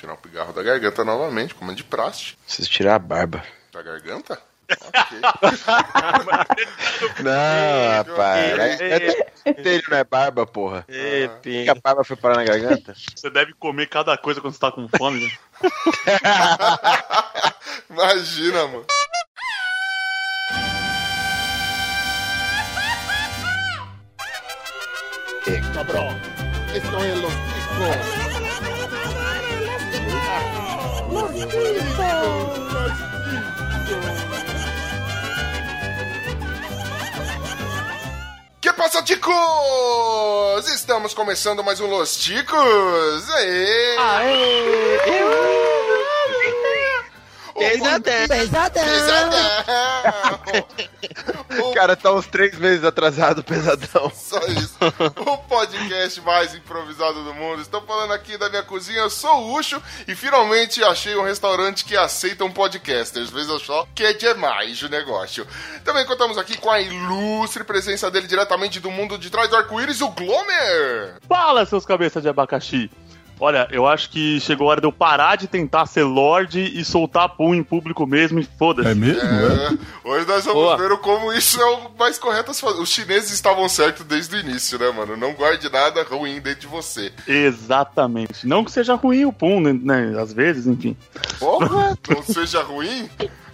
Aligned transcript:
tirar 0.00 0.14
o 0.14 0.16
pigarro 0.16 0.52
da 0.52 0.62
garganta 0.62 1.04
novamente, 1.04 1.54
como 1.54 1.70
é 1.70 1.74
de 1.74 1.84
praxe. 1.84 2.34
Preciso 2.46 2.70
tirar 2.70 2.94
a 2.94 2.98
barba. 2.98 3.44
Da 3.72 3.82
garganta? 3.82 4.40
Não, 7.20 7.90
rapaz. 7.90 8.80
É, 8.80 9.30
é 9.44 9.82
não 9.88 9.98
é 9.98 10.04
barba, 10.04 10.46
porra. 10.46 10.84
Ê, 10.88 11.28
Por 11.28 11.40
que 11.42 11.68
a 11.68 11.74
barba 11.74 12.04
foi 12.04 12.16
parar 12.16 12.36
na 12.36 12.44
garganta? 12.44 12.94
Você 13.14 13.28
deve 13.30 13.52
comer 13.54 13.88
cada 13.88 14.16
coisa 14.16 14.40
quando 14.40 14.54
você 14.54 14.60
tá 14.60 14.70
com 14.70 14.88
fome, 14.96 15.24
né? 15.24 15.30
Imagina, 17.90 18.66
mano. 18.68 18.86
Cabrón, 25.74 26.16
esto 26.74 27.04
es 27.04 27.18
los 27.18 27.32
ticos. 27.32 28.19
Que 38.60 38.72
passa, 38.72 39.02
ticos? 39.02 39.34
Estamos 40.68 41.14
começando 41.14 41.62
mais 41.64 41.80
um 41.80 41.86
Los 41.86 42.16
Ticos. 42.16 43.30
Aê! 43.30 43.96
Pesadão. 47.58 48.28
Pesadão! 48.28 48.84
O 51.58 51.72
cara 51.74 51.96
tá 51.96 52.12
uns 52.12 52.26
três 52.26 52.56
meses 52.58 52.84
atrasado, 52.84 53.42
pesadão. 53.42 54.10
Só 54.14 54.38
isso. 54.46 54.76
O 55.16 55.38
podcast 55.38 56.20
mais 56.20 56.54
improvisado 56.54 57.24
do 57.24 57.34
mundo. 57.34 57.60
Estou 57.60 57.82
falando 57.82 58.12
aqui 58.12 58.36
da 58.36 58.48
minha 58.48 58.62
cozinha, 58.62 59.00
eu 59.00 59.10
sou 59.10 59.34
o 59.36 59.58
Ucho 59.58 59.82
e 60.06 60.14
finalmente 60.14 60.82
achei 60.84 61.16
um 61.16 61.24
restaurante 61.24 61.84
que 61.84 61.96
aceita 61.96 62.44
um 62.44 62.52
podcaster. 62.52 63.22
Às 63.22 63.30
vezes 63.30 63.48
eu 63.48 63.58
só 63.58 63.86
que 63.94 64.04
é 64.04 64.12
demais 64.12 64.82
o 64.82 64.88
negócio. 64.88 65.46
Também 65.84 66.04
contamos 66.06 66.38
aqui 66.38 66.56
com 66.56 66.70
a 66.70 66.80
ilustre 66.80 67.64
presença 67.64 68.10
dele 68.10 68.26
diretamente 68.26 68.80
do 68.80 68.90
mundo 68.90 69.18
de 69.18 69.30
trás 69.30 69.48
do 69.48 69.56
arco-íris, 69.56 70.00
o 70.00 70.10
Glomer. 70.10 71.18
Fala, 71.28 71.64
seus 71.66 71.84
cabeças 71.84 72.22
de 72.22 72.28
abacaxi! 72.28 72.90
Olha, 73.40 73.66
eu 73.70 73.86
acho 73.86 74.10
que 74.10 74.38
chegou 74.40 74.66
a 74.66 74.72
hora 74.72 74.80
de 74.82 74.86
eu 74.86 74.92
parar 74.92 75.36
de 75.36 75.46
tentar 75.46 75.86
ser 75.86 76.02
Lorde 76.04 76.60
e 76.60 76.84
soltar 76.84 77.30
pum 77.30 77.54
em 77.54 77.62
público 77.62 78.06
mesmo 78.06 78.38
e 78.38 78.44
foda-se. 78.44 78.90
É 78.90 78.94
mesmo? 78.94 79.22
É. 79.22 79.66
É, 79.66 79.78
hoje 80.04 80.26
nós 80.26 80.44
vamos 80.44 80.62
Boa. 80.62 80.76
ver 80.76 80.96
como 80.98 81.32
isso 81.32 81.60
é 81.60 81.64
o 81.64 81.90
mais 81.98 82.18
correto 82.18 82.50
a 82.50 82.54
se 82.54 82.60
fazer. 82.60 82.80
Os 82.80 82.90
chineses 82.90 83.30
estavam 83.30 83.66
certos 83.68 84.04
desde 84.04 84.36
o 84.36 84.38
início, 84.38 84.78
né, 84.78 84.90
mano? 84.90 85.16
Não 85.16 85.32
guarde 85.32 85.70
nada 85.70 86.02
ruim 86.02 86.38
dentro 86.40 86.60
de 86.60 86.66
você. 86.66 87.12
Exatamente. 87.26 88.46
Não 88.46 88.62
que 88.62 88.70
seja 88.70 88.94
ruim 88.94 89.24
o 89.24 89.32
pum, 89.32 89.58
né? 89.58 89.72
né, 89.72 90.20
Às 90.20 90.32
vezes, 90.34 90.66
enfim. 90.66 90.94
Porra, 91.38 91.96
não 92.08 92.22
seja 92.22 92.62
ruim. 92.62 93.08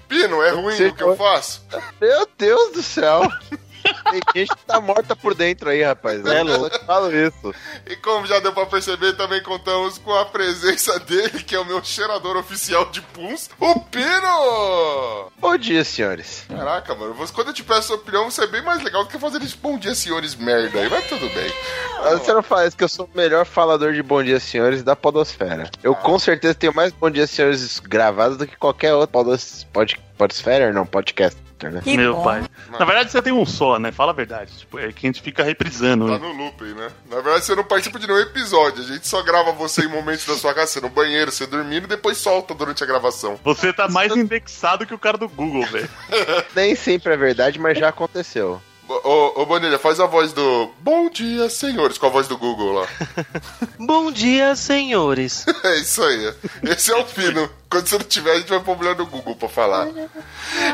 Pino, 0.08 0.42
é 0.42 0.50
ruim 0.50 0.74
o 0.86 0.94
que 0.94 1.02
eu 1.02 1.16
faço? 1.16 1.64
Meu 2.00 2.28
Deus 2.36 2.72
do 2.72 2.82
céu. 2.82 3.22
Tem 4.10 4.20
gente 4.34 4.56
que 4.56 4.64
tá 4.66 4.80
morta 4.80 5.14
por 5.16 5.34
dentro 5.34 5.70
aí, 5.70 5.82
rapaz. 5.82 6.24
É 6.24 6.42
louco. 6.42 6.78
falo 6.84 7.14
isso. 7.14 7.54
E 7.86 7.96
como 7.96 8.26
já 8.26 8.38
deu 8.40 8.52
pra 8.52 8.66
perceber, 8.66 9.14
também 9.14 9.42
contamos 9.42 9.98
com 9.98 10.14
a 10.14 10.24
presença 10.24 10.98
dele, 11.00 11.42
que 11.42 11.54
é 11.54 11.58
o 11.58 11.64
meu 11.64 11.82
cheirador 11.82 12.36
oficial 12.36 12.86
de 12.90 13.00
puns, 13.00 13.50
o 13.60 13.80
Pino! 13.80 15.32
Bom 15.38 15.56
dia, 15.56 15.84
senhores. 15.84 16.44
Caraca, 16.48 16.94
mano, 16.94 17.14
quando 17.34 17.48
eu 17.48 17.54
te 17.54 17.62
peço 17.62 17.88
sua 17.88 17.96
opinião, 17.96 18.30
você 18.30 18.44
é 18.44 18.46
bem 18.46 18.62
mais 18.62 18.82
legal 18.82 19.04
do 19.04 19.10
que 19.10 19.18
fazer 19.18 19.42
esse 19.42 19.56
bom 19.56 19.78
dia, 19.78 19.94
senhores, 19.94 20.34
merda 20.34 20.80
aí, 20.80 20.88
mas 20.88 21.06
tudo 21.06 21.28
bem. 21.30 21.52
Ah, 21.98 22.10
Você 22.10 22.32
não 22.32 22.42
isso 22.66 22.76
que 22.76 22.84
eu 22.84 22.88
sou 22.88 23.08
o 23.12 23.16
melhor 23.16 23.44
falador 23.44 23.92
de 23.92 24.02
bom 24.02 24.22
dia, 24.22 24.38
senhores 24.40 24.82
da 24.82 24.94
podosfera. 24.96 25.70
Eu 25.82 25.94
com 25.94 26.18
certeza 26.18 26.54
tenho 26.54 26.74
mais 26.74 26.92
bom 26.92 27.10
dia, 27.10 27.26
senhores 27.26 27.78
gravados 27.80 28.36
do 28.36 28.46
que 28.46 28.56
qualquer 28.56 28.94
outro 28.94 29.12
podos, 29.12 29.64
pod, 29.72 30.00
podosfera, 30.16 30.72
não, 30.72 30.86
podcast, 30.86 31.40
né? 31.64 31.80
Meu 31.86 32.22
pai. 32.22 32.44
Na 32.70 32.84
verdade, 32.84 33.10
você 33.10 33.22
tem 33.22 33.32
um 33.32 33.46
só, 33.46 33.78
né? 33.78 33.90
Fala 33.90 34.12
a 34.12 34.14
verdade. 34.14 34.52
Tipo, 34.58 34.78
é 34.78 34.92
que 34.92 35.06
a 35.06 35.08
gente 35.08 35.22
fica 35.22 35.42
reprisando. 35.42 36.06
Tá 36.06 36.18
né? 36.18 36.18
no 36.18 36.32
looping, 36.32 36.74
né? 36.74 36.90
Na 37.10 37.20
verdade, 37.20 37.44
você 37.44 37.54
não 37.54 37.64
participa 37.64 37.98
de 37.98 38.06
nenhum 38.06 38.20
episódio. 38.20 38.82
A 38.82 38.86
gente 38.86 39.08
só 39.08 39.22
grava 39.22 39.52
você 39.52 39.82
em 39.82 39.88
momentos 39.88 40.26
da 40.26 40.36
sua 40.36 40.52
casa, 40.52 40.72
você 40.72 40.80
no 40.80 40.90
banheiro, 40.90 41.32
você 41.32 41.46
dormindo 41.46 41.84
e 41.84 41.88
depois 41.88 42.18
solta 42.18 42.54
durante 42.54 42.82
a 42.84 42.86
gravação. 42.86 43.40
Você 43.42 43.72
tá 43.72 43.88
mais 43.88 44.14
indexado 44.14 44.86
que 44.86 44.94
o 44.94 44.98
cara 44.98 45.16
do 45.16 45.28
Google, 45.28 45.64
velho. 45.66 45.88
Nem 46.54 46.74
sempre 46.74 47.14
é 47.14 47.16
verdade, 47.16 47.58
mas 47.58 47.78
já 47.78 47.88
aconteceu. 47.88 48.60
Ô, 48.88 49.42
ô 49.42 49.46
Bonilha, 49.46 49.78
faz 49.80 49.98
a 49.98 50.06
voz 50.06 50.32
do 50.32 50.70
Bom 50.78 51.10
dia, 51.10 51.50
senhores, 51.50 51.98
com 51.98 52.06
a 52.06 52.10
voz 52.10 52.28
do 52.28 52.38
Google 52.38 52.72
lá. 52.80 52.86
Bom 53.78 54.12
dia, 54.12 54.54
senhores. 54.54 55.44
É 55.66 55.78
isso 55.78 56.02
aí. 56.02 56.32
Esse 56.62 56.92
é 56.92 56.96
o 56.96 57.04
fino. 57.04 57.50
Quando 57.68 57.88
você 57.88 57.98
não 57.98 58.04
tiver, 58.04 58.30
a 58.32 58.38
gente 58.38 58.48
vai 58.48 58.60
pôr 58.60 58.76
mulher 58.76 58.94
no 58.94 59.04
Google 59.04 59.34
pra 59.34 59.48
falar. 59.48 59.88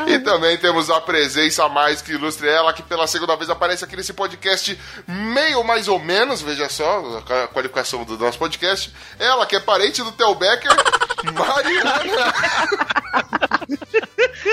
E 0.05 0.19
também 0.19 0.55
temos 0.57 0.91
a 0.91 1.01
presença 1.01 1.67
mais 1.67 2.01
que 2.01 2.11
ilustre 2.11 2.47
ela, 2.47 2.71
que 2.71 2.83
pela 2.83 3.07
segunda 3.07 3.35
vez 3.35 3.49
aparece 3.49 3.83
aqui 3.83 3.95
nesse 3.95 4.13
podcast, 4.13 4.79
meio 5.07 5.63
mais 5.63 5.87
ou 5.87 5.97
menos, 5.97 6.41
veja 6.43 6.69
só 6.69 7.23
a 7.27 7.47
qualificação 7.47 8.03
do 8.03 8.17
nosso 8.19 8.37
podcast. 8.37 8.93
Ela, 9.17 9.47
que 9.47 9.55
é 9.55 9.59
parente 9.59 10.03
do 10.03 10.11
Theo 10.11 10.35
Becker, 10.35 10.71
Mariana. 11.33 12.33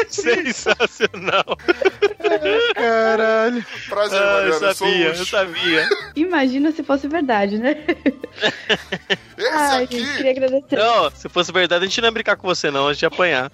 Sensacional. 0.10 1.44
Caralho. 2.74 3.64
Prazer, 3.88 4.18
Ah, 4.18 4.22
eu 4.22 4.26
Mariana. 4.32 4.46
eu 4.48 4.58
sou 4.58 4.74
sabia, 4.74 5.06
eu 5.06 5.12
Ucho. 5.12 5.26
sabia. 5.26 5.88
Imagina 6.16 6.72
se 6.72 6.82
fosse 6.82 7.08
verdade, 7.08 7.58
né? 7.58 7.76
Esse 9.36 9.48
Ai, 9.48 9.84
aqui. 9.84 9.98
gente, 10.00 10.16
queria 10.16 10.30
agradecer. 10.32 10.76
Não, 10.76 11.10
se 11.10 11.28
fosse 11.28 11.50
verdade, 11.52 11.84
a 11.84 11.86
gente 11.88 12.00
não 12.00 12.08
ia 12.08 12.12
brincar 12.12 12.36
com 12.36 12.46
você, 12.46 12.70
não. 12.70 12.88
A 12.88 12.92
gente 12.92 13.02
ia 13.02 13.08
apanhar. 13.08 13.50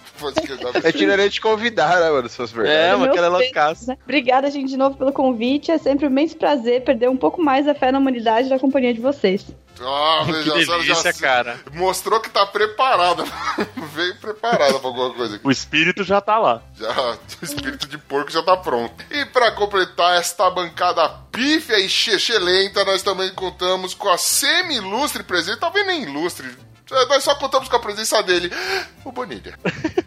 Eu 0.82 0.92
tiraria 0.92 1.28
de 1.30 1.40
convidar, 1.40 2.00
né, 2.00 2.10
mano, 2.10 2.28
se 2.28 2.36
fosse 2.36 2.54
verdade. 2.54 2.76
É, 2.76 2.96
mas 2.96 3.08
aquela 3.10 3.26
é 3.26 3.30
loucaça. 3.30 3.92
né? 3.92 3.98
Obrigada, 4.04 4.50
gente, 4.50 4.68
de 4.68 4.76
novo 4.76 4.96
pelo 4.96 5.12
convite. 5.12 5.70
É 5.70 5.78
sempre 5.78 6.06
um 6.06 6.10
imenso 6.10 6.36
prazer 6.36 6.82
perder 6.82 7.08
um 7.08 7.16
pouco 7.16 7.40
mais 7.42 7.68
a 7.68 7.74
fé 7.74 7.92
na 7.92 7.98
humanidade 7.98 8.48
da 8.48 8.58
companhia 8.58 8.92
de 8.92 9.00
vocês. 9.00 9.46
Ah, 9.80 10.22
Que 10.26 10.32
veja 10.32 10.66
só, 10.66 10.78
delícia, 10.78 11.12
já 11.12 11.12
cara. 11.12 11.60
mostrou 11.72 12.20
que 12.20 12.30
tá 12.30 12.46
preparada. 12.46 13.24
Veio 13.94 14.14
preparada 14.16 14.78
pra 14.78 14.88
alguma 14.88 15.12
coisa 15.14 15.36
aqui. 15.36 15.46
O 15.46 15.50
espírito 15.50 16.02
já 16.04 16.20
tá 16.20 16.38
lá. 16.38 16.62
Já, 16.74 16.90
o 17.40 17.44
espírito 17.44 17.86
de 17.88 17.98
porco 17.98 18.30
já 18.30 18.42
tá 18.42 18.56
pronto. 18.56 19.04
E 19.10 19.24
pra 19.26 19.52
completar 19.52 20.18
esta 20.18 20.50
bancada 20.50 21.08
pífia 21.30 21.78
e 21.78 21.88
chechelenta, 21.88 22.84
nós 22.84 23.02
também 23.02 23.30
contamos 23.34 23.94
com 23.94 24.08
a 24.08 24.16
semi-ilustre 24.18 25.22
presença, 25.22 25.58
talvez 25.58 25.86
nem 25.86 26.02
ilustre, 26.04 26.48
nós 27.08 27.24
só 27.24 27.34
contamos 27.34 27.68
com 27.68 27.76
a 27.76 27.80
presença 27.80 28.22
dele, 28.22 28.50
o 29.04 29.12
Bonilha. 29.12 29.58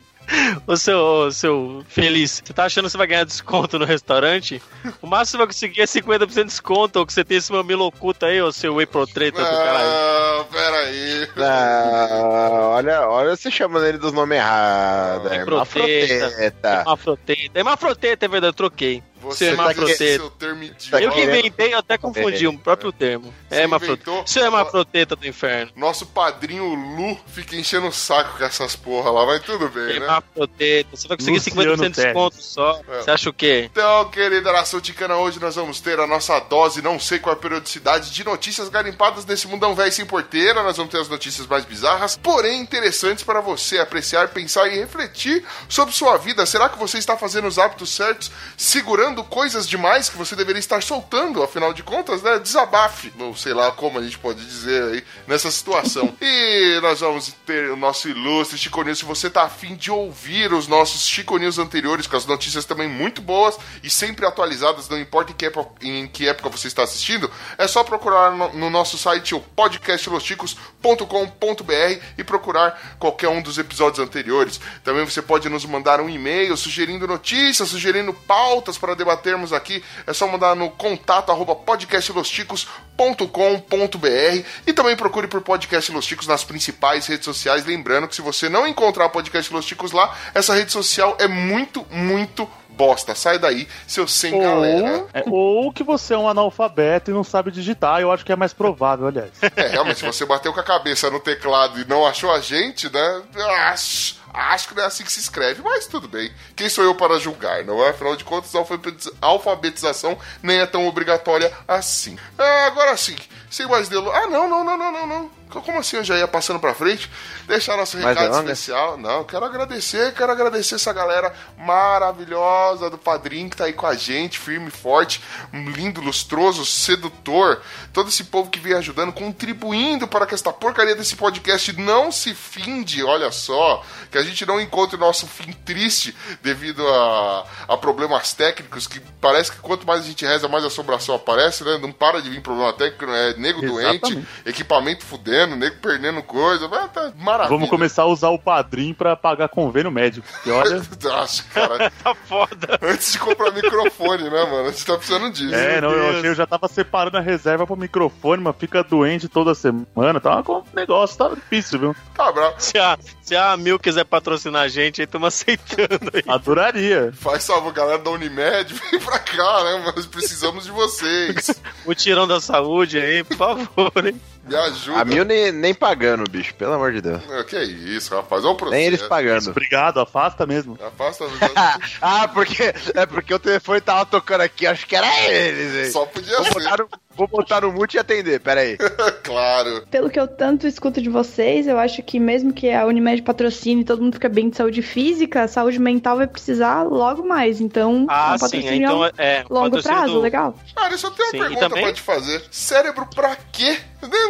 Ô 0.68 0.78
seu, 0.78 1.00
ô, 1.00 1.32
seu 1.32 1.84
feliz, 1.88 2.42
você 2.44 2.54
tá 2.54 2.66
achando 2.66 2.86
que 2.86 2.92
você 2.92 2.98
vai 2.98 3.08
ganhar 3.08 3.24
desconto 3.24 3.80
no 3.80 3.86
restaurante? 3.86 4.62
O 5.02 5.08
máximo 5.08 5.48
que 5.48 5.54
você 5.54 5.68
vai 5.68 5.76
conseguir 5.76 5.82
é 5.82 5.86
50% 5.86 6.28
de 6.36 6.44
desconto, 6.46 7.00
ou 7.00 7.06
que 7.06 7.14
você 7.14 7.24
tem 7.24 7.38
esse 7.38 7.52
mamilo 7.52 7.86
oculto 7.86 8.26
aí, 8.26 8.42
ô 8.42 8.52
seu 8.52 8.76
whey 8.76 8.86
pro 8.86 9.08
treta 9.08 9.40
do 9.40 9.50
caralho. 9.50 9.90
Ah, 9.90 10.46
peraí. 10.52 11.28
Não, 11.36 12.62
olha, 12.72 13.10
olha 13.10 13.36
você 13.36 13.50
chamando 13.50 13.86
ele 13.86 13.98
dos 13.98 14.14
nomes 14.14 14.38
errados. 14.38 15.32
É 15.32 15.36
Hermafroteta. 15.36 16.14
hermafroteta. 16.14 16.70
Hermafroteta. 16.70 17.60
Hermafroteta, 17.60 18.26
é 18.26 18.30
verdade, 18.30 18.50
eu 18.50 18.58
troquei. 18.58 19.04
Você 19.22 19.48
Seu 19.48 19.58
tá 19.58 19.64
aqui, 19.64 19.80
hermafroteta. 19.80 20.16
seu 20.16 20.30
termo 20.32 20.64
idiota. 20.64 21.04
Eu 21.04 21.12
que 21.12 21.22
inventei, 21.24 21.74
eu 21.74 21.80
até 21.80 21.98
confundi 21.98 22.48
o 22.48 22.58
próprio 22.58 22.92
termo. 22.92 23.34
Você 23.50 23.56
É 23.56 23.62
hermafroteta. 23.62 24.10
inventou? 24.10 24.28
Seu 24.28 24.44
hermafroteta 24.46 25.16
do 25.16 25.28
inferno. 25.28 25.72
Nosso 25.76 26.06
padrinho 26.06 26.74
Lu 26.74 27.18
fica 27.28 27.56
enchendo 27.56 27.88
o 27.88 27.92
saco 27.92 28.38
com 28.38 28.44
essas 28.44 28.76
porra 28.76 29.10
lá, 29.12 29.26
mas 29.26 29.42
tudo 29.44 29.68
bem, 29.70 29.86
né? 29.86 29.94
Hermafroteta. 29.96 30.90
Você 30.96 31.08
vai 31.08 31.18
conseguir 31.18 31.38
Luciano 31.38 31.76
50% 31.78 31.90
de 31.90 31.90
desconto 32.04 32.42
só. 32.42 32.82
É. 32.88 33.02
Você 33.02 33.12
acha 33.12 33.30
o 33.30 33.34
quê? 33.34 33.70
Então, 33.72 34.10
querida 34.10 34.52
nação 34.52 34.80
ticana, 34.80 35.18
hoje 35.18 35.40
nós 35.40 35.56
vamos 35.56 35.80
ter 35.82 36.00
a 36.00 36.08
nossa 36.08 36.40
dose, 36.40 36.82
não 36.82 37.00
sei 37.00 37.20
qual 37.20 37.36
é 37.36 37.38
a 37.38 37.42
periodicidade, 37.42 38.12
de 38.12 38.24
notícias 38.24 38.70
garimpadas 38.70 39.26
nesse 39.26 39.48
mundão 39.48 39.76
velho 39.76 39.92
sem 39.92 40.06
porteira. 40.06 40.64
Nós 40.64 40.78
vamos 40.78 40.92
ter 40.92 41.00
as 41.00 41.10
notícias 41.10 41.46
mais 41.48 41.66
bizarras, 41.66 42.16
porém 42.18 42.62
interessantes 42.62 43.24
para 43.24 43.42
você 43.42 43.80
apreciar, 43.80 44.28
pensar 44.30 44.68
e 44.68 44.78
refletir 44.78 45.44
sobre 45.68 45.94
sua 45.94 46.18
vida. 46.18 46.46
Será 46.46 46.70
que 46.70 46.78
você 46.78 46.98
está 46.98 47.18
fazendo 47.18 47.48
os 47.48 47.58
hábitos 47.58 47.90
certos, 47.90 48.32
segurando 48.56 49.09
coisas 49.24 49.68
demais 49.68 50.10
que 50.10 50.18
você 50.18 50.36
deveria 50.36 50.60
estar 50.60 50.82
soltando, 50.82 51.44
afinal 51.44 51.74
de 51.74 51.84
contas, 51.84 52.22
né? 52.22 52.40
Desabafe, 52.40 53.12
ou 53.20 53.36
sei 53.36 53.54
lá 53.54 53.72
como 53.72 54.00
a 54.00 54.04
gente 54.04 54.18
pode 54.18 54.44
dizer 54.44 54.84
aí, 54.84 55.04
nessa 55.28 55.52
situação. 55.52 56.14
e 56.22 56.80
nós 56.82 57.00
vamos 57.00 57.34
ter 57.46 57.72
o 57.72 57.76
nosso 57.76 58.10
ilustre 58.10 58.58
Chico 58.58 58.84
News. 58.84 59.00
Se 59.00 59.06
você 59.06 59.30
tá 59.30 59.44
afim 59.44 59.76
de 59.76 59.92
ouvir 59.92 60.54
os 60.54 60.68
nossos 60.68 61.08
Chico 61.08 61.38
News 61.38 61.58
anteriores, 61.58 62.08
com 62.08 62.18
as 62.18 62.26
notícias 62.26 62.66
também 62.66 62.88
muito 62.88 63.22
boas 63.22 63.58
e 63.84 63.90
sempre 63.90 64.26
atualizadas, 64.26 64.90
não 64.90 65.00
importa 65.00 65.32
em 65.32 65.36
que 65.36 65.46
época, 65.46 65.72
em 65.82 66.08
que 66.08 66.28
época 66.28 66.50
você 66.50 66.68
está 66.68 66.84
assistindo, 66.84 67.32
é 67.58 67.68
só 67.68 67.84
procurar 67.84 68.32
no, 68.32 68.54
no 68.54 68.70
nosso 68.70 68.98
site 68.98 69.36
o 69.36 69.40
podcastlosticos.com.br 69.40 72.00
e 72.18 72.24
procurar 72.24 72.98
qualquer 73.00 73.30
um 73.30 73.42
dos 73.42 73.58
episódios 73.58 74.00
anteriores. 74.00 74.60
Também 74.84 75.06
você 75.06 75.22
pode 75.22 75.48
nos 75.50 75.66
mandar 75.66 76.02
um 76.02 76.10
e-mail 76.10 76.56
sugerindo 76.58 77.08
notícias, 77.08 77.70
sugerindo 77.70 78.14
pautas 78.14 78.78
para 78.78 78.94
debatermos 79.00 79.52
aqui, 79.52 79.84
é 80.06 80.14
só 80.14 80.28
mandar 80.28 80.56
no 80.56 80.70
contato 80.70 81.32
arroba 81.32 81.56
podcastlosticos.com.br 81.56 84.46
e 84.68 84.74
também 84.74 84.96
procure 84.96 85.28
por 85.28 85.42
Podcast 85.42 85.92
Los 85.92 86.06
Ticos 86.06 86.28
nas 86.28 86.44
principais 86.44 87.08
redes 87.08 87.26
sociais. 87.26 87.66
Lembrando 87.66 88.08
que 88.08 88.16
se 88.16 88.22
você 88.22 88.48
não 88.48 88.68
encontrar 88.68 89.10
Podcast 89.10 89.52
Los 89.52 89.66
Ticos 89.66 89.92
lá, 89.92 90.16
essa 90.36 90.54
rede 90.54 90.72
social 90.72 91.18
é 91.20 91.28
muito, 91.28 91.84
muito 91.90 92.48
bosta. 92.80 93.14
Sai 93.14 93.38
daí, 93.38 93.68
seu 93.86 94.08
sem 94.08 94.40
galera. 94.40 95.00
Ou, 95.00 95.10
é, 95.14 95.24
ou 95.28 95.74
que 95.74 95.84
você 95.84 96.14
é 96.14 96.18
um 96.18 96.30
analfabeto 96.30 97.12
e 97.12 97.14
não 97.14 97.26
sabe 97.26 97.52
digitar, 97.52 98.00
eu 98.00 98.12
acho 98.12 98.24
que 98.24 98.32
é 98.32 98.36
mais 98.36 98.54
provável, 98.54 99.08
aliás. 99.08 99.32
É, 99.56 99.68
realmente, 99.68 100.00
se 100.00 100.06
você 100.06 100.26
bateu 100.26 100.54
com 100.54 100.60
a 100.60 100.64
cabeça 100.64 101.10
no 101.10 101.20
teclado 101.20 101.80
e 101.80 101.86
não 101.86 102.06
achou 102.06 102.32
a 102.32 102.40
gente, 102.40 102.92
né? 102.92 103.22
Acho, 103.68 104.16
acho 104.40 104.68
que 104.68 104.76
não 104.76 104.84
é 104.84 104.86
assim 104.86 105.04
que 105.04 105.12
se 105.12 105.20
escreve, 105.20 105.62
mas 105.62 105.88
tudo 105.88 106.08
bem. 106.08 106.32
Quem 106.56 106.70
sou 106.70 106.84
eu 106.84 106.96
para 106.96 107.20
julgar, 107.20 107.64
não 107.66 107.84
é? 107.84 107.90
Afinal 107.90 108.16
de 108.16 108.24
contas, 108.24 108.54
a 108.56 108.60
alfabetiza- 108.60 109.14
alfabetização 109.22 110.18
nem 110.42 110.60
é 110.60 110.66
tão 110.66 110.88
obrigatória 110.88 111.52
assim. 111.68 112.18
Ah, 112.38 112.66
agora 112.68 112.96
sim, 112.98 113.16
sem 113.50 113.68
mais 113.68 113.90
delongas. 113.90 114.24
Ah, 114.24 114.28
não, 114.28 114.48
não, 114.48 114.64
não, 114.64 114.78
não, 114.78 114.92
não, 114.92 115.08
não. 115.08 115.39
Como 115.50 115.80
assim 115.80 115.98
eu 115.98 116.04
já 116.04 116.18
ia 116.18 116.28
passando 116.28 116.60
pra 116.60 116.76
frente? 116.76 117.10
Deixar 117.48 117.76
nosso 117.76 117.98
Mais 117.98 118.16
recado 118.16 118.40
especial. 118.40 118.98
Não, 118.98 119.24
quero 119.24 119.44
agradecer, 119.44 120.14
quero 120.14 120.32
agradecer 120.32 120.76
essa 120.76 120.94
galera 120.94 121.34
maravilhosa 121.58 122.90
do 122.90 122.98
Padrim 122.98 123.50
que 123.50 123.58
tá 123.58 123.66
aí 123.66 123.74
com 123.74 123.88
a 123.88 123.96
gente, 123.96 124.38
firme 124.38 124.70
forte, 124.70 125.22
lindo, 125.52 126.02
lustroso, 126.02 126.66
sedutor. 126.66 127.62
Todo 127.92 128.10
esse 128.10 128.26
povo 128.26 128.50
que 128.50 128.60
vem 128.60 128.74
ajudando, 128.74 129.12
contribuindo 129.12 130.08
para 130.08 130.26
que 130.26 130.36
esta 130.36 130.54
porcaria 130.54 130.96
desse 130.96 131.16
podcast 131.16 131.74
não 131.74 132.12
se 132.12 132.36
finde, 132.36 133.04
olha 133.04 133.32
só. 133.32 133.84
Que 134.12 134.18
a 134.18 134.24
gente 134.24 134.46
não 134.46 134.62
encontre 134.62 134.96
o 134.96 135.00
nosso 135.00 135.26
fim 135.26 135.52
triste 135.66 136.16
devido 136.44 136.88
a, 136.88 137.46
a 137.68 137.78
problemas 137.78 138.34
técnicos, 138.34 138.88
que 138.88 139.00
parece 139.20 139.52
que 139.52 139.58
quanto 139.58 139.88
mais 139.88 140.02
a 140.02 140.06
gente 140.06 140.26
reza, 140.26 140.48
mais 140.48 140.64
assombração 140.64 141.16
aparece, 141.16 141.64
né? 141.64 141.78
Não 141.82 141.92
para 141.92 142.22
de 142.22 142.30
vir 142.30 142.42
problema 142.42 142.72
técnico, 142.74 143.12
é 143.12 143.34
nego 143.36 143.62
doente, 143.62 144.06
Exatamente. 144.06 144.28
equipamento 144.46 145.06
fudendo, 145.06 145.39
nego 145.48 145.76
perdendo 145.78 146.22
coisa, 146.24 146.68
mas 146.68 146.92
tá 146.92 147.12
maravilha. 147.18 147.50
Vamos 147.56 147.70
começar 147.70 148.04
a 148.04 148.08
usar 148.08 148.30
o 148.30 148.40
padrinho 148.40 148.96
pra 148.96 149.16
pagar 149.16 149.50
convênio 149.50 149.92
médico. 149.92 150.28
Que 150.44 150.52
olha. 150.52 150.82
Nossa, 151.04 151.44
cara, 151.54 151.92
Tá 152.04 152.16
foda. 152.16 152.80
antes 152.82 153.12
de 153.14 153.20
comprar 153.20 153.52
microfone, 153.52 154.24
né, 154.24 154.46
mano? 154.46 154.68
A 154.68 154.72
gente 154.72 154.86
tá 154.86 154.96
precisando 154.98 155.32
disso. 155.32 155.54
É, 155.56 155.82
não, 155.82 155.92
eu 155.92 156.10
achei, 156.10 156.30
eu 156.30 156.36
já 156.36 156.46
tava 156.46 156.68
separando 156.68 157.18
a 157.18 157.22
reserva 157.22 157.66
pro 157.66 157.76
microfone, 157.76 158.42
mas 158.44 158.56
fica 158.58 158.84
doente 158.84 159.28
toda 159.28 159.54
semana. 159.56 160.20
Tá 160.20 160.40
um 160.48 160.64
negócio, 160.74 161.18
tá 161.18 161.30
difícil, 161.30 161.80
viu? 161.80 161.96
Tá 162.16 162.32
bravo. 162.32 162.56
Se 162.58 162.78
a, 162.78 162.98
se 163.22 163.36
a 163.36 163.56
Mil 163.58 163.78
quiser 163.80 164.06
patrocinar 164.06 164.64
a 164.64 164.68
gente, 164.68 165.02
aí 165.02 165.06
estamos 165.06 165.28
aceitando 165.28 166.12
aí. 166.14 166.24
Adoraria. 166.28 167.12
Faz 167.14 167.44
salvo, 167.44 167.72
galera 167.72 168.00
da 168.00 168.10
Unimed, 168.12 168.74
vem 168.92 169.00
pra 169.00 169.20
cá, 169.20 169.64
né? 169.64 169.92
Nós 169.96 170.06
precisamos 170.06 170.66
de 170.66 170.72
vocês. 170.72 171.50
O 171.86 171.94
tirão 171.94 172.28
da 172.28 172.40
saúde 172.40 173.00
aí, 173.00 173.24
por 173.24 173.38
favor, 173.38 174.06
hein? 174.06 174.20
Me 174.50 174.56
ajuda. 174.56 175.00
A 175.02 175.06
mil 175.06 175.24
nem, 175.24 175.52
nem 175.52 175.74
pagando, 175.74 176.30
bicho, 176.30 176.54
pelo 176.56 176.74
amor 176.74 176.92
de 176.92 177.02
Deus. 177.02 177.22
É, 177.30 177.44
Que 177.44 177.56
é 177.56 177.64
isso, 177.64 178.16
rapaz? 178.16 178.44
Olha 178.44 178.54
o 178.54 178.58
processo. 178.58 178.78
Nem 178.78 178.88
eles 178.88 179.02
pagando. 179.04 179.52
Obrigado, 179.52 180.00
afasta 180.00 180.46
mesmo. 180.48 180.78
Afasta 180.82 181.26
ah, 182.02 182.28
porque 182.28 182.74
é 182.96 183.06
porque 183.06 183.34
o 183.34 183.40
telefone 183.40 183.82
tava 183.82 184.06
tocando 184.06 184.42
aqui, 184.42 184.66
acho 184.66 184.88
que 184.88 184.96
era 184.96 185.08
eles, 185.30 185.86
hein? 185.86 185.92
Só 185.92 186.06
podia 186.06 186.38
Vou 186.38 186.62
ser, 186.62 186.88
vou 187.20 187.28
botar 187.28 187.62
no 187.62 187.72
mute 187.72 187.98
e 187.98 188.00
atender, 188.00 188.40
pera 188.40 188.62
aí. 188.62 188.78
claro. 189.24 189.86
Pelo 189.92 190.10
que 190.10 190.20
eu 190.20 190.28
tanto 190.28 190.66
escuto 190.66 191.02
de 191.02 191.10
vocês, 191.10 191.68
eu 191.68 191.78
acho 191.78 192.02
que 192.02 192.20
mesmo 192.20 192.54
que 192.54 192.72
a 192.72 192.86
Unimed 192.86 193.22
patrocine 193.22 193.82
e 193.82 193.86
todo 193.86 194.02
mundo 194.02 194.14
fica 194.14 194.30
bem 194.30 194.50
de 194.50 194.56
saúde 194.58 194.82
física, 194.82 195.44
a 195.44 195.48
saúde 195.48 195.80
mental 195.80 196.18
vai 196.18 196.28
precisar 196.28 196.84
logo 196.84 197.28
mais. 197.28 197.60
Então, 197.60 198.06
Ah, 198.10 198.34
um 198.34 198.38
sim. 198.38 198.46
patrocínio 198.46 198.84
Então, 198.86 199.04
a 199.04 199.08
um 199.08 199.12
é. 199.18 199.44
o 199.50 199.54
longo 199.54 199.82
prazo, 199.84 200.14
do- 200.14 200.20
legal. 200.22 200.56
Cara, 200.76 200.94
eu 200.94 200.98
só 200.98 201.10
tenho 201.12 201.28
uma 201.28 201.32
Sim, 201.32 201.40
pergunta 201.40 201.70
também- 201.70 201.84
pra 201.84 201.94
te 201.94 202.02
fazer. 202.02 202.44
Cérebro 202.50 203.06
pra 203.14 203.36
quê? 203.52 203.78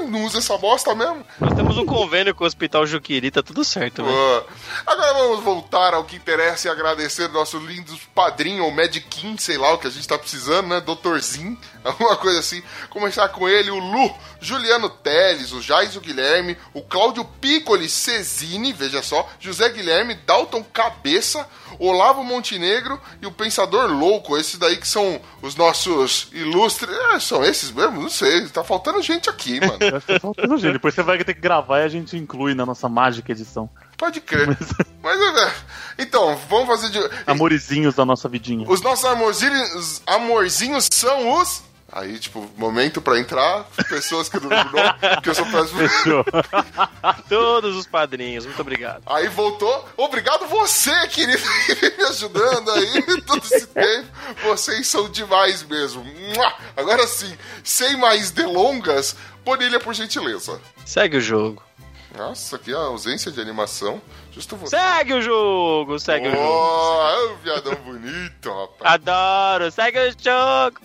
Não 0.10 0.26
usa 0.26 0.40
essa 0.40 0.58
bosta 0.58 0.96
mesmo? 0.96 1.24
Nós 1.40 1.54
temos 1.54 1.78
um 1.78 1.86
convênio 1.86 2.34
com 2.34 2.44
o 2.44 2.48
Hospital 2.48 2.88
Juquiri, 2.88 3.30
tá 3.30 3.44
tudo 3.44 3.64
certo, 3.64 4.04
velho. 4.04 4.44
Agora 4.86 5.14
vamos 5.14 5.44
voltar 5.44 5.94
ao 5.94 6.04
que 6.04 6.16
interessa 6.16 6.68
e 6.68 6.72
agradecer 6.72 7.28
nosso 7.30 7.60
lindo 7.60 7.94
padrinho, 8.16 8.64
ou 8.64 8.72
Medkin, 8.72 9.38
sei 9.38 9.60
lá 9.60 9.72
o 9.74 9.78
que 9.78 9.86
a 9.86 9.92
gente 9.92 10.08
tá 10.08 10.18
precisando, 10.18 10.68
né? 10.70 10.82
Doutorzinho, 10.82 11.56
alguma 11.84 12.16
coisa 12.18 12.40
assim. 12.40 12.64
Começar 12.90 13.30
com 13.30 13.48
ele, 13.48 13.72
o 13.72 13.80
Lu, 13.80 14.14
Juliano 14.40 14.90
Teles, 14.90 15.52
o 15.52 15.62
Jaiso 15.62 16.02
Guilherme, 16.02 16.58
o 16.74 16.82
Cláudio 16.82 17.26
Piccoli 17.26 17.90
Cesini, 17.90 18.74
veja 18.74 19.02
só, 19.02 19.30
José 19.40 19.70
Guilherme, 19.70 20.16
Dalton 20.26 20.64
Cabeça, 20.64 21.48
Olavo 21.80 22.24
Montenegro 22.24 23.00
e 23.22 23.26
o 23.26 23.32
Pensador 23.32 23.90
Louco. 23.90 24.38
Esses 24.38 24.58
daí 24.58 24.78
que 24.78 24.88
são 24.88 25.22
os 25.42 25.56
nossos 25.56 26.28
ilustres. 26.32 26.90
É, 27.14 27.20
são 27.20 27.44
esses 27.44 27.72
mesmo? 27.72 28.02
Não 28.02 28.10
sei. 28.10 28.48
Tá 28.50 28.64
faltando 28.64 29.02
gente 29.02 29.30
aqui, 29.30 29.60
mano. 29.60 29.80
Tá 30.06 30.20
faltando 30.20 30.58
gente. 30.58 30.74
Depois 30.74 30.94
você 30.94 31.04
vai 31.04 31.18
ter 31.24 31.34
que 31.34 31.42
gravar 31.42 31.80
e 31.80 31.84
a 31.84 31.88
gente 31.88 32.18
inclui 32.18 32.54
na 32.54 32.66
nossa 32.66 32.88
mágica 32.90 33.32
edição. 33.32 33.70
Pode 33.98 34.22
crer. 34.22 34.48
Mas, 35.02 35.20
é, 35.20 35.54
então, 36.00 36.38
vamos 36.50 36.68
fazer 36.68 36.90
de. 36.90 37.00
Amorizinhos 37.28 37.96
da 37.96 38.06
nossa 38.06 38.30
vidinha. 38.30 38.66
Os 38.68 38.82
nossos 38.82 39.06
amorzinhos, 39.06 40.02
amorzinhos 40.08 40.88
são 40.92 41.42
os. 41.42 41.64
Aí, 41.92 42.20
tipo, 42.20 42.50
momento 42.56 43.02
pra 43.02 43.20
entrar, 43.20 43.66
pessoas 43.88 44.30
que 44.30 44.40
não 44.40 44.50
não, 44.50 45.14
porque 45.16 45.30
eu 45.30 45.36
sou 45.36 45.46
péssimo. 45.46 45.80
Fechou. 45.80 46.26
Todos 47.28 47.76
os 47.76 47.88
padrinhos, 47.88 48.46
muito 48.46 48.62
obrigado. 48.62 49.02
Aí 49.06 49.28
voltou. 49.28 49.88
Obrigado 49.98 50.46
você, 50.48 51.08
querido, 51.08 51.42
me 51.98 52.04
ajudando 52.06 52.72
aí 52.72 53.22
todo 53.22 53.44
esse 53.44 53.68
tempo. 53.68 54.08
Vocês 54.44 54.88
são 54.88 55.10
demais 55.10 55.64
mesmo. 55.64 56.06
Agora 56.76 57.08
sim, 57.08 57.36
sem 57.64 57.98
mais 57.98 58.32
delongas, 58.32 59.16
Bonilha, 59.44 59.80
por 59.80 59.94
gentileza. 59.94 60.62
Segue 60.86 61.18
o 61.18 61.22
jogo. 61.22 61.64
Nossa, 62.16 62.58
que 62.58 62.72
ausência 62.72 63.32
de 63.32 63.40
animação. 63.40 64.02
Justo 64.32 64.56
você. 64.56 64.78
Segue 64.78 65.14
o 65.14 65.22
jogo, 65.22 66.00
segue 66.00 66.28
o 66.28 66.32
jogo. 66.32 66.44
Oh, 66.44 67.08
é 67.08 67.32
um 67.32 67.38
viadão 67.38 67.76
bonito, 67.76 68.50
rapaz. 68.52 68.94
Adoro, 68.94 69.72
segue 69.72 70.00
o 70.00 70.12
jogo. 70.12 70.80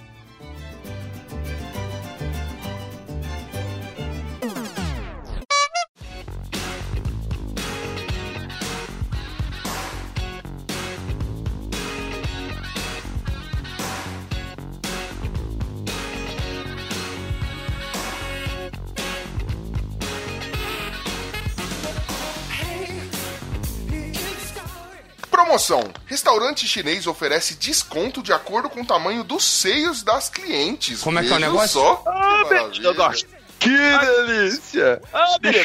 Promoção: 25.54 25.84
Restaurante 26.06 26.66
chinês 26.66 27.06
oferece 27.06 27.54
desconto 27.54 28.22
de 28.22 28.32
acordo 28.32 28.68
com 28.68 28.80
o 28.80 28.84
tamanho 28.84 29.22
dos 29.22 29.44
seios 29.44 30.02
das 30.02 30.28
clientes. 30.28 31.00
Como 31.00 31.16
é 31.18 31.22
que 31.22 31.28
é 31.28 31.30
o 31.30 31.34
Veja 31.36 31.46
negócio? 31.46 31.80
Só. 31.80 31.96
Que 31.96 32.10
maravilha. 32.54 32.86
eu 32.88 32.94
gosto. 32.94 33.28
Que 33.60 33.70
delícia! 33.70 35.00
Ah, 35.12 35.36
menino. 35.40 35.64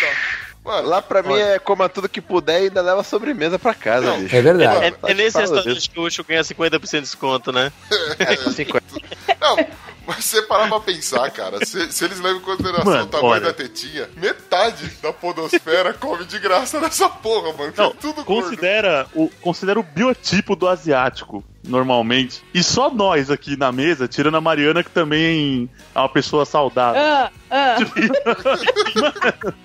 Mano, 0.64 0.88
Lá 0.88 1.02
pra 1.02 1.24
mim 1.24 1.34
é 1.38 1.58
coma 1.58 1.90
tudo 1.90 2.08
que 2.08 2.22
puder 2.22 2.62
e 2.62 2.64
ainda 2.66 2.82
leva 2.82 3.04
sobremesa 3.04 3.58
pra 3.58 3.74
casa, 3.74 4.06
Não, 4.06 4.20
bicho. 4.22 4.36
É 4.36 4.42
verdade. 4.42 4.86
É, 4.86 4.92
Tá 4.92 5.10
é 5.10 5.14
nesse 5.16 5.40
restaurante 5.40 5.90
que 5.90 6.00
o 6.00 6.04
Ucho 6.04 6.24
ganha 6.24 6.42
50% 6.44 6.92
de 6.92 7.02
desconto, 7.02 7.52
né? 7.52 7.72
É, 8.20 8.36
50. 8.36 8.84
Não, 9.42 9.58
mas 10.10 10.26
você 10.26 10.42
parar 10.42 10.68
pra 10.68 10.80
pensar, 10.82 11.30
cara, 11.32 11.64
se, 11.66 11.92
se 11.92 12.04
eles 12.06 12.20
levam 12.20 12.40
em 12.40 12.44
consideração 12.44 12.86
Mano, 12.86 13.04
o 13.04 13.08
tamanho 13.08 13.32
olha. 13.34 13.42
da 13.46 13.54
tetinha, 13.54 14.10
metade 14.18 14.88
da 15.02 15.14
podosfera 15.14 15.94
come 15.94 16.26
de 16.26 16.38
graça 16.40 16.80
nessa 16.82 17.08
porra, 17.08 17.54
mano. 17.54 17.74
Não, 17.78 17.86
é 17.86 17.94
tudo 17.94 18.24
gordo. 18.26 18.44
considera 18.50 19.08
o, 19.14 19.30
considera 19.42 19.80
o 19.80 19.84
biotipo 19.84 20.56
do 20.56 20.68
asiático, 20.68 21.44
normalmente. 21.64 22.44
E 22.54 22.62
só 22.64 22.90
nós 22.90 23.30
aqui 23.32 23.56
na 23.56 23.72
mesa, 23.72 24.08
tirando 24.08 24.36
a 24.38 24.42
Mariana, 24.42 24.84
que 24.84 24.90
também 24.92 25.70
é 25.96 26.00
uma 26.00 26.10
pessoa 26.10 26.46
saudável. 26.46 27.02
Ah, 27.02 27.32
ah. 27.50 27.78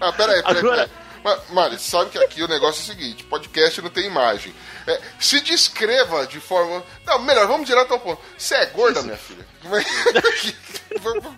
Ah, 0.00 0.12
peraí, 0.12 0.42
peraí, 0.42 0.58
Agora- 0.58 0.76
peraí. 0.76 0.90
Ma- 1.24 1.38
Mari, 1.50 1.76
você 1.78 1.90
sabe 1.90 2.10
que 2.10 2.18
aqui 2.18 2.42
o 2.42 2.46
negócio 2.48 2.80
é 2.80 2.84
o 2.84 2.96
seguinte: 2.96 3.24
podcast 3.24 3.82
não 3.82 3.90
tem 3.90 4.06
imagem. 4.06 4.54
É, 4.86 5.00
se 5.18 5.40
descreva 5.40 6.26
de 6.26 6.38
forma. 6.40 6.82
Não, 7.04 7.18
melhor, 7.20 7.46
vamos 7.46 7.66
direto 7.66 7.92
ao 7.92 7.98
ponto. 8.00 8.20
Você 8.38 8.54
é 8.54 8.66
gorda, 8.66 9.02
minha 9.02 9.16
filha? 9.16 9.44
Como 9.62 9.76
é 9.76 9.82
que. 9.82 10.56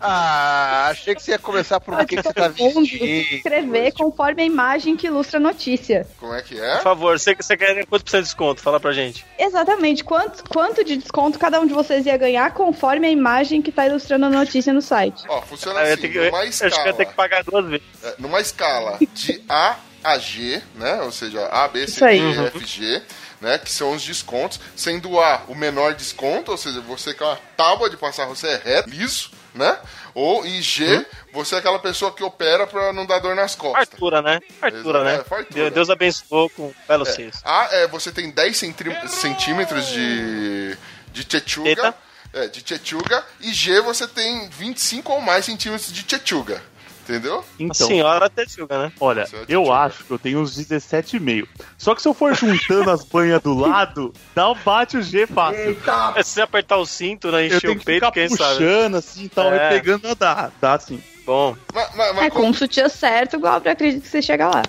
Ah, 0.00 0.88
achei 0.90 1.14
que 1.14 1.23
você 1.23 1.33
ia 1.33 1.38
começar 1.38 1.81
por 1.81 1.95
o 1.95 2.07
que, 2.07 2.17
que 2.17 2.23
você 2.23 2.33
tá 2.33 2.49
vestindo. 2.49 2.85
escrever 2.85 3.93
conforme 3.93 4.43
a 4.43 4.45
imagem 4.45 4.97
que 4.97 5.07
ilustra 5.07 5.38
a 5.38 5.40
notícia. 5.40 6.07
Como 6.19 6.35
é 6.35 6.43
que 6.43 6.55
Por 6.57 6.64
é? 6.64 6.78
favor, 6.81 7.19
você, 7.19 7.35
você 7.35 7.57
quer 7.57 7.85
quanto 7.87 8.05
por 8.05 8.11
cento 8.11 8.21
de 8.23 8.28
desconto? 8.28 8.61
Fala 8.62 8.78
pra 8.78 8.93
gente. 8.93 9.25
Exatamente. 9.38 10.05
Quanto, 10.05 10.45
quanto 10.49 10.85
de 10.85 10.97
desconto 10.97 11.38
cada 11.38 11.61
um 11.61 11.67
de 11.67 11.73
vocês 11.75 12.07
ia 12.07 12.17
ganhar 12.17 12.52
conforme 12.55 13.07
a 13.07 13.11
imagem 13.11 13.61
que 13.62 13.73
tá 13.73 13.87
ilustrando 13.87 14.26
a 14.26 14.31
notícia 14.31 14.73
no 14.73 14.83
site? 14.83 15.25
Ó, 15.28 15.40
funciona 15.43 15.81
eu 15.81 15.93
assim: 15.95 16.02
tenho 16.02 16.12
que- 16.12 16.19
eu 16.19 16.25
numa 16.26 16.40
acho 16.43 16.59
que 16.59 16.64
eu 16.64 16.69
ia 16.69 16.75
ter 16.76 16.93
que 17.07 17.11
escala. 17.11 17.14
pagar 17.14 17.45
duas 17.45 17.64
vezes. 17.67 17.87
é, 18.05 18.14
Numa 18.19 18.40
escala 18.40 18.99
de 19.14 19.43
A 19.49 19.76
a 20.05 20.19
G, 20.19 20.62
né? 20.76 21.00
Ou 21.02 21.11
seja, 21.11 21.47
A, 21.49 21.67
B, 21.69 21.87
C. 21.88 22.00
D, 22.07 22.17
E, 22.19 22.47
F, 22.47 22.64
G. 22.64 23.02
né? 23.40 23.59
Que 23.59 23.71
são 23.71 23.92
os 23.92 24.02
descontos, 24.02 24.61
sendo 24.76 25.18
A 25.21 25.42
o 25.49 25.54
menor 25.54 25.95
desconto, 25.95 26.50
ou 26.50 26.57
seja, 26.57 26.80
você 26.80 27.14
com 27.14 27.25
a 27.25 27.37
tábua 27.57 27.88
de 27.90 27.97
passar 27.97 28.26
você 28.26 28.47
é 28.49 28.57
reto, 28.62 28.90
liso, 28.90 29.30
né? 29.54 29.78
Ou 30.14 30.45
e 30.45 30.61
G, 30.61 31.07
você 31.33 31.54
é 31.54 31.59
aquela 31.59 31.78
pessoa 31.78 32.12
que 32.12 32.23
opera 32.25 32.66
pra 32.66 32.92
não 32.92 33.07
dar 33.07 33.21
dor 33.21 33.37
nas 33.37 33.54
costas. 33.54 33.88
Fartura, 33.88 34.21
né? 34.23 34.40
Fartura, 34.61 35.04
né? 35.04 35.14
é, 35.16 35.25
fartura. 35.25 35.71
Deus, 35.71 35.90
abençoou 35.90 36.50
com 36.50 36.73
belo 36.88 37.07
É. 37.07 37.12
seis. 37.12 37.40
A 37.45 37.68
é 37.73 37.87
você 37.87 38.11
tem 38.11 38.30
10 38.30 38.57
centri- 38.57 39.09
centímetros 39.09 39.87
de, 39.87 40.76
de 41.12 41.25
tchetchuga. 41.25 41.68
Eita. 41.68 41.95
É, 42.33 42.47
de 42.49 42.62
tchetchuga. 42.62 43.25
E 43.40 43.52
G 43.54 43.80
você 43.80 44.07
tem 44.07 44.49
25 44.50 45.12
ou 45.12 45.21
mais 45.21 45.45
centímetros 45.45 45.90
de 45.92 46.02
tchetchuga. 46.02 46.61
Entendeu? 47.09 47.38
A 47.41 47.45
Então, 47.59 47.87
senhora 47.87 48.29
Tetsuga, 48.29 48.79
né? 48.79 48.93
olha, 49.00 49.27
eu 49.49 49.62
tipo. 49.62 49.73
acho 49.73 50.05
que 50.05 50.11
eu 50.11 50.19
tenho 50.19 50.41
uns 50.41 50.55
17,5. 50.57 51.47
Só 51.79 51.95
que 51.95 52.03
se 52.03 52.09
eu 52.09 52.12
for 52.15 52.35
juntando 52.35 52.91
as 52.91 53.03
banhas 53.05 53.41
do 53.43 53.55
lado, 53.55 54.12
dá 54.35 54.50
um 54.50 54.55
bate 54.55 54.97
o 54.99 55.03
G 55.03 55.27
fácil. 55.27 55.77
É, 56.15 56.23
se 56.23 56.31
você 56.35 56.41
apertar 56.43 56.77
o 56.77 56.85
cinto, 56.87 57.31
né? 57.33 57.43
Eu 57.43 57.47
Encher 57.47 57.61
tenho 57.62 57.73
o 57.75 57.79
que 57.79 57.85
peito, 57.85 58.05
ficar 58.07 58.12
quem 58.12 58.29
sabe. 58.29 58.59
puxando 58.59 58.95
assim 58.97 59.25
e 59.25 59.29
tal, 59.29 59.53
É. 59.53 59.67
e 59.67 59.81
pegando 59.81 60.15
dá, 60.15 60.50
dá 60.61 60.79
sim. 60.79 61.03
Bom, 61.29 61.55
Mas, 61.75 61.95
mas, 61.95 62.15
mas 62.15 62.25
É, 62.25 62.31
com 62.31 62.49
o 62.49 62.55
sutiã 62.55 62.89
certo, 62.89 63.37
o 63.37 63.41
Glauber 63.41 63.69
acredita 63.69 64.01
que 64.03 64.09
você 64.09 64.23
chega 64.23 64.49
lá. 64.49 64.63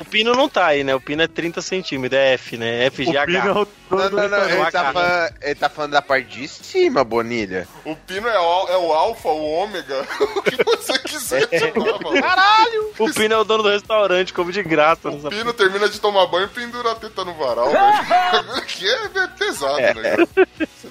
o 0.00 0.04
pino 0.04 0.32
não 0.32 0.48
tá 0.48 0.66
aí, 0.66 0.84
né? 0.84 0.94
O 0.94 1.00
pino 1.00 1.22
é 1.22 1.26
30 1.26 1.60
centímetros, 1.60 2.16
é 2.16 2.34
F, 2.34 2.56
né? 2.56 2.86
O 2.86 2.92
Pino 2.92 3.10
é 3.18 3.24
FGH. 3.24 3.50
o 3.90 3.96
Não, 3.96 4.10
não, 4.10 4.28
não, 4.28 4.48
ele 4.48 4.70
tá, 4.70 4.92
falando, 4.92 5.34
ele 5.42 5.54
tá 5.56 5.68
falando 5.68 5.90
da 5.90 6.00
parte 6.00 6.28
de 6.28 6.46
cima, 6.46 7.02
Bonilha. 7.02 7.66
o 7.84 7.96
pino 7.96 8.28
é 8.28 8.38
o, 8.38 8.68
é 8.68 8.76
o 8.78 8.92
alfa, 8.92 9.28
o 9.28 9.44
ômega, 9.44 10.06
o 10.36 10.42
que 10.42 10.62
você 10.62 10.96
quiser 11.00 11.48
chamar, 11.50 11.98
mano. 12.00 12.92
O 12.96 13.12
pino 13.12 13.34
é 13.34 13.38
o 13.38 13.42
dono 13.42 13.64
do 13.64 13.70
restaurante, 13.70 14.32
come 14.32 14.52
de 14.52 14.62
graça. 14.62 15.08
O 15.08 15.16
nessa 15.16 15.30
pino 15.30 15.52
termina 15.52 15.88
de 15.88 16.00
tomar 16.00 16.28
banho 16.28 16.46
e 16.46 16.48
pendura 16.48 16.92
a 16.92 16.94
teta 16.94 17.24
no 17.24 17.34
varal, 17.34 17.72
velho. 17.72 18.62
que 18.66 18.88
é, 18.88 19.04
é 19.16 19.26
pesado, 19.36 19.80
né? 20.00 20.16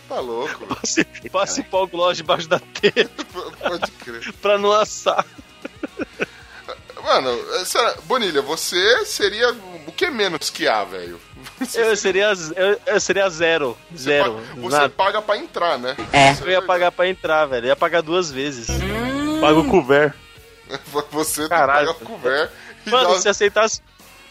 Você 0.04 0.10
tá 0.10 0.20
louco. 0.20 0.68
Passe, 0.76 1.04
passe 1.32 1.64
pau 1.64 1.88
gloss 1.88 2.18
debaixo 2.18 2.48
da 2.48 2.60
teta 2.60 3.10
Pode 3.62 3.92
crer. 3.92 4.34
pra 4.42 4.58
não 4.58 4.72
assar. 4.72 5.26
Mano, 7.04 7.38
é, 7.56 7.66
sério, 7.66 8.02
Bonilha, 8.04 8.42
você 8.42 9.06
seria 9.06 9.52
o 9.88 9.92
que 9.92 10.10
menos 10.10 10.50
que 10.50 10.68
A, 10.68 10.84
velho? 10.86 11.20
Eu 11.76 11.96
seria, 11.98 12.32
eu, 12.56 12.80
eu 12.86 13.00
seria 13.00 13.30
zero. 13.30 13.78
Você 13.92 14.04
Zero. 14.04 14.34
pa- 14.36 14.42
Você 14.62 14.76
Nada. 14.76 14.90
paga 14.90 15.22
pra 15.22 15.38
entrar, 15.38 15.78
né? 15.78 15.96
Eu 16.42 16.50
ia 16.52 16.62
pagar 16.62 16.92
pra 16.92 17.08
entrar, 17.08 17.46
velho. 17.46 17.66
Eu 17.66 17.70
ia 17.70 17.76
pagar 17.76 18.02
duas 18.02 18.32
vezes. 18.32 18.68
Paga 19.42 19.60
o 19.60 19.68
couvert. 19.70 20.14
Você 21.12 21.48
Caralho. 21.50 21.94
paga 21.94 22.06
couvert 22.06 22.50
e 22.86 22.90
Mano, 22.90 23.10
dá- 23.14 23.20
se 23.20 23.28
aceitasse. 23.30 23.82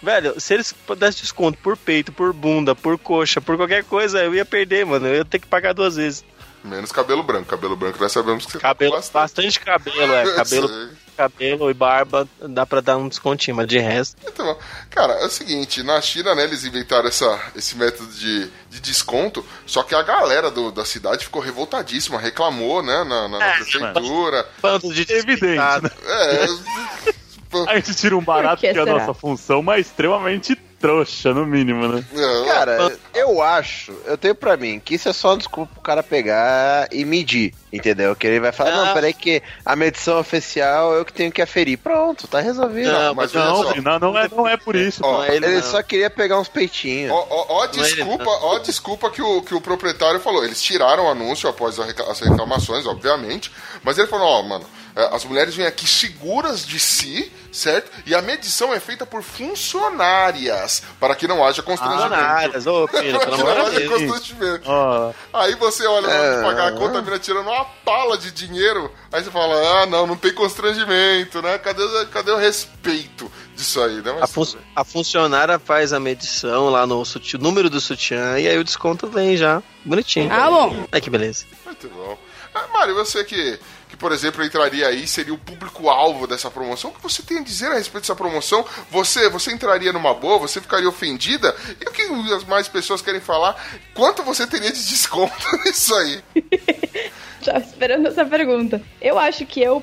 Velho, 0.02 0.40
se 0.40 0.54
eles 0.54 0.74
dessem 0.98 1.22
desconto 1.22 1.58
por 1.58 1.76
peito, 1.76 2.10
por 2.12 2.32
bunda, 2.32 2.74
por 2.74 2.98
coxa, 2.98 3.40
por 3.40 3.56
qualquer 3.56 3.84
coisa, 3.84 4.22
eu 4.24 4.34
ia 4.34 4.44
perder, 4.44 4.84
mano. 4.84 5.06
Eu 5.06 5.16
ia 5.16 5.24
ter 5.24 5.38
que 5.38 5.46
pagar 5.46 5.72
duas 5.72 5.96
vezes. 5.96 6.24
Menos 6.64 6.92
cabelo 6.92 7.22
branco. 7.22 7.48
Cabelo 7.48 7.76
branco 7.76 7.98
nós 8.00 8.12
sabemos 8.12 8.46
que 8.46 8.52
você 8.52 8.58
Cabelo, 8.58 8.92
tá 8.96 9.02
com 9.02 9.12
bastante 9.12 9.58
cabelo, 9.60 10.12
é. 10.12 10.34
Cabelo, 10.36 10.90
cabelo 11.16 11.70
e 11.70 11.74
barba, 11.74 12.28
dá 12.40 12.64
pra 12.64 12.80
dar 12.80 12.96
um 12.96 13.08
descontinho, 13.08 13.56
mas 13.56 13.66
de 13.66 13.78
resto. 13.78 14.16
Então, 14.26 14.56
cara, 14.90 15.12
é 15.14 15.24
o 15.26 15.28
seguinte, 15.28 15.82
na 15.82 16.00
China, 16.00 16.34
né, 16.36 16.44
eles 16.44 16.64
inventaram 16.64 17.08
essa, 17.08 17.36
esse 17.56 17.76
método 17.76 18.12
de, 18.12 18.48
de 18.70 18.80
desconto, 18.80 19.44
só 19.66 19.82
que 19.82 19.92
a 19.94 20.02
galera 20.02 20.52
do- 20.52 20.70
da 20.70 20.84
cidade 20.84 21.24
ficou 21.24 21.42
revoltadíssima, 21.42 22.18
reclamou, 22.18 22.80
né, 22.80 23.02
na, 23.04 23.28
na- 23.28 23.38
na 23.38 23.44
É, 23.44 23.56
prefeitura. 23.56 24.48
Bando 24.62 24.94
de 24.94 25.02
Evidente, 25.12 25.56
né? 25.82 25.90
É, 26.06 27.12
pô, 27.52 27.64
A 27.68 27.76
gente 27.76 27.94
tira 27.94 28.16
um 28.16 28.22
barato 28.24 28.60
que 28.62 28.72
que 28.72 28.76
é 28.78 28.82
a 28.82 28.86
nossa 28.86 29.14
função, 29.14 29.62
mas 29.62 29.86
extremamente 29.86 30.56
trouxa, 30.82 31.32
no 31.32 31.46
mínimo, 31.46 31.86
né? 31.86 32.04
Cara, 32.44 32.92
eu 33.14 33.40
acho, 33.40 33.92
eu 34.04 34.18
tenho 34.18 34.34
pra 34.34 34.56
mim 34.56 34.80
que 34.84 34.96
isso 34.96 35.08
é 35.08 35.12
só 35.12 35.28
uma 35.28 35.36
desculpa 35.36 35.72
pro 35.74 35.80
cara 35.80 36.02
pegar 36.02 36.88
e 36.90 37.04
medir, 37.04 37.54
entendeu? 37.72 38.16
Que 38.16 38.26
ele 38.26 38.40
vai 38.40 38.50
falar, 38.50 38.70
Ah. 38.72 38.86
não, 38.86 38.92
peraí 38.94 39.14
que 39.14 39.40
a 39.64 39.76
medição 39.76 40.18
oficial 40.18 40.92
eu 40.92 41.04
que 41.04 41.12
tenho 41.12 41.30
que 41.30 41.40
aferir. 41.40 41.78
Pronto, 41.78 42.26
tá 42.26 42.40
resolvido. 42.40 42.90
Não, 42.90 43.14
mas 43.14 43.32
Não, 43.32 43.62
só. 43.62 43.74
não, 43.80 43.98
não 44.00 44.18
é, 44.18 44.28
não 44.28 44.48
é 44.48 44.56
por 44.56 44.74
isso. 44.74 45.02
Ó, 45.04 45.22
é 45.24 45.36
ele, 45.36 45.46
Ele 45.46 45.54
não. 45.56 45.62
só 45.62 45.80
queria 45.84 46.10
pegar 46.10 46.40
uns 46.40 46.48
peitinhos. 46.48 47.12
Ó, 47.12 47.26
ó, 47.30 47.46
ó 47.48 47.62
a 47.62 47.66
Não 47.68 47.84
é 47.84 47.86
desculpa, 47.86 48.24
ó 48.42 48.58
desculpa 48.58 49.08
que 49.10 49.22
o, 49.22 49.40
que 49.42 49.54
o 49.54 49.60
proprietário 49.60 50.18
falou. 50.18 50.44
Eles 50.44 50.60
tiraram 50.60 51.04
o 51.04 51.08
anúncio 51.10 51.48
após 51.48 51.78
as 51.78 52.18
reclamações, 52.20 52.86
obviamente. 52.86 53.52
Mas 53.84 53.98
ele 53.98 54.08
falou, 54.08 54.26
ó, 54.26 54.42
mano, 54.42 54.64
as 54.94 55.24
mulheres 55.24 55.54
vêm 55.54 55.66
aqui 55.66 55.86
seguras 55.86 56.66
de 56.66 56.78
si, 56.78 57.32
certo? 57.50 57.90
E 58.06 58.14
a 58.14 58.20
medição 58.22 58.72
é 58.74 58.78
feita 58.80 59.06
por 59.06 59.22
funcionárias, 59.22 60.82
para 61.00 61.14
que 61.14 61.26
não 61.26 61.44
haja 61.44 61.62
constrangimento. 61.62 62.08
Funcionárias, 62.10 62.66
ô, 62.66 62.86
Para 62.92 63.00
pelo 63.02 63.18
que 63.20 63.26
não 63.26 63.34
amor 63.34 63.54
de 63.54 63.60
haja 63.60 63.78
Deus. 63.80 63.92
constrangimento. 64.02 64.62
Ó, 64.70 65.12
Aí 65.32 65.54
você 65.56 65.86
olha 65.86 66.08
de 66.08 66.14
É. 66.14 66.42
pagar 66.42 66.68
a 66.68 66.72
conta, 66.72 66.98
a 66.98 67.02
mina 67.02 67.18
tirando 67.18 67.46
uma 67.48 67.64
pala 67.84 68.16
de 68.18 68.30
dinheiro. 68.30 68.92
Aí 69.12 69.22
você 69.22 69.30
fala, 69.30 69.82
ah, 69.82 69.86
não, 69.86 70.06
não 70.06 70.16
tem 70.16 70.32
constrangimento, 70.34 71.40
né? 71.42 71.58
Cadê, 71.58 71.82
cadê 72.10 72.30
o 72.30 72.36
respeito 72.38 73.30
disso 73.54 73.80
aí, 73.82 73.96
né? 74.02 74.12
Mas 74.12 74.22
A, 74.22 74.26
fun- 74.26 74.58
a 74.76 74.84
funcionária 74.84 75.58
faz 75.58 75.92
a 75.92 76.00
medição 76.00 76.68
lá 76.70 76.86
no 76.86 77.04
sutiã, 77.04 77.38
número 77.38 77.68
do 77.70 77.80
sutiã 77.80 78.38
e 78.38 78.48
aí 78.48 78.58
o 78.58 78.64
desconto 78.64 79.06
vem 79.08 79.36
já, 79.36 79.62
bonitinho. 79.84 80.32
Ah, 80.32 80.50
bom. 80.50 80.86
Ai, 80.90 81.00
que 81.00 81.10
beleza. 81.10 81.44
Muito 81.64 81.88
bom. 81.88 82.18
Ah, 82.54 82.66
Mário, 82.72 82.94
você 82.94 83.24
que, 83.24 83.34
que, 83.54 83.60
por 84.02 84.10
exemplo, 84.10 84.44
entraria 84.44 84.88
aí, 84.88 85.06
seria 85.06 85.32
o 85.32 85.38
público-alvo 85.38 86.26
dessa 86.26 86.50
promoção. 86.50 86.90
O 86.90 86.92
que 86.92 87.00
você 87.00 87.22
tem 87.22 87.38
a 87.38 87.42
dizer 87.42 87.68
a 87.68 87.74
respeito 87.74 88.02
dessa 88.02 88.16
promoção? 88.16 88.64
Você, 88.90 89.28
você 89.28 89.52
entraria 89.52 89.92
numa 89.92 90.12
boa? 90.12 90.38
Você 90.38 90.60
ficaria 90.60 90.88
ofendida? 90.88 91.54
E 91.80 91.88
o 91.88 91.92
que 91.92 92.02
as 92.34 92.42
mais 92.42 92.66
pessoas 92.66 93.00
querem 93.00 93.20
falar? 93.20 93.54
Quanto 93.94 94.24
você 94.24 94.44
teria 94.44 94.72
de 94.72 94.82
desconto 94.90 95.32
nisso 95.64 95.94
aí? 95.94 96.20
Já 97.40 97.58
esperando 97.58 98.08
essa 98.08 98.24
pergunta. 98.24 98.82
Eu 99.00 99.20
acho 99.20 99.46
que 99.46 99.62
eu, 99.62 99.80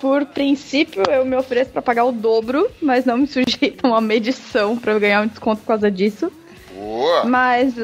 por 0.00 0.26
princípio, 0.26 1.04
eu 1.08 1.24
me 1.24 1.36
ofereço 1.36 1.70
pra 1.70 1.80
pagar 1.80 2.04
o 2.04 2.12
dobro, 2.12 2.68
mas 2.82 3.04
não 3.04 3.18
me 3.18 3.28
sujeito 3.28 3.86
a 3.86 3.88
uma 3.88 4.00
medição 4.00 4.76
pra 4.76 4.92
eu 4.92 4.98
ganhar 4.98 5.22
um 5.22 5.28
desconto 5.28 5.60
por 5.60 5.68
causa 5.68 5.88
disso. 5.88 6.30
Boa! 6.80 7.24
Mas 7.24 7.74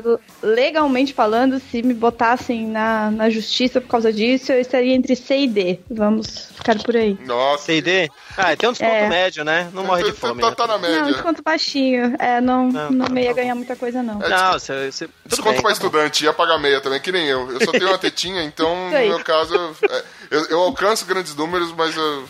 legalmente 0.42 1.12
falando, 1.12 1.60
se 1.60 1.82
me 1.82 1.92
botassem 1.92 2.66
na, 2.66 3.10
na 3.10 3.28
justiça 3.28 3.78
por 3.78 3.88
causa 3.88 4.10
disso, 4.10 4.52
eu 4.52 4.60
estaria 4.60 4.94
entre 4.94 5.14
C 5.14 5.40
e 5.40 5.46
D. 5.46 5.80
Vamos 5.90 6.48
ficar 6.54 6.82
por 6.82 6.96
aí. 6.96 7.16
Nossa. 7.26 7.66
C&D? 7.66 8.08
Ah, 8.38 8.56
tem 8.56 8.68
um 8.68 8.72
desconto 8.72 8.90
É. 8.90 9.08
médio, 9.08 9.44
né? 9.44 9.68
Não 9.74 9.84
morre 9.84 10.02
de 10.04 10.12
fome, 10.16 10.40
tá, 10.40 10.48
né? 10.50 10.54
tá 10.56 10.66
na 10.66 10.78
Não, 10.78 10.80
média. 10.88 11.04
desconto 11.12 11.42
baixinho. 11.42 12.14
É, 12.18 12.40
não, 12.40 12.68
Não, 12.68 12.90
não, 12.90 13.06
tá 13.06 13.20
ia 13.20 13.32
ganhar 13.34 13.54
muita 13.54 13.76
coisa, 13.76 14.02
não. 14.02 14.22
É, 14.22 14.28
Não, 14.28 14.52
você... 14.54 14.90
você 14.90 15.08
Desconto 15.26 15.52
bem, 15.52 15.60
pra 15.60 15.70
tá 15.70 15.72
estudante, 15.74 16.24
ia 16.24 16.32
pagar 16.32 16.58
meia 16.58 16.80
também, 16.80 17.00
que 17.00 17.12
nem 17.12 17.26
eu. 17.26 17.50
Eu 17.50 17.64
só 17.64 17.72
tenho 17.72 17.88
uma 17.88 17.98
tetinha, 17.98 18.42
então, 18.44 18.86
no 18.86 18.90
meu 18.90 19.22
caso, 19.24 19.54
eu, 19.54 19.76
é, 19.90 20.02
eu, 20.30 20.44
eu 20.46 20.60
alcanço 20.60 21.04
grandes 21.04 21.34
números, 21.34 21.72
mas 21.76 21.94
eu, 21.96 22.24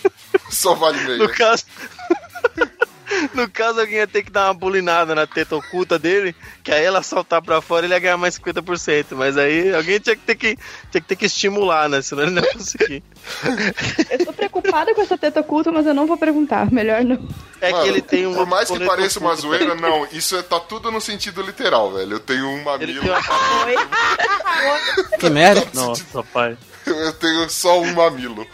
só 0.50 0.74
vale 0.74 0.98
meia. 1.04 1.18
No 1.18 1.28
caso... 1.28 1.64
No 3.34 3.48
caso, 3.48 3.80
alguém 3.80 3.96
ia 3.96 4.06
ter 4.06 4.22
que 4.22 4.30
dar 4.30 4.46
uma 4.48 4.54
bulinada 4.54 5.14
na 5.14 5.26
teta 5.26 5.56
oculta 5.56 5.98
dele, 5.98 6.34
que 6.62 6.72
aí 6.72 6.84
ela 6.84 7.02
saltar 7.02 7.42
pra 7.42 7.60
fora 7.60 7.86
ele 7.86 7.94
ia 7.94 7.98
ganhar 7.98 8.16
mais 8.16 8.38
50%. 8.38 9.06
Mas 9.12 9.36
aí 9.36 9.74
alguém 9.74 9.98
tinha 9.98 10.16
que 10.16 10.22
ter 10.22 10.34
que, 10.34 10.56
tinha 10.90 11.00
que, 11.00 11.08
ter 11.08 11.16
que 11.16 11.26
estimular, 11.26 11.88
né? 11.88 12.02
Senão 12.02 12.24
ele 12.24 12.32
não 12.32 12.42
ia 12.42 12.52
conseguir. 12.52 13.02
Eu 14.10 14.26
tô 14.26 14.32
preocupada 14.32 14.94
com 14.94 15.02
essa 15.02 15.16
teta 15.16 15.40
oculta, 15.40 15.72
mas 15.72 15.86
eu 15.86 15.94
não 15.94 16.06
vou 16.06 16.16
perguntar. 16.16 16.70
Melhor 16.70 17.04
não. 17.04 17.26
É 17.60 17.70
Mano, 17.70 17.82
que 17.82 17.88
ele 17.88 18.02
tem 18.02 18.26
um. 18.26 18.34
Por 18.34 18.46
mais 18.46 18.70
que 18.70 18.84
pareça 18.84 19.18
uma 19.18 19.34
zoeira, 19.34 19.74
não, 19.74 20.06
isso 20.12 20.36
é, 20.36 20.42
tá 20.42 20.60
tudo 20.60 20.90
no 20.90 21.00
sentido 21.00 21.42
literal, 21.42 21.92
velho. 21.92 22.14
Eu 22.14 22.20
tenho 22.20 22.48
um 22.48 22.62
mamilo, 22.62 23.02
uma... 23.02 23.16
Oi? 23.66 23.76
Que 25.18 25.30
merda. 25.30 25.66
nossa, 25.74 26.22
pai. 26.24 26.56
eu 26.86 27.12
tenho 27.14 27.48
só 27.48 27.80
um 27.80 27.94
mamilo. 27.94 28.46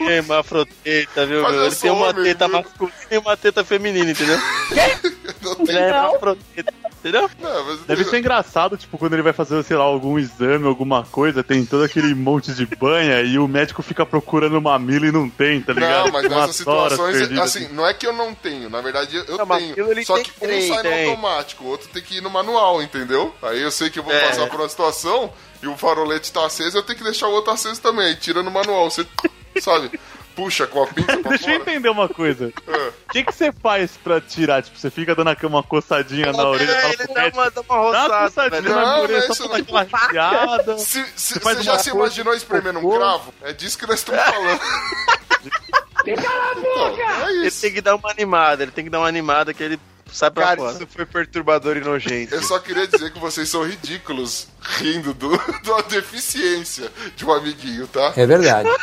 É, 0.00 0.16
hermafrodita, 0.16 1.26
viu, 1.26 1.42
Mas 1.42 1.52
meu? 1.52 1.60
eu 1.60 1.66
Ele 1.66 1.76
tem 1.76 1.90
uma 1.90 2.08
homem, 2.10 2.24
teta 2.24 2.48
viu? 2.48 2.56
masculina 2.56 2.96
e 3.10 3.18
uma 3.18 3.36
teta 3.36 3.64
feminina, 3.64 4.10
entendeu? 4.10 4.38
Eu 5.42 5.56
Ele 5.68 5.78
é 5.78 5.88
hermafrodita, 5.88 6.72
entendeu? 6.98 7.30
não, 7.40 7.64
mas 7.64 7.80
Deve 7.80 8.04
ser 8.04 8.18
engraçado, 8.18 8.76
tipo, 8.76 8.96
quando 8.96 9.12
ele 9.14 9.22
vai 9.22 9.32
fazer, 9.32 9.62
sei 9.64 9.76
lá, 9.76 9.84
algum 9.84 10.18
exame, 10.18 10.66
alguma 10.66 11.04
coisa, 11.04 11.42
tem 11.42 11.64
todo 11.66 11.84
aquele 11.84 12.14
monte 12.14 12.52
de 12.54 12.64
banha 12.66 13.20
e 13.22 13.38
o 13.38 13.46
médico 13.48 13.82
fica 13.82 14.06
procurando 14.06 14.60
mamilo 14.60 15.06
e 15.06 15.12
não 15.12 15.28
tem, 15.28 15.60
tá 15.60 15.72
ligado? 15.72 16.06
Não, 16.06 16.12
mas 16.12 16.24
Umas 16.26 16.36
nessas 16.40 16.56
situações, 16.56 17.18
perdidas. 17.18 17.44
assim, 17.56 17.68
não 17.72 17.86
é 17.86 17.92
que 17.94 18.06
eu 18.06 18.12
não 18.12 18.34
tenho, 18.34 18.70
na 18.70 18.80
verdade 18.80 19.16
eu 19.28 19.38
Não, 19.38 19.46
tenho. 19.46 20.04
Só 20.04 20.18
que 20.22 20.30
um 20.30 20.46
três, 20.46 20.68
sai 20.68 20.76
no 20.78 20.82
tem. 20.82 21.08
automático, 21.10 21.64
o 21.64 21.66
outro 21.68 21.88
tem 21.92 22.02
que 22.02 22.18
ir 22.18 22.20
no 22.22 22.30
manual, 22.30 22.82
entendeu? 22.82 23.34
Aí 23.42 23.60
eu 23.60 23.70
sei 23.70 23.90
que 23.90 23.98
eu 23.98 24.02
vou 24.02 24.12
É. 24.12 24.28
passar 24.28 24.46
por 24.48 24.60
uma 24.60 24.68
situação 24.68 25.32
e 25.62 25.66
o 25.66 25.76
farolete 25.76 26.32
tá 26.32 26.44
aceso, 26.46 26.78
eu 26.78 26.82
tenho 26.82 26.98
que 26.98 27.04
deixar 27.04 27.26
o 27.28 27.32
outro 27.32 27.52
aceso 27.52 27.80
também. 27.80 28.06
Aí 28.06 28.16
tira 28.16 28.42
no 28.42 28.50
manual, 28.50 28.90
você 28.90 29.06
sabe? 29.60 29.98
Puxa 30.34 30.66
com 30.66 30.82
a 30.82 30.86
pinça 30.88 31.16
pra 31.18 31.30
Deixa 31.30 31.44
eu 31.52 31.58
fora. 31.60 31.70
entender 31.70 31.88
uma 31.88 32.08
coisa. 32.08 32.52
É. 32.66 32.88
O 32.88 33.12
que, 33.12 33.22
que 33.22 33.32
você 33.32 33.52
faz 33.52 33.92
pra 33.96 34.20
tirar? 34.20 34.62
Tipo, 34.64 34.76
você 34.76 34.90
fica 34.90 35.14
dando 35.14 35.30
aqui 35.30 35.46
uma 35.46 35.62
coçadinha 35.62 36.32
na 36.32 36.48
orelha 36.48 36.72
É, 36.72 36.88
ele 36.92 37.06
dá 37.06 37.28
uma, 37.32 37.50
dá 37.50 37.60
uma 37.60 37.62
Dá 37.62 37.62
uma 37.62 37.76
roçada, 37.78 38.24
coçadinha 38.24 38.50
velho. 38.62 38.74
Não, 38.74 38.76
na 38.80 38.82
não 38.86 38.96
é 38.96 39.00
orelha 39.02 39.18
isso 39.18 39.34
só 39.34 39.48
pra 39.48 39.58
não. 39.58 39.64
dar 39.64 39.80
aquela. 39.82 40.78
Se, 40.78 41.06
se, 41.14 41.38
faz 41.38 41.58
você 41.58 41.62
já 41.62 41.78
se 41.78 41.90
imaginou 41.90 42.34
espremendo 42.34 42.80
um 42.80 42.90
cravo? 42.98 43.32
É 43.42 43.52
disso 43.52 43.78
que 43.78 43.86
nós 43.86 44.00
estamos 44.00 44.22
falando. 44.22 44.60
Então, 46.06 46.96
é 46.98 47.30
Ele 47.30 47.50
tem 47.50 47.72
que 47.72 47.80
dar 47.80 47.96
uma 47.96 48.10
animada, 48.10 48.62
ele 48.62 48.72
tem 48.72 48.84
que 48.84 48.90
dar 48.90 48.98
uma 48.98 49.08
animada 49.08 49.54
que 49.54 49.62
ele 49.62 49.80
sai 50.14 50.30
pra 50.30 50.44
Cara, 50.44 50.56
fora. 50.56 50.72
isso 50.72 50.86
foi 50.86 51.04
perturbador 51.04 51.76
e 51.76 51.80
nojento. 51.80 52.34
Eu 52.34 52.42
só 52.42 52.58
queria 52.58 52.86
dizer 52.86 53.12
que 53.12 53.18
vocês 53.18 53.48
são 53.48 53.64
ridículos 53.64 54.46
rindo 54.78 55.12
do, 55.12 55.28
da 55.66 55.82
deficiência 55.88 56.90
de 57.16 57.24
um 57.26 57.32
amiguinho, 57.32 57.86
tá? 57.88 58.12
É 58.16 58.24
verdade. 58.24 58.68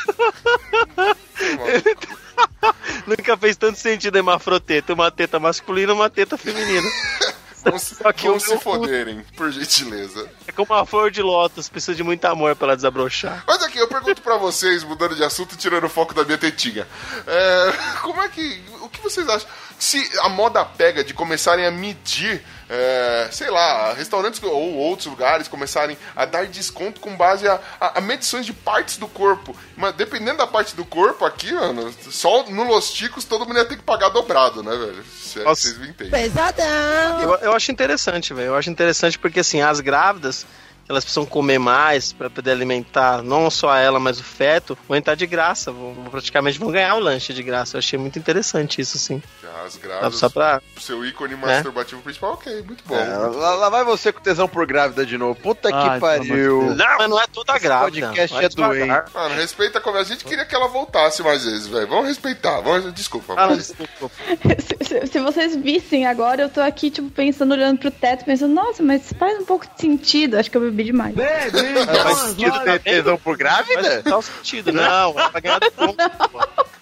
Nunca 3.07 3.37
fez 3.37 3.55
tanto 3.57 3.79
sentido 3.79 4.17
hemafroteta. 4.17 4.93
Uma 4.93 5.09
teta 5.09 5.39
masculina 5.39 5.91
e 5.93 5.95
uma 5.95 6.09
teta 6.09 6.37
feminina. 6.37 6.87
Vamos, 7.63 7.83
Só 7.83 8.11
que 8.11 8.25
vamos 8.25 8.43
o 8.43 8.47
se 8.47 8.57
foderem, 8.57 9.23
por 9.37 9.51
gentileza. 9.51 10.27
É 10.47 10.51
como 10.51 10.73
uma 10.73 10.83
flor 10.83 11.11
de 11.11 11.21
lótus, 11.21 11.69
precisa 11.69 11.93
de 11.93 12.01
muito 12.01 12.25
amor 12.25 12.55
pra 12.55 12.69
ela 12.69 12.75
desabrochar. 12.75 13.43
Mas 13.45 13.61
aqui, 13.61 13.77
eu 13.77 13.87
pergunto 13.87 14.19
pra 14.23 14.35
vocês, 14.35 14.83
mudando 14.83 15.15
de 15.15 15.23
assunto 15.23 15.53
e 15.53 15.57
tirando 15.59 15.83
o 15.83 15.89
foco 15.89 16.11
da 16.11 16.25
minha 16.25 16.39
tetinha. 16.39 16.87
É, 17.27 17.73
como 18.01 18.19
é 18.19 18.29
que. 18.29 18.63
O 18.81 18.89
que 18.89 18.99
vocês 18.99 19.29
acham? 19.29 19.47
Se 19.83 19.97
a 20.19 20.29
moda 20.29 20.63
pega 20.63 21.03
de 21.03 21.11
começarem 21.11 21.65
a 21.65 21.71
medir, 21.71 22.43
é, 22.69 23.27
sei 23.31 23.49
lá, 23.49 23.93
restaurantes 23.93 24.39
ou 24.43 24.75
outros 24.75 25.07
lugares 25.07 25.47
começarem 25.47 25.97
a 26.15 26.23
dar 26.23 26.45
desconto 26.45 27.01
com 27.01 27.17
base 27.17 27.47
a, 27.47 27.59
a- 27.79 27.97
a 27.97 28.01
medições 28.01 28.45
de 28.45 28.53
partes 28.53 28.97
do 28.97 29.07
corpo. 29.07 29.55
Mas 29.75 29.95
dependendo 29.95 30.37
da 30.37 30.45
parte 30.45 30.75
do 30.75 30.85
corpo 30.85 31.25
aqui, 31.25 31.51
mano, 31.51 31.91
só 32.11 32.43
no 32.47 32.63
Los 32.63 32.91
Ticos 32.93 33.25
todo 33.25 33.43
mundo 33.43 33.57
ia 33.57 33.65
ter 33.65 33.75
que 33.75 33.81
pagar 33.83 34.09
dobrado, 34.09 34.61
né, 34.61 34.69
velho? 34.75 35.03
Se 35.03 35.39
é 35.39 35.43
Nossa. 35.45 35.61
vocês 35.63 35.77
me 35.79 35.87
entendem. 35.89 36.11
Eu, 37.23 37.35
eu 37.37 37.53
acho 37.53 37.71
interessante, 37.71 38.35
velho. 38.35 38.49
Eu 38.49 38.55
acho 38.55 38.69
interessante 38.69 39.17
porque, 39.17 39.39
assim, 39.39 39.61
as 39.61 39.79
grávidas, 39.79 40.45
elas 40.91 41.03
precisam 41.03 41.25
comer 41.25 41.57
mais 41.59 42.11
pra 42.13 42.29
poder 42.29 42.51
alimentar 42.51 43.21
não 43.23 43.49
só 43.49 43.75
ela, 43.75 43.99
mas 43.99 44.19
o 44.19 44.23
feto, 44.23 44.77
vão 44.87 44.97
entrar 44.97 45.15
de 45.15 45.25
graça. 45.25 45.71
Vão, 45.71 45.93
praticamente 46.11 46.59
vão 46.59 46.69
ganhar 46.71 46.95
o 46.95 46.99
lanche 46.99 47.33
de 47.33 47.41
graça. 47.41 47.75
Eu 47.77 47.79
achei 47.79 47.97
muito 47.97 48.19
interessante 48.19 48.81
isso, 48.81 48.97
assim. 48.97 49.21
As 49.65 49.77
grávidas, 49.77 50.15
Só 50.15 50.27
pra. 50.29 50.59
seu 50.79 51.05
ícone 51.05 51.35
masturbativo 51.35 52.01
principal, 52.01 52.33
ok, 52.33 52.63
muito 52.63 52.83
bom. 52.85 52.95
É, 52.95 53.05
lá, 53.15 53.55
lá 53.55 53.69
vai 53.69 53.83
você 53.83 54.11
com 54.11 54.19
tesão 54.19 54.47
por 54.47 54.65
grávida 54.65 55.05
de 55.05 55.17
novo. 55.17 55.39
Puta 55.39 55.69
Ai, 55.71 55.71
que 55.71 55.99
pelo 55.99 56.11
amor 56.11 56.27
pariu. 56.27 56.75
Não, 56.75 56.97
mas 56.97 57.09
não 57.09 57.21
é 57.21 57.27
toda 57.27 57.53
Esse 57.53 57.61
grávida. 57.63 58.07
podcast 58.07 58.37
é 58.45 58.49
doente. 58.49 59.13
Mano, 59.13 59.35
respeita 59.35 59.79
como 59.79 59.97
a 59.97 60.03
gente 60.03 60.25
queria 60.25 60.45
que 60.45 60.55
ela 60.55 60.67
voltasse 60.67 61.21
mais 61.21 61.45
vezes, 61.45 61.67
velho. 61.67 61.87
Vamos 61.87 62.07
respeitar. 62.07 62.59
Vamos... 62.61 62.91
Desculpa. 62.93 63.33
Ah, 63.37 63.47
mas- 63.47 63.57
desculpa. 63.67 64.11
Se, 64.59 64.77
se- 64.87 65.07
se 65.07 65.19
vocês 65.19 65.55
vissem 65.55 66.05
agora, 66.07 66.41
eu 66.41 66.49
tô 66.49 66.59
aqui, 66.61 66.89
tipo, 66.89 67.09
pensando, 67.11 67.51
olhando 67.53 67.77
pro 67.79 67.91
teto, 67.91 68.25
pensando, 68.25 68.53
nossa, 68.53 68.81
mas 68.81 69.13
faz 69.19 69.39
um 69.39 69.45
pouco 69.45 69.65
de 69.67 69.79
sentido. 69.79 70.37
Acho 70.37 70.49
que 70.49 70.57
eu 70.57 70.61
bebi 70.61 70.80
demais. 70.83 71.15
Faz 72.03 72.17
sentido 72.19 72.59
ter 72.63 72.79
tesão 72.79 73.17
por 73.17 73.37
Faz 73.37 73.67
grávida? 73.67 74.21
sentido. 74.21 74.71
Não, 74.71 74.83
ela 75.11 75.29
vai 75.29 75.41
ganhar 75.41 75.59
ponto. 75.71 75.95
pô. 76.29 76.39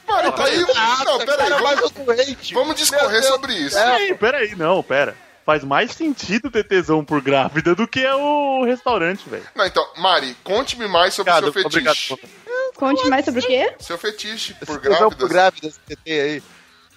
Mano, 0.07 0.31
tá 0.31 0.43
aí. 0.45 0.59
Não, 1.05 1.17
pera 1.19 1.43
aí. 1.43 1.49
Cara, 1.49 1.61
mas 1.61 1.79
Vamos, 1.79 2.51
vamos 2.51 2.75
discorrer 2.75 3.23
sobre 3.23 3.53
isso. 3.53 3.75
Peraí, 3.77 4.15
peraí, 4.15 4.55
não, 4.55 4.81
pera. 4.81 5.15
Faz 5.45 5.63
mais 5.63 5.91
sentido 5.93 6.51
ter 6.51 6.63
tesão 6.63 7.03
por 7.03 7.21
grávida 7.21 7.73
do 7.73 7.87
que 7.87 8.05
o 8.05 8.63
restaurante, 8.65 9.27
velho. 9.27 9.43
Não, 9.55 9.65
então, 9.65 9.83
Mari, 9.97 10.35
conte-me 10.43 10.87
mais 10.87 11.13
sobre 11.15 11.31
o 11.31 11.35
Obrigado, 11.35 11.53
seu 11.53 11.65
obrigado. 11.65 11.95
fetiche. 11.95 12.39
Conte 12.75 13.09
mais 13.09 13.25
sobre 13.25 13.41
o 13.41 13.43
quê? 13.43 13.73
Seu 13.79 13.97
fetiche 13.97 14.53
por 14.65 14.79
Tesão 14.79 15.09
por 15.09 15.27
que 15.27 15.69
você 15.69 15.95
tem 16.05 16.21
aí. 16.21 16.43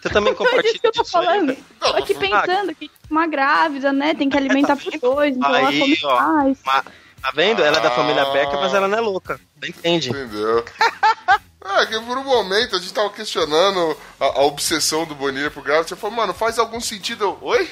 Você 0.02 0.09
também 0.11 0.32
É 0.32 0.37
disso 0.37 0.44
compartilha 0.50 0.78
que 0.78 0.87
eu 0.87 0.92
tô 0.92 1.02
disso 1.02 1.16
aí, 1.18 1.25
falando. 1.26 1.47
velho? 1.49 1.64
Tô 1.80 1.87
aqui 1.97 2.14
pensando 2.14 2.75
que 2.75 2.90
uma 3.11 3.26
grávida, 3.26 3.92
né, 3.92 4.14
tem 4.14 4.28
que 4.28 4.37
alimentar 4.37 4.76
por 4.76 4.99
dois, 4.99 5.37
então 5.37 5.54
ela 5.54 5.68
Aí, 5.68 5.78
come 5.78 5.99
ó. 6.04 6.21
mais. 6.21 6.59
Mas, 6.64 6.85
tá 7.23 7.30
vendo? 7.35 7.62
Ela 7.62 7.78
é 7.78 7.80
da 7.80 7.90
família 7.90 8.23
Ah. 8.23 8.32
Becker, 8.32 8.59
mas 8.61 8.75
ela 8.75 8.88
não 8.88 8.99
é 8.99 9.00
louca. 9.00 9.40
Você 9.61 9.68
entende? 9.71 10.11
Entendeu? 10.11 10.64
É, 11.64 11.87
que 11.87 11.99
por 12.00 12.18
um 12.18 12.25
momento 12.25 12.75
a 12.75 12.78
gente 12.80 12.92
tava 12.92 13.09
questionando 13.11 13.97
a, 14.18 14.25
a 14.25 14.42
obsessão 14.42 15.06
do 15.06 15.14
Bonilha 15.14 15.49
por 15.49 15.62
grávida. 15.62 15.87
Você 15.87 15.94
falou, 15.97 16.16
mano, 16.16 16.35
faz 16.35 16.59
algum 16.59 16.80
sentido? 16.80 17.23
Eu, 17.23 17.38
Oi? 17.40 17.71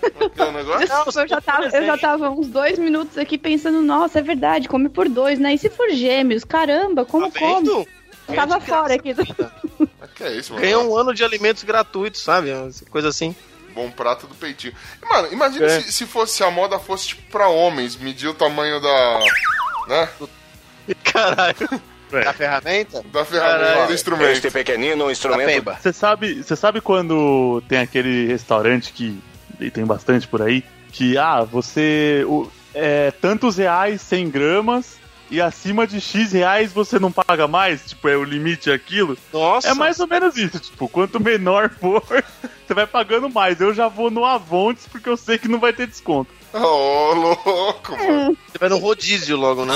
É 0.00 0.42
é 0.42 0.44
o 0.44 0.52
negócio? 0.52 0.86
Desculpa, 0.86 1.20
eu 1.22 1.28
já, 1.28 1.40
tava, 1.40 1.64
eu 1.66 1.84
já 1.84 1.98
tava 1.98 2.30
uns 2.30 2.46
dois 2.46 2.78
minutos 2.78 3.18
aqui 3.18 3.36
pensando, 3.36 3.82
nossa, 3.82 4.20
é 4.20 4.22
verdade, 4.22 4.68
come 4.68 4.88
por 4.88 5.08
dois, 5.08 5.40
né? 5.40 5.54
E 5.54 5.58
se 5.58 5.68
for 5.68 5.90
gêmeos? 5.90 6.44
Caramba, 6.44 7.04
como 7.04 7.32
Tá 7.32 7.40
come? 7.40 7.68
Vendo? 8.28 8.36
Tava 8.36 8.60
fora 8.60 8.94
aqui. 8.94 9.12
do- 9.14 9.24
Que 10.14 10.24
é 10.24 10.32
isso, 10.34 10.52
mano? 10.52 10.62
Ganha 10.64 10.78
um 10.78 10.96
ano 10.96 11.14
de 11.14 11.24
alimentos 11.24 11.62
gratuitos, 11.64 12.22
sabe? 12.22 12.50
Coisa 12.90 13.08
assim. 13.08 13.34
Bom 13.74 13.90
prato 13.90 14.26
do 14.26 14.34
peitinho. 14.34 14.74
Mano, 15.08 15.28
imagina 15.32 15.64
É. 15.66 15.80
se, 15.80 15.92
se 15.92 16.06
fosse 16.06 16.36
se 16.36 16.44
a 16.44 16.50
moda 16.50 16.78
fosse 16.78 17.08
tipo 17.08 17.22
pra 17.30 17.48
homens, 17.48 17.96
medir 17.96 18.28
o 18.28 18.34
tamanho 18.34 18.80
da. 18.80 19.20
né? 19.88 20.08
Caralho. 21.04 21.80
Da 22.10 22.32
ferramenta? 22.34 23.02
Da 23.10 23.24
ferramenta, 23.24 23.64
Caralho. 23.64 23.86
do 23.86 23.94
instrumento. 23.94 24.52
pequenino 24.52 25.06
Da 25.06 25.12
instrumento. 25.12 25.64
Você 25.80 25.92
sabe, 25.94 26.42
você 26.42 26.54
sabe 26.54 26.80
quando 26.82 27.62
tem 27.66 27.78
aquele 27.78 28.26
restaurante 28.26 28.92
que 28.92 29.18
e 29.58 29.70
tem 29.70 29.86
bastante 29.86 30.26
por 30.28 30.42
aí 30.42 30.62
que 30.90 31.16
ah 31.16 31.42
você 31.42 32.22
o, 32.26 32.50
é 32.74 33.10
tantos 33.12 33.56
reais 33.56 34.02
100 34.02 34.28
gramas 34.28 34.98
e 35.32 35.40
acima 35.40 35.86
de 35.86 35.98
x 35.98 36.32
reais 36.32 36.74
você 36.74 36.98
não 36.98 37.10
paga 37.10 37.48
mais? 37.48 37.86
Tipo 37.86 38.06
é 38.06 38.16
o 38.18 38.22
limite 38.22 38.70
é 38.70 38.74
aquilo? 38.74 39.16
Nossa. 39.32 39.66
é 39.66 39.72
mais 39.74 39.98
ou 39.98 40.06
menos 40.06 40.36
isso. 40.36 40.60
Tipo 40.60 40.86
quanto 40.90 41.18
menor 41.18 41.70
for 41.70 42.04
você 42.66 42.74
vai 42.74 42.86
pagando 42.86 43.30
mais. 43.30 43.58
Eu 43.58 43.72
já 43.72 43.88
vou 43.88 44.10
no 44.10 44.26
Avontes 44.26 44.86
porque 44.86 45.08
eu 45.08 45.16
sei 45.16 45.38
que 45.38 45.48
não 45.48 45.58
vai 45.58 45.72
ter 45.72 45.86
desconto. 45.86 46.30
Ô, 46.52 47.14
louco, 47.14 47.92
mano. 47.92 48.36
Você 48.46 48.58
vai 48.58 48.68
no 48.68 48.76
rodízio 48.76 49.38
logo, 49.38 49.64
né? 49.64 49.74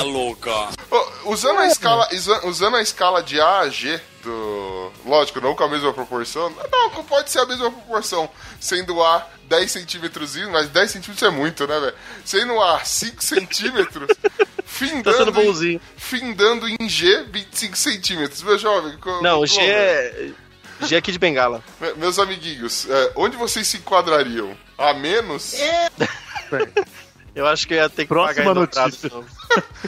Ô, 0.91 1.31
usando, 1.31 1.57
a 1.59 1.65
escala, 1.65 2.07
usando 2.43 2.77
a 2.77 2.81
escala 2.83 3.23
de 3.23 3.41
A 3.41 3.61
a 3.61 3.69
G 3.69 3.99
do. 4.27 4.91
Lógico, 5.05 5.39
não 5.41 5.55
com 5.55 5.63
a 5.63 5.69
mesma 5.69 5.93
proporção. 5.93 6.53
Não, 6.71 7.03
pode 7.03 7.31
ser 7.31 7.39
a 7.39 7.45
mesma 7.45 7.71
proporção. 7.71 8.29
Sendo 8.59 9.01
A 9.03 9.27
10 9.45 9.71
centímetros, 9.71 10.35
mas 10.51 10.67
10 10.69 10.91
centímetros 10.91 11.23
é 11.23 11.31
muito, 11.33 11.65
né, 11.65 11.79
velho? 11.79 11.95
Sendo 12.25 12.61
A 12.61 12.83
5 12.83 13.23
centímetros, 13.23 14.07
Tá 14.07 14.45
findando, 14.65 15.17
sendo 15.33 15.63
em, 15.65 15.81
findando 15.95 16.67
em 16.67 16.89
G 16.89 17.23
25 17.31 17.77
centímetros. 17.77 18.43
Meu 18.43 18.57
jovem. 18.57 18.93
Não, 19.21 19.35
como, 19.35 19.47
G 19.47 19.61
velho? 19.61 20.35
é. 20.81 20.85
G 20.85 20.93
é 20.95 20.97
aqui 20.99 21.11
de 21.11 21.17
bengala. 21.17 21.63
Me- 21.81 21.93
Meus 21.93 22.19
amiguinhos, 22.19 22.87
é, 22.89 23.11
onde 23.15 23.35
vocês 23.37 23.65
se 23.67 23.77
enquadrariam? 23.77 24.55
A 24.77 24.93
menos? 24.93 25.55
Eu 27.37 27.45
acho 27.45 27.67
que 27.67 27.75
eu 27.75 27.77
ia 27.77 27.87
ter 27.87 28.01
que 28.01 28.07
Próxima 28.07 28.45
pagar 28.45 28.55
notícia. 28.55 29.09
de 29.09 29.15
novo. 29.15 29.27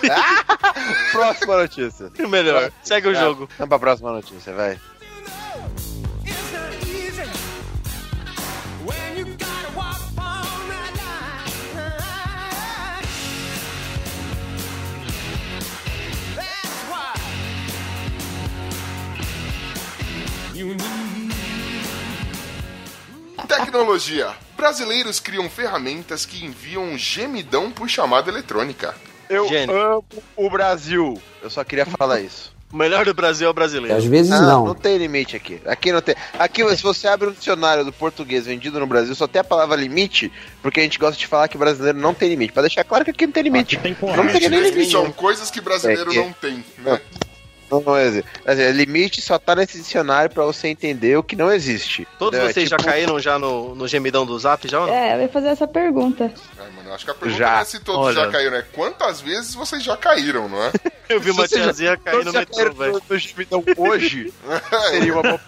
Próxima 1.12 1.58
notícia. 1.58 2.12
Melhor. 2.30 2.72
Segue 2.84 3.08
o 3.08 3.12
É, 3.16 3.20
jogo. 3.20 3.50
Vamos 3.58 3.70
pra 3.70 3.80
próxima 3.80 4.12
notícia, 4.12 4.54
vai. 4.54 4.80
Tecnologia. 23.50 24.30
Brasileiros 24.56 25.20
criam 25.20 25.50
ferramentas 25.50 26.26
que 26.26 26.46
enviam 26.46 26.84
um 26.84 26.98
gemidão 26.98 27.72
por 27.72 27.90
chamada 27.90 28.30
eletrônica. 28.30 28.96
Eu 29.28 29.48
Gênio. 29.50 29.76
amo 29.76 30.06
o 30.36 30.50
Brasil. 30.50 31.20
Eu 31.42 31.50
só 31.50 31.64
queria 31.64 31.86
falar 31.86 32.22
isso. 32.22 32.54
O 32.72 32.78
melhor 32.78 33.04
do 33.04 33.14
Brasil 33.16 33.46
é 33.46 33.50
o 33.50 33.50
Às 33.50 33.56
brasileiro. 33.56 34.02
vezes 34.10 34.32
Ah, 34.32 34.42
não. 34.42 34.66
não 34.68 34.76
tem 34.76 34.96
limite 35.00 35.36
aqui. 35.36 35.60
Aqui 35.66 35.92
não 35.92 36.02
tem. 36.02 36.14
Aqui, 36.38 36.64
se 36.78 36.84
você 36.84 37.08
abre 37.08 37.28
um 37.30 37.32
dicionário 37.32 37.84
do 37.84 37.92
português 37.92 38.46
vendido 38.46 38.80
no 38.80 38.86
Brasil, 38.86 39.16
só 39.16 39.26
tem 39.28 39.40
a 39.40 39.44
palavra 39.44 39.76
limite, 39.76 40.32
porque 40.62 40.80
a 40.80 40.84
gente 40.84 41.00
gosta 41.00 41.18
de 41.18 41.26
falar 41.26 41.48
que 41.48 41.58
brasileiro 41.58 41.98
não 41.98 42.14
tem 42.14 42.30
limite. 42.30 42.54
Pra 42.54 42.62
deixar 42.62 42.84
claro 42.84 43.04
que 43.04 43.10
aqui 43.10 43.26
não 43.26 43.34
tem 43.34 43.42
limite. 43.42 43.76
Aqui 43.78 43.84
tem 43.96 43.98
não 44.16 44.28
tem 44.28 44.50
nem 44.50 44.60
limite. 44.62 44.92
São 44.92 45.12
coisas 45.12 45.50
que 45.50 45.60
brasileiro 45.60 46.12
É 46.12 46.14
que- 46.14 46.20
não 46.20 46.32
tem, 46.34 46.64
né? 46.78 47.02
Não, 47.70 47.82
não 47.82 47.98
existe. 47.98 48.30
Quer 48.44 48.52
dizer, 48.52 48.74
limite 48.76 49.22
só 49.22 49.38
tá 49.38 49.56
nesse 49.56 49.78
dicionário 49.78 50.30
pra 50.34 50.44
você 50.46 50.68
entender 50.68 51.18
o 51.18 51.24
que 51.24 51.36
não 51.36 51.52
existe. 51.52 52.08
Todos 52.18 52.38
Entendeu? 52.38 52.50
É 52.50 52.54
vocês 52.54 52.70
já 52.70 52.78
tipo- 52.78 52.90
caíram 52.90 53.20
já 53.20 53.38
no, 53.38 53.76
no 53.76 53.88
gemidão 53.88 54.26
do 54.26 54.38
zap 54.40 54.68
já 54.68 54.80
ou 54.82 54.88
não? 54.88 54.94
É, 54.94 55.16
eu 55.16 55.22
ia 55.22 55.30
fazer 55.30 55.50
essa 55.50 55.68
pergunta. 55.68 56.32
Ai, 56.58 56.68
mano, 56.76 56.94
acho 56.94 57.06
que 57.06 57.12
a 57.12 57.14
pergunta 57.14 57.38
Já. 57.38 57.52
não 57.54 57.60
é 57.62 57.66
se 57.66 57.80
todos 57.82 58.02
Olha. 58.08 58.16
já 58.26 58.32
caíram, 58.32 58.58
é 58.58 58.62
quantas 58.74 59.22
vezes 59.22 59.54
vocês 59.54 59.84
já 59.84 59.96
caíram, 59.96 60.50
não 60.50 60.64
é? 60.64 60.72
Eu 61.10 61.20
vi 61.20 61.32
uma 61.32 61.48
já- 61.48 61.58
tiazinha 61.58 61.98
cair 61.98 62.24
no 62.24 62.32
se 62.32 62.38
metrô, 62.38 62.72
velho. 62.74 62.94
no- 62.94 63.02
no 63.10 63.18
gemidão 63.18 63.64
hoje, 63.78 64.32
seria 64.92 65.14
uma 65.14 65.24
boa. 65.24 65.40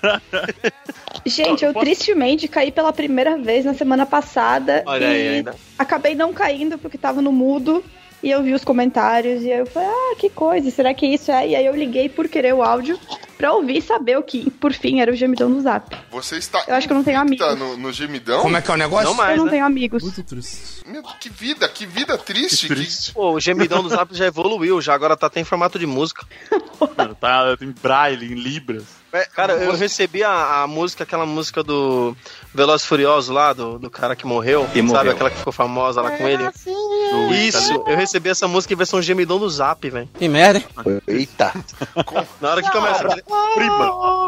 Gente, 1.26 1.64
eu 1.64 1.74
tristemente 1.74 2.48
caí 2.48 2.72
pela 2.72 2.92
primeira 2.92 3.38
vez 3.38 3.64
na 3.66 3.74
semana 3.76 4.06
passada. 4.06 4.84
Olha 4.88 5.06
e 5.06 5.08
aí, 5.08 5.28
ainda. 5.36 5.56
acabei 5.78 6.16
não 6.16 6.34
caindo 6.34 6.78
porque 6.80 6.98
tava 6.98 7.22
no 7.22 7.32
mudo. 7.32 7.84
E 8.24 8.30
eu 8.30 8.44
vi 8.44 8.54
os 8.54 8.64
comentários 8.64 9.42
e 9.44 9.52
aí 9.52 9.60
eu 9.60 9.66
falei, 9.66 9.90
ah, 9.90 10.16
que 10.18 10.30
coisa, 10.30 10.70
será 10.70 10.94
que 10.94 11.08
isso 11.08 11.32
é? 11.32 11.48
E 11.50 11.56
aí 11.56 11.66
eu 11.66 11.76
liguei 11.76 12.08
por 12.08 12.28
querer 12.28 12.54
o 12.54 12.62
áudio 12.62 13.00
pra 13.36 13.54
ouvir 13.54 13.78
e 13.78 13.82
saber 13.82 14.18
o 14.18 14.22
que, 14.22 14.52
por 14.52 14.72
fim, 14.72 15.02
era 15.02 15.12
o 15.12 15.16
gemidão 15.16 15.52
do 15.52 15.60
zap. 15.62 15.98
Você 16.12 16.38
está 16.38 16.64
Eu 16.68 16.76
acho 16.76 16.86
que 16.86 16.94
eu 16.94 16.98
não 16.98 17.04
tenho 17.04 17.20
amigos. 17.20 17.58
no, 17.58 17.76
no 17.78 17.92
gemidão? 17.92 18.42
Como 18.44 18.56
é 18.56 18.62
que 18.62 18.70
é 18.70 18.74
o 18.74 18.78
negócio? 18.78 19.06
Não 19.06 19.12
eu 19.14 19.18
mais, 19.18 19.38
não 19.38 19.46
né? 19.46 19.52
tenho 19.52 19.66
amigos. 19.66 20.04
Muito 20.04 20.24
triste. 20.24 20.84
Meu, 20.86 21.02
que 21.02 21.30
vida, 21.30 21.68
que 21.68 21.88
vida 21.88 22.16
triste. 22.18 22.68
que 22.68 22.68
que- 22.68 22.76
triste 22.76 23.14
Pô, 23.14 23.32
o 23.32 23.40
gemidão 23.40 23.82
do 23.82 23.90
zap 23.90 24.16
já 24.16 24.28
evoluiu, 24.28 24.80
já 24.80 24.94
agora 24.94 25.18
tá 25.18 25.26
até 25.26 25.40
em 25.40 25.44
formato 25.44 25.80
de 25.80 25.88
música. 25.88 26.26
Tá 27.20 27.56
em 27.62 27.72
braille 27.72 28.34
em 28.34 28.36
libras 28.36 29.02
Cara, 29.36 29.54
eu 29.54 29.76
recebi 29.76 30.24
a, 30.24 30.64
a 30.64 30.68
música, 30.68 31.04
aquela 31.04 31.26
música 31.26 31.62
do 31.62 32.16
Veloz 32.54 32.86
Furioso 32.86 33.34
lá, 33.34 33.52
do, 33.52 33.78
do 33.78 33.90
cara 33.90 34.16
que 34.16 34.26
morreu. 34.26 34.64
E 34.64 34.78
sabe? 34.78 34.82
morreu. 34.84 35.12
Aquela 35.12 35.30
que 35.30 35.38
ficou 35.38 35.52
famosa 35.52 36.02
lá 36.02 36.12
com 36.12 36.28
ele. 36.28 36.44
Isso, 37.34 37.84
eu 37.88 37.96
recebi 37.96 38.30
essa 38.30 38.48
música 38.48 38.74
em 38.74 38.78
versão 38.78 39.02
gemidão 39.02 39.40
do 39.40 39.50
Zap, 39.50 39.90
velho. 39.90 40.10
Que 40.18 40.28
merda, 40.28 40.60
hein? 40.60 41.02
Eita. 41.08 41.54
Na 42.42 42.52
hora 42.52 42.62
que 42.62 42.72
começa. 42.72 43.04
prima. 43.56 43.86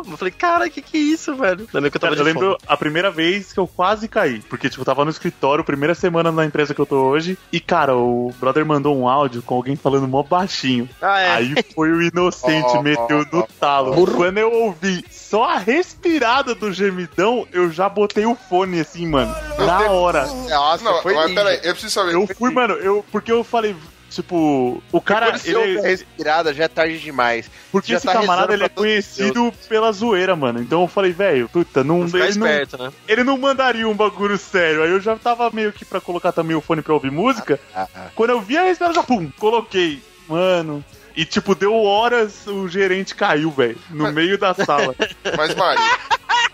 Eu 0.09 0.17
falei, 0.17 0.31
cara, 0.31 0.69
que 0.69 0.81
que 0.81 0.97
é 0.97 1.01
isso, 1.01 1.35
velho? 1.35 1.67
Lembra 1.73 1.89
que 1.89 1.97
eu 1.97 2.01
tava 2.01 2.15
Cara, 2.15 2.21
eu 2.21 2.25
lembro 2.33 2.45
fone. 2.51 2.57
a 2.67 2.77
primeira 2.77 3.09
vez 3.11 3.53
que 3.53 3.59
eu 3.59 3.67
quase 3.67 4.07
caí. 4.07 4.39
Porque, 4.41 4.69
tipo, 4.69 4.81
eu 4.81 4.85
tava 4.85 5.03
no 5.05 5.11
escritório, 5.11 5.63
primeira 5.63 5.95
semana 5.95 6.31
na 6.31 6.45
empresa 6.45 6.73
que 6.73 6.81
eu 6.81 6.85
tô 6.85 6.97
hoje. 7.03 7.37
E, 7.51 7.59
cara, 7.59 7.95
o 7.95 8.33
brother 8.39 8.65
mandou 8.65 8.97
um 8.97 9.07
áudio 9.07 9.41
com 9.41 9.55
alguém 9.55 9.75
falando 9.75 10.07
mó 10.07 10.23
baixinho. 10.23 10.89
Ah, 11.01 11.19
é. 11.19 11.29
Aí 11.31 11.55
foi 11.73 11.91
o 11.91 12.01
inocente, 12.01 12.77
meteu 12.83 13.25
no 13.31 13.47
talo. 13.59 13.93
Quando 14.13 14.37
eu 14.37 14.51
ouvi 14.51 15.03
só 15.09 15.43
a 15.45 15.57
respirada 15.57 16.53
do 16.53 16.71
gemidão, 16.71 17.47
eu 17.51 17.71
já 17.71 17.87
botei 17.89 18.25
o 18.25 18.35
fone 18.35 18.79
assim, 18.79 19.07
mano. 19.07 19.33
Na 19.57 19.81
hora. 19.91 20.25
Nossa, 20.27 20.83
Não, 20.83 21.01
foi 21.01 21.13
mas 21.15 21.33
peraí, 21.33 21.55
eu 21.63 21.71
preciso 21.73 21.93
saber. 21.93 22.13
Eu 22.13 22.27
fui, 22.27 22.51
mano, 22.51 22.72
eu. 22.75 23.05
Porque 23.11 23.31
eu 23.31 23.43
falei. 23.43 23.75
Tipo, 24.09 24.83
o 24.91 25.01
cara. 25.01 25.35
Ele, 25.43 25.81
respirada, 25.81 26.53
já 26.53 26.65
é 26.65 26.67
tarde 26.67 26.99
demais. 26.99 27.49
porque 27.71 27.93
já 27.93 27.97
esse 27.97 28.05
tá 28.05 28.13
camarada 28.13 28.53
ele 28.53 28.63
é 28.63 28.69
conhecido 28.69 29.51
pela 29.67 29.91
zoeira, 29.91 30.35
mano. 30.35 30.61
Então 30.61 30.83
eu 30.83 30.87
falei, 30.87 31.11
velho, 31.11 31.49
puta, 31.49 31.83
não, 31.83 32.03
ele 32.03 32.11
não, 32.11 32.27
esperto, 32.27 32.77
né? 32.77 32.93
ele 33.07 33.23
não 33.23 33.35
mandaria 33.39 33.87
um 33.87 33.95
bagulho 33.95 34.37
sério. 34.37 34.83
Aí 34.83 34.91
eu 34.91 35.01
já 35.01 35.15
tava 35.15 35.49
meio 35.49 35.73
que 35.73 35.83
pra 35.83 35.99
colocar 35.99 36.31
também 36.31 36.55
o 36.55 36.61
fone 36.61 36.83
pra 36.83 36.93
ouvir 36.93 37.09
música. 37.09 37.59
Ah, 37.73 37.87
ah. 37.95 38.07
Quando 38.13 38.29
eu 38.29 38.39
vi 38.39 38.55
a 38.55 38.65
respirada, 38.65 38.93
já 38.93 39.01
pum, 39.01 39.31
coloquei. 39.39 39.99
Mano. 40.27 40.85
E 41.15 41.25
tipo, 41.25 41.53
deu 41.53 41.75
horas, 41.75 42.47
o 42.47 42.67
gerente 42.67 43.13
caiu, 43.13 43.51
velho. 43.51 43.77
No 43.89 44.11
meio 44.11 44.37
da 44.37 44.53
sala. 44.53 44.95
Mas, 45.37 45.55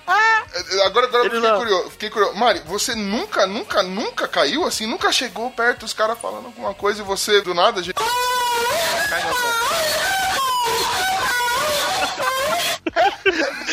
Mari. 0.09 0.81
Agora, 0.85 1.05
agora 1.05 1.25
eu 1.25 1.31
fiquei 1.31 1.51
curioso, 1.51 1.89
fiquei 1.91 2.09
curioso. 2.09 2.35
Mari, 2.35 2.61
você 2.65 2.95
nunca, 2.95 3.45
nunca, 3.45 3.83
nunca 3.83 4.27
caiu 4.27 4.65
assim? 4.65 4.87
Nunca 4.87 5.11
chegou 5.11 5.51
perto 5.51 5.81
dos 5.81 5.93
caras 5.93 6.17
falando 6.19 6.47
alguma 6.47 6.73
coisa 6.73 7.01
e 7.01 7.05
você, 7.05 7.41
do 7.41 7.53
nada, 7.53 7.83
gente. 7.83 7.99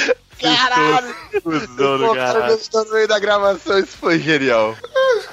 Caralho! 0.55 1.17
Cusão 1.43 1.99
do 1.99 2.07
Pô, 2.07 2.15
caralho. 2.15 2.41
cara, 2.41 2.53
gostou 2.53 2.85
no 2.85 2.93
meio 2.93 3.09
da 3.09 3.19
gravação, 3.19 3.79
isso 3.79 3.97
foi 3.99 4.19
genial. 4.19 4.77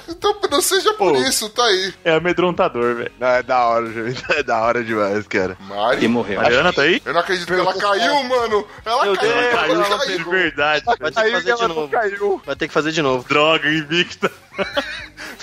Então 0.08 0.36
não 0.50 0.60
seja 0.60 0.92
por 0.94 1.12
Pô. 1.12 1.18
isso, 1.20 1.48
tá 1.50 1.64
aí. 1.64 1.94
É 2.04 2.14
amedrontador, 2.14 2.94
velho. 2.96 3.12
Não, 3.18 3.28
é 3.28 3.42
da 3.42 3.64
hora, 3.66 3.86
gente. 3.92 4.22
É 4.34 4.42
da 4.42 4.60
hora 4.60 4.82
demais, 4.82 5.26
cara. 5.28 5.56
Mari. 5.60 6.04
E 6.04 6.08
morreu. 6.08 6.40
Mariana 6.40 6.72
tá 6.72 6.82
aí? 6.82 7.00
Eu 7.04 7.12
não 7.12 7.20
acredito 7.20 7.46
que 7.46 7.52
ela 7.60 7.74
caiu, 7.74 8.22
mano. 8.24 8.66
Ela 8.84 9.04
Meu 9.04 9.16
caiu, 9.16 9.30
Deus, 9.32 9.44
ela 9.44 9.52
Caiu 9.60 9.82
caiu. 9.98 10.18
de 10.18 10.24
verdade. 10.24 10.84
Vai 10.84 10.96
ter 10.96 11.22
que 11.22 11.30
fazer 11.30 11.42
de 11.44 11.50
ela 11.50 11.68
novo. 11.68 11.88
caiu. 11.88 12.42
Vai 12.44 12.56
ter 12.56 12.68
que 12.68 12.74
fazer 12.74 12.92
de 12.92 13.02
novo. 13.02 13.28
Droga, 13.28 13.68
invicta. 13.68 14.30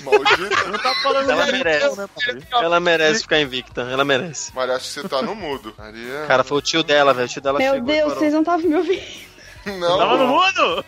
Maldita. 0.03 0.63
Não 0.69 0.79
tá 0.79 0.93
falando 1.03 1.29
Ela 1.29 1.45
merece. 1.47 1.97
né? 1.97 2.07
Ela 2.51 2.79
merece 2.79 3.21
ficar 3.21 3.39
invicta. 3.39 3.81
Ela 3.81 4.03
merece. 4.03 4.53
Mari, 4.55 4.71
acho 4.71 4.87
que 4.87 5.01
você 5.01 5.07
tá 5.09 5.21
no 5.21 5.35
mudo. 5.35 5.73
Maria. 5.77 6.25
Cara, 6.27 6.43
foi 6.43 6.57
o 6.57 6.61
tio 6.61 6.83
dela, 6.83 7.13
velho. 7.13 7.27
O 7.27 7.29
tio 7.29 7.41
dela 7.41 7.59
Meu 7.59 7.73
chegou 7.75 7.89
e 7.89 7.97
Deus, 7.97 8.13
vocês 8.13 8.33
não 8.33 8.39
estavam 8.41 8.65
me 8.67 8.75
ouvindo. 8.75 9.30
Não. 9.65 9.97
Tava 9.97 10.17
no 10.17 10.27
mundo? 10.27 10.85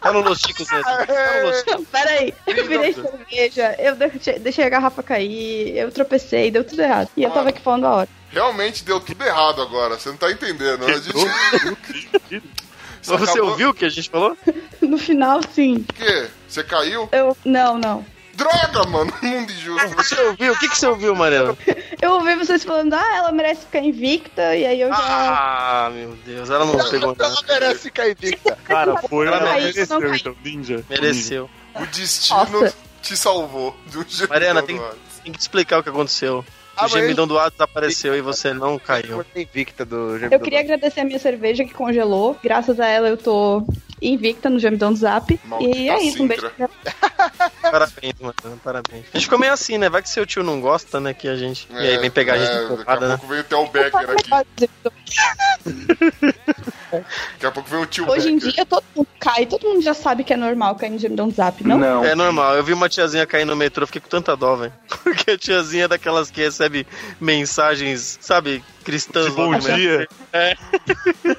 Tá 0.00 0.12
no 0.12 0.20
Los 0.20 0.40
Chicos 0.40 0.68
mesmo. 0.70 0.84
Tá 0.84 1.06
no 1.42 1.46
Los 1.48 1.58
Chicos. 1.60 1.86
Pera 1.92 2.10
aí, 2.10 2.34
eu 2.46 2.66
virei 2.66 2.92
cerveja, 2.92 3.76
eu 3.78 3.94
deixei, 3.94 4.38
deixei 4.38 4.64
a 4.64 4.68
garrafa 4.68 5.02
cair, 5.02 5.76
eu 5.76 5.90
tropecei, 5.92 6.50
deu 6.50 6.64
tudo 6.64 6.82
errado. 6.82 7.08
E 7.16 7.22
eu 7.22 7.30
tava 7.30 7.50
aqui 7.50 7.60
falando 7.60 7.86
a 7.86 7.90
hora. 7.94 8.08
Realmente 8.32 8.84
deu 8.84 8.98
tudo 9.00 9.22
errado 9.24 9.62
agora. 9.62 9.98
Você 9.98 10.08
não 10.08 10.16
tá 10.16 10.30
entendendo. 10.30 10.84
A 10.86 10.92
gente. 10.92 11.14
Mas 13.08 13.20
Você 13.20 13.30
acabou- 13.30 13.50
ouviu 13.50 13.70
o 13.70 13.74
que 13.74 13.84
a 13.84 13.88
gente 13.88 14.10
falou? 14.10 14.36
No 14.80 14.98
final, 14.98 15.40
sim. 15.54 15.84
O 15.88 15.92
quê? 15.92 16.28
Você 16.48 16.64
caiu? 16.64 17.08
Eu. 17.12 17.36
Não, 17.44 17.78
não. 17.78 18.04
Droga, 18.40 18.88
mano. 18.88 19.12
Mundo 19.22 19.52
injusto. 19.52 19.88
Você 19.96 20.18
ouviu? 20.22 20.52
O 20.54 20.58
que, 20.58 20.68
que 20.70 20.78
você 20.78 20.86
ouviu, 20.86 21.14
Mariana? 21.14 21.54
Eu 22.00 22.12
ouvi 22.12 22.34
vocês 22.36 22.64
falando, 22.64 22.94
ah, 22.94 23.16
ela 23.16 23.32
merece 23.32 23.66
ficar 23.66 23.80
invicta, 23.80 24.56
e 24.56 24.64
aí 24.64 24.80
eu 24.80 24.88
já. 24.88 24.96
Ah, 24.98 25.90
meu 25.92 26.16
Deus. 26.24 26.48
Ela 26.48 26.64
não 26.64 26.78
pegou 26.88 27.14
nada. 27.14 27.24
Ela 27.26 27.42
merece 27.46 27.80
ficar 27.80 28.08
invicta. 28.08 28.56
Cara, 28.64 28.96
foi. 29.08 29.26
Ela 29.26 29.36
Ela 29.36 29.52
mereceu, 29.52 30.14
então. 30.14 30.36
Ninja. 30.42 30.82
Mereceu. 30.88 31.50
O 31.74 31.86
destino 31.86 32.62
Nossa. 32.62 32.74
te 33.02 33.14
salvou. 33.14 33.76
Um 33.94 34.04
jeito 34.08 34.30
Mariana, 34.30 34.62
tem, 34.62 34.78
do 34.78 34.84
tem 35.22 35.32
que 35.32 35.38
te 35.38 35.42
explicar 35.42 35.78
o 35.78 35.82
que 35.82 35.90
aconteceu. 35.90 36.42
Ah, 36.80 36.86
o 36.86 36.90
mas- 36.90 36.92
gemidão 36.92 37.26
do 37.26 37.38
ar 37.38 37.50
desapareceu 37.50 38.14
e 38.16 38.20
você 38.20 38.52
não 38.54 38.78
caiu. 38.78 39.24
invicta 39.36 39.84
do 39.84 40.16
Eu 40.16 40.40
queria 40.40 40.60
agradecer 40.60 41.00
a 41.00 41.04
minha 41.04 41.18
cerveja 41.18 41.64
que 41.64 41.74
congelou. 41.74 42.36
Graças 42.42 42.80
a 42.80 42.86
ela 42.86 43.08
eu 43.08 43.16
tô 43.16 43.62
invicta 44.02 44.48
no 44.48 44.58
gemidão 44.58 44.92
do 44.92 44.98
zap. 44.98 45.38
Maldita 45.44 45.76
e 45.76 45.88
é 45.90 46.02
isso, 46.02 46.22
um 46.22 46.26
beijo. 46.26 46.50
Parabéns, 47.62 48.14
Mariana. 48.18 48.60
Parabéns. 48.64 49.04
A 49.12 49.18
gente 49.18 49.24
ficou 49.24 49.38
meio 49.38 49.52
assim, 49.52 49.76
né? 49.76 49.88
Vai 49.90 50.00
que 50.02 50.08
seu 50.08 50.24
tio 50.24 50.42
não 50.42 50.60
gosta, 50.60 50.98
né? 50.98 51.12
Que 51.12 51.28
a 51.28 51.36
gente. 51.36 51.68
e 51.70 51.76
aí 51.76 51.98
vem 51.98 52.10
pegar 52.10 52.34
a 52.34 52.38
gente 52.38 52.50
é, 52.50 52.68
de 52.68 52.76
Daqui 52.76 52.90
a 52.90 53.00
né? 53.00 53.08
pouco 53.16 53.26
vem 53.26 53.40
até 53.40 53.56
o 53.56 53.66
Becker 53.66 54.10
aqui. 54.10 54.30
Daqui 56.90 57.46
a 57.46 57.50
pouco 57.50 57.68
vem 57.70 57.80
o 57.80 57.86
tio 57.86 58.08
Hoje 58.08 58.30
em 58.30 58.34
Becker. 58.36 58.52
dia 58.52 58.66
todo 58.66 58.82
mundo 58.96 59.06
cai, 59.18 59.46
todo 59.46 59.68
mundo 59.68 59.82
já 59.82 59.94
sabe 59.94 60.24
que 60.24 60.32
é 60.32 60.36
normal 60.36 60.74
cair 60.76 60.90
no 60.90 60.98
gemidão 60.98 61.28
do 61.28 61.34
zap, 61.34 61.62
não? 61.66 62.04
É 62.04 62.14
normal, 62.14 62.56
eu 62.56 62.64
vi 62.64 62.72
uma 62.72 62.88
tiazinha 62.88 63.26
cair 63.26 63.44
no 63.44 63.54
metrô, 63.54 63.86
fiquei 63.86 64.00
com 64.00 64.08
tanta 64.08 64.36
dó, 64.36 64.56
velho. 64.56 64.72
Porque 65.04 65.32
a 65.32 65.38
tiazinha 65.38 65.84
é 65.84 65.88
daquelas 65.88 66.30
que 66.30 66.40
recebe 66.40 66.69
mensagens, 67.20 68.18
sabe, 68.20 68.64
cristãs 68.84 69.26
De 69.26 69.32
bom 69.32 69.58
dia. 69.58 70.08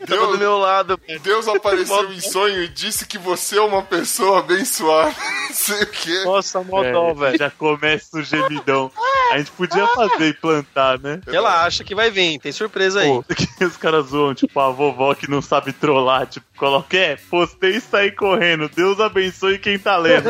Do 0.00 0.06
Deus, 0.06 0.38
meu 0.38 0.58
lado. 0.58 1.00
Deus 1.22 1.48
apareceu 1.48 2.12
em 2.12 2.20
sonho 2.20 2.62
e 2.62 2.68
disse 2.68 3.06
que 3.06 3.16
você 3.16 3.56
é 3.56 3.60
uma 3.62 3.82
pessoa 3.82 4.40
abençoada. 4.40 5.14
Não 5.48 5.54
sei 5.54 5.82
o 5.82 5.86
quê. 5.86 6.22
Nossa, 6.24 6.62
mó 6.62 6.84
É, 6.84 7.14
velho. 7.14 7.38
já 7.38 7.50
começa 7.50 8.18
o 8.18 8.22
gemidão. 8.22 8.90
A 9.32 9.38
gente 9.38 9.50
podia 9.52 9.86
fazer 9.88 10.28
e 10.28 10.34
plantar, 10.34 10.98
né? 10.98 11.20
Ela 11.26 11.64
acha 11.64 11.82
que 11.84 11.94
vai 11.94 12.10
vir, 12.10 12.38
tem 12.38 12.52
surpresa 12.52 13.00
aí. 13.00 13.08
Pô, 13.08 13.24
que 13.56 13.64
os 13.64 13.76
caras 13.76 14.06
zoam, 14.08 14.34
tipo, 14.34 14.60
a 14.60 14.70
vovó 14.70 15.14
que 15.14 15.30
não 15.30 15.40
sabe 15.40 15.72
trollar, 15.72 16.26
tipo, 16.26 16.44
coloca, 16.56 16.96
é, 16.96 17.16
postei 17.30 17.76
e 17.76 17.80
saí 17.80 18.10
correndo, 18.12 18.68
Deus 18.68 19.00
abençoe 19.00 19.58
quem 19.58 19.78
tá 19.78 19.96
lendo. 19.96 20.28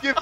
Que 0.00 0.12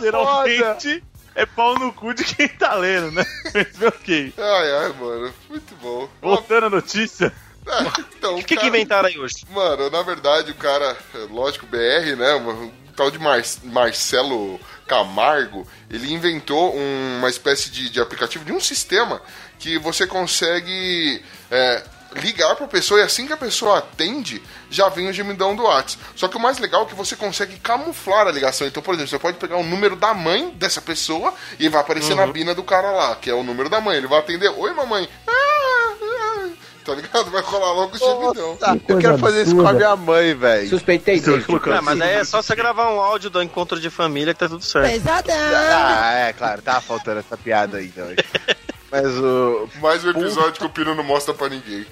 Geralmente 0.46 1.04
é 1.34 1.44
pau 1.46 1.74
no 1.78 1.92
cu 1.92 2.14
de 2.14 2.24
quem 2.24 2.48
tá 2.48 2.74
lendo, 2.74 3.10
né? 3.12 3.24
Mas 3.52 3.82
ok. 3.82 4.32
Ai, 4.38 4.72
ai, 4.84 4.92
mano. 5.00 5.34
Muito 5.48 5.74
bom. 5.76 6.08
Voltando 6.22 6.66
à 6.66 6.70
notícia, 6.70 7.32
É, 7.66 7.82
então, 8.16 8.34
O 8.34 8.38
que, 8.38 8.44
que 8.44 8.54
cara- 8.56 8.68
inventaram 8.68 9.08
aí 9.08 9.18
hoje? 9.18 9.36
Mano, 9.50 9.88
na 9.90 10.02
verdade, 10.02 10.50
o 10.50 10.54
cara, 10.54 10.96
é, 11.14 11.18
lógico, 11.30 11.66
BR, 11.66 12.14
né? 12.16 12.34
Um 12.34 12.70
tal 12.94 13.10
de 13.10 13.18
Mar- 13.18 13.42
Marcelo 13.64 14.60
Camargo, 14.86 15.66
ele 15.90 16.12
inventou 16.12 16.76
um- 16.76 17.18
uma 17.18 17.28
espécie 17.28 17.70
de, 17.70 17.90
de 17.90 18.00
aplicativo, 18.00 18.44
de 18.44 18.52
um 18.52 18.60
sistema 18.60 19.20
que 19.58 19.78
você 19.78 20.06
consegue 20.06 21.22
é, 21.50 21.82
ligar 22.14 22.54
pra 22.56 22.66
pessoa 22.66 23.00
e 23.00 23.02
assim 23.02 23.26
que 23.26 23.32
a 23.32 23.36
pessoa 23.36 23.78
atende, 23.78 24.42
já 24.70 24.88
vem 24.88 25.08
o 25.08 25.12
gemidão 25.12 25.54
do 25.54 25.64
WhatsApp. 25.64 26.02
Só 26.16 26.28
que 26.28 26.36
o 26.36 26.40
mais 26.40 26.58
legal 26.58 26.82
é 26.82 26.86
que 26.86 26.94
você 26.94 27.16
consegue 27.16 27.56
camuflar 27.56 28.26
a 28.26 28.30
ligação. 28.30 28.66
Então, 28.66 28.82
por 28.82 28.94
exemplo, 28.94 29.10
você 29.10 29.18
pode 29.18 29.38
pegar 29.38 29.56
o 29.56 29.64
número 29.64 29.96
da 29.96 30.14
mãe 30.14 30.50
dessa 30.50 30.80
pessoa 30.80 31.34
e 31.58 31.68
vai 31.68 31.80
aparecer 31.80 32.14
na 32.14 32.26
bina 32.26 32.54
do 32.54 32.62
cara 32.62 32.90
lá, 32.90 33.16
que 33.16 33.30
é 33.30 33.34
o 33.34 33.42
número 33.42 33.68
da 33.68 33.80
mãe. 33.80 33.96
Ele 33.96 34.06
vai 34.06 34.18
atender, 34.18 34.48
oi 34.48 34.72
mamãe. 34.72 35.08
Ah, 35.26 35.32
ah. 35.32 36.48
Tá 36.84 36.94
ligado? 36.94 37.30
Vai 37.30 37.42
colar 37.42 37.72
logo 37.72 37.96
o 37.96 37.98
gemidão. 37.98 38.58
Nossa, 38.60 38.80
eu 38.88 38.98
quero 38.98 39.18
fazer 39.18 39.42
isso 39.42 39.56
com 39.56 39.66
a 39.66 39.72
minha 39.72 39.96
mãe, 39.96 40.34
velho. 40.34 40.68
Suspeitei 40.68 41.18
Seu 41.18 41.38
dele. 41.38 41.60
Ah, 41.72 41.80
mas 41.80 42.00
aí 42.00 42.14
é 42.14 42.24
só 42.24 42.42
você 42.42 42.54
gravar 42.54 42.90
um 42.90 43.00
áudio 43.00 43.30
do 43.30 43.42
encontro 43.42 43.80
de 43.80 43.88
família 43.88 44.34
que 44.34 44.40
tá 44.40 44.48
tudo 44.48 44.62
certo. 44.62 45.08
Ah, 45.30 46.12
é, 46.14 46.32
claro, 46.34 46.60
tava 46.60 46.82
faltando 46.82 47.20
essa 47.20 47.36
piada 47.36 47.78
aí, 47.78 47.86
então. 47.86 48.06
Mas 48.94 49.18
o. 49.18 49.68
Mais 49.80 50.04
um 50.04 50.10
episódio 50.10 50.52
que 50.52 50.64
o 50.64 50.70
Pino 50.70 50.94
não 50.94 51.02
mostra 51.02 51.34
pra 51.34 51.48
ninguém. 51.48 51.84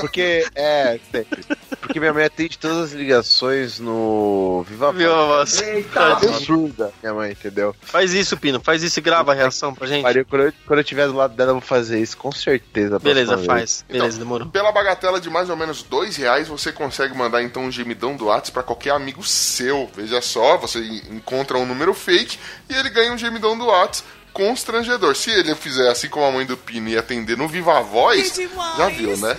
Porque, 0.00 0.44
é, 0.56 0.98
sempre. 1.12 1.44
Porque 1.80 2.00
minha 2.00 2.12
mãe 2.12 2.24
atende 2.24 2.58
todas 2.58 2.78
as 2.78 2.92
ligações 2.92 3.78
no 3.78 4.64
Viva 4.68 4.92
Viu 4.92 5.14
a 5.14 5.26
voz? 5.26 5.60
Voz. 5.60 5.96
Absurda, 5.96 6.92
minha 7.00 7.14
mãe, 7.14 7.30
entendeu? 7.30 7.76
Faz 7.80 8.12
isso, 8.12 8.36
Pino. 8.36 8.60
Faz 8.60 8.82
isso 8.82 8.98
e 8.98 9.02
grava 9.02 9.30
a 9.30 9.34
reação 9.36 9.72
pra 9.72 9.86
gente. 9.86 10.02
Maria, 10.02 10.24
quando 10.24 10.42
eu, 10.42 10.52
quando 10.66 10.78
eu 10.80 10.82
estiver 10.82 11.06
do 11.06 11.14
lado 11.14 11.36
dela, 11.36 11.50
eu 11.50 11.54
vou 11.54 11.62
fazer 11.62 12.00
isso, 12.00 12.16
com 12.16 12.32
certeza. 12.32 12.98
Beleza, 12.98 13.38
faz. 13.38 13.84
Beleza, 13.88 14.18
demorou. 14.18 14.48
Pela 14.48 14.72
bagatela 14.72 15.20
de 15.20 15.30
mais 15.30 15.48
ou 15.48 15.56
menos 15.56 15.84
dois 15.84 16.16
reais, 16.16 16.48
você 16.48 16.72
consegue 16.72 17.16
mandar 17.16 17.40
então 17.40 17.62
um 17.62 17.70
gemidão 17.70 18.16
do 18.16 18.26
WhatsApp 18.26 18.50
pra 18.50 18.62
qualquer 18.64 18.90
amigo 18.90 19.22
seu. 19.22 19.88
Veja 19.94 20.20
só, 20.20 20.56
você 20.56 20.80
encontra 21.08 21.56
um 21.56 21.64
número 21.64 21.94
fake 21.94 22.36
e 22.68 22.74
ele 22.74 22.90
ganha 22.90 23.12
um 23.12 23.18
gemidão 23.18 23.56
do 23.56 23.66
WhatsApp 23.66 24.19
constrangedor. 24.32 25.14
Se 25.14 25.30
ele 25.30 25.54
fizer 25.54 25.90
assim 25.90 26.08
como 26.08 26.26
a 26.26 26.32
mãe 26.32 26.46
do 26.46 26.56
Pino 26.56 26.88
e 26.88 26.96
atender 26.96 27.36
no 27.36 27.48
Viva 27.48 27.80
Voz, 27.80 28.38
já 28.76 28.88
viu, 28.88 29.16
né? 29.16 29.36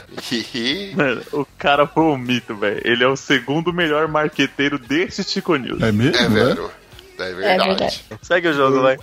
mano, 0.95 1.21
o 1.31 1.45
cara 1.57 1.87
foi 1.87 2.03
um 2.03 2.17
mito, 2.17 2.55
velho. 2.55 2.81
Ele 2.83 3.03
é 3.03 3.07
o 3.07 3.15
segundo 3.15 3.73
melhor 3.73 4.07
marqueteiro 4.07 4.77
desse 4.77 5.23
Chico 5.23 5.55
News. 5.55 5.81
É 5.81 5.91
mesmo? 5.91 6.17
é 6.17 6.29
né? 6.29 6.45
vero. 6.45 6.71
É 7.19 7.33
verdade. 7.33 7.69
verdade. 7.69 8.03
Segue 8.21 8.47
o 8.47 8.53
jogo, 8.53 8.81
vai. 8.81 8.97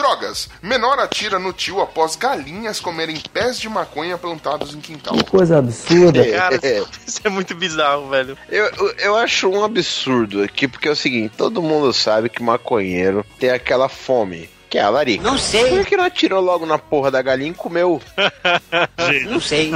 Drogas. 0.00 0.48
Menor 0.62 0.98
atira 0.98 1.38
no 1.38 1.52
tio 1.52 1.78
após 1.80 2.16
galinhas 2.16 2.80
comerem 2.80 3.20
pés 3.34 3.60
de 3.60 3.68
maconha 3.68 4.16
plantados 4.16 4.74
em 4.74 4.80
quintal. 4.80 5.14
Coisa 5.30 5.58
absurda. 5.58 6.24
Cara, 6.30 6.56
isso 7.06 7.20
é 7.22 7.28
muito 7.28 7.54
bizarro, 7.54 8.08
velho. 8.08 8.38
Eu, 8.48 8.64
eu, 8.64 8.94
eu 8.98 9.16
acho 9.16 9.46
um 9.48 9.62
absurdo 9.62 10.42
aqui, 10.42 10.66
porque 10.66 10.88
é 10.88 10.92
o 10.92 10.96
seguinte, 10.96 11.34
todo 11.36 11.60
mundo 11.60 11.92
sabe 11.92 12.30
que 12.30 12.42
maconheiro 12.42 13.24
tem 13.38 13.50
aquela 13.50 13.90
fome. 13.90 14.48
Que 14.70 14.78
é 14.78 14.82
a 14.82 14.88
larica. 14.88 15.24
Não 15.24 15.36
sei. 15.36 15.68
Por 15.68 15.84
que 15.84 15.96
não 15.96 16.04
atirou 16.04 16.40
logo 16.40 16.64
na 16.64 16.78
porra 16.78 17.10
da 17.10 17.20
galinha 17.20 17.50
e 17.50 17.54
comeu? 17.54 18.00
Não 19.28 19.40
sei. 19.40 19.72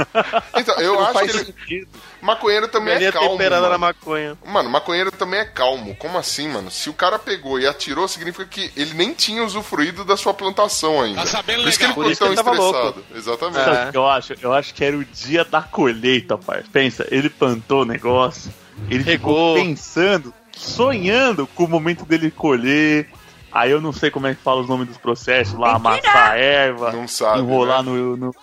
Então, 0.55 0.75
eu 0.79 0.93
Não 0.93 1.01
acho 1.03 1.13
faz 1.13 1.31
que 1.31 1.37
ele... 1.37 1.45
sentido. 1.47 1.87
maconheiro 2.21 2.67
também 2.69 2.93
Galinha 2.93 3.09
é 3.09 3.11
calmo. 3.11 3.29
temperada 3.31 3.61
na 3.69 3.77
Mano. 3.77 3.79
maconha. 3.79 4.37
mano, 4.45 4.69
maconheiro 4.69 5.11
também 5.11 5.41
é 5.41 5.45
calmo. 5.45 5.95
Como 5.97 6.17
assim, 6.17 6.47
mano? 6.47 6.71
Se 6.71 6.89
o 6.89 6.93
cara 6.93 7.19
pegou 7.19 7.59
e 7.59 7.67
atirou, 7.67 8.07
significa 8.07 8.45
que 8.45 8.71
ele 8.77 8.93
nem 8.93 9.13
tinha 9.13 9.43
usufruído 9.43 10.05
da 10.05 10.15
sua 10.15 10.33
plantação 10.33 11.01
ainda. 11.01 11.19
Tá 11.21 11.27
sabendo 11.27 11.63
Por 11.63 11.69
isso 11.69 11.77
que 11.77 11.83
ele 11.83 11.93
ficou 11.93 12.03
tão 12.15 12.33
estressado. 12.33 12.57
louco. 12.57 13.01
Exatamente. 13.13 13.69
É. 13.69 13.89
Eu 13.93 14.07
acho? 14.07 14.33
Eu 14.41 14.53
acho 14.53 14.73
que 14.73 14.83
era 14.85 14.95
o 14.97 15.03
dia 15.03 15.43
da 15.43 15.61
colheita, 15.61 16.37
parça. 16.37 16.65
Pensa, 16.71 17.05
ele 17.11 17.29
plantou 17.29 17.81
o 17.81 17.85
negócio, 17.85 18.49
ele 18.89 19.03
Regou. 19.03 19.55
ficou 19.55 19.55
pensando, 19.55 20.33
sonhando 20.53 21.45
com 21.47 21.65
o 21.65 21.67
momento 21.67 22.05
dele 22.05 22.31
colher. 22.31 23.09
Aí 23.55 23.71
eu 23.71 23.79
não 23.79 23.93
sei 23.93 24.11
como 24.11 24.27
é 24.27 24.35
que 24.35 24.41
fala 24.41 24.59
os 24.61 24.67
nomes 24.67 24.87
dos 24.89 24.97
processos 24.97 25.57
lá, 25.57 25.75
amassar 25.75 26.31
a 26.31 26.37
erva, 26.37 26.91
Não 26.91 27.07
sabe, 27.07 27.39
enrolar 27.39 27.81
né? 27.81 27.89
no, 27.89 28.17
no- 28.17 28.35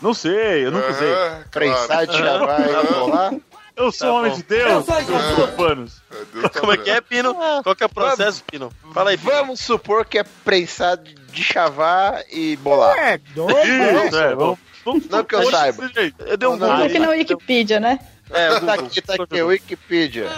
Não 0.00 0.14
sei, 0.14 0.64
eu 0.66 0.70
nunca 0.70 0.88
usei. 0.90 1.10
É, 1.12 1.14
claro. 1.28 1.44
Prensar, 1.50 2.06
tirar, 2.06 2.38
vai, 2.46 2.70
enrolar. 2.70 3.34
Eu 3.74 3.90
sou 3.90 4.06
Tá 4.08 4.14
homem 4.14 4.30
bom. 4.30 4.36
de 4.36 4.42
Deus, 4.44 4.86
eu 4.88 5.36
sou 5.36 5.48
panos. 5.48 6.02
É, 6.12 6.48
tá 6.48 6.60
Como 6.60 6.72
é 6.72 6.76
que 6.76 6.90
é. 6.90 7.00
Pino? 7.00 7.34
Qual 7.64 7.74
que 7.74 7.82
é 7.82 7.86
o 7.86 7.88
processo, 7.88 8.44
Pino? 8.44 8.70
Fala 8.94 9.10
aí, 9.10 9.18
Pino. 9.18 9.32
Vamos 9.32 9.60
supor 9.60 10.04
que 10.04 10.18
é 10.18 10.24
prensar 10.44 10.96
de 10.96 11.42
chavar 11.42 12.22
e 12.30 12.54
bolar. 12.58 12.96
É 12.98 13.18
doido. 13.34 13.58
Isso, 14.06 14.16
é, 14.16 14.34
vamos, 14.36 14.58
vamos 14.84 15.08
Não 15.08 15.24
que 15.24 15.34
eu 15.34 15.50
saiba. 15.50 15.90
Eu 16.26 16.36
dei 16.36 16.48
um 16.48 16.52
Google. 16.58 16.84
aqui 16.84 16.98
na 17.00 17.08
Wikipedia, 17.08 17.80
né? 17.80 17.98
É, 18.32 18.52
o 18.52 18.60
Tá 18.64 18.74
aqui, 18.74 19.02
tá 19.02 19.14
aqui, 19.14 19.42
Wikipedia. 19.42 20.28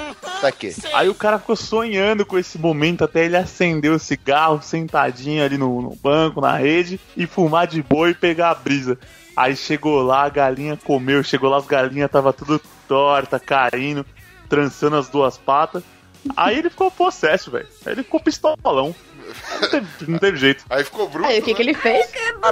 Tá 0.40 0.48
aqui. 0.48 0.74
Aí 0.92 1.08
o 1.08 1.14
cara 1.14 1.38
ficou 1.38 1.56
sonhando 1.56 2.26
com 2.26 2.38
esse 2.38 2.58
momento 2.58 3.04
até 3.04 3.24
ele 3.24 3.36
acender 3.36 3.90
o 3.90 3.98
cigarro 3.98 4.60
sentadinho 4.62 5.44
ali 5.44 5.56
no, 5.56 5.80
no 5.80 5.94
banco, 5.96 6.40
na 6.40 6.56
rede, 6.56 7.00
e 7.16 7.26
fumar 7.26 7.66
de 7.66 7.82
boa 7.82 8.10
e 8.10 8.14
pegar 8.14 8.50
a 8.50 8.54
brisa. 8.54 8.98
Aí 9.36 9.56
chegou 9.56 10.02
lá, 10.02 10.24
a 10.24 10.28
galinha 10.28 10.76
comeu, 10.76 11.22
chegou 11.22 11.50
lá, 11.50 11.58
as 11.58 11.66
galinhas 11.66 12.10
tava 12.10 12.32
tudo 12.32 12.60
torta, 12.86 13.40
caindo, 13.40 14.04
trançando 14.48 14.96
as 14.96 15.08
duas 15.08 15.36
patas. 15.38 15.82
Aí 16.36 16.58
ele 16.58 16.70
ficou 16.70 16.90
possesso, 16.90 17.50
velho. 17.50 17.66
Aí 17.84 17.92
ele 17.92 18.02
ficou 18.02 18.20
pistolão. 18.20 18.94
Não 19.60 19.68
teve, 19.70 19.86
não 20.06 20.18
teve 20.18 20.38
jeito. 20.38 20.64
Aí 20.68 20.84
ficou 20.84 21.08
bruto. 21.08 21.28
Aí 21.28 21.40
o 21.40 21.42
que, 21.42 21.50
né? 21.50 21.56
que 21.56 21.62
ele 21.62 21.74
fez? 21.74 22.06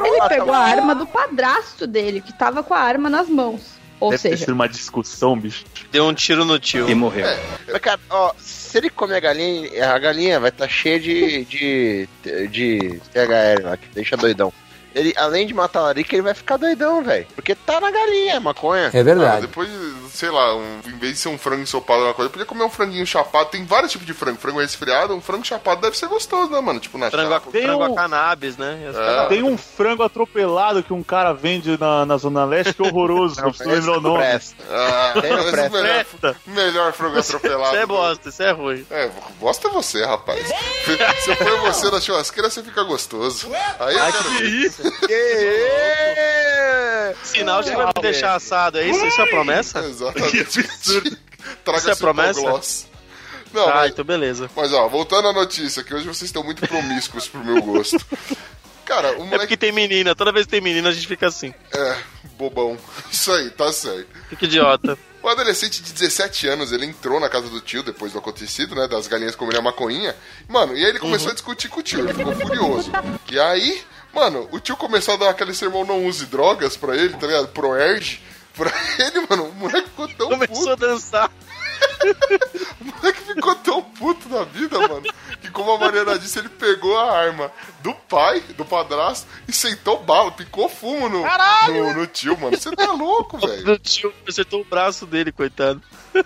Ele 0.04 0.28
pegou 0.28 0.52
a 0.52 0.58
arma 0.58 0.94
do 0.94 1.06
padrasto 1.06 1.86
dele, 1.86 2.20
que 2.20 2.32
tava 2.32 2.62
com 2.62 2.74
a 2.74 2.78
arma 2.78 3.08
nas 3.08 3.28
mãos. 3.28 3.81
Ou 4.02 4.10
Deve 4.10 4.22
ter 4.22 4.28
seja, 4.30 4.44
sido 4.46 4.52
uma 4.54 4.68
discussão, 4.68 5.38
bicho. 5.38 5.64
Deu 5.92 6.04
um 6.06 6.12
tiro 6.12 6.44
no 6.44 6.58
tio. 6.58 6.88
E 6.90 6.94
morreu. 6.94 7.24
Mas, 7.70 7.80
cara, 7.80 8.00
ó, 8.10 8.32
se 8.36 8.76
ele 8.78 8.90
comer 8.90 9.16
a 9.16 9.20
galinha, 9.20 9.92
a 9.94 9.98
galinha 9.98 10.40
vai 10.40 10.48
estar 10.50 10.68
cheia 10.68 10.98
de, 10.98 11.44
de, 11.44 12.08
de 12.50 13.00
THL 13.12 13.62
lá, 13.64 13.76
que 13.76 13.86
deixa 13.94 14.16
doidão. 14.16 14.52
Ele, 14.92 15.14
além 15.16 15.46
de 15.46 15.54
matar 15.54 15.78
a 15.78 15.82
larica, 15.84 16.14
ele 16.16 16.22
vai 16.22 16.34
ficar 16.34 16.56
doidão, 16.56 17.02
velho. 17.02 17.26
Porque 17.36 17.54
tá 17.54 17.80
na 17.80 17.92
galinha, 17.92 18.40
maconha. 18.40 18.90
É 18.92 19.00
Ah, 19.00 19.04
verdade. 19.04 19.42
depois, 19.42 19.68
sei 20.12 20.30
lá, 20.30 20.54
um- 20.56 20.80
em 20.86 20.98
vez 20.98 21.14
de 21.14 21.18
ser 21.20 21.28
um 21.28 21.38
frango 21.38 21.62
ensopado 21.62 22.04
na 22.04 22.12
coisa, 22.14 22.30
podia 22.30 22.44
comer 22.46 22.64
um 22.64 22.70
franguinho 22.70 23.06
chapado. 23.06 23.50
Tem 23.50 23.64
vários 23.64 23.92
tipos 23.92 24.06
de 24.06 24.12
frango. 24.14 24.38
Frango 24.38 24.60
resfriado, 24.60 25.14
um 25.14 25.20
frango 25.20 25.44
chapado 25.44 25.80
deve 25.80 25.96
ser 25.96 26.06
gostoso, 26.08 26.50
né, 26.50 26.60
mano? 26.60 26.78
Tipo 26.80 26.98
na 26.98 27.10
Frango 27.10 27.32
a, 27.32 27.36
chapa. 27.36 27.50
Tem 27.50 27.62
frango 27.62 27.84
um- 27.86 27.92
a 27.92 27.96
cannabis, 27.96 28.56
né? 28.56 28.92
É. 28.94 29.26
Tem 29.28 29.42
um 29.42 29.56
frango 29.56 30.02
atropelado 30.02 30.82
que 30.82 30.92
um 30.92 31.02
cara 31.02 31.32
vende 31.32 31.78
na, 31.78 32.04
na 32.06 32.16
Zona 32.16 32.44
Leste 32.44 32.74
que 32.74 32.82
é 32.82 32.86
horroroso, 32.86 33.40
não, 33.40 33.48
preciso 33.50 33.70
lembrar 33.70 33.98
o 33.98 34.00
nome. 34.00 34.18
presta. 34.18 34.62
Ah, 34.70 35.12
Tem 35.20 35.30
no 35.32 35.38
esse 35.40 35.50
preço. 35.50 35.70
melhor, 35.72 36.04
Presta. 36.04 36.36
melhor 36.46 36.92
frango 36.92 37.18
atropelado. 37.18 37.74
Isso 37.74 37.76
é 37.82 37.86
bosta, 37.86 38.28
isso 38.28 38.42
é 38.42 38.50
ruim. 38.52 38.86
É, 38.90 39.10
bosta 39.40 39.68
é 39.68 39.70
você, 39.70 40.04
rapaz. 40.04 40.46
Se 41.24 41.34
for 41.36 41.60
você 41.60 41.90
na 41.90 42.00
churrasqueira, 42.00 42.50
você 42.50 42.62
fica 42.62 42.82
gostoso. 42.82 43.48
Aí 43.80 43.94
quero 44.12 44.30
ver. 44.30 44.44
isso? 44.44 44.82
Sinal 47.24 47.62
de 47.62 47.70
que 47.70 47.76
vai 47.76 47.86
me 47.86 47.92
deixar 48.02 48.34
assado, 48.34 48.78
é 48.78 48.86
isso? 48.86 49.04
Isso 49.06 49.20
é 49.20 49.26
promessa? 49.26 49.80
Exatamente. 50.10 51.18
Traga 51.64 51.78
Isso 51.78 51.90
é 51.90 51.94
promessa? 51.96 52.40
gloss. 52.40 52.86
Não, 53.52 53.68
Ah, 53.68 53.74
mas, 53.74 53.92
então 53.92 54.04
beleza. 54.04 54.50
mas 54.56 54.72
ó, 54.72 54.88
voltando 54.88 55.28
à 55.28 55.32
notícia, 55.32 55.82
que 55.84 55.92
hoje 55.94 56.06
vocês 56.06 56.22
estão 56.28 56.42
muito 56.42 56.66
promíscuos 56.66 57.28
pro 57.28 57.44
meu 57.44 57.60
gosto. 57.62 57.98
Cara, 58.86 59.10
o 59.12 59.14
É 59.14 59.18
moleque 59.18 59.38
porque 59.38 59.56
tem 59.56 59.72
menina, 59.72 60.14
toda 60.14 60.32
vez 60.32 60.46
que 60.46 60.50
tem 60.52 60.60
menina 60.60 60.88
a 60.88 60.92
gente 60.92 61.06
fica 61.06 61.26
assim. 61.26 61.52
é 61.72 61.96
bobão. 62.38 62.76
Isso 63.10 63.30
aí, 63.32 63.50
tá 63.50 63.70
certo. 63.72 64.06
Fica 64.30 64.44
idiota. 64.46 64.98
O 65.22 65.28
adolescente 65.28 65.82
de 65.82 65.92
17 65.92 66.48
anos, 66.48 66.72
ele 66.72 66.84
entrou 66.86 67.20
na 67.20 67.28
casa 67.28 67.48
do 67.48 67.60
tio 67.60 67.82
depois 67.82 68.12
do 68.12 68.18
acontecido, 68.18 68.74
né? 68.74 68.88
Das 68.88 69.06
galinhas 69.06 69.36
comerem 69.36 69.60
a 69.60 69.62
maconhinha. 69.62 70.16
Mano, 70.48 70.76
e 70.76 70.82
aí 70.82 70.90
ele 70.90 70.98
começou 70.98 71.30
a 71.30 71.34
discutir 71.34 71.68
com 71.68 71.78
o 71.78 71.82
tio, 71.82 72.00
ele 72.00 72.12
ficou 72.14 72.34
furioso. 72.34 72.90
E 73.30 73.38
aí, 73.38 73.82
mano, 74.12 74.48
o 74.50 74.58
tio 74.58 74.76
começou 74.76 75.14
a 75.14 75.16
dar 75.18 75.30
aquele 75.30 75.54
sermão 75.54 75.84
não 75.84 76.04
use 76.06 76.26
drogas 76.26 76.76
pra 76.76 76.96
ele, 76.96 77.10
tá 77.16 77.26
ligado? 77.26 77.48
Pro 77.48 77.76
Erge. 77.76 78.20
Pra 78.54 78.70
ele, 78.98 79.26
mano, 79.28 79.44
o 79.44 79.54
moleque 79.54 79.88
ficou 79.88 80.08
tão 80.08 80.28
Começou 80.28 80.72
a 80.72 80.76
dançar. 80.76 81.30
O 82.80 82.84
moleque 82.84 83.20
ficou 83.22 83.54
tão 83.56 83.82
puto 83.82 84.28
na 84.28 84.44
vida, 84.44 84.78
mano, 84.78 85.02
que 85.40 85.50
como 85.50 85.70
a 85.72 85.78
Mariana 85.78 86.18
disse, 86.18 86.38
ele 86.38 86.48
pegou 86.48 86.98
a 86.98 87.16
arma 87.16 87.50
do 87.82 87.94
pai, 87.94 88.40
do 88.56 88.64
padrasto, 88.64 89.26
e 89.48 89.52
sentou 89.52 90.02
bala, 90.02 90.30
picou 90.32 90.68
fumo 90.68 91.08
no, 91.08 91.24
no, 91.68 91.94
no 91.94 92.06
tio, 92.06 92.36
mano. 92.38 92.56
Você 92.56 92.70
tá 92.74 92.92
louco, 92.92 93.38
velho. 93.44 93.72
O 93.72 93.78
tio 93.78 94.12
acertou 94.28 94.60
o 94.60 94.64
braço 94.64 95.06
dele, 95.06 95.32
coitado. 95.32 95.80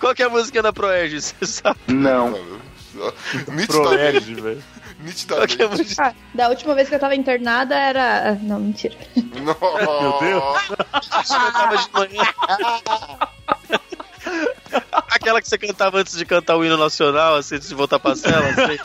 Qual 0.00 0.14
que 0.14 0.22
é 0.22 0.26
a 0.26 0.30
música 0.30 0.62
da 0.62 0.72
Proerge? 0.72 1.20
Você 1.20 1.44
sabe? 1.44 1.78
Mano, 1.88 2.60
Nitidamente. 3.48 3.66
Proerd, 3.66 4.34
velho. 4.34 4.64
Que 4.98 5.02
Nitidamente. 5.02 5.94
ah, 6.00 6.14
da 6.34 6.48
última 6.48 6.74
vez 6.74 6.88
que 6.88 6.94
eu 6.94 6.98
tava 6.98 7.14
internada 7.14 7.74
era. 7.76 8.30
ah, 8.30 8.36
Não, 8.42 8.58
mentira. 8.60 8.94
Nossa. 9.42 10.00
Meu 10.00 10.18
Deus. 10.20 10.44
Você 11.24 11.34
cantava 11.34 11.76
de 11.76 11.88
manhã. 11.92 12.32
Aquela 15.10 15.40
que 15.40 15.48
você 15.48 15.58
cantava 15.58 15.98
antes 15.98 16.16
de 16.16 16.24
cantar 16.24 16.56
o 16.56 16.64
hino 16.64 16.76
nacional, 16.76 17.36
assim, 17.36 17.56
antes 17.56 17.68
de 17.68 17.74
voltar 17.74 17.98
pra 17.98 18.14
cela, 18.16 18.46
assim. 18.48 18.78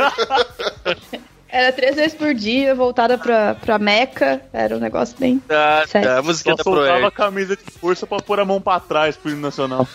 Era 1.50 1.71
três 1.74 1.95
vezes 1.95 2.13
por 2.13 2.34
dia, 2.34 2.74
voltada 2.74 3.17
pra, 3.17 3.56
pra 3.56 3.78
Meca. 3.78 4.41
Era 4.54 4.76
um 4.78 4.80
negócio 4.80 5.17
bem. 5.19 5.39
Tá, 5.39 5.86
Sério? 5.88 6.08
tá, 6.10 6.17
a 6.19 6.21
música 6.21 6.52
Só 6.52 6.56
da 6.58 6.63
soltava 6.63 7.08
a 7.08 7.12
camisa 7.12 7.58
de 7.58 7.63
força 7.80 8.08
pra 8.08 8.19
pôr 8.19 8.39
a 8.39 8.45
mão 8.45 8.62
pra 8.62 8.80
trás 8.80 9.17
pro 9.17 9.32
hino 9.32 9.41
nacional. 9.41 9.86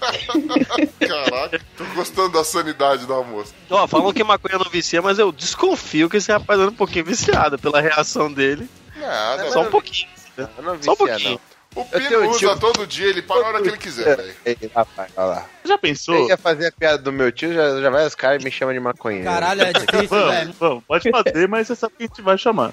Caraca, 1.06 1.60
tô 1.76 1.84
gostando 1.94 2.30
da 2.30 2.44
sanidade 2.44 3.06
da 3.06 3.22
moça. 3.22 3.52
Ó, 3.68 3.86
falam 3.86 4.12
que 4.12 4.24
maconha 4.24 4.58
não 4.58 4.70
vicia, 4.70 5.00
mas 5.02 5.18
eu 5.18 5.30
desconfio 5.32 6.08
que 6.08 6.16
esse 6.16 6.30
rapaz 6.32 6.58
anda 6.60 6.70
um 6.70 6.74
pouquinho 6.74 7.04
viciado 7.04 7.58
pela 7.58 7.80
reação 7.80 8.32
dele. 8.32 8.68
Nada, 8.96 9.50
Só 9.50 9.62
um 9.62 9.70
pouquinho. 9.70 10.08
Eu 10.36 10.48
não 10.62 10.82
Só 10.82 10.92
um 10.92 10.96
pouquinho. 10.96 11.40
O 11.72 11.84
Pino 11.84 12.28
usa 12.28 12.38
tio- 12.38 12.58
todo 12.58 12.84
dia, 12.84 13.06
ele 13.06 13.22
para 13.22 13.36
a 13.40 13.48
hora 13.48 13.62
que 13.62 13.68
ele 13.68 13.76
quiser, 13.76 14.16
velho. 14.16 14.34
Ei, 14.44 14.58
rapaz, 14.74 15.08
olha 15.16 15.26
lá. 15.26 15.46
Já 15.64 15.78
pensou? 15.78 16.16
Eu 16.16 16.28
ia 16.28 16.36
fazer 16.36 16.66
a 16.66 16.72
piada 16.72 16.98
do 16.98 17.12
meu 17.12 17.30
tio, 17.30 17.54
já, 17.54 17.80
já 17.80 17.88
vai 17.90 18.04
os 18.04 18.14
caras 18.16 18.42
e 18.42 18.44
me 18.44 18.50
chamam 18.50 18.74
de 18.74 18.80
maconheiro. 18.80 19.24
Caralho, 19.24 19.62
é 19.62 19.72
difícil, 19.72 20.08
Vamos, 20.08 20.34
velho. 20.34 20.54
vamos, 20.58 20.84
pode 20.84 21.08
fazer, 21.08 21.46
mas 21.48 21.68
você 21.68 21.76
sabe 21.76 21.94
que 21.96 22.02
a 22.02 22.06
gente 22.08 22.22
vai 22.22 22.36
chamar. 22.36 22.72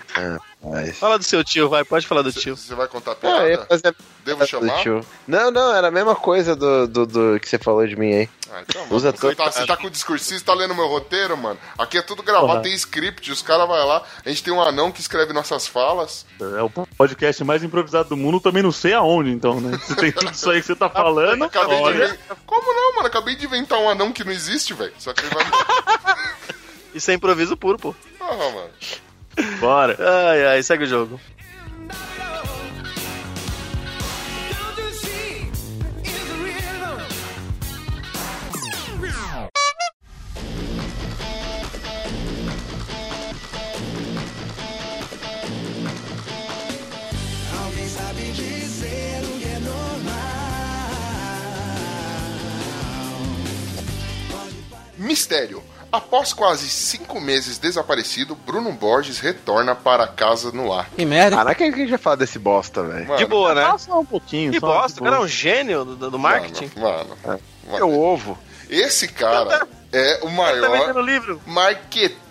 Mas... 0.64 0.98
Fala 0.98 1.18
do 1.18 1.24
seu 1.24 1.44
tio, 1.44 1.70
vai, 1.70 1.84
pode 1.86 2.08
falar 2.08 2.24
do 2.24 2.34
tio. 2.34 2.58
Você 2.58 2.74
vai 2.74 2.88
contar 2.88 3.12
a 3.12 3.18
Não, 3.22 3.42
eu 3.42 3.50
ia 3.50 3.58
piada? 3.58 3.66
fazer 3.68 3.96
Devo 4.26 4.38
piada 4.40 4.48
chamar? 4.48 4.76
do 4.78 4.82
tio. 4.82 5.06
Não, 5.28 5.52
não, 5.52 5.76
era 5.76 5.88
a 5.88 5.92
mesma 5.92 6.16
coisa 6.16 6.56
do, 6.56 6.88
do, 6.88 7.06
do 7.06 7.40
que 7.40 7.48
você 7.48 7.58
falou 7.60 7.86
de 7.88 7.96
mim 7.96 8.12
aí. 8.14 8.30
Ah, 8.52 8.64
então, 8.68 8.88
Usa 8.90 9.12
você, 9.12 9.36
tá, 9.36 9.52
você 9.52 9.66
tá 9.66 9.78
com 9.78 9.88
o 9.88 9.90
discursista, 9.90 10.52
tá 10.52 10.58
lendo 10.58 10.74
meu 10.74 10.88
roteiro, 10.88 11.38
mano? 11.38 11.60
Aqui 11.78 11.98
é 11.98 12.02
tudo 12.02 12.24
gravado, 12.24 12.48
Porra. 12.48 12.62
tem 12.62 12.74
script, 12.74 13.32
os 13.32 13.42
caras 13.42 13.68
vão 13.68 13.86
lá, 13.86 14.04
a 14.26 14.30
gente 14.30 14.44
tem 14.44 14.52
um 14.54 14.62
anão 14.62 14.92
que 14.92 15.00
escreve 15.00 15.32
nossas 15.32 15.68
falas. 15.68 16.26
É 16.40 16.62
o 16.62 16.70
podcast 16.70 17.44
mais 17.44 17.64
improvisado 17.64 18.10
do 18.10 18.18
mundo, 18.18 18.40
também 18.40 18.64
não 18.64 18.72
sei 18.72 18.94
aonde, 18.94 19.30
então, 19.32 19.62
né? 19.62 19.78
Você 19.78 19.96
tem 19.96 20.12
tudo 20.12 20.32
isso 20.32 20.50
aí 20.50 20.60
que 20.60 20.68
você 20.68 20.76
tá 20.76 20.90
falando. 20.90 21.44
Acabei 21.44 21.78
de 21.78 21.84
Olha, 21.84 22.06
inventar... 22.06 22.38
Como 22.46 22.74
não, 22.74 22.96
mano? 22.96 23.08
Acabei 23.08 23.36
de 23.36 23.46
inventar 23.46 23.80
um 23.80 23.90
anão 23.90 24.12
que 24.12 24.24
não 24.24 24.32
existe, 24.32 24.74
velho. 24.74 24.94
Só 24.98 25.14
que 25.14 25.22
ele 25.24 25.34
vai. 25.36 25.46
Isso 26.96 27.12
é 27.12 27.14
improviso 27.14 27.56
puro, 27.56 27.78
pô. 27.78 27.94
Ah, 28.20 28.34
mano. 28.34 28.70
Bora. 29.60 29.96
Ai, 30.00 30.46
ai, 30.46 30.64
segue 30.64 30.86
o 30.86 30.88
jogo. 30.88 31.20
Mistério. 54.98 55.64
Após 55.92 56.34
quase 56.34 56.68
cinco 56.70 57.20
meses 57.22 57.58
desaparecido, 57.58 58.36
Bruno 58.36 58.72
Borges 58.74 59.20
retorna 59.20 59.74
para 59.74 60.06
casa 60.08 60.52
no 60.52 60.74
ar. 60.74 60.90
Que 60.96 61.06
merda. 61.06 61.40
Ah, 61.40 61.44
não 61.44 61.52
é 61.52 61.56
que 61.56 61.64
a 61.64 61.72
gente 61.72 61.88
já 61.90 61.98
fala 61.98 62.18
desse 62.18 62.38
bosta, 62.38 62.84
velho. 62.84 63.06
Mano, 63.08 63.18
De 63.18 63.26
boa, 63.26 63.56
né? 63.56 63.76
Só 63.78 64.00
um 64.00 64.06
pouquinho. 64.06 64.52
Que 64.52 64.60
só, 64.60 64.68
bosta, 64.68 64.96
de 64.96 65.02
o 65.02 65.04
cara 65.06 65.16
é 65.16 65.20
um 65.20 65.28
gênio 65.28 65.86
do, 65.86 66.12
do 66.12 66.20
marketing. 66.20 66.70
Mano, 66.80 67.18
mano, 67.26 67.40
É 67.74 67.84
o 67.84 67.98
ovo. 68.00 68.38
esse 68.70 69.08
cara 69.08 69.66
é 69.94 70.20
o 70.24 70.28
Tá 70.28 70.32
maior 70.32 70.72
vendendo 70.94 71.42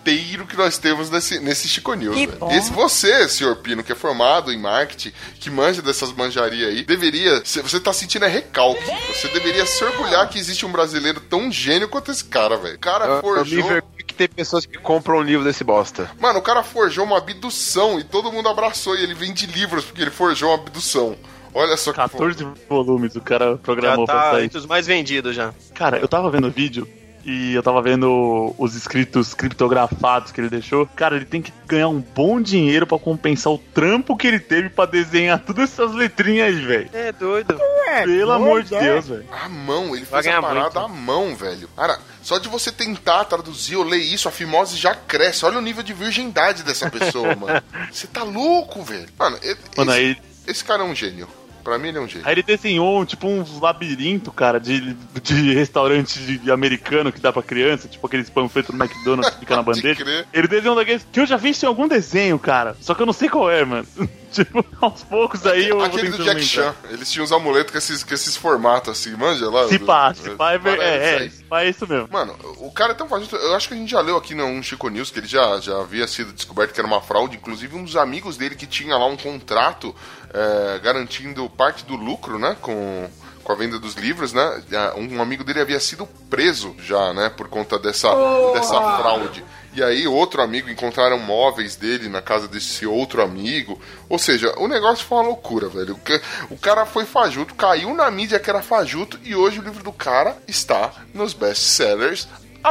marqueteiro 0.06 0.46
que 0.46 0.56
nós 0.56 0.78
temos 0.78 1.10
nesse, 1.10 1.38
nesse 1.40 1.68
Chico 1.68 1.94
News. 1.94 2.14
Que 2.14 2.26
velho. 2.26 2.38
bom. 2.38 2.50
Esse 2.50 2.70
você, 2.72 3.28
senhor 3.28 3.56
Pino, 3.56 3.82
que 3.82 3.92
é 3.92 3.94
formado 3.94 4.52
em 4.52 4.58
marketing, 4.58 5.12
que 5.40 5.50
manja 5.50 5.82
dessas 5.82 6.12
manjarias 6.12 6.68
aí, 6.70 6.84
deveria. 6.84 7.42
se- 7.44 7.60
Você 7.60 7.80
tá 7.80 7.92
sentindo 7.92 8.24
é 8.24 8.28
recalque. 8.28 8.80
Você 9.12 9.28
deveria 9.28 9.66
se 9.66 9.82
orgulhar 9.84 10.28
que 10.28 10.38
existe 10.38 10.64
um 10.64 10.70
brasileiro 10.72 11.20
tão 11.20 11.50
gênio 11.50 11.88
quanto 11.88 12.10
esse 12.10 12.24
cara, 12.24 12.56
velho. 12.56 12.76
O 12.76 12.78
cara 12.78 13.04
Eu, 13.04 13.10
eu 13.10 13.16
me 13.16 13.22
forjou. 13.22 13.58
envergonho 13.58 13.92
que 14.06 14.14
tem 14.14 14.28
pessoas 14.28 14.64
que 14.64 14.78
compram 14.78 15.18
um 15.18 15.22
livro 15.22 15.44
desse 15.44 15.64
bosta. 15.64 16.08
Mano, 16.20 16.38
o 16.38 16.42
cara 16.42 16.62
forjou 16.62 17.04
uma 17.04 17.18
abdução 17.18 17.98
e 17.98 18.04
todo 18.04 18.30
mundo 18.30 18.48
abraçou 18.48 18.96
e 18.96 19.02
ele 19.02 19.14
vende 19.14 19.46
livros 19.46 19.84
porque 19.84 20.02
ele 20.02 20.10
forjou 20.12 20.50
uma 20.50 20.54
abdução. 20.58 21.16
Olha 21.52 21.76
só 21.76 21.90
que 21.90 21.96
14 21.96 22.46
volumes 22.68 23.16
o 23.16 23.20
cara 23.20 23.52
Já 23.52 23.56
programou 23.56 24.04
pra 24.04 24.14
tá 24.14 24.30
sair. 24.32 24.44
entre 24.44 24.58
os 24.58 24.66
mais 24.66 24.86
vendidos 24.86 25.34
já. 25.34 25.54
Cara, 25.74 25.98
eu 25.98 26.06
tava 26.06 26.30
vendo 26.30 26.46
o 26.48 26.50
vídeo 26.50 26.86
e 27.26 27.54
eu 27.54 27.62
tava 27.62 27.82
vendo 27.82 28.54
os 28.56 28.76
escritos 28.76 29.34
criptografados 29.34 30.30
que 30.30 30.40
ele 30.40 30.48
deixou. 30.48 30.86
Cara, 30.86 31.16
ele 31.16 31.24
tem 31.24 31.42
que 31.42 31.52
ganhar 31.66 31.88
um 31.88 32.00
bom 32.00 32.40
dinheiro 32.40 32.86
pra 32.86 32.98
compensar 33.00 33.52
o 33.52 33.58
trampo 33.58 34.16
que 34.16 34.28
ele 34.28 34.38
teve 34.38 34.68
pra 34.68 34.86
desenhar 34.86 35.40
todas 35.40 35.72
essas 35.72 35.92
letrinhas 35.92 36.46
aí, 36.54 36.64
velho. 36.64 36.90
É 36.92 37.10
doido. 37.10 37.58
Pelo 38.04 38.30
amor 38.30 38.62
de 38.62 38.70
Deus, 38.78 39.08
velho. 39.08 39.26
A 39.32 39.48
mão, 39.48 39.96
ele 39.96 40.04
Vai 40.04 40.22
fez 40.22 40.34
a 40.36 40.40
parada 40.40 40.62
muito. 40.62 40.78
à 40.78 40.88
mão, 40.88 41.34
velho. 41.34 41.68
Cara, 41.74 41.98
só 42.22 42.38
de 42.38 42.48
você 42.48 42.70
tentar 42.70 43.24
traduzir 43.24 43.74
ou 43.74 43.82
ler 43.82 43.98
isso, 43.98 44.28
a 44.28 44.30
fimose 44.30 44.76
já 44.76 44.94
cresce. 44.94 45.44
Olha 45.44 45.58
o 45.58 45.62
nível 45.62 45.82
de 45.82 45.92
virgindade 45.92 46.62
dessa 46.62 46.88
pessoa, 46.88 47.34
mano. 47.34 47.60
Você 47.90 48.06
tá 48.06 48.22
louco, 48.22 48.82
velho. 48.84 49.08
Mano, 49.18 49.36
Mano, 49.76 49.90
esse, 49.92 50.00
aí, 50.00 50.16
esse 50.46 50.64
cara 50.64 50.82
é 50.82 50.86
um 50.86 50.94
gênio. 50.94 51.28
Pra 51.66 51.78
mim, 51.80 51.88
ele 51.88 51.98
é 51.98 52.00
um 52.00 52.06
gênio. 52.06 52.24
aí 52.24 52.32
ele 52.34 52.44
desenhou 52.44 53.04
tipo 53.04 53.26
um 53.26 53.44
labirinto, 53.60 54.30
cara, 54.30 54.60
de, 54.60 54.94
de 55.20 55.52
restaurante 55.52 56.16
de- 56.38 56.48
americano 56.48 57.10
que 57.10 57.20
dá 57.20 57.32
pra 57.32 57.42
criança, 57.42 57.88
tipo 57.88 58.06
aqueles 58.06 58.30
panfletos 58.30 58.72
do 58.72 58.80
McDonald's 58.80 59.34
que 59.34 59.40
fica 59.40 59.56
na 59.56 59.62
bandeja. 59.64 60.26
Ele 60.32 60.46
desenhou 60.46 60.74
um 60.76 60.78
daqueles 60.78 61.04
que 61.10 61.18
eu 61.18 61.26
já 61.26 61.36
vi 61.36 61.50
isso 61.50 61.64
em 61.64 61.68
algum 61.68 61.88
desenho, 61.88 62.38
cara. 62.38 62.76
Só 62.80 62.94
que 62.94 63.02
eu 63.02 63.06
não 63.06 63.12
sei 63.12 63.28
qual 63.28 63.50
é, 63.50 63.64
mano. 63.64 63.84
tipo, 64.32 64.64
aos 64.80 65.02
poucos 65.04 65.46
aí 65.46 65.68
eu 65.68 65.76
vou 65.76 65.84
Aquele 65.84 66.10
do 66.10 66.24
Jack. 66.24 66.42
Chan. 66.42 66.74
Eles 66.90 67.10
tinham 67.10 67.24
os 67.24 67.32
amuletos 67.32 67.72
com 67.72 67.78
esses, 67.78 68.02
com 68.02 68.14
esses 68.14 68.36
formatos 68.36 68.90
assim, 68.90 69.16
manja 69.16 69.48
lá? 69.48 69.68
Se 69.68 69.78
pá, 69.78 70.14
se 70.14 70.30
pá, 70.30 70.52
é, 70.52 70.56
é, 70.56 71.24
é, 71.24 71.30
é 71.50 71.68
isso 71.68 71.86
mesmo. 71.86 72.08
Mano, 72.10 72.36
o 72.58 72.70
cara 72.70 72.92
é 72.92 72.94
tão 72.94 73.08
fajuto. 73.08 73.36
Eu 73.36 73.54
acho 73.54 73.68
que 73.68 73.74
a 73.74 73.76
gente 73.76 73.90
já 73.90 74.00
leu 74.00 74.16
aqui 74.16 74.34
num 74.34 74.62
Chico 74.62 74.88
News 74.88 75.10
que 75.10 75.20
ele 75.20 75.26
já, 75.26 75.58
já 75.60 75.80
havia 75.80 76.06
sido 76.06 76.32
descoberto 76.32 76.72
que 76.72 76.80
era 76.80 76.86
uma 76.86 77.00
fraude. 77.00 77.36
Inclusive, 77.36 77.76
um 77.76 77.84
dos 77.84 77.96
amigos 77.96 78.36
dele 78.36 78.54
que 78.54 78.66
tinha 78.66 78.96
lá 78.96 79.06
um 79.06 79.16
contrato 79.16 79.94
é, 80.32 80.78
garantindo 80.80 81.48
parte 81.50 81.84
do 81.84 81.96
lucro, 81.96 82.38
né? 82.38 82.56
Com, 82.60 83.08
com 83.42 83.52
a 83.52 83.54
venda 83.54 83.78
dos 83.78 83.94
livros, 83.94 84.32
né? 84.32 84.62
Um 84.96 85.22
amigo 85.22 85.44
dele 85.44 85.60
havia 85.60 85.80
sido 85.80 86.06
preso 86.28 86.74
já, 86.78 87.12
né? 87.12 87.28
Por 87.30 87.48
conta 87.48 87.78
dessa, 87.78 88.08
dessa 88.52 88.74
fraude. 88.98 89.44
E 89.76 89.82
aí, 89.82 90.06
outro 90.08 90.40
amigo 90.42 90.70
encontraram 90.70 91.18
móveis 91.18 91.76
dele 91.76 92.08
na 92.08 92.22
casa 92.22 92.48
desse 92.48 92.86
outro 92.86 93.22
amigo. 93.22 93.80
Ou 94.08 94.18
seja, 94.18 94.54
o 94.58 94.66
negócio 94.66 95.04
foi 95.04 95.18
uma 95.18 95.24
loucura, 95.28 95.68
velho. 95.68 95.94
O 95.94 95.98
ca- 95.98 96.20
O 96.50 96.56
cara 96.56 96.86
foi 96.86 97.04
fajuto, 97.04 97.54
caiu 97.54 97.94
na 97.94 98.10
mídia 98.10 98.38
que 98.40 98.48
era 98.48 98.62
fajuto 98.62 99.18
e 99.22 99.34
hoje 99.36 99.58
o 99.58 99.62
livro 99.62 99.82
do 99.84 99.92
cara 99.92 100.36
está 100.48 100.92
nos 101.12 101.32
best-sellers 101.34 102.26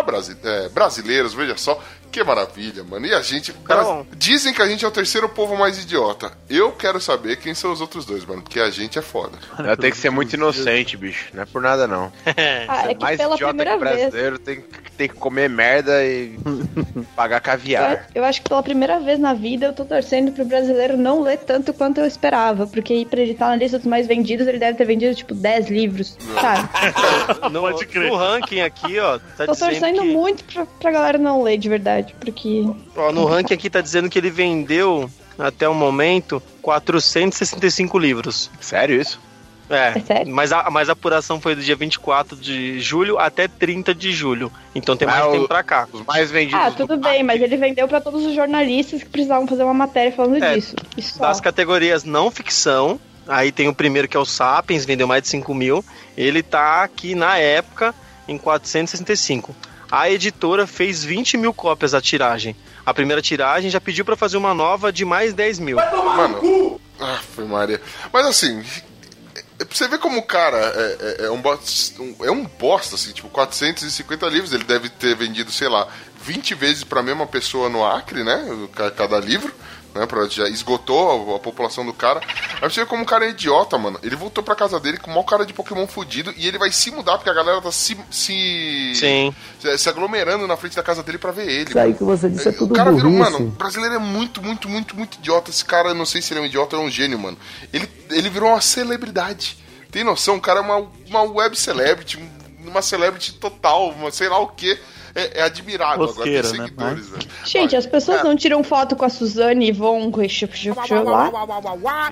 brasi 0.06 0.36
é, 0.44 0.68
brasileiros, 0.70 1.34
veja 1.34 1.56
só. 1.58 1.82
Que 2.12 2.24
maravilha, 2.24 2.82
mano. 2.84 3.06
E 3.06 3.14
a 3.14 3.22
gente. 3.22 3.52
Tá. 3.54 4.04
Dizem 4.16 4.54
que 4.54 4.62
a 4.62 4.68
gente 4.68 4.86
é 4.86 4.88
o 4.88 4.92
terceiro 4.92 5.28
povo 5.28 5.58
mais 5.58 5.78
idiota. 5.78 6.32
Eu 6.50 6.72
quero 6.72 7.00
saber 7.02 7.36
quem 7.38 7.54
são 7.54 7.74
os 7.74 7.82
outros 7.82 8.06
dois, 8.06 8.24
mano. 8.26 8.42
Porque 8.42 8.60
a 8.60 8.70
gente 8.70 8.98
é 8.98 9.02
foda. 9.02 9.38
Eu 9.60 9.76
tenho 9.76 9.92
que 9.92 10.00
ser 10.00 10.10
muito 10.12 10.32
inocente, 10.34 10.96
bicho. 10.96 11.28
Não 11.34 11.44
é 11.44 11.46
por 11.46 11.62
nada, 11.62 11.88
não. 11.88 12.12
Ah, 12.70 12.90
é 12.90 12.94
que 12.96 13.02
mais 13.02 13.18
pela 13.18 13.36
idiota 13.36 13.54
primeira 13.54 13.78
que 13.78 13.84
vez. 13.84 13.98
brasileiro 14.00 14.40
tem, 14.40 14.62
que- 14.62 14.85
tem 14.96 15.08
que 15.08 15.16
comer 15.16 15.50
merda 15.50 16.04
e 16.06 16.38
pagar 17.16 17.38
Eu, 17.38 17.42
caviar. 17.42 18.08
eu 18.16 18.24
acho 18.24 18.42
que 18.42 18.50
pela 18.50 18.64
primeira 18.64 19.00
vez 19.00 19.20
na 19.20 19.34
vida 19.34 19.68
eu 19.68 19.74
tô 19.74 19.86
torcendo 19.86 20.32
pro 20.32 20.46
brasileiro 20.46 20.98
não 20.98 21.22
ler 21.22 21.38
tanto 21.40 21.74
quanto 21.74 22.00
eu 22.00 22.06
esperava. 22.06 22.66
Porque 22.68 22.94
aí 22.94 23.06
pra 23.06 23.22
ele 23.22 23.32
estar 23.34 23.48
na 23.50 23.56
lista 23.56 23.78
dos 23.78 23.88
mais 23.88 24.08
vendidos, 24.08 24.48
ele 24.48 24.58
deve 24.60 24.78
ter 24.78 24.86
vendido 24.86 25.14
tipo 25.16 25.34
10 25.34 25.70
livros. 25.70 26.18
Sabe? 26.34 26.70
No, 27.52 27.62
Pode 27.62 27.86
crer. 27.88 28.10
no 28.10 28.16
ranking 28.16 28.62
aqui, 28.62 29.00
ó, 29.00 29.18
tá 29.38 29.46
Tô 29.46 29.54
dizendo 29.54 29.70
torcendo 29.70 30.02
que, 30.02 30.08
muito 30.08 30.44
pra, 30.46 30.66
pra 30.66 30.92
galera 30.92 31.18
não 31.18 31.42
ler 31.44 31.58
de 31.58 31.70
verdade. 31.70 32.16
Porque. 32.20 32.66
ó, 32.96 33.12
no 33.12 33.26
ranking 33.26 33.54
aqui 33.54 33.70
tá 33.70 33.82
dizendo 33.82 34.10
que 34.10 34.18
ele 34.18 34.30
vendeu 34.30 35.10
até 35.38 35.68
o 35.68 35.74
momento 35.74 36.42
465 36.62 37.98
livros. 38.00 38.50
Sério 38.60 39.00
isso? 39.00 39.20
É, 39.70 39.94
É 39.98 40.00
sério? 40.00 40.34
mas 40.34 40.52
a, 40.52 40.70
mas 40.70 40.90
a 40.90 40.94
apuração 40.94 41.42
foi 41.42 41.56
do 41.56 41.62
dia 41.64 41.76
24 41.76 42.36
de 42.38 42.80
julho 42.80 43.18
até 43.18 43.48
30 43.48 43.96
de 43.96 44.12
julho. 44.12 44.52
Então 44.76 44.96
tem 44.96 45.08
mais 45.08 45.22
Ah, 45.22 45.28
o- 45.28 45.32
tempo 45.32 45.48
pra 45.48 45.64
cá. 45.64 45.88
Os 45.92 46.06
mais 46.06 46.30
vendidos. 46.30 46.64
Ah, 46.64 46.70
do 46.70 46.76
tudo 46.76 46.98
bem, 46.98 47.24
mas 47.24 47.42
ele 47.42 47.58
vendeu 47.58 47.88
pra 47.88 48.00
todos 48.00 48.24
os 48.26 48.36
jornalistas 48.36 49.02
que 49.02 49.10
precisavam 49.10 49.48
fazer 49.48 49.64
uma 49.64 49.74
matéria 49.74 50.12
falando 50.12 50.44
É, 50.44 50.54
disso. 50.56 50.76
Isso 50.96 51.18
só. 51.18 51.28
Das 51.28 51.42
categorias 51.42 52.04
não 52.04 52.30
ficção, 52.30 53.00
aí 53.28 53.52
tem 53.52 53.68
o 53.68 53.74
primeiro 53.74 54.08
que 54.08 54.16
é 54.16 54.20
o 54.20 54.26
Sapiens, 54.26 54.86
vendeu 54.86 55.08
mais 55.08 55.24
de 55.24 55.30
5 55.30 55.54
mil. 55.56 55.84
Ele 56.16 56.44
tá 56.44 56.84
aqui 56.84 57.16
na 57.16 57.38
época 57.38 57.94
em 58.28 58.38
465. 58.38 59.56
A 59.92 60.10
editora 60.10 60.66
fez 60.68 61.04
20 61.04 61.38
mil 61.38 61.54
cópias 61.54 61.94
a 61.94 62.02
tiragem. 62.02 62.56
A 62.86 62.94
primeira 62.94 63.22
tiragem 63.22 63.70
já 63.70 63.82
pediu 63.82 64.06
pra 64.06 64.16
fazer 64.16 64.38
uma 64.38 64.54
nova 64.54 64.92
de 64.94 65.04
mais 65.06 65.34
10 65.34 65.58
mil. 65.60 65.78
Mano. 65.78 66.80
Ah, 67.00 67.20
foi 67.36 67.46
Maria. 67.46 67.82
Mas 68.14 68.26
assim. 68.26 68.64
É- 69.60 69.66
você 69.66 69.88
ver 69.88 70.00
como 70.00 70.20
o 70.20 70.24
cara 70.24 70.58
é, 70.58 70.98
é- 71.22 71.26
é 71.26 71.32
um, 71.32 71.42
bosta, 71.42 72.02
um- 72.02 72.16
é 72.26 72.32
um 72.32 72.44
bosta, 72.46 72.96
assim, 72.96 73.12
tipo, 73.12 73.30
450 73.30 74.26
livros. 74.28 74.54
Ele 74.54 74.64
deve 74.64 74.90
ter 74.90 75.16
vendido, 75.16 75.52
sei 75.52 75.68
lá, 75.70 75.88
20 76.22 76.54
vezes 76.56 76.84
pra 76.84 77.02
mesma 77.04 77.26
pessoa 77.28 77.70
no 77.70 77.86
Acre, 77.86 78.24
né? 78.24 78.46
ca- 78.74 78.92
Cada 78.92 79.20
livro, 79.20 79.54
né? 79.96 80.06
Pra, 80.06 80.28
já 80.28 80.48
esgotou 80.50 81.34
a, 81.34 81.38
a 81.38 81.40
população 81.40 81.86
do 81.86 81.94
cara. 81.94 82.22
Aí 82.62 82.70
você 82.70 82.82
vê 82.82 82.86
como 82.86 83.04
o 83.04 83.06
cara 83.06 83.26
é 83.26 83.30
idiota, 83.30 83.78
mano. 83.78 83.98
Ele 84.04 84.16
voltou 84.16 84.44
pra 84.44 84.54
casa 84.56 84.80
dele 84.80 84.98
com 84.98 85.08
o 85.10 85.14
maior 85.14 85.24
cara 85.24 85.46
de 85.46 85.54
Pokémon 85.54 85.88
fudido 85.88 86.34
e 86.38 86.48
ele 86.48 86.58
vai 86.60 86.72
se 86.72 86.92
mudar 86.92 87.18
porque 87.18 87.30
a 87.30 87.34
galera 87.34 87.62
tá 87.62 87.72
se. 87.72 87.98
se, 88.12 88.94
Sim. 88.96 89.34
se, 89.60 89.78
se 89.78 89.90
aglomerando 89.90 90.46
na 90.48 90.58
frente 90.58 90.76
da 90.76 90.84
casa 90.84 91.02
dele 91.02 91.18
pra 91.18 91.32
ver 91.32 91.48
ele. 91.50 91.70
Isso 91.70 91.80
aí 91.80 91.94
que 91.94 92.04
você 92.04 92.30
disse 92.30 92.48
é 92.50 92.52
o 92.52 92.58
tudo 92.58 92.76
cara 92.76 92.92
virou, 92.92 93.12
burrice. 93.12 93.32
mano, 93.32 93.48
o 93.48 93.52
brasileiro 93.52 93.96
é 93.96 94.00
muito, 94.00 94.42
muito, 94.44 94.68
muito, 94.70 94.96
muito 94.96 95.16
idiota. 95.18 95.50
Esse 95.50 95.64
cara, 95.64 95.90
eu 95.90 95.96
não 95.96 96.06
sei 96.06 96.22
se 96.22 96.34
ele 96.34 96.42
é 96.42 96.44
um 96.44 96.46
idiota 96.48 96.76
ou 96.76 96.84
é 96.84 96.86
um 96.86 96.90
gênio, 96.92 97.18
mano. 97.18 97.38
Ele, 97.72 97.90
ele 98.10 98.30
virou 98.30 98.50
uma 98.50 98.62
celebridade. 98.62 99.58
Tem 99.92 100.04
noção? 100.04 100.36
O 100.36 100.42
cara 100.42 100.60
é 100.60 100.62
uma, 100.62 100.88
uma 101.08 101.22
web 101.24 101.56
celebrity, 101.58 102.18
um- 102.18 102.70
uma 102.70 102.82
celebrity 102.82 103.34
total, 103.34 103.90
uma 103.92 104.12
sei 104.12 104.28
lá 104.28 104.40
o 104.40 104.48
que. 104.48 104.78
É, 105.16 105.40
é 105.40 105.44
admirável 105.44 106.04
agora 106.04 106.08
ter 106.08 106.42
Rosqueira, 106.42 106.50
né? 106.50 106.66
seguidores, 106.66 107.10
velho. 107.10 107.28
Gente, 107.46 107.70
Olha, 107.70 107.80
as 107.80 107.86
pessoas 107.86 108.24
não 108.24 108.36
tiram 108.36 108.62
foto 108.66 108.98
com 108.98 109.06
a 109.06 109.10
Suzane 109.10 109.70
e 109.70 109.72
vão 109.72 110.12
com 110.12 110.22
esse 110.22 110.36
lá. 111.06 111.32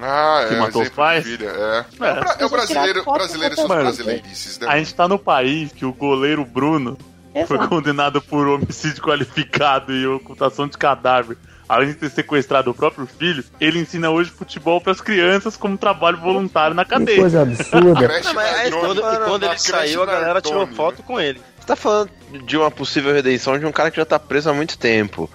Ah, 0.01 0.45
Que 0.47 0.53
é, 0.53 0.57
matou 0.57 0.81
os 0.81 0.89
pais? 0.89 1.25
filha, 1.25 1.47
é. 1.47 1.85
É, 1.99 2.13
o 2.13 2.15
é 2.15 2.19
o 2.21 2.23
Pessoas 2.23 2.51
brasileiro, 2.51 3.03
brasileiro 3.03 3.53
e 3.53 3.57
com 3.57 3.61
suas 3.61 3.65
o 3.65 3.67
Mano, 3.69 3.81
brasileirices, 3.83 4.59
né? 4.59 4.67
A 4.69 4.77
gente 4.77 4.95
tá 4.95 5.07
no 5.07 5.19
país 5.19 5.73
que 5.73 5.85
o 5.85 5.91
goleiro 5.91 6.45
Bruno 6.45 6.97
foi 7.45 7.57
Exato. 7.57 7.67
condenado 7.67 8.21
por 8.21 8.47
homicídio 8.47 9.03
qualificado 9.03 9.91
e 9.91 10.07
ocultação 10.07 10.67
de 10.67 10.77
cadáver. 10.77 11.37
Além 11.67 11.89
de 11.89 11.95
ter 11.95 12.09
sequestrado 12.09 12.69
o 12.71 12.73
próprio 12.73 13.07
filho, 13.07 13.43
ele 13.59 13.79
ensina 13.79 14.09
hoje 14.09 14.29
futebol 14.29 14.81
pras 14.81 14.99
crianças 14.99 15.55
como 15.55 15.77
trabalho 15.77 16.17
voluntário 16.17 16.75
na 16.75 16.83
Que 16.83 16.91
cadeia. 16.91 17.19
coisa 17.19 17.41
absurda. 17.41 17.79
Não, 17.81 17.93
mas 18.33 18.55
aí, 18.55 18.71
quando, 18.71 18.99
e 18.99 19.17
quando 19.25 19.43
ele 19.45 19.57
saiu, 19.57 20.03
a 20.03 20.05
galera 20.05 20.41
tirou 20.41 20.57
Nardoni, 20.59 20.75
foto 20.75 20.97
né? 20.99 21.03
com 21.07 21.19
ele. 21.19 21.41
Você 21.59 21.65
tá 21.67 21.75
falando 21.75 22.09
de 22.45 22.57
uma 22.57 22.69
possível 22.69 23.13
redenção 23.13 23.57
de 23.57 23.65
um 23.65 23.71
cara 23.71 23.89
que 23.89 23.97
já 23.97 24.05
tá 24.05 24.19
preso 24.19 24.49
há 24.49 24.53
muito 24.53 24.77
tempo. 24.77 25.29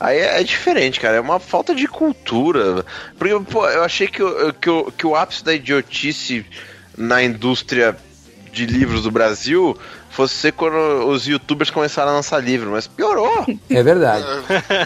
Aí 0.00 0.18
é, 0.18 0.40
é 0.40 0.42
diferente, 0.42 0.98
cara. 0.98 1.16
É 1.16 1.20
uma 1.20 1.38
falta 1.38 1.74
de 1.74 1.86
cultura. 1.86 2.84
Porque, 3.18 3.38
pô, 3.52 3.68
eu 3.68 3.84
achei 3.84 4.06
que, 4.08 4.22
o- 4.22 4.52
que, 4.54 4.70
o, 4.70 4.90
que 4.92 5.06
o 5.06 5.14
ápice 5.14 5.44
da 5.44 5.54
idiotice 5.54 6.44
na 6.96 7.22
indústria 7.22 7.96
de 8.52 8.66
livros 8.66 9.02
do 9.02 9.10
Brasil 9.10 9.76
fosse 10.14 10.34
ser 10.34 10.52
quando 10.52 10.76
os 11.08 11.26
youtubers 11.26 11.70
começaram 11.70 12.12
a 12.12 12.14
lançar 12.14 12.38
livro, 12.38 12.70
mas 12.70 12.86
piorou. 12.86 13.44
É 13.68 13.82
verdade. 13.82 14.24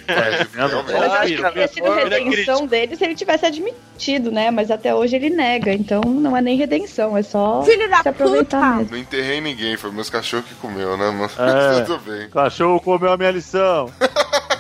É, 0.09 0.47
eu 0.53 1.13
acho 1.13 1.37
que 1.37 1.43
teria 1.43 1.69
sido 1.69 1.87
é 1.87 2.05
redenção 2.05 2.67
dele 2.67 2.97
se 2.97 3.05
ele 3.05 3.15
tivesse 3.15 3.47
admitido, 3.47 4.31
né? 4.31 4.51
Mas 4.51 4.71
até 4.71 4.95
hoje 4.95 5.17
ele 5.17 5.31
nega, 5.31 5.73
então 5.73 6.01
não 6.03 6.37
é 6.37 6.41
nem 6.41 6.57
redenção, 6.57 7.17
é 7.17 7.23
só 7.23 7.63
se 7.63 8.09
aproveitar 8.09 8.79
mesmo. 8.79 8.93
Não 8.93 8.99
enterrei 8.99 9.41
ninguém, 9.41 9.77
foi 9.77 9.91
meus 9.93 10.11
cachorros 10.11 10.47
que 10.47 10.55
comeu, 10.55 10.97
né, 10.97 11.11
mano? 11.11 11.31
É. 11.39 11.83
Tudo 11.85 11.99
bem. 12.01 12.27
O 12.27 12.31
cachorro 12.31 12.81
comeu 12.81 13.13
a 13.13 13.17
minha 13.17 13.31
lição. 13.31 13.87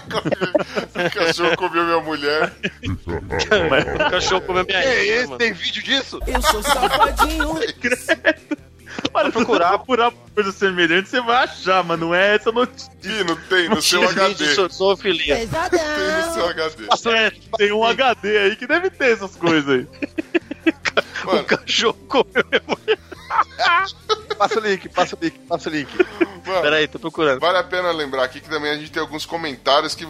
O 0.06 1.10
cachorro 1.10 1.56
comeu 1.56 1.84
minha 1.84 2.00
mulher. 2.00 2.52
O 2.86 4.10
cachorro 4.10 4.40
comeu 4.42 4.64
minha 4.64 4.82
Que 4.82 4.88
ilha, 4.88 5.14
esse? 5.16 5.26
mano. 5.26 5.38
Tem 5.38 5.52
vídeo 5.52 5.82
disso? 5.82 6.20
Eu 6.26 6.42
sou 6.42 6.62
safadinho. 6.62 7.58
Procurar. 9.44 9.70
procurar 9.78 10.12
coisa 10.34 10.52
semelhante, 10.52 11.08
você 11.08 11.20
vai 11.20 11.44
achar, 11.44 11.82
mas 11.84 11.98
não 11.98 12.14
é 12.14 12.36
essa 12.36 12.52
notícia. 12.52 12.92
Ih, 13.02 13.24
não 13.24 13.36
tem 13.36 13.68
no 13.68 13.82
seu 13.82 14.08
HD. 14.08 14.46
Vídeo 14.46 14.68
zoofilia. 14.72 15.36
Tem 15.36 15.46
no 15.46 16.34
seu 16.34 16.48
HD. 16.48 16.84
É, 17.16 17.30
tem 17.56 17.72
um 17.72 17.84
HD 17.84 18.38
aí 18.38 18.56
que 18.56 18.66
deve 18.66 18.90
ter 18.90 19.12
essas 19.12 19.34
coisas 19.36 19.68
aí. 19.68 19.86
O 21.24 21.26
Mano, 21.26 21.44
cachorro 21.44 21.98
comeu. 22.08 22.44
Passa 24.38 24.60
o 24.60 24.62
link, 24.62 24.88
passa 24.88 25.16
o 25.16 25.18
link, 25.20 25.38
passa 25.40 25.68
o 25.68 25.72
link. 25.72 25.88
mano, 26.46 26.62
Peraí, 26.62 26.86
tô 26.86 26.98
procurando. 26.98 27.40
Vale 27.40 27.58
a 27.58 27.64
pena 27.64 27.90
lembrar 27.90 28.24
aqui 28.24 28.40
que 28.40 28.48
também 28.48 28.70
a 28.70 28.76
gente 28.76 28.90
tem 28.90 29.00
alguns 29.00 29.26
comentários 29.26 29.94
que 29.94 30.04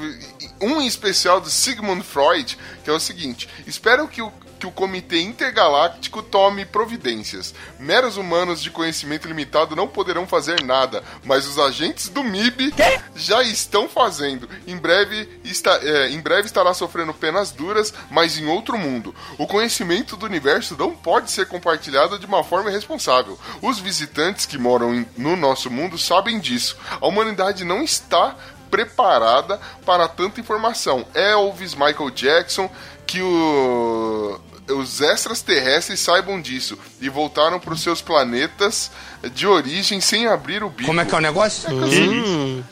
um 0.60 0.80
em 0.80 0.86
especial 0.86 1.40
do 1.40 1.48
Sigmund 1.48 2.02
Freud, 2.04 2.58
que 2.84 2.90
é 2.90 2.92
o 2.92 3.00
seguinte: 3.00 3.48
espero 3.66 4.06
que 4.06 4.20
o 4.20 4.30
que 4.58 4.66
o 4.66 4.70
Comitê 4.70 5.20
Intergaláctico 5.20 6.22
tome 6.22 6.64
providências. 6.64 7.54
Meros 7.78 8.16
humanos 8.16 8.60
de 8.62 8.70
conhecimento 8.70 9.28
limitado 9.28 9.76
não 9.76 9.86
poderão 9.86 10.26
fazer 10.26 10.62
nada, 10.64 11.02
mas 11.24 11.46
os 11.46 11.58
agentes 11.58 12.08
do 12.08 12.22
MIB 12.24 12.74
já 13.14 13.42
estão 13.42 13.88
fazendo. 13.88 14.48
Em 14.66 14.76
breve, 14.76 15.28
está, 15.44 15.78
é, 15.82 16.10
em 16.10 16.20
breve 16.20 16.46
estará 16.46 16.74
sofrendo 16.74 17.14
penas 17.14 17.50
duras, 17.50 17.94
mas 18.10 18.36
em 18.38 18.46
outro 18.46 18.76
mundo. 18.76 19.14
O 19.38 19.46
conhecimento 19.46 20.16
do 20.16 20.26
universo 20.26 20.76
não 20.78 20.94
pode 20.94 21.30
ser 21.30 21.46
compartilhado 21.46 22.18
de 22.18 22.26
uma 22.26 22.42
forma 22.42 22.70
irresponsável. 22.70 23.38
Os 23.62 23.78
visitantes 23.78 24.46
que 24.46 24.58
moram 24.58 24.94
em- 24.94 25.06
no 25.16 25.36
nosso 25.36 25.70
mundo 25.70 25.96
sabem 25.96 26.38
disso. 26.40 26.76
A 27.00 27.06
humanidade 27.06 27.64
não 27.64 27.82
está 27.82 28.34
preparada 28.70 29.58
para 29.86 30.06
tanta 30.08 30.40
informação. 30.40 31.06
Elvis, 31.14 31.74
Michael 31.74 32.10
Jackson, 32.10 32.70
que 33.06 33.22
o- 33.22 34.38
os 34.70 35.00
extraterrestres 35.00 36.00
saibam 36.00 36.40
disso 36.40 36.78
e 37.00 37.08
voltaram 37.08 37.58
para 37.58 37.74
os 37.74 37.80
seus 37.80 38.00
planetas 38.00 38.90
de 39.34 39.46
origem 39.46 40.00
sem 40.00 40.26
abrir 40.26 40.62
o 40.62 40.70
bico. 40.70 40.86
Como 40.86 41.00
é 41.00 41.04
que 41.04 41.14
é 41.14 41.18
o 41.18 41.20
negócio? 41.20 41.70
Hum, 41.72 42.62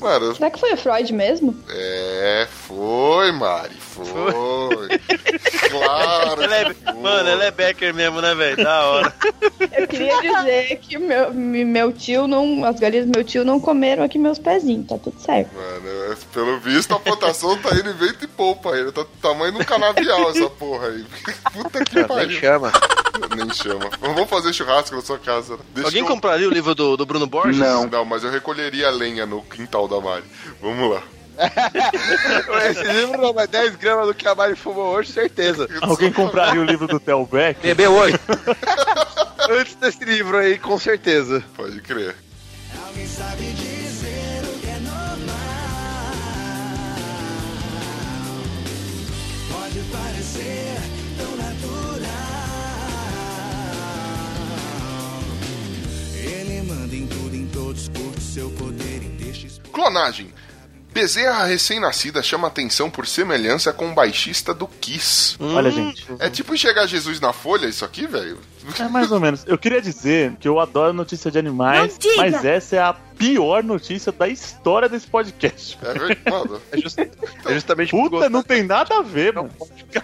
Mano, 0.00 0.34
Será 0.34 0.50
que 0.50 0.60
foi 0.60 0.72
o 0.74 0.76
Freud 0.76 1.12
mesmo? 1.12 1.56
é, 1.68 2.46
foi, 2.68 3.32
Mari, 3.32 3.74
foi. 3.80 5.00
claro. 5.70 6.42
ela 6.42 6.56
é, 6.56 6.64
que 6.66 6.74
foi. 6.84 6.92
mano, 6.94 7.28
ela 7.28 7.44
é 7.44 7.50
Becker 7.50 7.94
mesmo, 7.94 8.20
né, 8.20 8.34
velho? 8.34 8.56
Da 8.62 8.84
hora. 8.84 9.14
Eu 9.72 9.86
queria 9.88 10.20
dizer 10.20 10.76
que 10.80 10.98
meu, 10.98 11.32
me- 11.32 11.64
meu 11.64 11.92
tio 11.92 12.26
não. 12.26 12.64
As 12.64 12.78
galinhas 12.78 13.06
do 13.06 13.12
meu 13.16 13.24
tio 13.24 13.44
não 13.44 13.58
comeram 13.60 14.02
aqui 14.04 14.18
meus 14.18 14.38
pezinhos, 14.38 14.86
tá 14.86 14.98
tudo 14.98 15.18
certo. 15.20 15.50
Mano, 15.54 16.12
é, 16.12 16.16
pelo 16.32 16.58
visto 16.60 16.94
a 16.94 17.00
plantação 17.00 17.56
tá 17.58 17.74
indo 17.74 17.90
em 17.90 17.94
vento 17.94 18.24
e 18.24 18.28
poupa 18.28 18.74
ainda. 18.74 18.92
Tá 18.92 19.02
do 19.02 19.08
tamanho 19.20 19.52
de 19.52 19.58
um 19.60 19.64
canavial 19.64 20.30
essa 20.30 20.48
porra 20.50 20.88
aí. 20.88 21.04
Puta 21.52 21.84
que 21.84 21.94
Nem 21.96 22.04
pariu. 22.06 22.38
chama. 22.40 22.72
Nem 23.34 23.50
chama. 23.54 23.90
Vamos 24.00 24.28
fazer 24.28 24.52
churrasco 24.52 24.94
na 24.94 25.00
sua 25.02 25.18
casa. 25.18 25.54
né? 25.54 25.60
Deixa 25.74 25.88
Alguém 25.88 26.02
eu- 26.02 26.06
compraria 26.06 26.46
o 26.46 26.50
livro 26.52 26.74
do, 26.74 26.96
do 26.96 27.06
Bruno 27.06 27.26
Borges? 27.26 27.56
Não. 27.58 27.86
Não, 27.86 28.04
mas 28.04 28.22
eu 28.22 28.30
recolheria 28.30 28.88
a 28.88 28.90
lenha 28.90 29.24
no 29.24 29.42
quintal 29.42 29.75
da 29.84 30.00
Mari. 30.00 30.24
Vamos 30.62 30.94
lá. 30.94 31.02
Esse 32.70 32.82
livro 32.92 33.20
não, 33.20 33.32
mas 33.32 33.48
10 33.48 33.76
gramas 33.76 34.06
do 34.06 34.14
que 34.14 34.26
a 34.26 34.34
Mari 34.34 34.56
fumou 34.56 34.94
hoje, 34.94 35.12
certeza. 35.12 35.68
Alguém 35.82 36.10
compraria 36.10 36.60
o 36.60 36.64
livro 36.64 36.86
do 36.86 36.98
Theo 36.98 37.26
Beck? 37.26 37.60
Bebeu 37.60 37.92
hoje? 37.92 38.18
Antes 39.48 39.74
desse 39.76 40.04
livro 40.04 40.38
aí, 40.38 40.58
com 40.58 40.78
certeza. 40.78 41.44
Pode 41.54 41.80
crer. 41.80 42.16
Ele 56.14 56.62
manda 56.62 56.96
em 56.96 57.06
tudo, 57.06 57.36
em 57.36 57.46
todos, 57.46 57.88
curte 57.88 58.20
seu 58.20 58.50
poder. 58.50 59.15
Clonagem. 59.76 60.32
Bezerra 60.90 61.44
recém-nascida 61.44 62.22
chama 62.22 62.48
atenção 62.48 62.88
por 62.88 63.06
semelhança 63.06 63.70
com 63.70 63.90
o 63.90 63.94
baixista 63.94 64.54
do 64.54 64.66
Kiss. 64.66 65.36
Olha, 65.38 65.70
gente. 65.70 66.06
É 66.18 66.30
tipo 66.30 66.54
enxergar 66.54 66.86
Jesus 66.86 67.20
na 67.20 67.34
folha 67.34 67.66
isso 67.66 67.84
aqui, 67.84 68.06
velho? 68.06 68.38
É 68.80 68.88
mais 68.88 69.12
ou 69.12 69.20
menos. 69.20 69.44
Eu 69.46 69.58
queria 69.58 69.82
dizer 69.82 70.34
que 70.40 70.48
eu 70.48 70.58
adoro 70.58 70.94
notícia 70.94 71.30
de 71.30 71.38
animais, 71.38 71.98
mas 72.16 72.42
essa 72.46 72.76
é 72.76 72.78
a 72.78 72.94
pior 72.94 73.62
notícia 73.62 74.10
da 74.10 74.26
história 74.26 74.88
desse 74.88 75.06
podcast. 75.06 75.78
É 75.82 75.92
verdade, 75.92 76.20
mano. 76.30 76.62
É, 76.72 76.78
just- 76.80 76.98
é 76.98 77.52
justamente 77.54 77.90
por 77.90 78.08
Puta, 78.10 78.30
não 78.30 78.42
tem 78.42 78.62
nada 78.62 78.96
a 78.96 79.02
ver, 79.02 79.34
mano. 79.34 79.50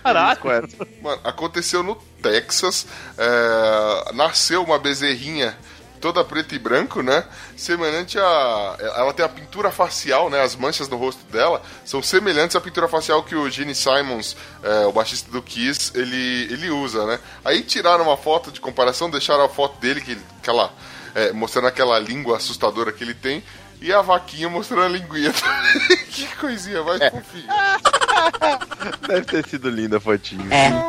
Caralho. 0.03 0.39
essa. 0.51 0.87
Mano, 1.03 1.21
aconteceu 1.25 1.83
no 1.83 1.95
Texas. 2.23 2.87
é, 3.17 4.13
nasceu 4.13 4.63
uma 4.63 4.79
bezerrinha 4.79 5.57
toda 6.03 6.23
preta 6.25 6.55
e 6.55 6.59
branco, 6.59 7.01
né? 7.01 7.25
Semelhante 7.57 8.19
a. 8.19 8.77
Ela 8.97 9.15
tem 9.15 9.25
a 9.25 9.29
pintura 9.29 9.71
facial, 9.71 10.29
né? 10.29 10.43
As 10.43 10.57
manchas 10.57 10.89
no 10.89 10.97
rosto 10.97 11.25
dela 11.33 11.63
são 11.85 12.03
semelhantes 12.03 12.57
à 12.57 12.61
pintura 12.61 12.89
facial 12.89 13.23
que 13.23 13.35
o 13.37 13.49
Gene 13.49 13.75
Simons, 13.75 14.37
é, 14.63 14.85
o 14.87 14.93
baixista 14.93 15.31
do 15.31 15.41
Kiss, 15.41 15.93
ele, 15.95 16.49
ele 16.53 16.69
usa, 16.71 17.07
né? 17.07 17.19
Aí 17.45 17.63
tiraram 17.63 18.05
uma 18.05 18.17
foto 18.17 18.51
de 18.51 18.61
comparação, 18.61 19.09
deixaram 19.09 19.45
a 19.45 19.49
foto 19.49 19.81
dele, 19.81 20.01
que 20.01 20.11
ele- 20.11 20.23
aquela, 20.43 20.73
é, 21.15 21.33
mostrando 21.33 21.69
aquela 21.69 21.99
língua 22.01 22.37
assustadora 22.37 22.93
que 22.93 23.05
ele 23.05 23.15
tem. 23.15 23.43
E 23.81 23.93
a 23.93 24.01
vaquinha 24.01 24.49
mostrando 24.49 24.85
a 24.85 24.89
linguinha. 24.89 25.33
que 26.11 26.25
coisinha 26.37 26.85
mais 26.85 27.01
fofinha. 27.11 27.47
Deve 29.09 29.23
ter 29.27 29.49
sido 29.49 29.69
linda 29.69 29.97
a 29.97 30.01
fotinha. 30.01 30.45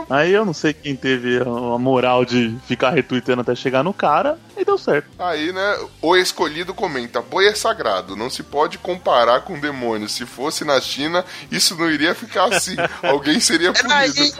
Aí 0.10 0.32
eu 0.32 0.46
não 0.46 0.54
sei 0.54 0.74
quem 0.74 0.96
teve 0.96 1.40
a 1.40 1.78
moral 1.80 2.24
de 2.24 2.56
ficar 2.68 2.92
retweetando 2.92 3.42
até 3.42 3.56
chegar 3.56 3.84
no 3.84 3.94
cara, 3.94 4.38
e 4.58 4.64
deu 4.64 4.78
certo. 4.78 5.08
Aí, 5.20 5.52
né, 5.52 5.80
o 6.02 6.16
escolhido 6.16 6.74
comenta: 6.74 7.22
boi 7.22 7.48
é 7.48 7.56
sagrado, 7.56 8.16
não 8.16 8.30
se 8.30 8.44
pode 8.44 8.78
comparar 8.78 9.42
com 9.42 9.60
demônio. 9.60 10.08
Se 10.08 10.26
fosse 10.26 10.64
na 10.64 10.80
China, 10.80 11.26
isso 11.52 11.76
não 11.76 11.90
iria 11.90 12.14
ficar 12.14 12.54
assim. 12.54 12.76
Alguém 13.02 13.40
seria 13.40 13.74
punido. 13.74 14.36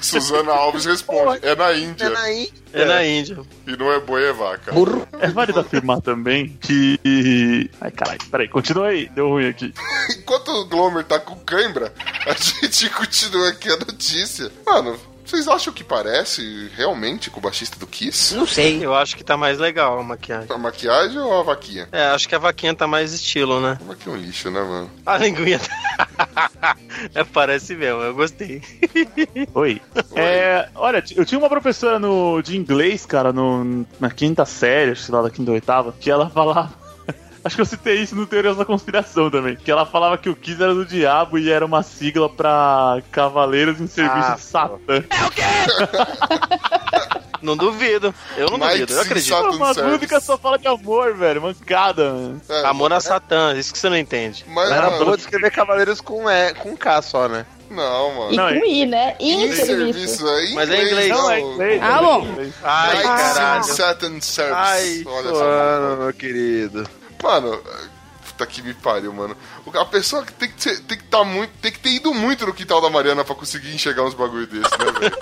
Suzana 0.00 0.52
Alves 0.52 0.84
responde: 0.84 1.40
é 1.42 1.54
na 1.54 1.72
Índia. 1.72 2.06
É 2.06 2.08
na 2.10 2.32
Índia. 2.32 2.52
É 2.72 2.84
na 2.84 3.04
Índia. 3.04 3.38
E 3.66 3.76
não 3.76 3.92
é 3.92 4.00
boi, 4.00 4.24
é 4.24 4.32
vaca. 4.32 4.72
É 5.20 5.28
válido 5.28 5.60
afirmar 5.60 6.00
também 6.00 6.56
que. 6.60 7.70
Ai, 7.80 7.90
caralho, 7.90 8.20
peraí, 8.30 8.48
continua 8.48 8.88
aí, 8.88 9.08
deu 9.08 9.28
ruim 9.28 9.48
aqui. 9.48 9.72
Enquanto 10.18 10.48
o 10.48 10.64
Glomer 10.66 11.04
tá 11.04 11.18
com 11.18 11.36
cãibra, 11.36 11.92
a 12.26 12.32
gente 12.34 12.90
continua 12.90 13.48
aqui 13.48 13.70
a 13.70 13.76
notícia. 13.76 14.50
Mano, 14.66 14.98
vocês 15.28 15.46
acham 15.46 15.72
que 15.72 15.84
parece 15.84 16.70
realmente 16.74 17.30
com 17.30 17.38
o 17.38 17.42
baixista 17.42 17.78
do 17.78 17.86
Kiss? 17.86 18.34
Não 18.34 18.46
sei. 18.46 18.84
Eu 18.84 18.94
acho 18.94 19.16
que 19.16 19.22
tá 19.22 19.36
mais 19.36 19.58
legal 19.58 19.98
a 19.98 20.02
maquiagem. 20.02 20.50
A 20.50 20.58
maquiagem 20.58 21.18
ou 21.18 21.38
a 21.38 21.42
vaquinha? 21.42 21.88
É, 21.92 22.06
acho 22.06 22.28
que 22.28 22.34
a 22.34 22.38
vaquinha 22.38 22.74
tá 22.74 22.86
mais 22.86 23.12
estilo, 23.12 23.60
né? 23.60 23.78
A 23.80 23.84
vaquinha 23.84 24.14
é 24.14 24.18
um 24.18 24.20
lixo, 24.20 24.50
né, 24.50 24.60
mano? 24.60 24.90
A 25.04 25.18
linguinha. 25.18 25.60
é, 27.14 27.24
parece 27.24 27.74
mesmo, 27.74 28.00
eu 28.00 28.14
gostei. 28.14 28.62
Oi. 29.54 29.82
É, 30.14 30.68
olha, 30.74 31.04
eu 31.14 31.26
tinha 31.26 31.38
uma 31.38 31.48
professora 31.48 31.98
no, 31.98 32.40
de 32.40 32.56
inglês, 32.56 33.04
cara, 33.04 33.32
no, 33.32 33.86
na 34.00 34.10
quinta 34.10 34.44
série, 34.46 34.92
acho 34.92 35.06
que 35.06 35.12
lá 35.12 35.22
da 35.22 35.30
quinta 35.30 35.50
ou 35.50 35.54
oitava, 35.54 35.94
que 36.00 36.10
ela 36.10 36.30
falava. 36.30 36.77
Acho 37.48 37.56
que 37.56 37.62
eu 37.62 37.66
citei 37.66 37.94
isso 38.02 38.14
no 38.14 38.26
Teorias 38.26 38.58
da 38.58 38.64
Conspiração 38.66 39.30
também. 39.30 39.56
Que 39.56 39.70
ela 39.70 39.86
falava 39.86 40.18
que 40.18 40.28
o 40.28 40.36
Kiss 40.36 40.62
era 40.62 40.74
do 40.74 40.84
diabo 40.84 41.38
e 41.38 41.50
era 41.50 41.64
uma 41.64 41.82
sigla 41.82 42.28
pra 42.28 43.00
Cavaleiros 43.10 43.80
em 43.80 43.86
Serviço 43.86 44.28
Ah, 44.28 44.34
de 44.34 44.40
Satã. 44.42 45.02
Não 47.40 47.56
duvido. 47.56 48.12
Eu 48.36 48.50
não 48.50 48.58
Knights 48.58 48.74
duvido, 48.80 48.92
eu 48.94 49.00
acredito. 49.00 49.28
Saturn 49.34 49.56
Uma 49.56 49.72
Service. 49.72 49.94
música 49.94 50.20
só 50.20 50.36
fala 50.36 50.58
de 50.58 50.66
amor, 50.66 51.14
velho. 51.14 51.40
Mancada, 51.40 52.12
mano. 52.12 52.40
É, 52.48 52.66
Amor 52.66 52.92
a 52.92 53.00
Satã, 53.00 53.54
isso 53.56 53.72
que 53.72 53.78
você 53.78 53.88
não 53.88 53.96
entende. 53.96 54.44
Mas, 54.48 54.70
Era 54.70 54.90
boa 54.90 55.16
de 55.16 55.22
escrever 55.22 55.50
Cavaleiros 55.52 56.00
com, 56.00 56.28
e, 56.28 56.52
com 56.54 56.76
K 56.76 57.00
só, 57.00 57.28
né? 57.28 57.46
não, 57.70 58.14
mano. 58.14 58.32
E 58.32 58.36
Não, 58.36 58.48
com 58.60 58.66
I, 58.66 58.86
né? 58.86 59.14
I 59.20 59.54
serviço. 59.54 60.26
é 60.28 60.44
em 60.46 60.54
Mas 60.54 60.68
é 60.68 60.84
inglês. 60.84 61.08
Não, 61.10 61.30
é 61.30 61.40
inglês. 61.40 61.80
Ah, 61.82 61.96
é 61.96 62.00
bom. 62.02 62.22
inglês. 62.26 62.54
Ai, 62.64 62.98
in 62.98 63.02
caralho. 63.02 63.64
Saturn 63.64 64.20
Service. 64.20 64.54
Ai, 64.58 65.02
Olha 65.06 65.28
só. 65.30 65.44
mano, 65.44 65.96
meu 66.04 66.12
querido. 66.14 66.88
Mano, 67.22 67.60
puta 68.26 68.46
que 68.46 68.62
me 68.62 68.72
pariu, 68.74 69.12
mano. 69.12 69.36
A 69.74 69.84
pessoa 69.84 70.24
que 70.24 70.32
tem 70.32 70.50
que, 70.50 70.62
ser- 70.62 70.80
tem 70.80 70.96
que 70.98 71.04
tá 71.04 71.24
muito, 71.24 71.50
tem 71.60 71.72
que 71.72 71.78
ter 71.80 71.90
ido 71.90 72.12
muito 72.14 72.46
no 72.46 72.54
quintal 72.54 72.80
da 72.80 72.88
Mariana 72.90 73.24
pra 73.24 73.34
conseguir 73.34 73.74
enxergar 73.74 74.04
uns 74.04 74.14
bagulho 74.14 74.46
desse, 74.46 74.70
né, 74.78 74.92
velho? 75.00 75.16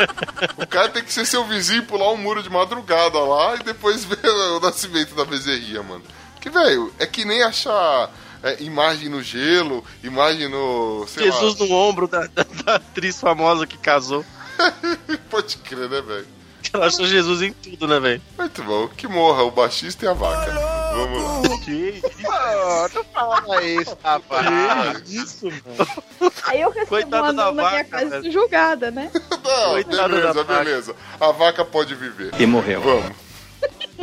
o 0.58 0.66
cara 0.66 0.88
tem 0.90 1.02
que 1.02 1.12
ser 1.12 1.24
seu 1.26 1.44
vizinho, 1.44 1.82
pular 1.84 2.10
um 2.12 2.16
muro 2.16 2.42
de 2.42 2.50
madrugada 2.50 3.18
lá 3.18 3.54
e 3.56 3.62
depois 3.64 4.04
ver 4.06 4.18
o 4.28 4.60
nascimento 4.60 5.14
da 5.14 5.24
bezerria, 5.24 5.82
mano. 5.82 6.02
Que, 6.40 6.50
velho, 6.50 6.92
é 6.98 7.06
que 7.06 7.24
nem 7.24 7.42
achar 7.42 8.10
é, 8.42 8.62
imagem 8.62 9.08
no 9.08 9.22
gelo, 9.22 9.82
imagem 10.04 10.48
no. 10.48 11.06
Jesus 11.16 11.58
lá. 11.58 11.66
no 11.66 11.72
ombro 11.72 12.06
da, 12.06 12.26
da- 12.26 12.46
da 12.64 12.74
atriz 12.76 13.18
famosa 13.20 13.66
que 13.66 13.76
casou. 13.78 14.24
Pode 15.30 15.56
crer, 15.58 15.88
né, 15.88 16.00
velho? 16.00 16.26
Ela 16.72 16.86
achou 16.86 17.06
Jesus 17.06 17.42
em 17.42 17.52
tudo, 17.52 17.86
né, 17.88 17.98
velho? 18.00 18.22
Muito 18.38 18.62
bom. 18.62 18.88
Que 18.88 19.06
morra 19.08 19.42
o 19.44 19.50
baixista 19.50 20.04
e 20.04 20.08
a 20.08 20.12
vaca. 20.12 20.52
Vamos 20.96 21.22
lá. 21.50 21.58
Que 21.64 22.00
Pô, 22.22 22.88
não 22.94 23.04
fala 23.12 23.62
isso, 23.64 23.98
rapaz. 24.02 25.02
isso, 25.10 25.46
mano. 25.46 26.32
Aí 26.44 26.60
eu 26.60 26.70
recebo 26.70 26.86
Coitada 26.88 27.22
uma 27.24 27.32
da 27.32 27.44
na 27.44 27.52
minha 27.52 27.64
vaca, 27.70 27.84
casa 27.84 28.20
velho. 28.20 28.32
julgada, 28.32 28.90
né? 28.90 29.10
Não, 29.14 29.70
Coitada 29.72 30.08
beleza, 30.08 30.34
da 30.34 30.42
vaca. 30.42 30.64
beleza. 30.64 30.96
A 31.20 31.32
vaca 31.32 31.64
pode 31.64 31.94
viver. 31.94 32.30
E 32.38 32.46
morreu. 32.46 32.80
Vamos. 32.80 33.16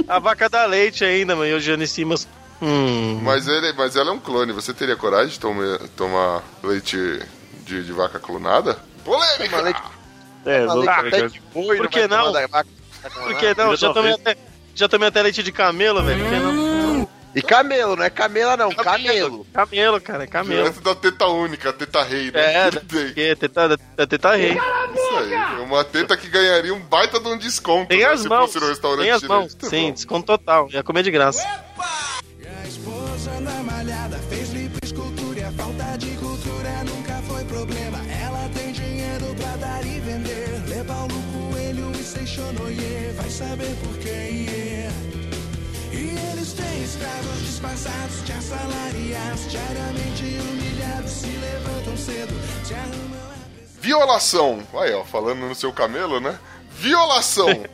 A 0.08 0.20
vaca 0.20 0.50
dá 0.50 0.66
leite 0.66 1.04
ainda, 1.06 1.36
mano. 1.36 1.48
E 1.50 1.54
o 1.54 1.60
Gianni 1.60 1.88
Simas. 1.88 2.28
Hum. 2.62 3.20
Mas, 3.24 3.48
ele, 3.48 3.74
mas 3.74 3.96
ela 3.96 4.10
é 4.10 4.14
um 4.14 4.20
clone. 4.20 4.52
Você 4.54 4.74
teria 4.74 4.96
coragem 4.96 5.30
de 5.30 5.40
tomar, 5.40 5.80
tomar 5.96 6.44
leite 6.64 6.98
de, 7.66 7.84
de 7.84 7.92
vaca 7.92 8.20
clonada? 8.20 8.78
Polêmica! 9.04 9.62
Leite- 9.62 9.82
É, 10.46 10.66
leite 11.02 11.34
de 11.34 11.42
boi, 11.54 11.78
Por 11.78 11.88
que 11.90 12.08
não? 12.08 12.32
vaca. 12.34 12.68
Por 13.14 13.36
que 13.36 13.54
não? 13.56 13.76
Já 13.76 13.94
tomei 13.94 14.14
até, 14.14 14.38
já 14.76 14.88
tomei 14.88 15.08
até 15.08 15.22
leite 15.22 15.42
de 15.44 15.52
camelo, 15.52 16.02
velho. 16.04 16.24
Que 16.26 16.36
não? 16.40 17.10
E 17.36 17.42
camelo, 17.42 17.96
não 17.96 18.04
é 18.04 18.12
camela 18.12 18.56
não, 18.56 18.70
camelo. 18.70 19.44
Camelo, 19.52 20.00
cara. 20.00 20.24
É 20.24 20.28
camelo. 20.28 20.62
Direto 20.66 20.82
da 20.82 20.94
teta 20.94 21.26
única, 21.26 21.70
a 21.72 21.74
teta 21.74 22.04
rei, 22.04 22.30
né? 22.32 22.68
É, 22.68 22.70
Que 22.70 22.80
tem. 22.86 23.06
porque 23.06 23.36
teta, 23.36 23.70
da 23.96 24.06
teta 24.08 24.36
rei. 24.36 24.52
Isso 24.52 25.18
aí. 25.18 25.34
É 25.34 25.62
uma 25.64 25.84
teta 25.84 26.16
que 26.16 26.28
ganharia 26.28 26.72
um 26.74 26.80
baita 26.80 27.20
de 27.20 27.28
um 27.28 27.36
desconto 27.38 27.88
Tem 27.88 28.00
né, 28.02 28.06
as 28.06 28.22
se 28.22 28.30
mãos. 28.30 28.46
fosse 28.54 28.60
no 28.64 28.70
restaurante 28.70 29.02
Tem 29.06 29.12
as 29.12 29.24
mãos. 29.24 29.56
Tá 29.56 29.68
Sim, 29.68 29.88
bom. 29.88 29.92
desconto 29.94 30.26
total. 30.28 30.70
Ia 30.72 30.84
comer 30.84 31.02
de 31.02 31.10
graça. 31.10 31.44
Assalariados, 48.44 49.50
diariamente 49.50 50.24
humilhados, 50.24 51.12
se 51.12 51.28
levantam 51.28 51.98
cedo, 51.98 52.34
se 52.66 52.74
arrumam 52.74 53.20
a 53.32 53.34
Violação. 53.80 54.68
Aí, 54.74 54.94
ó, 54.94 55.04
falando 55.06 55.40
no 55.48 55.56
seu 55.56 55.72
camelo, 55.72 56.20
né? 56.20 56.38
Violação. 56.72 57.48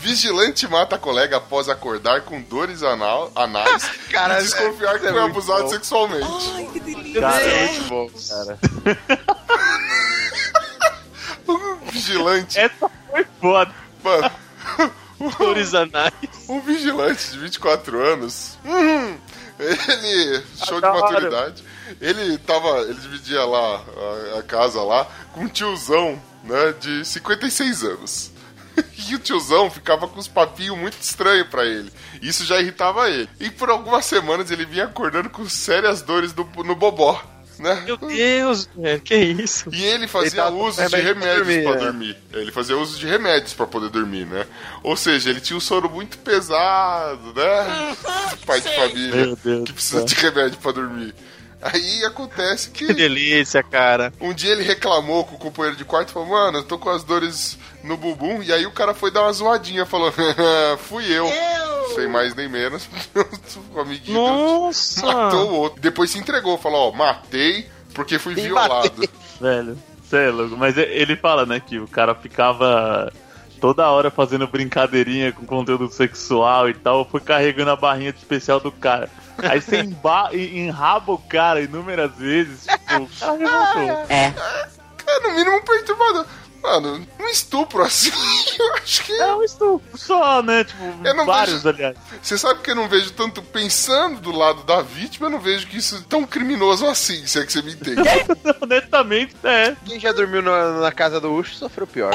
Vigilante 0.00 0.68
mata 0.68 0.98
colega 0.98 1.38
após 1.38 1.68
acordar 1.68 2.20
com 2.22 2.40
dores 2.42 2.82
anal, 2.82 3.32
anais 3.34 3.88
Cara, 4.12 4.38
e 4.38 4.42
desconfiar 4.44 5.00
que 5.00 5.06
é 5.06 5.10
foi 5.10 5.20
muito 5.20 5.30
abusado 5.32 5.62
bom. 5.62 5.68
sexualmente. 5.70 7.12
Cara, 7.18 7.42
É 7.42 7.66
muito 7.72 7.88
bom, 7.88 8.10
cara. 8.28 8.58
Vigilante. 11.90 12.58
essa 12.58 12.90
foi 13.10 13.26
foda. 13.40 13.72
Mano, 14.04 14.30
Dores 15.38 15.72
anais. 15.74 16.12
um 16.48 16.60
vigilante 16.60 17.30
de 17.30 17.38
24 17.38 17.98
anos. 18.04 18.58
hum, 18.64 19.16
ele. 19.58 20.42
Show 20.66 20.80
de 20.80 20.86
Adoro. 20.86 21.00
maturidade. 21.02 21.64
Ele 22.00 22.38
tava. 22.38 22.80
Ele 22.80 22.94
dividia 22.94 23.44
lá 23.44 23.82
a, 24.34 24.38
a 24.38 24.42
casa 24.42 24.82
lá 24.82 25.06
com 25.32 25.42
um 25.42 25.48
tiozão, 25.48 26.20
né? 26.44 26.74
De 26.80 27.04
56 27.04 27.84
anos. 27.84 28.32
E 29.08 29.14
o 29.14 29.18
tiozão 29.18 29.70
ficava 29.70 30.06
com 30.06 30.18
uns 30.18 30.28
papinhos 30.28 30.76
muito 30.76 31.00
estranhos 31.00 31.48
pra 31.48 31.64
ele. 31.64 31.90
Isso 32.20 32.44
já 32.44 32.60
irritava 32.60 33.08
ele. 33.08 33.28
E 33.40 33.48
por 33.50 33.70
algumas 33.70 34.04
semanas 34.04 34.50
ele 34.50 34.66
vinha 34.66 34.84
acordando 34.84 35.30
com 35.30 35.48
sérias 35.48 36.02
dores 36.02 36.34
no, 36.34 36.44
no 36.62 36.74
bobó, 36.74 37.22
né? 37.58 37.82
Meu 37.84 37.96
Deus, 37.96 38.68
velho. 38.76 39.00
Que 39.00 39.14
isso? 39.16 39.68
E 39.72 39.84
ele 39.84 40.06
fazia 40.06 40.46
Ele 40.46 40.56
uso 40.56 40.86
de 40.88 40.96
remédios 40.96 41.62
pra 41.62 41.72
dormir, 41.72 41.84
dormir. 41.84 42.16
Ele 42.32 42.52
fazia 42.52 42.76
uso 42.76 42.98
de 42.98 43.06
remédios 43.06 43.54
pra 43.54 43.66
poder 43.66 43.90
dormir, 43.90 44.26
né? 44.26 44.46
Ou 44.82 44.96
seja, 44.96 45.30
ele 45.30 45.40
tinha 45.40 45.56
um 45.56 45.60
sono 45.60 45.88
muito 45.88 46.18
pesado, 46.18 47.32
né? 47.34 47.96
Pai 48.44 48.60
de 48.60 48.74
família 48.74 49.36
que 49.64 49.72
precisa 49.72 50.04
de 50.04 50.14
remédio 50.14 50.58
pra 50.58 50.72
dormir. 50.72 51.14
Aí 51.62 52.04
acontece 52.04 52.70
Que 52.70 52.86
que 52.86 52.92
delícia, 52.94 53.62
cara. 53.62 54.12
um 54.20 54.32
dia 54.32 54.52
ele 54.52 54.62
reclamou 54.62 55.24
com 55.24 55.34
o 55.36 55.38
companheiro 55.38 55.76
de 55.76 55.84
quarto 55.84 56.10
e 56.10 56.12
falou: 56.12 56.28
Mano, 56.28 56.58
eu 56.58 56.62
tô 56.64 56.78
com 56.78 56.90
as 56.90 57.02
dores 57.02 57.58
no 57.82 57.96
bumbum. 57.96 58.42
E 58.42 58.52
aí 58.52 58.66
o 58.66 58.70
cara 58.70 58.92
foi 58.94 59.10
dar 59.10 59.22
uma 59.22 59.32
zoadinha, 59.32 59.86
falou: 59.86 60.12
Fui 60.86 61.04
eu. 61.10 61.26
Sem 61.94 62.08
mais 62.08 62.34
nem 62.34 62.48
menos. 62.48 62.88
o 63.74 63.80
amiguinho 63.80 64.18
Nossa. 64.18 65.04
matou 65.06 65.50
o 65.50 65.54
outro. 65.54 65.80
Depois 65.80 66.10
se 66.10 66.18
entregou, 66.18 66.58
falou: 66.58 66.90
Ó, 66.90 66.92
matei 66.96 67.68
porque 67.94 68.18
fui 68.18 68.34
Me 68.34 68.42
violado. 68.42 68.74
matei. 68.74 69.08
Velho, 69.40 69.78
cê 70.08 70.16
é 70.28 70.30
louco. 70.30 70.56
Mas 70.56 70.76
e- 70.76 70.80
ele 70.82 71.16
fala, 71.16 71.46
né, 71.46 71.60
que 71.60 71.78
o 71.78 71.88
cara 71.88 72.14
ficava 72.14 73.10
toda 73.60 73.88
hora 73.90 74.10
fazendo 74.10 74.46
brincadeirinha 74.46 75.32
com 75.32 75.46
conteúdo 75.46 75.88
sexual 75.90 76.68
e 76.68 76.74
tal, 76.74 77.04
foi 77.06 77.20
carregando 77.20 77.70
a 77.70 77.76
barrinha 77.76 78.12
de 78.12 78.18
especial 78.18 78.60
do 78.60 78.70
cara. 78.70 79.08
Aí 79.38 79.60
você 79.60 79.80
emba- 79.80 80.30
e- 80.32 80.58
enraba 80.58 81.12
o 81.12 81.18
cara 81.18 81.60
inúmeras 81.62 82.14
vezes, 82.16 82.66
tipo, 82.66 83.02
o 83.02 83.08
cara 83.18 83.32
revoltou. 83.38 84.06
É. 84.10 84.34
É, 85.08 85.20
no 85.20 85.34
mínimo 85.34 85.62
perturbador. 85.64 86.26
Mano, 86.66 87.06
um 87.20 87.28
estupro 87.28 87.82
assim, 87.84 88.10
eu 88.58 88.74
acho 88.74 89.04
que. 89.04 89.12
É 89.12 89.32
um 89.34 89.42
estupro 89.44 89.96
só, 89.96 90.42
né? 90.42 90.64
Tipo, 90.64 90.82
Eu 91.04 91.14
não 91.14 91.24
vários, 91.24 91.62
vejo- 91.62 91.68
aliás. 91.68 91.96
Você 92.20 92.36
sabe 92.36 92.60
que 92.60 92.70
eu 92.72 92.74
não 92.74 92.88
vejo 92.88 93.12
tanto 93.12 93.40
pensando 93.40 94.20
do 94.20 94.32
lado 94.32 94.64
da 94.64 94.82
vítima, 94.82 95.26
eu 95.26 95.30
não 95.30 95.38
vejo 95.38 95.68
que 95.68 95.76
isso 95.76 95.94
é 95.96 96.00
tão 96.08 96.24
criminoso 96.26 96.84
assim, 96.86 97.24
se 97.24 97.38
é 97.38 97.46
que 97.46 97.52
você 97.52 97.62
me 97.62 97.72
entende. 97.72 98.02
Honestamente, 98.60 99.34
é. 99.44 99.76
Quem 99.86 100.00
já 100.00 100.10
dormiu 100.10 100.42
na, 100.42 100.80
na 100.80 100.90
casa 100.92 101.20
do 101.20 101.32
Ucho 101.32 101.54
sofreu 101.54 101.86
pior. 101.86 102.12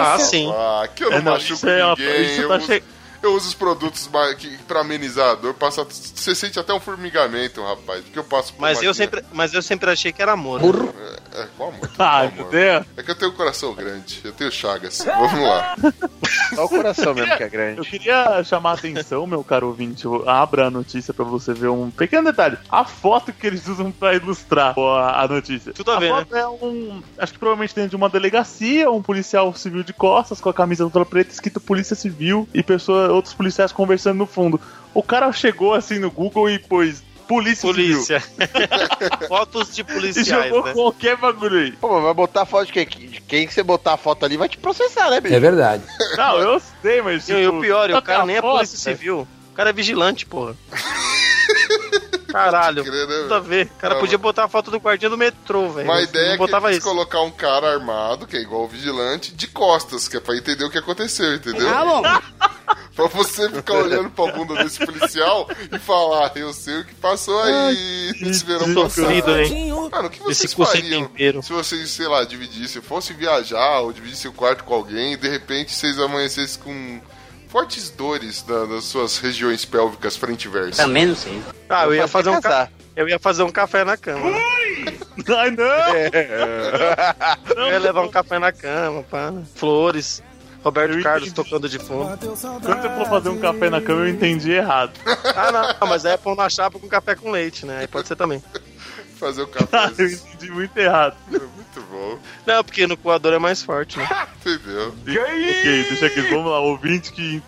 Ah, 0.00 0.18
sim. 0.18 0.50
Ah, 0.50 0.88
que 0.94 1.04
eu 1.04 1.10
não 1.10 1.18
É, 1.18 1.22
não, 1.22 1.32
machuco 1.32 1.52
isso 1.54 1.68
é 1.68 1.84
uma- 1.84 1.96
ninguém. 1.96 2.22
isso 2.24 2.40
eu, 2.42 2.48
tá 2.48 2.56
uso, 2.56 2.66
che- 2.66 2.82
eu 3.26 3.34
uso 3.34 3.48
os 3.48 3.54
produtos 3.54 4.08
que, 4.38 4.56
pra 4.68 4.80
amenizar 4.80 5.30
a 5.30 5.34
dor. 5.34 5.54
Passa, 5.54 5.84
você 5.84 6.34
sente 6.34 6.58
até 6.58 6.72
um 6.72 6.80
formigamento, 6.80 7.62
rapaz. 7.62 8.02
Porque 8.02 8.18
eu 8.18 8.24
passo 8.24 8.52
por 8.54 8.60
Mas 8.62 8.82
eu, 8.82 8.92
sempre, 8.94 9.24
mas 9.32 9.52
eu 9.54 9.62
sempre 9.62 9.90
achei 9.90 10.12
que 10.12 10.22
era 10.22 10.32
amor. 10.32 10.60
É, 11.32 11.42
é, 11.42 11.48
qual 11.56 11.68
amor? 11.70 11.90
Ah, 11.94 11.96
Qual 11.98 12.20
amor? 12.26 12.40
entendeu? 12.46 12.84
É 12.96 13.02
que 13.02 13.10
eu 13.10 13.14
tenho 13.14 13.30
um 13.30 13.34
coração 13.34 13.74
grande, 13.74 14.20
eu 14.24 14.32
tenho 14.32 14.50
chagas. 14.52 15.04
Vamos 15.04 15.40
lá. 15.48 15.76
Só 16.54 16.64
o 16.64 16.68
coração 16.68 17.14
mesmo 17.14 17.36
que 17.36 17.42
é 17.42 17.46
Eu 17.46 17.50
grande. 17.50 17.80
queria 17.88 18.42
chamar 18.44 18.70
a 18.72 18.74
atenção, 18.74 19.26
meu 19.26 19.42
caro 19.44 19.68
ouvinte. 19.68 20.04
eu- 20.04 20.28
Abra 20.28 20.66
a 20.66 20.70
notícia 20.70 21.12
pra 21.14 21.24
você 21.24 21.52
ver 21.52 21.68
um 21.68 21.90
pequeno 21.90 22.24
detalhe. 22.30 22.56
A 22.70 22.84
foto 22.84 23.32
que 23.32 23.46
eles 23.46 23.66
usam 23.68 23.90
pra 23.92 24.14
ilustrar 24.14 24.74
a, 24.78 25.22
a 25.24 25.28
notícia. 25.28 25.72
Tudo 25.72 25.90
a 25.92 25.98
ver, 25.98 26.12
né? 26.12 26.18
foto 26.20 26.36
é 26.36 26.48
um. 26.48 27.02
Acho 27.18 27.32
que 27.32 27.38
provavelmente 27.38 27.74
dentro 27.74 27.90
de 27.90 27.96
uma 27.96 28.08
delegacia, 28.08 28.90
um 28.90 29.02
policial 29.02 29.54
civil 29.54 29.82
de 29.82 29.92
costas 29.92 30.40
com 30.40 30.48
a 30.48 30.54
camisa 30.54 30.88
toda 30.90 31.04
preta 31.04 31.30
escrito 31.32 31.60
Polícia 31.60 31.94
Civil 31.96 32.48
e 32.54 32.62
pessoa, 32.62 33.12
outros 33.14 33.34
policiais 33.34 33.72
conversando 33.72 34.18
no 34.18 34.26
fundo. 34.26 34.60
O 34.92 35.02
cara 35.02 35.32
chegou 35.32 35.74
assim 35.74 35.98
no 35.98 36.10
Google 36.10 36.50
e 36.50 36.58
pôs 36.58 37.02
Polícia, 37.26 37.66
Polícia. 37.66 38.22
Fotos 39.28 39.68
de 39.68 39.76
Civil. 39.76 39.96
E 39.96 40.00
policiais, 40.00 40.50
jogou 40.50 40.64
né? 40.64 40.72
qualquer 40.74 41.16
bagulho 41.16 41.58
aí. 41.58 41.72
Pô, 41.72 41.94
mas 41.94 42.02
vai 42.02 42.14
botar 42.14 42.44
foto 42.44 42.66
de 42.66 42.72
quem? 42.72 42.86
De 42.86 43.20
quem 43.22 43.46
que 43.46 43.54
você 43.54 43.62
botar 43.62 43.94
a 43.94 43.96
foto 43.96 44.24
ali 44.24 44.36
vai 44.36 44.48
te 44.48 44.58
processar, 44.58 45.10
né, 45.10 45.20
bicho? 45.20 45.34
É 45.34 45.40
verdade. 45.40 45.82
Não, 46.16 46.38
eu 46.38 46.60
sei, 46.82 47.00
mas. 47.00 47.28
E, 47.28 47.32
e 47.32 47.46
o 47.46 47.50
tipo, 47.50 47.60
pior, 47.62 47.90
o 47.90 48.02
cara 48.02 48.26
nem 48.26 48.36
é 48.36 48.40
foto, 48.40 48.56
polícia 48.56 48.90
né? 48.90 48.96
civil. 48.96 49.26
O 49.52 49.54
cara 49.54 49.70
é 49.70 49.72
vigilante, 49.72 50.26
porra. 50.26 50.54
Caralho, 52.34 52.84
Crer, 52.84 53.06
né, 53.06 53.16
tudo 53.22 53.34
a 53.34 53.40
ver. 53.40 53.66
O 53.66 53.80
cara 53.80 53.94
Não, 53.94 54.00
podia 54.00 54.18
botar 54.18 54.44
a 54.44 54.48
foto 54.48 54.70
do 54.70 54.78
guardinha 54.78 55.08
do 55.08 55.16
metrô, 55.16 55.70
velho. 55.70 55.88
Uma 55.88 55.94
Não 55.96 56.02
ideia 56.02 56.28
é 56.28 56.32
que 56.32 56.38
botava 56.38 56.66
eles 56.68 56.78
isso. 56.78 56.88
colocar 56.88 57.20
um 57.22 57.30
cara 57.30 57.72
armado, 57.72 58.26
que 58.26 58.36
é 58.36 58.40
igual 58.40 58.64
o 58.64 58.68
vigilante, 58.68 59.32
de 59.32 59.46
costas, 59.46 60.08
que 60.08 60.16
é 60.16 60.20
pra 60.20 60.36
entender 60.36 60.64
o 60.64 60.70
que 60.70 60.78
aconteceu, 60.78 61.34
entendeu? 61.34 61.66
Tá 61.68 61.84
bom. 61.84 62.02
Pra 62.94 63.08
você 63.08 63.50
ficar 63.50 63.74
olhando 63.74 64.08
pra 64.10 64.32
bunda 64.32 64.54
desse 64.62 64.84
policial 64.86 65.48
e 65.72 65.78
falar, 65.80 66.30
eu 66.36 66.52
sei 66.52 66.78
o 66.80 66.84
que 66.84 66.94
passou 66.94 67.42
aí 67.42 68.14
nesse 68.20 68.44
verão 68.44 68.72
passado. 68.72 69.10
Hein? 69.10 69.72
Mano, 69.90 70.06
o 70.06 70.10
que 70.10 70.20
vocês 70.20 70.44
Esse 70.44 70.48
sem 70.54 70.64
fariam 70.64 71.42
se 71.42 71.52
vocês, 71.52 71.90
sei 71.90 72.06
lá, 72.06 72.24
dividissem, 72.24 72.80
fossem 72.80 73.16
viajar 73.16 73.80
ou 73.80 73.92
dividissem 73.92 74.30
o 74.30 74.34
quarto 74.34 74.62
com 74.62 74.74
alguém 74.74 75.14
e 75.14 75.16
de 75.16 75.28
repente 75.28 75.72
vocês 75.72 75.98
amanhecessem 75.98 76.62
com 76.62 77.00
fortes 77.54 77.88
dores 77.88 78.42
da- 78.42 78.64
das 78.64 78.82
suas 78.82 79.18
regiões 79.18 79.64
pélvicas 79.64 80.16
frente 80.16 80.46
e 80.46 80.48
verso? 80.48 80.76
Também 80.82 81.06
não 81.06 81.14
sei. 81.14 81.40
Ah, 81.68 81.84
eu 81.84 81.94
ia 81.94 82.08
fazer 82.08 82.30
um 82.30 82.40
ca... 82.40 82.42
casar. 82.42 82.72
Eu 82.96 83.08
ia 83.08 83.16
fazer 83.16 83.44
um 83.44 83.50
café 83.50 83.84
na 83.84 83.96
cama. 83.96 84.28
né? 84.28 84.40
Ai, 85.38 85.50
não! 85.52 85.64
Eu 87.64 87.70
ia 87.70 87.78
levar 87.78 88.02
um 88.02 88.08
café 88.10 88.40
na 88.40 88.50
cama, 88.50 89.04
pá. 89.04 89.32
Flores. 89.54 90.20
Roberto 90.64 91.00
Carlos 91.02 91.30
tocando 91.32 91.68
de 91.68 91.78
fundo. 91.78 92.18
Quando 92.18 92.34
você 92.82 92.88
for 92.96 93.06
fazer 93.08 93.28
um 93.28 93.38
café 93.38 93.70
na 93.70 93.80
cama, 93.82 94.00
eu 94.00 94.08
entendi 94.08 94.50
errado. 94.50 94.92
Ah, 95.36 95.76
não, 95.80 95.86
mas 95.86 96.04
é 96.06 96.16
pão 96.16 96.34
na 96.34 96.48
chapa 96.48 96.78
com 96.78 96.88
café 96.88 97.14
com 97.14 97.30
leite, 97.30 97.64
né? 97.66 97.80
Aí 97.80 97.86
pode 97.86 98.08
ser 98.08 98.16
também. 98.16 98.42
Fazer 99.18 99.42
o 99.42 99.44
eu 99.46 99.48
café. 99.48 100.04
entendi 100.04 100.50
muito 100.50 100.76
errado. 100.76 101.16
Muito 101.28 101.80
bom, 101.90 102.18
Não, 102.46 102.62
porque 102.64 102.86
no 102.86 102.96
coador 102.96 103.32
é 103.32 103.38
mais 103.38 103.62
forte, 103.62 103.98
né? 103.98 104.08
entendeu? 104.44 104.88
Ok, 105.00 105.84
deixa 105.88 106.06
aqui, 106.06 106.20
vamos 106.22 106.50
lá. 106.50 106.60
Ouvinte 106.60 107.12
que 107.12 107.42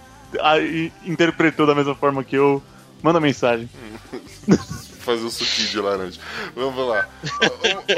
interpretou 1.05 1.67
da 1.67 1.75
mesma 1.75 1.95
forma 1.95 2.23
que 2.25 2.37
eu, 2.37 2.63
manda 3.03 3.21
mensagem. 3.21 3.69
Fazer 5.07 5.25
um 5.25 5.31
suquinho 5.31 5.69
de 5.69 5.79
laranja. 5.81 6.21
Vamos 6.57 6.89
lá. 6.89 7.09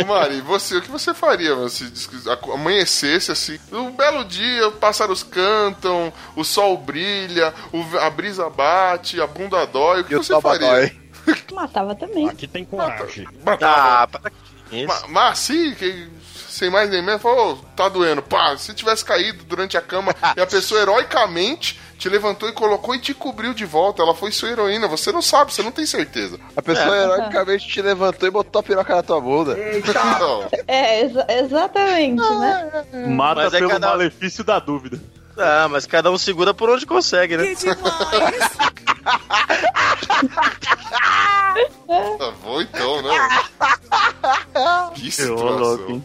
Ô, 0.02 0.04
Mari, 0.04 0.42
você, 0.42 0.76
o 0.76 0.82
que 0.82 0.90
você 0.90 1.14
faria 1.14 1.56
mano, 1.56 1.70
se 1.70 1.90
amanhecesse 2.52 3.32
assim? 3.32 3.58
Um 3.72 3.90
belo 3.92 4.26
dia, 4.26 4.70
pássaros 4.72 5.22
cantam, 5.22 6.12
o 6.36 6.44
sol 6.44 6.76
brilha, 6.76 7.54
o- 7.72 7.98
a 7.98 8.10
brisa 8.10 8.50
bate, 8.50 9.18
a 9.22 9.26
bunda 9.26 9.64
dói. 9.66 10.02
O 10.02 10.04
que 10.04 10.12
E 10.14 10.16
você 10.18 10.38
faria? 10.38 10.68
dói. 10.68 11.07
Matava 11.52 11.94
também. 11.94 12.28
Aqui 12.28 12.46
tem 12.46 12.64
coragem. 12.64 13.26
Matava. 13.44 14.02
Ah, 14.02 14.06
para 14.06 14.30
que 14.30 14.76
isso? 14.84 15.08
Mas 15.08 15.32
assim, 15.32 15.74
que- 15.74 16.08
sem 16.48 16.70
mais 16.70 16.90
nem 16.90 17.00
menos, 17.02 17.22
falou, 17.22 17.52
"Ô, 17.52 17.56
tá 17.76 17.88
doendo. 17.88 18.20
Pá, 18.22 18.56
se 18.56 18.74
tivesse 18.74 19.04
caído 19.04 19.44
durante 19.44 19.76
a 19.76 19.80
cama 19.80 20.14
e 20.36 20.40
a 20.40 20.46
pessoa 20.46 20.80
heroicamente 20.80 21.78
te 21.98 22.08
levantou 22.08 22.48
e 22.48 22.52
colocou 22.52 22.94
e 22.94 22.98
te 23.00 23.12
cobriu 23.14 23.52
de 23.54 23.64
volta. 23.64 24.02
Ela 24.02 24.14
foi 24.14 24.30
sua 24.32 24.48
heroína. 24.50 24.86
Você 24.88 25.10
não 25.12 25.20
sabe, 25.22 25.52
você 25.52 25.62
não 25.62 25.70
tem 25.72 25.84
certeza. 25.86 26.38
A 26.56 26.62
pessoa 26.62 26.96
É. 26.96 27.02
heroicamente 27.04 27.66
te 27.68 27.80
levantou 27.82 28.28
e 28.28 28.30
botou 28.30 28.60
a 28.60 28.62
piroca 28.62 28.94
na 28.96 29.02
tua 29.02 29.20
bunda. 29.20 29.56
É, 30.66 31.00
exa- 31.02 31.26
exatamente, 31.28 32.20
né? 32.22 32.84
Mata 33.08 33.42
Mas 33.42 33.54
é 33.54 33.58
pelo 33.58 33.70
cada- 33.70 33.88
malefício 33.88 34.44
da 34.44 34.58
dúvida. 34.58 35.00
Ah, 35.38 35.68
mas 35.70 35.86
cada 35.86 36.10
um 36.10 36.18
segura 36.18 36.52
por 36.52 36.68
onde 36.68 36.84
consegue, 36.84 37.36
né? 37.36 37.54
Tá 42.18 42.30
bom 42.42 42.60
então, 42.60 43.02
né? 43.02 43.28
Que 44.94 45.10
situação. 45.10 46.04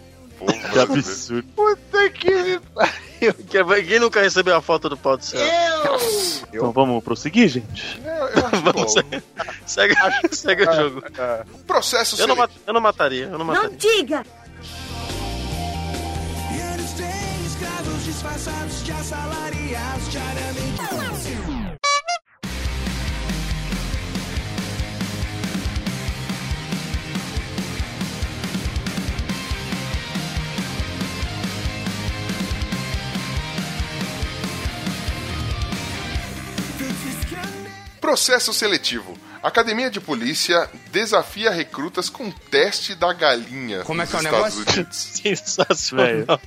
Que 0.71 0.79
absurdo. 0.79 1.47
Puta 1.55 2.09
que 2.09 2.59
pariu. 2.73 3.86
Quem 3.88 3.99
nunca 3.99 4.21
recebeu 4.21 4.55
a 4.55 4.61
foto 4.61 4.89
do 4.89 4.97
pau 4.97 5.17
do 5.17 5.23
céu? 5.23 5.39
Então 6.51 6.71
vamos 6.71 7.03
prosseguir, 7.03 7.47
gente? 7.49 8.01
eu 8.03 8.45
acho 8.45 8.61
Vamos 8.61 8.93
bom. 8.95 9.11
Segue, 9.65 9.95
segue 10.31 10.63
o 10.63 10.73
jogo. 10.73 11.03
Processo 11.65 12.19
Eu 12.21 12.27
não, 12.27 12.36
eu 12.67 12.73
não 12.73 12.81
mataria, 12.81 13.25
eu 13.25 13.38
não 13.38 13.45
mataria. 13.45 13.77
E 13.77 14.13
eles 14.13 14.23
disfarçados 18.24 18.84
de 18.84 18.91
assalariados 18.91 20.09
diariamente. 20.09 20.74
Processo 37.99 38.53
seletivo. 38.53 39.17
Academia 39.41 39.89
de 39.89 39.99
Polícia 39.99 40.69
desafia 40.91 41.51
recrutas 41.51 42.09
com 42.09 42.32
teste 42.32 42.95
da 42.95 43.11
galinha 43.11 43.84
Como 43.84 44.01
é 44.01 44.07
que 44.07 44.15
é 44.15 44.19
o 44.19 44.21
Estados 44.21 44.55
negócio? 44.55 44.74
Unidos. 44.76 44.97
Sensacional. 45.21 46.39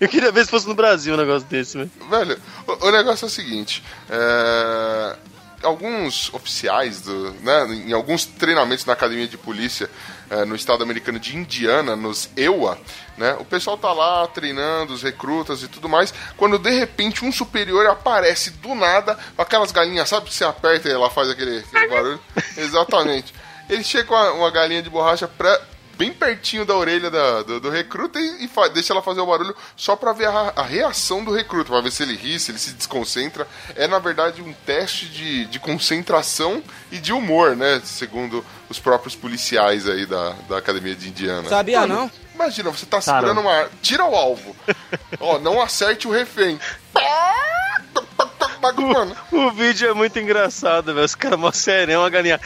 Eu 0.00 0.08
queria 0.08 0.32
ver 0.32 0.44
se 0.44 0.50
fosse 0.50 0.66
no 0.66 0.74
Brasil 0.74 1.14
um 1.14 1.16
negócio 1.16 1.48
desse, 1.48 1.76
velho. 1.76 1.90
Velho, 2.10 2.40
o, 2.66 2.86
o 2.86 2.90
negócio 2.90 3.24
é 3.24 3.28
o 3.28 3.30
seguinte: 3.30 3.82
é, 4.08 5.16
alguns 5.62 6.32
oficiais, 6.32 7.00
do, 7.02 7.30
né, 7.42 7.66
em 7.86 7.92
alguns 7.92 8.24
treinamentos 8.24 8.84
na 8.84 8.92
academia 8.92 9.26
de 9.26 9.36
polícia 9.36 9.90
é, 10.30 10.44
no 10.44 10.54
estado 10.54 10.82
americano 10.82 11.18
de 11.18 11.36
Indiana, 11.36 11.96
nos 11.96 12.28
EWA, 12.36 12.78
né, 13.16 13.36
o 13.38 13.44
pessoal 13.44 13.76
tá 13.76 13.92
lá 13.92 14.26
treinando 14.28 14.92
os 14.92 15.02
recrutas 15.02 15.62
e 15.62 15.68
tudo 15.68 15.88
mais. 15.88 16.12
Quando 16.36 16.58
de 16.58 16.70
repente 16.70 17.24
um 17.24 17.32
superior 17.32 17.86
aparece 17.86 18.50
do 18.50 18.74
nada, 18.74 19.18
com 19.34 19.42
aquelas 19.42 19.72
galinhas, 19.72 20.08
sabe 20.08 20.26
que 20.26 20.34
você 20.34 20.44
aperta 20.44 20.88
e 20.88 20.92
ela 20.92 21.10
faz 21.10 21.30
aquele, 21.30 21.58
aquele 21.58 21.88
barulho? 21.88 22.20
Exatamente. 22.56 23.34
Ele 23.68 23.82
chega 23.82 24.04
com 24.04 24.14
uma, 24.14 24.32
uma 24.32 24.50
galinha 24.50 24.82
de 24.82 24.90
borracha 24.90 25.26
pra, 25.26 25.60
bem 25.96 26.12
pertinho 26.12 26.64
da 26.64 26.74
orelha 26.76 27.10
da- 27.10 27.42
do, 27.42 27.58
do 27.60 27.70
recruta 27.70 28.18
e, 28.20 28.44
e 28.44 28.48
fa- 28.48 28.68
deixa 28.68 28.92
ela 28.92 29.02
fazer 29.02 29.20
o 29.20 29.26
barulho 29.26 29.54
só 29.76 29.96
pra 29.96 30.12
ver 30.12 30.28
a, 30.28 30.52
a 30.56 30.62
reação 30.62 31.24
do 31.24 31.32
recruta, 31.32 31.70
pra 31.70 31.80
ver 31.80 31.90
se 31.90 32.02
ele 32.02 32.14
ri, 32.16 32.38
se 32.38 32.50
ele 32.50 32.58
se 32.58 32.72
desconcentra. 32.72 33.46
É, 33.74 33.86
na 33.86 33.98
verdade, 33.98 34.42
um 34.42 34.52
teste 34.64 35.06
de, 35.06 35.46
de 35.46 35.58
concentração 35.58 36.62
e 36.92 36.98
de 36.98 37.12
humor, 37.12 37.56
né? 37.56 37.80
Segundo 37.84 38.44
os 38.68 38.78
próprios 38.78 39.14
policiais 39.16 39.88
aí 39.88 40.04
da, 40.06 40.30
da 40.48 40.58
Academia 40.58 40.94
de 40.94 41.08
Indiana. 41.08 41.48
Sabia 41.48 41.80
Mano, 41.80 41.94
não? 41.94 42.10
Imagina, 42.34 42.70
você 42.70 42.84
tá 42.84 43.00
segurando 43.00 43.40
uma 43.40 43.50
arma, 43.52 43.70
tira 43.80 44.04
o 44.04 44.14
alvo. 44.14 44.54
Ó, 45.18 45.38
não 45.38 45.60
acerte 45.62 46.06
o 46.06 46.10
refém. 46.10 46.60
Mano, 48.60 49.16
O 49.32 49.50
vídeo 49.50 49.88
é 49.88 49.94
muito 49.94 50.18
engraçado, 50.18 50.94
velho. 50.94 51.04
Os 51.04 51.14
caras 51.14 51.38
mó 51.38 51.50
serião, 51.52 52.04
a 52.04 52.08
galinha. 52.08 52.40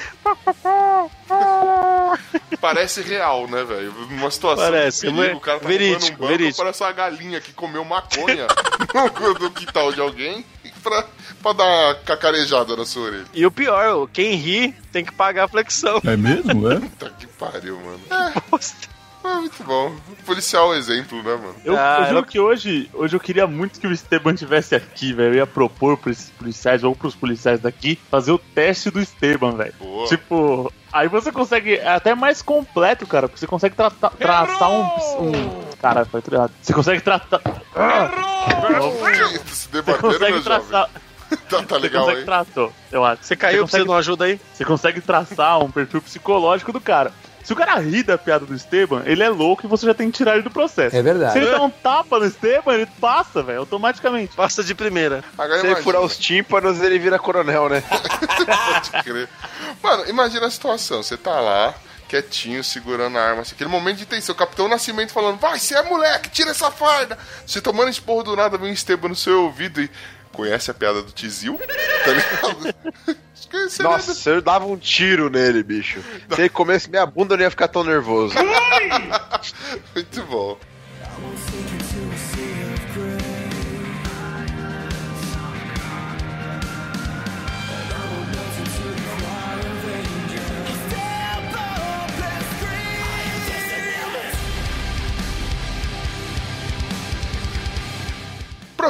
parece 2.60 3.02
real, 3.02 3.46
né, 3.48 3.64
velho? 3.64 3.92
Uma 4.10 4.30
situação 4.30 4.64
Parece, 4.64 5.06
de 5.08 5.14
perigo, 5.14 5.34
é 5.34 5.36
o 5.36 5.40
cara 5.40 5.60
tá 5.60 5.68
verídico, 5.68 6.06
um 6.06 6.10
banco, 6.10 6.26
verídico. 6.26 6.58
parece 6.58 6.82
uma 6.82 6.92
galinha 6.92 7.40
que 7.40 7.52
comeu 7.52 7.84
maconha 7.84 8.46
no, 9.40 9.50
quintal 9.50 9.92
de 9.92 10.00
alguém 10.00 10.44
pra, 10.82 11.06
pra 11.42 11.52
dar 11.52 11.64
uma 11.64 11.94
cacarejada 11.94 12.76
na 12.76 12.84
sua 12.84 13.04
orelha. 13.04 13.24
E 13.32 13.46
o 13.46 13.50
pior, 13.50 14.08
quem 14.12 14.34
ri 14.34 14.72
tem 14.92 15.04
que 15.04 15.12
pagar 15.12 15.44
a 15.44 15.48
flexão. 15.48 16.00
É 16.04 16.16
mesmo? 16.16 16.70
É? 16.70 16.80
Puta 16.80 17.10
que 17.18 17.26
pariu, 17.26 17.78
mano. 17.80 18.00
É, 18.10 18.40
muito 19.22 19.62
bom. 19.64 19.92
Policial 20.24 20.74
exemplo, 20.74 21.22
né, 21.22 21.34
mano? 21.36 21.54
Eu, 21.64 21.76
Ah, 21.76 21.96
eu 22.00 22.04
juro 22.06 22.18
ela- 22.18 22.26
que 22.26 22.38
hoje, 22.40 22.90
hoje 22.94 23.14
eu 23.16 23.20
queria 23.20 23.46
muito 23.46 23.78
que 23.80 23.86
o 23.86 23.92
Esteban 23.92 24.34
tivesse 24.34 24.74
aqui, 24.74 25.12
velho. 25.12 25.30
Eu 25.30 25.36
ia 25.38 25.46
propor 25.46 25.96
pra 25.96 26.10
esses 26.12 26.30
policiais 26.30 26.82
ou 26.84 26.94
pros 26.94 27.14
policiais 27.14 27.60
daqui 27.60 27.98
fazer 28.10 28.32
o 28.32 28.38
teste 28.38 28.90
do 28.90 29.00
Esteban, 29.00 29.52
velho. 29.52 29.74
Boa. 29.78 30.06
Tipo, 30.06 30.72
aí 30.92 31.08
você 31.08 31.30
consegue. 31.32 31.74
É 31.74 31.88
até 31.88 32.14
mais 32.14 32.42
completo, 32.42 33.06
cara, 33.06 33.28
porque 33.28 33.40
você 33.40 33.46
consegue 33.46 33.74
trata- 33.74 34.10
traçar 34.10 34.70
um. 34.70 34.82
um 35.20 35.70
Cara, 35.80 36.04
foi 36.04 36.20
tudo 36.20 36.36
errado. 36.36 36.52
Você 36.60 36.72
consegue 36.74 37.00
tratar. 37.00 37.40
Se 39.50 39.68
Você 39.70 39.98
consegue 39.98 40.32
jovem. 40.32 40.42
traçar. 40.42 40.90
Tá, 41.48 41.62
tá 41.62 41.76
Você 41.76 41.78
legal, 41.78 42.02
consegue 42.02 42.20
hein? 42.20 42.26
traçar. 42.26 42.68
Eu 42.90 43.04
acho. 43.04 43.22
Você 43.24 43.36
caiu, 43.36 43.60
consegue- 43.60 43.62
precisa 43.62 43.84
de 43.84 43.88
uma 43.90 43.98
ajuda 43.98 44.24
aí? 44.24 44.40
Você 44.52 44.64
consegue 44.64 45.00
traçar 45.00 45.60
um 45.62 45.70
perfil 45.70 46.02
psicológico 46.02 46.72
do 46.72 46.80
cara. 46.80 47.12
Se 47.42 47.52
o 47.52 47.56
cara 47.56 47.78
ri 47.80 48.02
da 48.02 48.18
piada 48.18 48.44
do 48.44 48.54
Esteban, 48.54 49.02
ele 49.06 49.22
é 49.22 49.28
louco 49.28 49.64
e 49.64 49.68
você 49.68 49.86
já 49.86 49.94
tem 49.94 50.10
que 50.10 50.16
tirar 50.18 50.34
ele 50.34 50.42
do 50.42 50.50
processo. 50.50 50.94
É 50.94 51.02
verdade. 51.02 51.32
Se 51.32 51.38
ele 51.38 51.50
dá 51.50 51.62
um 51.62 51.70
tapa 51.70 52.18
no 52.18 52.26
Esteban, 52.26 52.74
ele 52.74 52.86
passa, 53.00 53.42
velho, 53.42 53.60
automaticamente. 53.60 54.34
Passa 54.36 54.62
de 54.62 54.74
primeira. 54.74 55.24
Agora 55.36 55.60
Se 55.60 55.66
ele 55.66 55.72
imagina. 55.72 55.82
furar 55.84 56.02
os 56.02 56.18
tímpanos, 56.18 56.80
ele 56.80 56.98
vira 56.98 57.18
coronel, 57.18 57.68
né? 57.68 57.82
Pode 57.82 59.02
crer. 59.04 59.28
Mano, 59.82 60.08
imagina 60.08 60.46
a 60.46 60.50
situação. 60.50 61.02
Você 61.02 61.16
tá 61.16 61.40
lá, 61.40 61.74
quietinho, 62.08 62.62
segurando 62.62 63.16
a 63.18 63.22
arma. 63.22 63.42
assim, 63.42 63.54
aquele 63.54 63.70
momento 63.70 63.96
de 63.98 64.06
tensão. 64.06 64.34
O 64.34 64.38
Capitão 64.38 64.68
Nascimento 64.68 65.12
falando, 65.12 65.38
vai, 65.38 65.58
você 65.58 65.74
é 65.74 65.82
moleque, 65.82 66.28
tira 66.30 66.50
essa 66.50 66.70
farda. 66.70 67.18
Você 67.46 67.60
tomando 67.60 67.88
esporro 67.88 68.22
do 68.22 68.36
nada, 68.36 68.58
vem 68.58 68.70
um 68.70 68.72
Esteban 68.72 69.08
no 69.08 69.16
seu 69.16 69.44
ouvido 69.44 69.80
e... 69.80 69.90
Conhece 70.32 70.70
a 70.70 70.74
piada 70.74 71.02
do 71.02 71.10
Tizil? 71.10 71.58
Tá 72.04 72.12
ligado? 72.12 72.74
Seria 73.68 73.90
Nossa, 73.90 74.30
eu 74.30 74.40
dava 74.40 74.64
um 74.66 74.76
tiro 74.76 75.28
nele, 75.28 75.62
bicho. 75.62 76.00
Se 76.30 76.40
ele 76.40 76.48
comesse 76.48 76.88
minha 76.88 77.04
bunda, 77.04 77.34
eu 77.34 77.38
não 77.38 77.44
ia 77.44 77.50
ficar 77.50 77.68
tão 77.68 77.82
nervoso. 77.82 78.34
muito 79.94 80.22
bom. 80.24 80.58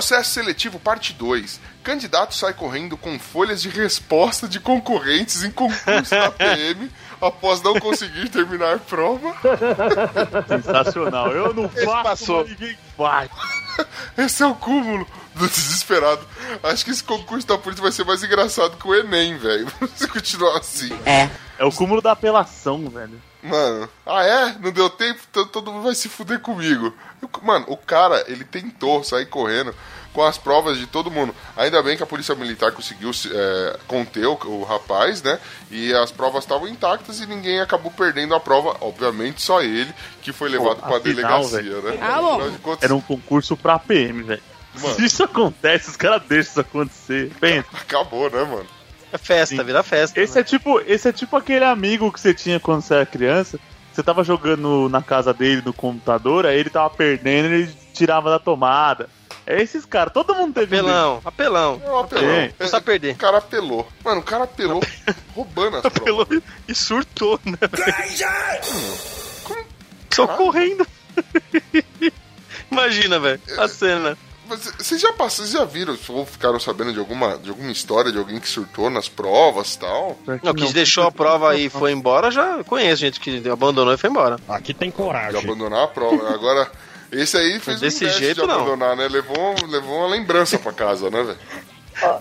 Processo 0.01 0.30
seletivo 0.30 0.80
parte 0.80 1.12
2. 1.12 1.61
Candidato 1.82 2.34
sai 2.34 2.55
correndo 2.55 2.96
com 2.96 3.18
folhas 3.18 3.61
de 3.61 3.68
resposta 3.68 4.48
de 4.48 4.59
concorrentes 4.59 5.44
em 5.44 5.51
concurso 5.51 6.09
da 6.09 6.30
PM 6.30 6.90
após 7.20 7.61
não 7.61 7.78
conseguir 7.78 8.30
terminar 8.30 8.76
a 8.76 8.78
prova. 8.78 9.36
Sensacional. 10.48 11.30
Eu 11.32 11.53
não 11.53 11.66
Esse 11.66 11.84
faço, 11.84 12.03
passou. 12.03 12.38
mas 12.38 12.48
ninguém 12.48 12.78
faz. 12.96 13.30
Esse 14.16 14.42
é 14.42 14.46
o 14.46 14.55
cúmulo 14.55 15.07
do 15.34 15.46
desesperado. 15.46 16.26
Acho 16.62 16.82
que 16.82 16.92
esse 16.92 17.05
concurso 17.05 17.46
da 17.46 17.59
polícia 17.59 17.82
vai 17.82 17.92
ser 17.92 18.05
mais 18.07 18.24
engraçado 18.24 18.78
que 18.78 18.88
o 18.88 18.94
Enem, 18.94 19.36
velho. 19.36 19.66
Se 19.96 20.09
continuar 20.09 20.57
assim. 20.61 20.98
É 21.05 21.62
o 21.62 21.70
cúmulo 21.70 22.01
da 22.01 22.12
apelação, 22.12 22.88
velho. 22.88 23.20
Mano, 23.43 23.88
ah 24.05 24.22
é? 24.24 24.57
Não 24.61 24.70
deu 24.70 24.91
tempo? 24.91 25.20
Então 25.30 25.47
todo 25.47 25.72
mundo 25.72 25.84
vai 25.84 25.95
se 25.95 26.09
fuder 26.09 26.41
comigo. 26.41 26.93
Mano, 27.43 27.64
o 27.68 27.76
cara, 27.76 28.24
ele 28.28 28.45
tentou 28.45 29.03
sair 29.03 29.26
correndo 29.26 29.74
com 30.12 30.22
as 30.24 30.36
provas 30.36 30.76
de 30.76 30.86
todo 30.86 31.11
mundo. 31.11 31.34
Ainda 31.57 31.82
bem 31.82 31.97
que 31.97 32.03
a 32.03 32.07
polícia 32.07 32.34
militar 32.34 32.72
conseguiu 32.72 33.11
é, 33.32 33.78
conter 33.86 34.26
o, 34.26 34.38
o 34.45 34.64
rapaz, 34.64 35.22
né? 35.22 35.38
E 35.70 35.93
as 35.95 36.11
provas 36.11 36.45
estavam 36.45 36.68
intactas 36.68 37.20
e 37.20 37.26
ninguém 37.26 37.61
acabou 37.61 37.91
perdendo 37.91 38.34
a 38.34 38.41
prova. 38.41 38.76
Obviamente, 38.80 39.41
só 39.41 39.62
ele, 39.62 39.93
que 40.20 40.32
foi 40.32 40.49
levado 40.49 40.76
pra 40.76 40.97
afinal, 40.97 41.01
delegacia, 41.03 41.80
velho. 41.80 41.82
né? 41.82 41.99
Ah, 42.01 42.20
bom. 42.20 42.32
Afinal 42.34 42.51
de 42.51 42.59
contas, 42.59 42.82
Era 42.82 42.95
um 42.95 43.01
concurso 43.01 43.57
pra 43.57 43.78
PM, 43.78 44.22
velho. 44.22 44.43
Se 44.97 45.05
isso 45.05 45.22
acontece, 45.24 45.91
os 45.91 45.97
caras 45.97 46.22
deixam 46.28 46.51
isso 46.51 46.61
acontecer. 46.61 47.32
Pensa. 47.41 47.68
acabou, 47.72 48.30
né, 48.30 48.43
mano? 48.45 48.66
É 49.13 49.19
festa, 49.19 49.57
Sim. 49.57 49.63
vira 49.65 49.83
festa. 49.83 50.21
Esse 50.21 50.39
é 50.39 50.45
tipo, 50.45 50.81
esse 50.87 51.09
é 51.09 51.13
tipo 51.13 51.37
aquele 51.37 51.65
amigo 51.65 52.13
que 52.13 52.21
você 52.21 52.33
tinha 52.33 52.61
quando 52.61 52.83
você 52.83 52.95
era 52.95 53.07
criança. 53.07 53.59
Você 53.93 54.03
tava 54.03 54.23
jogando 54.23 54.89
na 54.89 55.03
casa 55.03 55.35
dele 55.35 55.63
no 55.65 55.73
computador, 55.73 56.47
aí 56.47 56.59
ele 56.59 56.71
tava 56.71 56.89
perdendo 56.91 57.49
e 57.49 57.63
ele 57.63 57.75
tirava 57.93 58.31
da 58.31 58.39
tomada. 58.39 59.09
É 59.47 59.61
esses 59.61 59.85
caras, 59.85 60.13
todo 60.13 60.35
mundo 60.35 60.55
teve 60.55 60.77
um 60.77 60.81
Apelão, 60.81 61.21
apelão. 61.25 61.83
É 61.85 61.91
um 61.91 61.99
apelão. 61.99 62.51
Não 62.59 62.69
sabe 62.69 62.87
perder. 62.87 63.15
O 63.15 63.19
cara 63.19 63.39
apelou. 63.39 63.89
Mano, 64.05 64.21
o 64.21 64.25
cara 64.25 64.45
apelou 64.45 64.81
roubando 65.35 65.79
as 65.79 65.83
provas. 65.93 66.23
Apelou 66.23 66.43
e 66.69 66.75
surtou, 66.75 67.41
né? 67.45 67.59
Só 70.11 70.27
correndo. 70.29 70.87
Imagina, 72.71 73.19
velho, 73.19 73.41
a 73.59 73.67
cena. 73.67 74.17
Vocês 74.78 75.01
já 75.01 75.12
passaram, 75.12 75.30
vocês 75.30 75.51
já 75.51 75.64
viram, 75.64 75.96
ou 76.09 76.26
ficaram 76.26 76.59
sabendo 76.59 76.92
de 76.92 76.98
alguma, 76.98 77.38
de 77.38 77.51
alguma 77.51 77.70
história 77.70 78.11
de 78.11 78.18
alguém 78.18 78.40
que 78.40 78.48
surtou 78.48 78.90
nas 78.90 79.09
provas 79.09 79.74
e 79.74 79.78
tal? 79.78 80.18
Não, 80.42 80.53
que 80.55 80.72
deixou 80.72 81.05
a 81.05 81.12
prova 81.12 81.57
e 81.57 81.68
foi 81.68 81.92
embora, 81.92 82.30
já 82.30 82.62
conheço 82.64 83.01
gente 83.01 83.20
que 83.20 83.48
abandonou 83.48 83.94
e 83.94 83.96
foi 83.96 84.11
embora. 84.11 84.36
Aqui 84.48 84.74
tem 84.74 84.90
De 84.90 84.96
coragem. 84.96 85.38
abandonar 85.40 85.84
a 85.84 85.88
prova. 85.88 86.34
Agora, 86.34 86.70
esse 87.12 87.36
aí 87.36 87.59
fez 87.61 87.80
Desse 87.80 88.05
um 88.05 88.09
teste 88.09 88.22
jeito, 88.24 88.40
de 88.42 88.46
não. 88.46 88.55
abandonar, 88.57 88.96
né? 88.96 89.07
Levou, 89.09 89.55
levou 89.68 89.98
uma 89.98 90.09
lembrança 90.09 90.59
pra 90.59 90.72
casa, 90.72 91.11
né, 91.11 91.22
velho? 91.22 91.38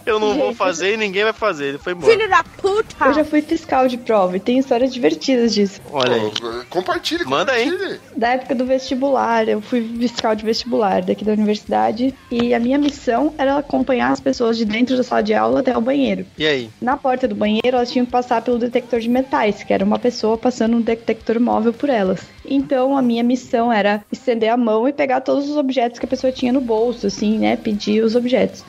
Eu 0.06 0.20
não 0.20 0.36
vou 0.36 0.54
fazer 0.54 0.94
e 0.94 0.98
ninguém 0.98 1.24
vai 1.24 1.34
fazer, 1.34 1.68
ele 1.70 1.78
foi 1.78 1.94
embora. 1.94 2.28
da 2.28 2.44
puta! 2.44 3.06
Eu 3.06 3.14
já 3.14 3.24
fui 3.26 3.42
fiscal 3.42 3.88
de 3.88 3.98
prova 3.98 4.38
e 4.38 4.40
tem 4.40 4.58
histórias 4.60 4.94
divertidas 4.94 5.54
disso. 5.54 5.80
Olha 5.92 6.16
aí. 6.16 6.32
Compartilhe, 6.70 7.26
Manda 7.26 7.52
aí. 7.52 7.70
compartilhe. 7.70 8.00
Da 8.16 8.30
época 8.30 8.56
do 8.56 8.66
vestibular, 8.66 9.48
eu 9.48 9.62
fui 9.62 9.82
fiscal 10.00 10.36
de 10.36 10.44
vestibular 10.44 11.02
daqui 11.02 11.24
da 11.24 11.32
universidade 11.34 12.14
e 12.32 12.54
a 12.54 12.60
minha 12.60 12.78
missão 12.78 13.34
era 13.38 13.58
acompanhar 13.58 14.12
as 14.12 14.20
pessoas 14.20 14.58
de 14.58 14.66
dentro 14.66 14.98
da 14.98 15.04
sala 15.04 15.24
de 15.24 15.34
aula 15.34 15.60
até 15.62 15.78
o 15.78 15.82
banheiro. 15.82 16.26
E 16.38 16.46
aí? 16.46 16.70
Na 16.82 16.98
porta 16.98 17.28
do 17.28 17.36
banheiro, 17.36 17.76
elas 17.78 17.92
tinham 17.92 18.06
que 18.06 18.12
passar 18.12 18.42
pelo 18.42 18.60
detector 18.60 19.00
de 19.00 19.10
metais, 19.10 19.64
que 19.64 19.74
era 19.74 19.84
uma 19.86 20.00
pessoa 20.00 20.38
passando 20.38 20.78
um 20.78 20.82
detector 20.82 21.40
móvel 21.40 21.74
por 21.74 21.90
elas. 21.90 22.22
Então, 22.46 22.98
a 22.98 23.02
minha 23.02 23.24
missão 23.24 23.72
era 23.72 24.04
estender 24.12 24.50
a 24.50 24.58
mão 24.58 24.88
e 24.88 24.94
pegar 24.94 25.22
todos 25.22 25.50
os 25.50 25.56
objetos 25.58 26.00
que 26.00 26.06
a 26.06 26.10
pessoa 26.10 26.32
tinha 26.32 26.52
no 26.52 26.62
bolso, 26.62 27.08
assim, 27.08 27.38
né? 27.38 27.56
Pedir 27.56 28.04
os 28.04 28.16
objetos. 28.16 28.64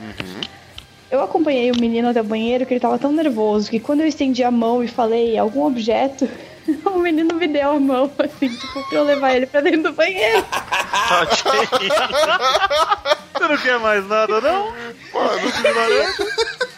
Eu 1.11 1.21
acompanhei 1.23 1.71
o 1.73 1.81
menino 1.81 2.09
até 2.09 2.21
o 2.21 2.25
banheiro 2.25 2.65
que 2.65 2.73
ele 2.75 2.81
tava 2.81 2.99
tão 2.99 3.11
nervoso 3.13 3.69
que 3.71 3.81
quando 3.81 4.01
eu 4.01 4.07
estendi 4.07 4.45
a 4.45 4.51
mão 4.51 4.83
e 4.83 4.87
falei 4.89 5.37
algum 5.37 5.65
objeto, 5.67 6.29
o 6.87 6.99
menino 6.99 7.35
me 7.35 7.49
deu 7.49 7.73
a 7.73 7.81
mão, 7.81 8.11
assim, 8.19 8.49
tipo, 8.49 8.89
pra 8.89 8.99
eu 8.99 9.05
levar 9.05 9.35
ele 9.35 9.47
pra 9.47 9.61
dentro 9.61 9.83
do 9.85 9.93
banheiro. 9.93 10.45
Ok. 11.23 11.79
Você 13.35 13.49
não 13.49 13.57
quer 13.57 13.79
mais 13.81 14.07
nada, 14.07 14.41
não? 14.41 14.73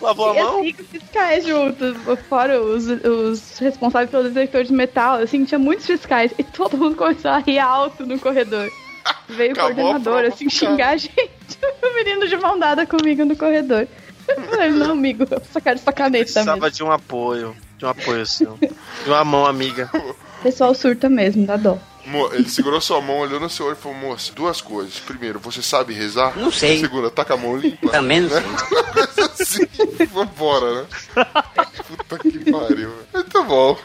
Lavou 0.00 0.30
a 0.30 0.34
E 0.36 0.42
mão? 0.42 0.60
assim, 0.60 0.72
fiscais 0.72 1.44
juntos, 1.46 1.96
fora 2.28 2.60
os, 2.60 2.86
os 2.86 3.58
responsáveis 3.58 4.10
pelo 4.10 4.24
detector 4.30 4.64
de 4.64 4.72
metal, 4.72 5.16
assim, 5.16 5.44
tinha 5.44 5.58
muitos 5.58 5.86
fiscais 5.86 6.32
e 6.38 6.42
todo 6.42 6.76
mundo 6.78 6.96
começou 6.96 7.30
a 7.30 7.38
rir 7.38 7.58
alto 7.58 8.06
no 8.06 8.18
corredor. 8.18 8.68
Veio 9.28 9.52
Acabou 9.52 9.72
o 9.72 9.74
coordenador, 9.74 10.24
assim, 10.32 10.48
xingar 10.48 10.90
a 10.90 10.96
gente. 10.96 11.12
O 11.82 11.94
menino 11.94 12.26
de 12.26 12.36
mão 12.38 12.58
dada 12.58 12.86
comigo 12.86 13.24
no 13.26 13.36
corredor. 13.36 13.86
Falei, 14.50 14.70
não, 14.70 14.92
amigo, 14.92 15.26
eu 15.30 15.42
só 15.52 15.60
quero 15.60 15.78
sua 15.78 15.92
caneta 15.92 16.24
Precisava 16.24 16.60
mesmo. 16.60 16.70
de 16.76 16.84
um 16.84 16.92
apoio. 16.92 17.56
De 17.78 17.84
um 17.84 17.88
apoio 17.88 18.26
seu. 18.26 18.58
De 18.58 18.70
uma 19.10 19.24
mão 19.24 19.46
amiga. 19.46 19.90
O 19.94 20.42
pessoal 20.42 20.74
surta 20.74 21.08
mesmo, 21.08 21.46
dá 21.46 21.56
dó. 21.56 21.78
Ele 22.32 22.48
segurou 22.48 22.80
sua 22.80 23.00
mão, 23.00 23.18
olhou 23.18 23.38
no 23.38 23.48
seu 23.48 23.66
olho 23.66 23.76
e 23.78 23.80
falou: 23.80 23.96
Moça, 23.96 24.32
duas 24.34 24.60
coisas. 24.60 24.98
Primeiro, 24.98 25.38
você 25.38 25.62
sabe 25.62 25.94
rezar? 25.94 26.36
Não 26.36 26.50
sei. 26.50 26.80
Segunda, 26.80 27.08
tá 27.10 27.24
com 27.24 27.34
a 27.34 27.36
mão 27.36 27.56
limpa. 27.56 27.90
Também 27.90 28.22
não 28.22 28.28
sei. 28.28 28.42
Coisa 28.42 29.32
assim, 29.40 30.06
vambora, 30.10 30.82
né? 30.82 30.86
Puta 31.86 32.18
que 32.18 32.50
pariu. 32.50 32.92
Muito 33.14 33.44
bom. 33.44 33.78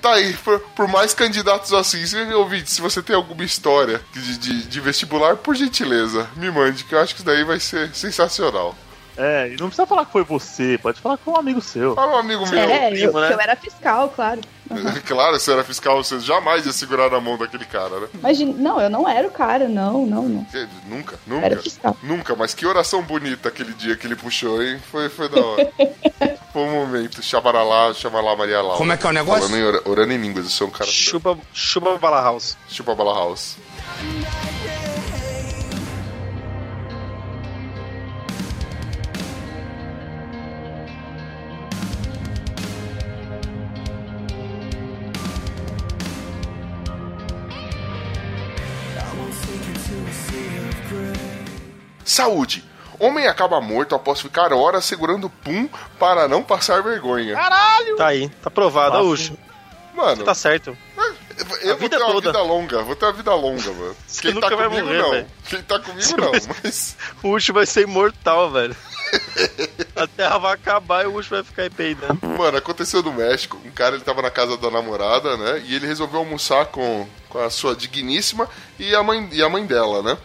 Tá 0.00 0.14
aí, 0.14 0.32
por, 0.44 0.60
por 0.60 0.86
mais 0.86 1.12
candidatos 1.12 1.72
assim, 1.72 2.06
se, 2.06 2.16
ouvinte, 2.34 2.70
se 2.70 2.80
você 2.80 3.02
tem 3.02 3.16
alguma 3.16 3.42
história 3.42 4.00
de, 4.12 4.38
de, 4.38 4.62
de 4.62 4.80
vestibular, 4.80 5.36
por 5.36 5.56
gentileza, 5.56 6.28
me 6.36 6.48
mande, 6.50 6.84
que 6.84 6.94
eu 6.94 7.00
acho 7.00 7.14
que 7.14 7.20
isso 7.20 7.26
daí 7.26 7.42
vai 7.42 7.58
ser 7.58 7.92
sensacional. 7.94 8.76
É, 9.18 9.48
e 9.48 9.56
não 9.56 9.66
precisa 9.66 9.84
falar 9.84 10.06
que 10.06 10.12
foi 10.12 10.22
você, 10.22 10.78
pode 10.80 11.00
falar 11.00 11.18
que 11.18 11.24
foi 11.24 11.34
um 11.34 11.38
amigo 11.38 11.60
seu. 11.60 11.94
Fala 11.96 12.12
um 12.16 12.18
amigo 12.20 12.48
meu. 12.48 12.58
é, 12.58 12.86
eu, 12.86 12.90
primo, 13.10 13.20
né? 13.20 13.32
eu 13.32 13.40
era 13.40 13.56
fiscal, 13.56 14.08
claro. 14.14 14.40
Claro, 15.06 15.40
se 15.40 15.50
era 15.50 15.64
fiscal, 15.64 16.02
você 16.04 16.20
jamais 16.20 16.66
ia 16.66 16.72
segurar 16.72 17.10
na 17.10 17.18
mão 17.20 17.36
daquele 17.38 17.64
cara, 17.64 18.00
né? 18.00 18.08
Mas, 18.22 18.36
de- 18.36 18.44
não, 18.44 18.78
eu 18.80 18.88
não 18.90 19.08
era 19.08 19.26
o 19.26 19.30
cara, 19.30 19.66
não, 19.66 20.06
não, 20.06 20.28
não. 20.28 20.44
Que- 20.44 20.68
Nunca, 20.86 21.18
Eu 21.26 21.38
era 21.38 21.48
nunca. 21.50 21.62
fiscal. 21.62 21.96
Nunca, 22.02 22.36
mas 22.36 22.52
que 22.54 22.66
oração 22.66 23.02
bonita 23.02 23.48
aquele 23.48 23.72
dia 23.72 23.96
que 23.96 24.06
ele 24.06 24.14
puxou, 24.14 24.62
hein? 24.62 24.78
Foi, 24.90 25.08
foi 25.08 25.28
da 25.30 25.40
hora. 25.44 25.72
foi 26.52 26.62
um 26.62 26.70
momento. 26.72 27.22
Chabaralá, 27.22 27.92
chamalá, 27.94 28.36
Maria 28.36 28.60
Laura. 28.60 28.76
Como 28.76 28.92
é 28.92 28.96
que 28.98 29.06
é 29.06 29.10
o 29.10 29.12
negócio? 29.12 29.48
Falando 29.48 29.58
em 29.58 29.66
ora- 29.66 29.82
orando 29.86 30.12
em 30.12 30.18
línguas, 30.18 30.44
eu 30.44 30.50
sou 30.50 30.68
um 30.68 30.70
cara. 30.70 30.90
Chupa, 30.90 31.36
chupa 31.52 31.96
Bala 31.96 32.20
House. 32.20 32.56
Chupa 32.68 32.94
Bala 32.94 33.14
House. 33.14 33.56
Saúde. 52.18 52.64
Homem 52.98 53.26
acaba 53.28 53.60
morto 53.60 53.94
após 53.94 54.20
ficar 54.20 54.52
horas 54.52 54.84
segurando 54.84 55.30
pum 55.30 55.68
para 55.98 56.26
não 56.26 56.42
passar 56.42 56.82
vergonha. 56.82 57.36
Tá 57.96 58.06
aí, 58.08 58.28
tá 58.42 58.50
provado, 58.50 58.96
Fácil. 58.96 59.10
Ucho. 59.12 59.38
Mano, 59.94 60.24
Tá 60.24 60.34
certo. 60.34 60.76
eu 61.62 61.72
a 61.72 61.76
vou 61.76 61.76
vida 61.78 61.96
ter 61.96 62.02
uma 62.04 62.12
toda. 62.12 62.28
vida 62.32 62.42
longa, 62.42 62.82
vou 62.82 62.94
ter 62.96 63.04
uma 63.06 63.12
vida 63.12 63.34
longa, 63.34 63.72
mano. 63.72 63.96
Você 64.06 64.22
Quem 64.22 64.34
nunca 64.34 64.50
tá 64.50 64.56
vai 64.56 64.68
comigo 64.68 64.86
morrer, 64.86 64.98
não. 65.02 65.10
velho. 65.10 65.26
Quem 65.48 65.62
tá 65.62 65.78
comigo 65.80 66.02
Você 66.02 66.16
não, 66.16 66.30
vai- 66.32 66.40
mas. 66.64 66.96
O 67.22 67.30
Ucho 67.30 67.52
vai 67.52 67.66
ser 67.66 67.82
imortal, 67.82 68.50
velho. 68.50 68.76
A 69.96 70.06
terra 70.06 70.38
vai 70.38 70.52
acabar 70.54 71.04
e 71.04 71.08
o 71.08 71.14
Ucho 71.16 71.30
vai 71.30 71.42
ficar 71.42 71.62
aí 71.62 71.70
peidando. 71.70 72.18
Mano, 72.22 72.58
aconteceu 72.58 73.02
no 73.02 73.12
México. 73.12 73.58
Um 73.64 73.70
cara 73.70 73.94
ele 73.96 74.04
tava 74.04 74.22
na 74.22 74.30
casa 74.30 74.56
da 74.56 74.70
namorada, 74.70 75.36
né? 75.36 75.62
E 75.66 75.74
ele 75.74 75.86
resolveu 75.86 76.18
almoçar 76.20 76.66
com, 76.66 77.06
com 77.28 77.38
a 77.40 77.50
sua 77.50 77.74
digníssima 77.74 78.48
e 78.78 78.94
a 78.94 79.02
mãe, 79.02 79.28
e 79.32 79.42
a 79.42 79.48
mãe 79.48 79.64
dela, 79.66 80.02
né? 80.02 80.16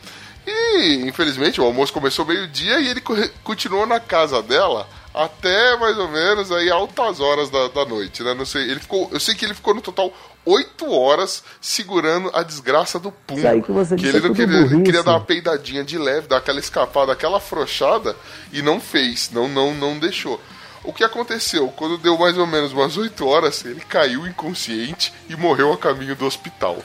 E 0.46 1.06
infelizmente 1.08 1.62
o 1.62 1.64
almoço 1.64 1.94
começou 1.94 2.26
meio-dia 2.26 2.80
e 2.80 2.88
ele 2.88 3.02
continuou 3.44 3.86
na 3.86 4.00
casa 4.00 4.42
dela 4.42 4.88
até 5.14 5.78
mais 5.78 5.98
ou 5.98 6.08
menos 6.10 6.52
aí 6.52 6.72
altas 6.72 7.20
horas 7.20 7.50
da, 7.50 7.68
da 7.68 7.86
noite, 7.86 8.24
né? 8.24 8.34
Não 8.34 8.46
sei, 8.46 8.64
ele 8.64 8.80
ficou, 8.80 9.10
eu 9.12 9.20
sei 9.20 9.36
que 9.36 9.46
ele 9.46 9.54
ficou 9.54 9.74
no 9.76 9.82
total 9.82 10.12
oito 10.46 10.92
horas 10.92 11.44
segurando 11.62 12.32
a 12.34 12.42
desgraça 12.42 13.00
do 13.00 13.12
pum. 13.12 13.38
Isso 13.38 13.48
aí 13.48 13.62
que 13.62 13.72
você 13.72 13.94
ele 13.94 14.10
é 14.10 14.14
não 14.14 14.22
tudo 14.22 14.36
queria, 14.36 14.60
ele 14.60 14.82
queria 14.82 15.04
dar 15.04 15.12
uma 15.12 15.22
peidadinha 15.22 15.84
de 15.84 15.98
leve, 15.98 16.28
dar 16.28 16.38
aquela 16.38 16.60
escapada, 16.60 17.12
aquela 17.12 17.38
afrouxada 17.38 18.16
e 18.52 18.62
não 18.62 18.80
fez, 18.80 19.30
não, 19.32 19.48
não, 19.48 19.74
não 19.74 20.00
deixou. 20.00 20.42
O 20.84 20.92
que 20.92 21.04
aconteceu? 21.04 21.70
Quando 21.70 21.98
deu 21.98 22.18
mais 22.18 22.38
ou 22.38 22.46
menos 22.46 22.74
umas 22.74 22.98
8 22.98 23.26
horas, 23.26 23.64
ele 23.64 23.82
caiu 23.82 24.28
inconsciente 24.28 25.14
e 25.30 25.36
morreu 25.36 25.72
a 25.72 25.78
caminho 25.78 26.16
do 26.16 26.26
hospital. 26.26 26.78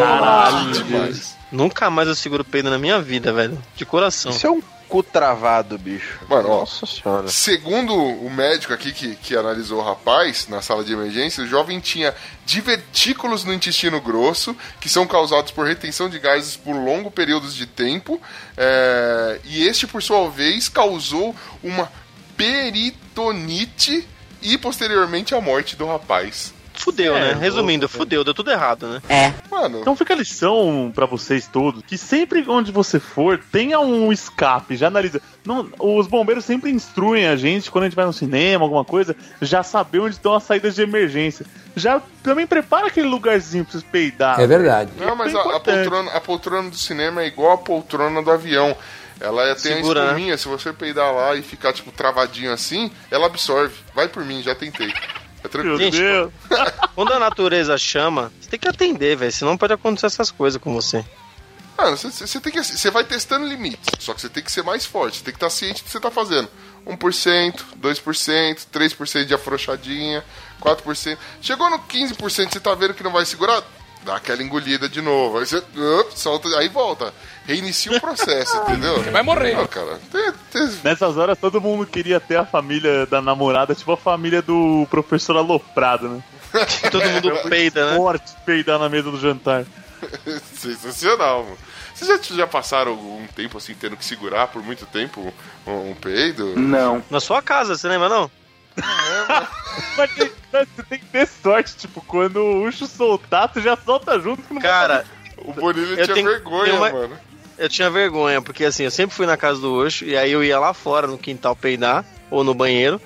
Caralho, 0.00 0.72
Demais. 0.72 1.36
Nunca 1.50 1.88
mais 1.88 2.08
eu 2.08 2.14
seguro 2.14 2.44
peido 2.44 2.68
na 2.68 2.78
minha 2.78 3.00
vida, 3.00 3.32
velho. 3.32 3.56
De 3.76 3.86
coração. 3.86 4.32
Isso 4.32 4.46
é 4.46 4.50
um 4.50 4.60
cu 4.88 5.02
travado, 5.02 5.78
bicho. 5.78 6.20
Mano, 6.28 6.48
ó. 6.48 6.60
Nossa 6.60 6.84
senhora. 6.84 7.28
Segundo 7.28 7.94
o 7.94 8.28
médico 8.28 8.72
aqui 8.72 8.92
que, 8.92 9.16
que 9.16 9.36
analisou 9.36 9.80
o 9.80 9.84
rapaz 9.84 10.48
na 10.48 10.60
sala 10.60 10.84
de 10.84 10.92
emergência, 10.92 11.42
o 11.42 11.46
jovem 11.46 11.80
tinha 11.80 12.14
divertículos 12.44 13.44
no 13.44 13.52
intestino 13.52 14.00
grosso, 14.00 14.56
que 14.80 14.88
são 14.88 15.06
causados 15.06 15.52
por 15.52 15.66
retenção 15.66 16.08
de 16.08 16.18
gases 16.18 16.56
por 16.56 16.74
longos 16.74 17.12
períodos 17.12 17.54
de 17.54 17.66
tempo, 17.66 18.20
é, 18.56 19.40
e 19.44 19.66
este, 19.66 19.86
por 19.86 20.02
sua 20.02 20.28
vez, 20.28 20.68
causou 20.68 21.34
uma 21.62 21.90
peritonite 22.36 24.06
e, 24.42 24.58
posteriormente, 24.58 25.34
a 25.34 25.40
morte 25.40 25.76
do 25.76 25.86
rapaz. 25.86 26.52
Fudeu, 26.76 27.16
É, 27.16 27.20
né? 27.20 27.26
louco, 27.28 27.40
Resumindo, 27.40 27.86
velho. 27.86 27.98
fudeu, 27.98 28.24
deu 28.24 28.34
tudo 28.34 28.50
errado, 28.50 28.88
né? 28.88 29.32
Mano, 29.48 29.78
Então 29.80 29.94
fica 29.94 30.12
a 30.12 30.16
lição 30.16 30.90
pra 30.92 31.06
vocês 31.06 31.46
todos, 31.46 31.82
que 31.86 31.96
sempre 31.96 32.44
onde 32.48 32.72
você 32.72 32.98
for, 32.98 33.38
tenha 33.52 33.78
um 33.78 34.12
escape, 34.12 34.76
já 34.76 34.88
analisa. 34.88 35.22
Não, 35.46 35.68
os 35.78 36.08
bombeiros 36.08 36.44
sempre 36.44 36.70
instruem 36.72 37.28
a 37.28 37.36
gente, 37.36 37.70
quando 37.70 37.84
a 37.84 37.86
gente 37.86 37.94
vai 37.94 38.04
no 38.04 38.12
cinema, 38.12 38.64
alguma 38.64 38.84
coisa, 38.84 39.14
já 39.40 39.62
saber 39.62 40.00
onde 40.00 40.16
estão 40.16 40.34
as 40.34 40.42
saídas 40.42 40.74
de 40.74 40.82
emergência. 40.82 41.46
Já 41.76 42.02
também 42.24 42.44
prepara 42.44 42.88
aquele 42.88 43.06
lugarzinho 43.06 43.62
pra 43.64 43.70
vocês 43.72 43.84
peidar. 43.84 44.40
É 44.40 44.46
verdade. 44.46 44.90
Não, 44.98 45.14
mas 45.14 45.32
bem 45.32 45.40
a, 45.40 45.56
a 45.56 45.60
poltrona, 45.60 46.10
a 46.10 46.20
poltrona 46.20 46.70
do 46.70 46.76
cinema 46.76 47.22
é 47.22 47.28
igual 47.28 47.52
a 47.52 47.58
poltrona 47.58 48.20
do 48.20 48.30
avião. 48.32 48.76
Ela 49.20 49.54
tem 49.54 49.76
Segura, 49.76 50.00
a 50.00 50.04
né? 50.04 50.10
espuminha, 50.10 50.38
se 50.38 50.48
você 50.48 50.72
peidar 50.72 51.12
lá 51.12 51.34
e 51.34 51.42
ficar, 51.42 51.72
tipo, 51.72 51.92
travadinho 51.92 52.52
assim, 52.52 52.90
ela 53.10 53.26
absorve. 53.26 53.74
Vai 53.94 54.08
por 54.08 54.24
mim, 54.24 54.42
já 54.42 54.54
tentei. 54.54 54.92
É 55.42 55.48
tranquilo. 55.48 55.78
Gente, 55.78 55.98
Deus. 55.98 56.32
Quando 56.94 57.12
a 57.12 57.18
natureza 57.18 57.76
chama, 57.78 58.32
você 58.40 58.50
tem 58.50 58.58
que 58.58 58.68
atender, 58.68 59.16
velho. 59.16 59.32
Senão 59.32 59.56
pode 59.56 59.72
acontecer 59.72 60.06
essas 60.06 60.30
coisas 60.30 60.60
com 60.60 60.72
você. 60.72 61.04
Mano, 61.76 61.96
você, 61.96 62.08
você 62.10 62.40
tem 62.40 62.52
que. 62.52 62.62
Você 62.62 62.90
vai 62.90 63.04
testando 63.04 63.46
limites. 63.46 63.90
Só 63.98 64.14
que 64.14 64.20
você 64.20 64.28
tem 64.28 64.42
que 64.42 64.50
ser 64.50 64.62
mais 64.62 64.86
forte. 64.86 65.18
Você 65.18 65.24
tem 65.24 65.32
que 65.32 65.36
estar 65.36 65.50
ciente 65.50 65.82
do 65.82 65.86
que 65.86 65.90
você 65.90 66.00
tá 66.00 66.10
fazendo. 66.10 66.48
1%, 66.86 67.64
2%, 67.80 68.66
3% 68.72 69.24
de 69.24 69.34
afrouxadinha, 69.34 70.24
4%. 70.60 71.18
Chegou 71.40 71.70
no 71.70 71.78
15%, 71.78 72.52
você 72.52 72.60
tá 72.60 72.74
vendo 72.74 72.94
que 72.94 73.02
não 73.02 73.10
vai 73.10 73.24
segurar? 73.24 73.62
Dá 74.04 74.16
aquela 74.16 74.42
engolida 74.42 74.88
de 74.88 75.00
novo. 75.00 75.38
Aí 75.38 75.46
você. 75.46 75.56
up, 75.58 76.18
solta, 76.18 76.48
aí 76.58 76.68
volta. 76.68 77.12
Reinicia 77.46 77.96
o 77.96 78.00
processo, 78.00 78.56
entendeu? 78.68 79.02
Você 79.02 79.10
vai 79.10 79.22
morrer. 79.22 79.54
Não, 79.56 79.66
cara. 79.66 79.98
Tem, 80.12 80.32
tem- 80.52 80.78
Nessas 80.84 81.16
horas 81.16 81.38
todo 81.38 81.60
mundo 81.60 81.86
queria 81.86 82.20
ter 82.20 82.36
a 82.36 82.44
família 82.44 83.06
da 83.06 83.22
namorada, 83.22 83.74
tipo 83.74 83.92
a 83.92 83.96
família 83.96 84.42
do 84.42 84.86
professor 84.90 85.36
aloprado, 85.36 86.08
né? 86.08 86.22
Todo 86.90 87.04
mundo 87.10 87.48
peida, 87.48 87.90
né? 87.90 87.96
Forte 87.96 88.32
peidar 88.44 88.78
na 88.78 88.88
mesa 88.88 89.10
do 89.10 89.18
jantar. 89.18 89.64
Sensacional, 90.54 91.44
mano. 91.44 91.58
Vocês 91.94 92.08
já, 92.28 92.36
já 92.36 92.46
passaram 92.46 92.92
um 92.92 93.26
tempo 93.34 93.56
assim, 93.56 93.74
tendo 93.74 93.96
que 93.96 94.04
segurar 94.04 94.48
por 94.48 94.62
muito 94.62 94.84
tempo 94.86 95.32
um, 95.66 95.90
um 95.90 95.94
peido? 95.94 96.58
Não. 96.58 97.02
Na 97.10 97.20
sua 97.20 97.40
casa, 97.40 97.76
você 97.76 97.88
lembra 97.88 98.08
não? 98.08 98.30
Mas 99.96 100.12
tem- 100.14 100.30
você 100.60 100.82
tem 100.82 100.98
que 100.98 101.06
ter 101.06 101.26
sorte, 101.26 101.74
tipo, 101.76 102.00
quando 102.02 102.36
o 102.36 102.62
Ucho 102.64 102.86
soltar, 102.86 103.48
tu 103.52 103.60
já 103.60 103.76
solta 103.76 104.18
junto 104.20 104.42
que 104.42 104.54
não 104.54 104.60
Cara, 104.62 105.04
O 105.38 105.52
Bonilha 105.52 106.04
tinha 106.04 106.14
tenho- 106.14 106.30
vergonha, 106.30 106.64
tenho 106.64 106.76
uma- 106.76 106.90
mano. 106.90 107.18
eu 107.58 107.68
tinha 107.68 107.90
vergonha, 107.90 108.40
porque 108.42 108.64
assim, 108.64 108.84
eu 108.84 108.90
sempre 108.90 109.14
fui 109.16 109.26
na 109.26 109.36
casa 109.36 109.60
do 109.60 109.74
Oxo, 109.84 110.04
e 110.04 110.16
aí 110.16 110.30
eu 110.32 110.44
ia 110.44 110.58
lá 110.58 110.72
fora 110.72 111.06
no 111.06 111.18
quintal 111.18 111.54
peidar, 111.56 112.04
ou 112.30 112.42
no 112.44 112.54
banheiro, 112.54 113.00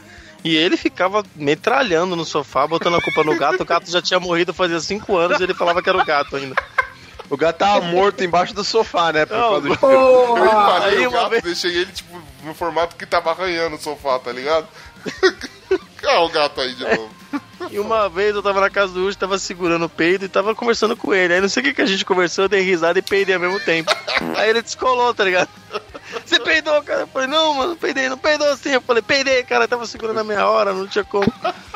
e 0.45 0.57
ele 0.57 0.77
ficava 0.77 1.25
metralhando 1.35 2.15
no 2.15 2.25
sofá, 2.25 2.67
botando 2.67 2.97
a 2.97 3.03
culpa 3.03 3.25
no 3.25 3.37
gato. 3.37 3.63
O 3.63 3.67
gato 3.67 3.91
já 3.91 4.01
tinha 4.01 4.21
morrido 4.21 4.55
fazia 4.55 4.79
cinco 4.81 5.17
anos 5.17 5.41
e 5.41 5.43
ele 5.43 5.55
falava 5.55 5.83
que 5.83 5.89
era 5.89 5.99
o 5.99 6.05
gato 6.05 6.37
ainda. 6.37 6.55
O 7.29 7.37
gato 7.37 7.57
tava 7.59 7.81
morto 7.83 8.23
embaixo 8.25 8.55
do 8.55 8.63
sofá, 8.65 9.13
né? 9.13 9.27
Por 9.27 9.37
Não, 9.37 9.51
causa 9.51 9.69
de... 9.69 9.69
Eu 9.83 10.47
empalei 10.47 11.07
o 11.07 11.11
gato, 11.11 11.31
vez- 11.31 11.43
deixei 11.43 11.77
ele, 11.77 11.93
tipo, 11.93 12.23
no 12.45 12.55
formato 12.55 12.95
que 12.97 13.05
tava 13.05 13.33
arranhando 13.33 13.77
o 13.77 13.81
sofá, 13.81 14.19
tá 14.19 14.33
ligado? 14.33 14.67
ah, 16.07 16.21
o 16.21 16.29
gato 16.29 16.61
aí 16.61 16.75
de 16.75 16.85
novo. 16.97 17.11
E 17.71 17.79
uma 17.79 18.09
vez 18.09 18.35
eu 18.35 18.43
tava 18.43 18.61
na 18.61 18.71
casa 18.71 18.93
do 18.93 19.07
Ucho, 19.07 19.17
tava 19.19 19.39
segurando 19.39 19.85
o 19.85 19.89
peido 19.89 20.25
e 20.25 20.29
tava 20.29 20.55
conversando 20.55 20.97
com 20.97 21.15
ele. 21.15 21.35
Aí 21.35 21.41
não 21.41 21.49
sei 21.49 21.63
o 21.63 21.67
que, 21.67 21.75
que 21.75 21.83
a 21.83 21.87
gente 21.87 22.05
conversou, 22.05 22.45
eu 22.45 22.49
dei 22.49 22.61
risada 22.61 22.99
e 22.99 23.03
peidei 23.03 23.35
ao 23.35 23.41
mesmo 23.41 23.61
tempo. 23.61 23.91
Aí 24.37 24.51
ele 24.51 24.63
descolou, 24.63 25.13
tá 25.15 25.25
ligado? 25.25 25.49
Você 26.25 26.41
peidou, 26.41 26.83
cara? 26.83 27.01
Eu 27.03 27.07
falei, 27.09 27.29
não, 27.29 27.53
mano, 27.55 27.77
peidei, 27.77 28.09
não 28.09 28.17
peidou 28.17 28.49
assim. 28.51 28.71
Eu 28.71 28.81
falei, 28.81 29.03
peidei, 29.03 29.43
cara, 29.45 29.65
eu 29.65 29.69
tava 29.69 29.87
segurando 29.87 30.19
a 30.21 30.25
meia 30.25 30.49
hora, 30.49 30.73
não 30.73 30.87
tinha 30.87 31.05
como. 31.05 31.31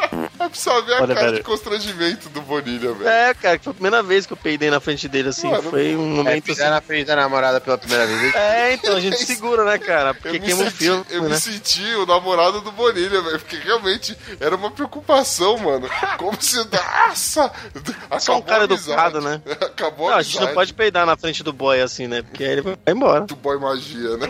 Eu 0.43 0.51
precisava 0.51 0.83
ver 0.83 0.95
a 0.95 1.03
Olha, 1.03 1.15
cara 1.15 1.27
velho. 1.27 1.37
de 1.39 1.43
constrangimento 1.45 2.29
do 2.29 2.43
Bonilha, 2.43 2.93
velho. 2.93 3.09
É, 3.09 3.33
cara, 3.33 3.57
que 3.57 3.65
foi 3.65 3.71
a 3.71 3.75
primeira 3.75 4.03
vez 4.03 4.27
que 4.27 4.33
eu 4.33 4.37
peidei 4.37 4.69
na 4.71 4.81
frente 4.81 5.07
dele, 5.09 5.29
assim. 5.29 5.49
Mano, 5.49 5.71
foi 5.71 5.95
um 5.97 6.13
É, 6.13 6.17
momento 6.17 6.45
pisar 6.45 6.65
assim. 6.65 6.75
na 6.75 6.81
frente 6.81 7.07
da 7.07 7.17
namorada 7.17 7.61
pela 7.61 7.79
primeira 7.79 8.05
vez. 8.07 8.35
É, 8.35 8.75
então 8.75 8.97
a 8.97 9.01
gente 9.01 9.17
segura, 9.25 9.65
né, 9.65 9.79
cara? 9.79 10.13
Porque 10.13 10.29
Eu, 10.29 10.33
me 10.35 10.41
queima 10.41 10.63
o 10.63 10.65
senti, 10.65 10.77
filme, 10.77 11.05
eu 11.11 11.23
né? 11.23 11.29
me 11.31 11.41
senti 11.41 11.95
o 11.95 12.05
namorado 12.07 12.61
do 12.61 12.73
Bonilha, 12.73 13.23
velho. 13.23 13.39
Porque 13.39 13.57
realmente 13.57 14.19
era 14.41 14.57
uma 14.57 14.71
preocupação, 14.71 15.57
mano. 15.59 15.82
Como 16.19 16.41
se. 16.41 16.57
Nossa! 16.57 17.51
Só 18.19 18.35
um 18.35 18.39
Acabou 18.39 18.43
cara 18.43 18.65
educado, 18.65 19.21
né? 19.21 19.41
Acabou 19.61 20.09
Não, 20.09 20.15
a 20.17 20.19
a 20.19 20.23
gente 20.23 20.41
não 20.41 20.55
pode 20.55 20.73
peidar 20.75 21.05
na 21.07 21.17
frente 21.17 21.43
do 21.43 21.53
boy 21.53 21.81
assim, 21.81 22.07
né? 22.07 22.23
Porque 22.23 22.45
aí 22.45 22.51
ele 22.53 22.63
vai 22.63 22.77
embora. 22.89 23.23
do 23.23 23.37
boy 23.37 23.59
magia, 23.59 24.17
né? 24.17 24.27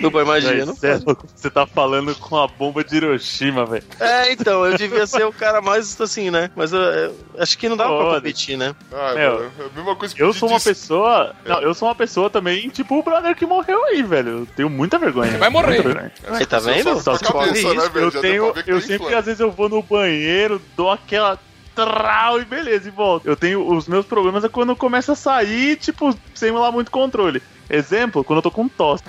Do 0.00 0.10
boy 0.10 0.24
magia, 0.24 0.64
não 0.66 0.72
é 0.72 0.98
Você 1.34 1.50
tá 1.50 1.66
falando 1.66 2.14
com 2.16 2.36
a 2.36 2.46
bomba 2.46 2.82
de 2.84 2.96
Hiroshima, 2.96 3.64
velho. 3.66 3.84
É, 4.00 4.32
então, 4.32 4.64
eu 4.66 4.76
devia 4.76 5.06
ser 5.06 5.24
o 5.24 5.32
cara 5.32 5.60
mais 5.60 5.98
assim, 6.00 6.30
né? 6.30 6.50
Mas 6.56 6.72
eu, 6.72 6.80
eu 6.80 7.16
acho 7.38 7.56
que 7.58 7.68
não 7.68 7.76
dá 7.76 7.86
pra 7.86 8.14
competir, 8.16 8.56
né? 8.56 8.74
Ai, 8.92 9.14
Meu, 9.16 9.32
mano, 9.34 9.52
é 9.58 9.62
a 9.64 9.76
mesma 9.76 9.96
coisa 9.96 10.14
que 10.14 10.22
Eu 10.22 10.32
sou 10.32 10.48
uma 10.48 10.56
disse- 10.58 10.70
pessoa. 10.70 11.34
Não, 11.44 11.60
eu 11.62 11.74
sou 11.74 11.88
uma 11.88 11.94
pessoa 11.94 12.28
também, 12.30 12.68
tipo 12.68 12.98
o 12.98 13.02
brother 13.02 13.34
que 13.36 13.46
morreu 13.46 13.82
aí, 13.84 14.02
velho. 14.02 14.30
Eu 14.40 14.46
tenho 14.56 14.70
muita 14.70 14.98
vergonha. 14.98 15.36
Vai 15.38 15.48
morrer. 15.50 16.12
Aí, 16.28 16.46
tá 16.46 16.58
vendo? 16.58 17.00
Só, 17.00 17.16
só 17.16 17.32
cabeça, 17.32 17.74
né, 17.74 17.88
velho? 17.88 18.06
Eu 18.06 18.20
tenho. 18.20 18.54
Eu 18.66 18.80
sempre, 18.80 19.14
às 19.14 19.24
vezes, 19.24 19.40
eu 19.40 19.50
vou 19.50 19.68
no 19.68 19.82
banheiro, 19.82 20.60
dou 20.76 20.90
aquela. 20.90 21.38
Trau 21.74 22.40
e 22.40 22.44
beleza, 22.44 22.88
e 22.88 22.90
volto. 22.90 23.26
Eu 23.26 23.36
tenho. 23.36 23.66
Os 23.68 23.86
meus 23.86 24.06
problemas 24.06 24.44
é 24.44 24.48
quando 24.48 24.74
começa 24.74 25.12
a 25.12 25.16
sair, 25.16 25.76
tipo, 25.76 26.16
sem 26.34 26.50
lá 26.50 26.72
muito 26.72 26.90
controle. 26.90 27.42
Exemplo, 27.68 28.24
quando 28.24 28.38
eu 28.38 28.42
tô 28.42 28.50
com 28.50 28.68
tosse. 28.68 29.04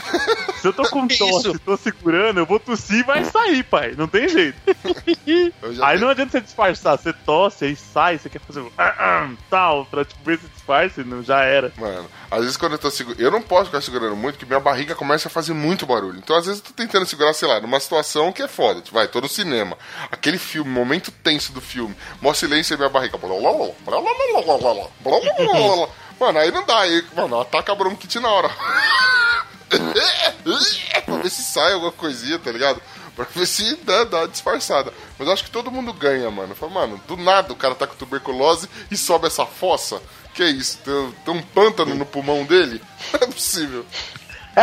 Se 0.58 0.68
eu 0.68 0.74
tô 0.74 0.84
com 0.90 1.08
tosse 1.08 1.50
isso? 1.50 1.56
e 1.56 1.60
tô 1.60 1.78
segurando, 1.78 2.40
eu 2.40 2.46
vou 2.46 2.60
tossir 2.60 3.00
e 3.00 3.04
vai 3.04 3.24
sair, 3.24 3.64
pai. 3.64 3.94
Não 3.98 4.08
tem 4.08 4.28
jeito. 4.28 4.58
Aí 5.84 6.00
não 6.00 6.10
adianta 6.10 6.32
você 6.32 6.42
disfarçar, 6.42 6.98
você 6.98 7.14
tosse, 7.14 7.66
aí 7.66 7.76
sai, 7.76 8.18
você 8.18 8.30
quer 8.30 8.40
fazer 8.40 8.62
um 8.62 8.72
ah, 8.78 8.96
ah, 8.98 9.30
tal, 9.50 9.86
pra 9.86 10.04
tipo, 10.04 10.20
ver 10.24 10.40
se 10.40 10.48
disfarce, 10.48 11.04
não, 11.04 11.22
já 11.22 11.44
era. 11.44 11.72
Mano, 11.78 12.08
às 12.32 12.42
vezes 12.42 12.58
quando 12.58 12.74
eu 12.74 12.78
tô 12.80 12.90
segurando. 12.90 13.22
Eu 13.22 13.32
não 13.32 13.42
posso 13.42 13.66
ficar 13.66 13.82
segurando 13.82 14.16
muito, 14.16 14.36
porque 14.36 14.46
minha 14.46 14.60
barriga 14.60 14.96
começa 14.96 15.28
a 15.28 15.32
fazer 15.32 15.54
muito 15.54 15.86
barulho. 15.86 16.18
Então, 16.18 16.36
às 16.36 16.46
vezes, 16.46 16.62
eu 16.62 16.68
tô 16.68 16.74
tentando 16.74 17.06
segurar, 17.06 17.34
sei 17.34 17.48
lá, 17.48 17.60
numa 17.60 17.80
situação 17.80 18.32
que 18.32 18.42
é 18.42 18.48
foda. 18.48 18.82
Tipo, 18.82 18.96
vai, 18.96 19.08
tô 19.08 19.22
no 19.22 19.30
cinema. 19.30 19.78
Aquele 20.12 20.38
filme, 20.38 20.70
momento 20.70 21.12
tenso 21.12 21.52
do 21.54 21.62
filme. 21.62 21.96
Mó 22.22 22.34
silêncio 22.34 22.74
e 22.74 22.78
minha 22.78 22.90
barriga. 22.90 23.18
Mano, 26.20 26.40
aí 26.40 26.52
não 26.52 26.66
dá. 26.66 26.80
Aí, 26.80 27.04
mano, 27.16 27.40
ataca 27.40 27.72
a 27.72 27.76
bronquite 27.76 28.20
na 28.20 28.30
hora. 28.30 28.50
pra 31.02 31.18
ver 31.18 31.30
se 31.30 31.44
sai 31.44 31.74
alguma 31.74 31.92
coisinha, 31.92 32.40
tá 32.40 32.52
ligado? 32.52 32.82
Pra 33.16 33.26
ver 33.26 33.48
se 33.48 33.76
dá, 33.78 34.04
dá 34.04 34.28
disfarçada. 34.28 34.94
Mas 35.18 35.28
eu 35.28 35.34
acho 35.34 35.44
que 35.44 35.52
todo 35.52 35.72
mundo 35.72 35.92
ganha, 35.94 36.30
mano. 36.30 36.56
Fala, 36.56 36.72
mano, 36.72 37.02
do 37.08 37.18
nada 37.18 37.52
o 37.52 37.56
cara 37.56 37.76
tá 37.76 37.88
com 37.88 37.96
tuberculose 37.96 38.70
e 38.92 38.98
sobe 38.98 39.28
essa 39.28 39.46
fossa. 39.46 40.02
Que 40.34 40.46
isso? 40.46 40.78
Tem, 40.86 41.12
tem 41.26 41.34
um 41.34 41.42
pântano 41.42 41.96
no 41.96 42.06
pulmão 42.06 42.46
dele? 42.46 42.82
Não 43.14 43.28
é 43.28 43.32
possível. 43.32 43.86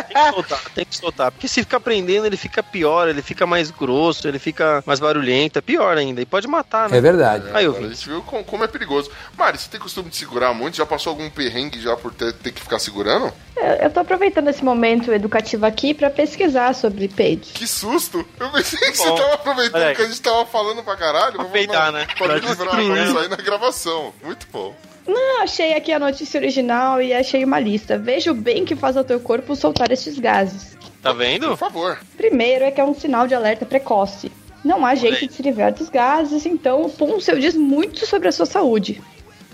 Tem 0.03 0.15
que 0.15 0.33
soltar, 0.33 0.61
tem 0.75 0.85
que 0.85 0.97
soltar. 0.97 1.31
Porque 1.33 1.49
se 1.49 1.61
ficar 1.63 1.81
prendendo, 1.81 2.27
ele 2.27 2.37
fica 2.37 2.63
pior, 2.63 3.09
ele 3.09 3.23
fica 3.23 3.47
mais 3.47 3.71
grosso, 3.71 4.27
ele 4.27 4.39
fica 4.39 4.83
mais 4.87 4.99
barulhento, 5.01 5.59
é 5.59 5.63
pior 5.63 5.97
ainda. 5.97 6.21
E 6.21 6.27
pode 6.27 6.47
matar, 6.49 6.89
né? 6.91 6.99
É 6.99 7.01
verdade. 7.01 7.45
Aí, 7.53 7.65
Agora 7.67 7.87
a 7.87 7.89
gente 7.89 8.09
viu 8.09 8.23
como, 8.23 8.65
é 8.65 8.67
perigoso. 8.69 9.11
Mari, 9.37 9.59
você 9.59 9.69
tem 9.71 9.79
costume 9.81 10.11
de 10.11 10.17
segurar 10.17 10.53
muito? 10.55 10.77
Já 10.77 10.85
passou 10.87 11.11
algum 11.11 11.29
perrengue 11.31 11.81
já 11.81 11.97
por 11.97 12.13
ter, 12.13 12.33
ter 12.33 12.53
que 12.53 12.61
ficar 12.61 12.79
segurando? 12.79 13.33
Eu, 13.57 13.63
eu 13.65 13.91
tô 13.91 14.01
aproveitando 14.01 14.49
esse 14.49 14.65
momento 14.65 15.13
educativo 15.13 15.65
aqui 15.67 15.95
pra 15.95 16.11
pesquisar 16.11 16.75
sobre 16.75 17.09
peidos. 17.09 17.53
Que 17.53 17.67
susto! 17.67 18.27
Eu 18.41 18.51
pensei 18.51 18.79
que 18.91 18.97
você 18.97 19.09
Bom, 19.09 19.17
tava 19.17 19.35
aproveitando 19.35 19.83
aí. 19.83 19.95
que 19.95 20.03
a 20.03 20.07
gente 20.07 20.21
tava 20.21 20.45
falando 20.47 20.83
pra 20.83 20.97
caralho. 20.97 21.37
Vamos 21.37 21.53
peidar, 21.53 21.93
na- 21.93 22.01
né? 22.01 22.07
Pra 22.19 22.35
me 22.35 22.41
Pra 22.41 22.49
livrar, 22.51 22.69
pra 22.75 22.83
não 22.83 23.15
sair 23.15 23.29
na 23.29 23.37
gravação. 23.37 24.13
Muito 24.23 24.47
bom. 24.53 24.75
Eu 25.07 25.43
achei 25.43 25.75
aqui 25.75 25.93
a 25.93 25.99
notícia 25.99 26.39
original 26.41 27.01
e 27.03 27.13
achei 27.13 27.45
uma 27.45 27.61
lista. 27.61 27.99
Veja 27.99 28.33
o 28.33 28.35
bem 28.35 28.65
que 28.65 28.75
faz 28.75 28.97
ao 28.97 29.05
teu 29.05 29.21
corpo 29.21 29.55
soltar 29.55 29.91
estes 29.93 30.19
gases. 30.19 30.77
Tá 31.03 31.11
Por 31.11 31.19
vendo? 31.19 31.57
favor. 31.57 31.99
Primeiro 32.17 32.65
é 32.65 32.71
que 32.71 32.81
é 32.81 32.85
um 32.85 32.95
sinal 32.95 33.27
de 33.27 33.35
alerta 33.35 33.67
precoce. 33.67 34.33
Não 34.65 34.85
há 34.87 34.95
jeito 34.95 35.27
de 35.27 35.33
se 35.35 35.43
livrar 35.43 35.75
dos 35.75 35.91
gases, 35.91 36.47
então 36.47 36.83
o 36.87 36.89
pum 36.91 37.21
seu 37.21 37.39
diz 37.39 37.55
muito 37.55 38.07
sobre 38.07 38.29
a 38.29 38.33
sua 38.33 38.47
saúde. 38.47 39.03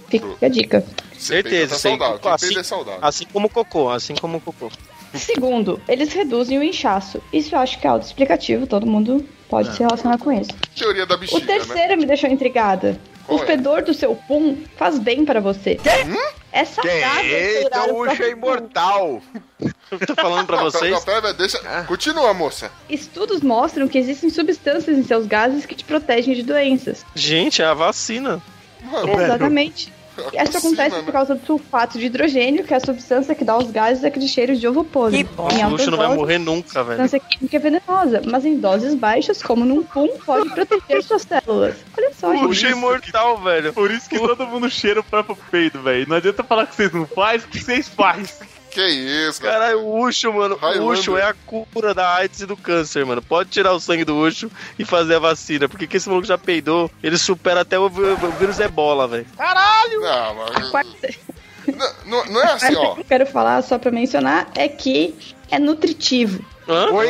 Fica 0.08 0.26
a 0.40 0.48
dica. 0.48 0.84
Certeza, 1.18 1.74
tá 1.74 1.78
saudável. 1.80 2.20
Assim- 2.32 2.56
é 2.58 2.62
saudável. 2.62 3.00
Assim 3.02 3.24
como 3.32 3.46
o 3.46 3.50
cocô, 3.50 3.90
assim 3.90 4.14
como 4.14 4.36
o 4.38 4.40
cocô. 4.40 4.70
Segundo, 5.14 5.80
eles 5.88 6.12
reduzem 6.12 6.58
o 6.58 6.62
inchaço. 6.62 7.20
Isso 7.32 7.54
eu 7.54 7.58
acho 7.58 7.80
que 7.80 7.86
é 7.86 7.90
autoexplicativo, 7.90 8.66
todo 8.68 8.86
mundo 8.86 9.26
pode 9.48 9.74
se 9.74 9.80
relacionar 9.80 10.18
com 10.18 10.30
isso. 10.30 10.50
Teoria 10.76 11.04
da 11.04 11.16
O 11.16 11.18
bexiga, 11.18 11.40
né? 11.40 11.46
terceiro 11.58 11.96
me 11.98 12.06
deixou 12.06 12.30
intrigada. 12.30 12.96
O 13.30 13.42
é? 13.42 13.46
fedor 13.46 13.82
do 13.82 13.94
seu 13.94 14.14
pum 14.14 14.56
faz 14.76 14.98
bem 14.98 15.24
pra 15.24 15.40
você. 15.40 15.78
É 16.52 16.64
saudável 16.64 17.24
Eita, 17.24 17.60
cheirar 17.60 17.88
o 17.90 17.94
o 17.94 18.02
Ucho 18.02 18.22
é 18.22 18.30
imortal. 18.30 19.22
Eu 19.90 20.06
tô 20.06 20.14
falando 20.16 20.46
pra 20.46 20.56
Não, 20.62 20.64
vocês. 20.64 20.90
Não, 20.90 21.02
pera, 21.02 21.22
pera, 21.22 21.34
deixa. 21.34 21.58
Continua, 21.84 22.34
moça. 22.34 22.70
Estudos 22.88 23.40
mostram 23.40 23.86
que 23.86 23.98
existem 23.98 24.30
substâncias 24.30 24.98
em 24.98 25.04
seus 25.04 25.26
gases 25.26 25.64
que 25.64 25.76
te 25.76 25.84
protegem 25.84 26.34
de 26.34 26.42
doenças. 26.42 27.04
Gente, 27.14 27.62
é 27.62 27.66
a 27.66 27.74
vacina. 27.74 28.42
Mano, 28.82 29.20
Exatamente. 29.20 29.92
E 30.32 30.42
Isso 30.42 30.58
acontece 30.58 30.96
né? 30.96 31.02
por 31.02 31.12
causa 31.12 31.34
do 31.34 31.44
sulfato 31.46 31.98
de 31.98 32.06
hidrogênio, 32.06 32.64
que 32.64 32.72
é 32.74 32.76
a 32.76 32.80
substância 32.80 33.34
que 33.34 33.44
dá 33.44 33.54
aos 33.54 33.70
gases 33.70 34.04
aquele 34.04 34.26
cheiro 34.28 34.56
de 34.56 34.66
ovo 34.66 34.84
podre. 34.84 35.20
Em 35.20 35.24
O 35.36 35.42
altas 35.42 35.70
Luxo 35.70 35.90
não 35.90 35.98
vai 35.98 36.14
morrer 36.14 36.38
nunca, 36.38 36.80
a 36.80 36.82
velho. 36.82 36.98
substância 36.98 37.20
química 37.20 37.56
é 37.56 37.60
venenosa, 37.60 38.22
mas 38.26 38.44
em 38.44 38.56
doses 38.58 38.94
baixas, 38.94 39.42
como 39.42 39.64
num 39.64 39.82
pum, 39.82 40.08
pode 40.24 40.48
proteger 40.50 41.02
suas 41.02 41.22
células. 41.22 41.76
Olha 41.96 42.12
só, 42.14 42.32
gente. 42.32 42.44
Luxo 42.44 42.66
é 42.66 42.70
imortal, 42.70 43.38
velho. 43.38 43.72
Por 43.72 43.90
isso 43.90 44.08
que 44.08 44.18
todo 44.18 44.46
mundo 44.46 44.70
cheira 44.70 45.00
o 45.00 45.04
próprio 45.04 45.36
peido, 45.50 45.82
velho. 45.82 46.06
Não 46.08 46.16
adianta 46.16 46.42
falar 46.44 46.66
que 46.66 46.74
vocês 46.74 46.92
não 46.92 47.06
fazem, 47.06 47.40
porque 47.40 47.60
vocês 47.60 47.88
fazem. 47.88 48.26
Que 48.70 48.86
isso, 48.86 49.40
cara. 49.42 49.54
Caralho, 49.54 49.80
o 49.80 50.00
Ucho, 50.04 50.32
mano. 50.32 50.54
Highlander. 50.56 50.82
O 50.82 50.90
Ucho 50.92 51.16
é 51.16 51.22
a 51.24 51.34
cura 51.34 51.92
da 51.92 52.14
AIDS 52.14 52.40
e 52.40 52.46
do 52.46 52.56
câncer, 52.56 53.04
mano. 53.04 53.20
Pode 53.20 53.50
tirar 53.50 53.72
o 53.72 53.80
sangue 53.80 54.04
do 54.04 54.16
Ucho 54.16 54.50
e 54.78 54.84
fazer 54.84 55.16
a 55.16 55.18
vacina. 55.18 55.68
Porque 55.68 55.86
que 55.86 55.96
esse 55.96 56.08
maluco 56.08 56.26
já 56.26 56.38
peidou, 56.38 56.90
ele 57.02 57.18
supera 57.18 57.62
até 57.62 57.78
o, 57.78 57.86
o 57.86 57.90
vírus 58.38 58.60
ebola, 58.60 59.08
velho. 59.08 59.26
Não, 59.38 60.34
mas. 60.34 60.70
Quarta- 60.70 61.14
Não, 61.66 61.92
não, 62.06 62.24
não 62.26 62.42
é 62.42 62.52
assim, 62.52 62.74
ó. 62.76 62.94
que 62.94 63.00
eu 63.00 63.04
quero 63.04 63.26
falar 63.26 63.62
só 63.62 63.78
pra 63.78 63.90
mencionar 63.90 64.48
é 64.54 64.68
que 64.68 65.14
é 65.50 65.58
nutritivo. 65.58 66.44
Hã? 66.68 66.90
Oi? 66.92 67.08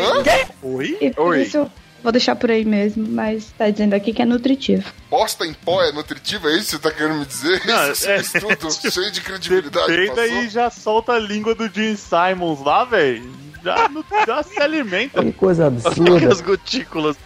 Oi? 0.62 0.98
E 1.00 1.12
Oi. 1.20 1.42
isso 1.42 1.70
vou 2.02 2.12
deixar 2.12 2.36
por 2.36 2.50
aí 2.50 2.64
mesmo, 2.64 3.06
mas 3.08 3.46
tá 3.56 3.68
dizendo 3.70 3.94
aqui 3.94 4.12
que 4.12 4.22
é 4.22 4.24
nutritivo. 4.24 4.84
Bosta 5.10 5.46
em 5.46 5.52
pó 5.54 5.82
é 5.82 5.92
nutritiva, 5.92 6.48
é 6.50 6.56
isso 6.56 6.66
que 6.66 6.70
você 6.72 6.78
tá 6.78 6.90
querendo 6.90 7.18
me 7.20 7.26
dizer? 7.26 7.62
Não, 7.66 7.90
Esse 7.92 8.08
é- 8.10 8.20
estudo 8.20 8.70
cheio 8.90 9.10
de 9.10 9.20
credibilidade. 9.20 10.06
passou? 10.08 10.24
e 10.42 10.48
já 10.48 10.70
solta 10.70 11.12
a 11.12 11.18
língua 11.18 11.54
do 11.54 11.68
Gene 11.72 11.96
Simons 11.96 12.60
lá, 12.64 12.84
velho. 12.84 13.30
Já, 13.62 13.90
já 14.26 14.42
se 14.42 14.60
alimenta. 14.60 15.22
Que 15.22 15.32
coisa 15.32 15.66
absurda. 15.68 16.32
As 16.32 16.40
gotículas. 16.40 17.16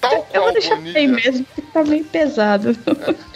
Tal 0.00 0.12
Eu 0.14 0.22
qual 0.22 0.42
vou 0.44 0.52
deixar 0.52 0.76
por 0.76 0.84
aí 0.86 0.92
Bonilha, 1.08 1.08
mesmo, 1.12 1.44
porque 1.46 1.62
tá 1.72 1.82
meio 1.82 2.04
pesado. 2.04 2.76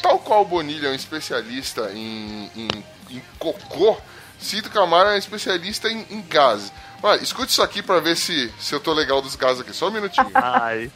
tal 0.02 0.18
qual 0.18 0.44
Bonilha 0.44 0.88
é 0.88 0.90
um 0.90 0.94
especialista 0.94 1.90
em, 1.94 2.50
em, 2.54 2.68
em 3.10 3.22
cocô, 3.38 3.96
Cito 4.38 4.70
Camaro 4.70 5.08
é 5.10 5.14
um 5.14 5.18
especialista 5.18 5.88
em, 5.88 6.04
em 6.10 6.22
gases. 6.28 6.72
Olha, 7.02 7.22
escute 7.22 7.50
isso 7.50 7.62
aqui 7.62 7.82
pra 7.82 7.98
ver 8.00 8.16
se, 8.16 8.52
se 8.60 8.74
eu 8.74 8.80
tô 8.80 8.92
legal 8.92 9.20
dos 9.20 9.34
gases 9.34 9.60
aqui. 9.60 9.72
Só 9.74 9.88
um 9.88 9.90
minutinho. 9.92 10.30
Ai. 10.34 10.90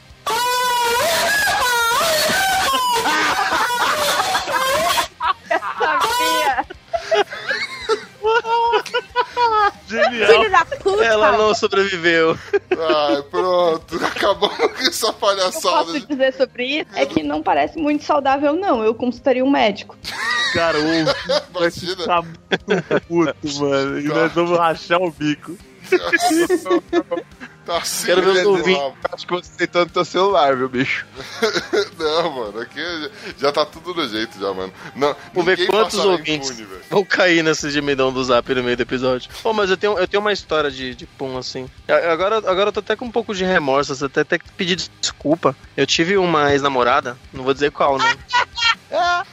Sabia! 9.89 10.27
Ela 11.05 11.33
não 11.33 11.55
sobreviveu. 11.55 12.37
Ai, 12.71 13.23
pronto. 13.31 13.97
Acabamos 14.05 14.57
com 14.57 14.65
essa 14.83 15.07
O 15.09 15.13
que 15.13 15.17
eu 15.17 15.29
palhaçada. 15.29 15.85
posso 15.85 16.07
dizer 16.07 16.35
sobre 16.35 16.65
isso 16.81 16.91
é 16.95 17.07
que 17.07 17.23
não 17.23 17.43
parece 17.43 17.79
muito 17.79 18.05
saudável, 18.05 18.53
não. 18.55 18.83
Eu 18.83 18.95
consultaria 18.95 19.45
um 19.45 19.51
médico. 19.51 19.97
Cara, 20.53 20.79
o 20.79 20.83
vai 21.53 21.69
Imagina. 21.69 21.97
ficar 21.97 22.23
muito 22.23 23.01
puto, 23.07 23.61
mano. 23.61 24.01
E 24.01 24.05
nós 24.05 24.33
vamos 24.33 24.59
rachar 24.59 25.01
o 25.01 25.11
bico. 25.11 25.57
Tá 27.67 27.79
assim, 27.79 28.07
Quero 28.07 28.23
ver 28.23 28.31
os 28.31 28.47
ouvintes. 28.47 28.83
Acho 29.13 29.27
que 29.27 29.33
você 29.35 29.51
tentou 29.67 29.85
no 29.85 29.91
teu 29.91 30.05
celular, 30.05 30.57
viu, 30.57 30.69
bicho? 30.69 31.05
Não, 31.99 32.31
mano, 32.31 32.61
aqui 32.61 32.81
já 33.37 33.51
tá 33.51 33.67
tudo 33.67 33.93
do 33.93 34.09
jeito 34.09 34.39
já, 34.39 34.55
mano. 34.55 34.73
Não, 34.95 35.17
Vamos 35.35 35.57
ver 35.57 35.67
quantos 35.67 35.99
ouvintes 35.99 36.51
impune, 36.51 36.81
vão 36.89 37.05
cair 37.05 37.43
nesse 37.43 37.69
gemidão 37.71 38.13
do 38.13 38.23
zap 38.23 38.55
no 38.55 38.63
meio 38.63 38.77
do 38.77 38.85
episódio. 38.85 39.29
Pô, 39.43 39.53
mas 39.53 39.69
eu 39.69 39.77
tenho, 39.77 39.99
eu 39.99 40.07
tenho 40.07 40.21
uma 40.21 40.33
história 40.33 40.71
de, 40.71 40.95
de 40.95 41.07
pum 41.07 41.37
assim. 41.37 41.69
Agora, 41.89 42.37
agora 42.37 42.69
eu 42.69 42.73
tô 42.73 42.79
até 42.79 42.95
com 42.95 43.07
um 43.07 43.11
pouco 43.11 43.35
de 43.35 43.45
remorso, 43.45 44.05
até 44.05 44.21
até 44.21 44.39
que 44.39 44.49
pedir 44.53 44.77
desculpa. 45.01 45.57
Eu 45.77 45.87
tive 45.87 46.17
uma 46.17 46.53
ex-namorada, 46.53 47.19
não 47.33 47.43
vou 47.43 47.53
dizer 47.53 47.73
qual, 47.73 47.99
né? 47.99 48.17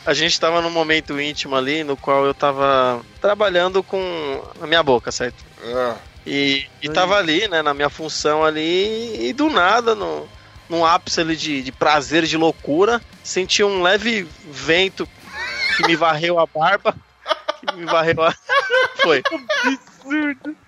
A 0.03 0.13
gente 0.13 0.39
tava 0.39 0.59
num 0.59 0.71
momento 0.71 1.21
íntimo 1.21 1.55
ali, 1.55 1.83
no 1.83 1.95
qual 1.95 2.25
eu 2.25 2.33
tava 2.33 2.99
trabalhando 3.21 3.83
com 3.83 4.43
a 4.59 4.65
minha 4.65 4.81
boca, 4.81 5.11
certo? 5.11 5.45
Ah, 5.63 5.95
E, 6.25 6.65
e 6.81 6.89
tava 6.89 7.17
ali, 7.17 7.47
né, 7.47 7.61
na 7.61 7.73
minha 7.73 7.89
função 7.89 8.43
ali, 8.43 9.27
e 9.27 9.33
do 9.33 9.49
nada, 9.49 9.93
no, 9.93 10.27
num 10.69 10.85
ápice 10.85 11.21
ali 11.21 11.35
de, 11.35 11.61
de 11.61 11.71
prazer, 11.71 12.23
de 12.23 12.37
loucura, 12.37 13.01
senti 13.23 13.63
um 13.63 13.81
leve 13.81 14.27
vento 14.49 15.07
que 15.75 15.85
me 15.85 15.95
varreu 15.95 16.39
a 16.39 16.45
barba, 16.45 16.95
que 17.67 17.75
me 17.75 17.85
varreu 17.85 18.23
a... 18.23 18.33
Foi. 19.01 19.21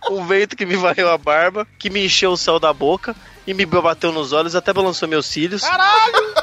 Um 0.09 0.25
vento 0.25 0.55
que 0.55 0.65
me 0.65 0.75
varreu 0.75 1.09
a 1.09 1.17
barba, 1.17 1.65
que 1.79 1.89
me 1.89 2.05
encheu 2.05 2.31
o 2.31 2.37
céu 2.37 2.59
da 2.59 2.73
boca 2.73 3.15
e 3.47 3.53
me 3.53 3.65
bateu 3.65 4.11
nos 4.11 4.33
olhos, 4.33 4.55
até 4.55 4.73
balançou 4.73 5.07
meus 5.07 5.25
cílios. 5.25 5.61
Caralho! 5.61 6.33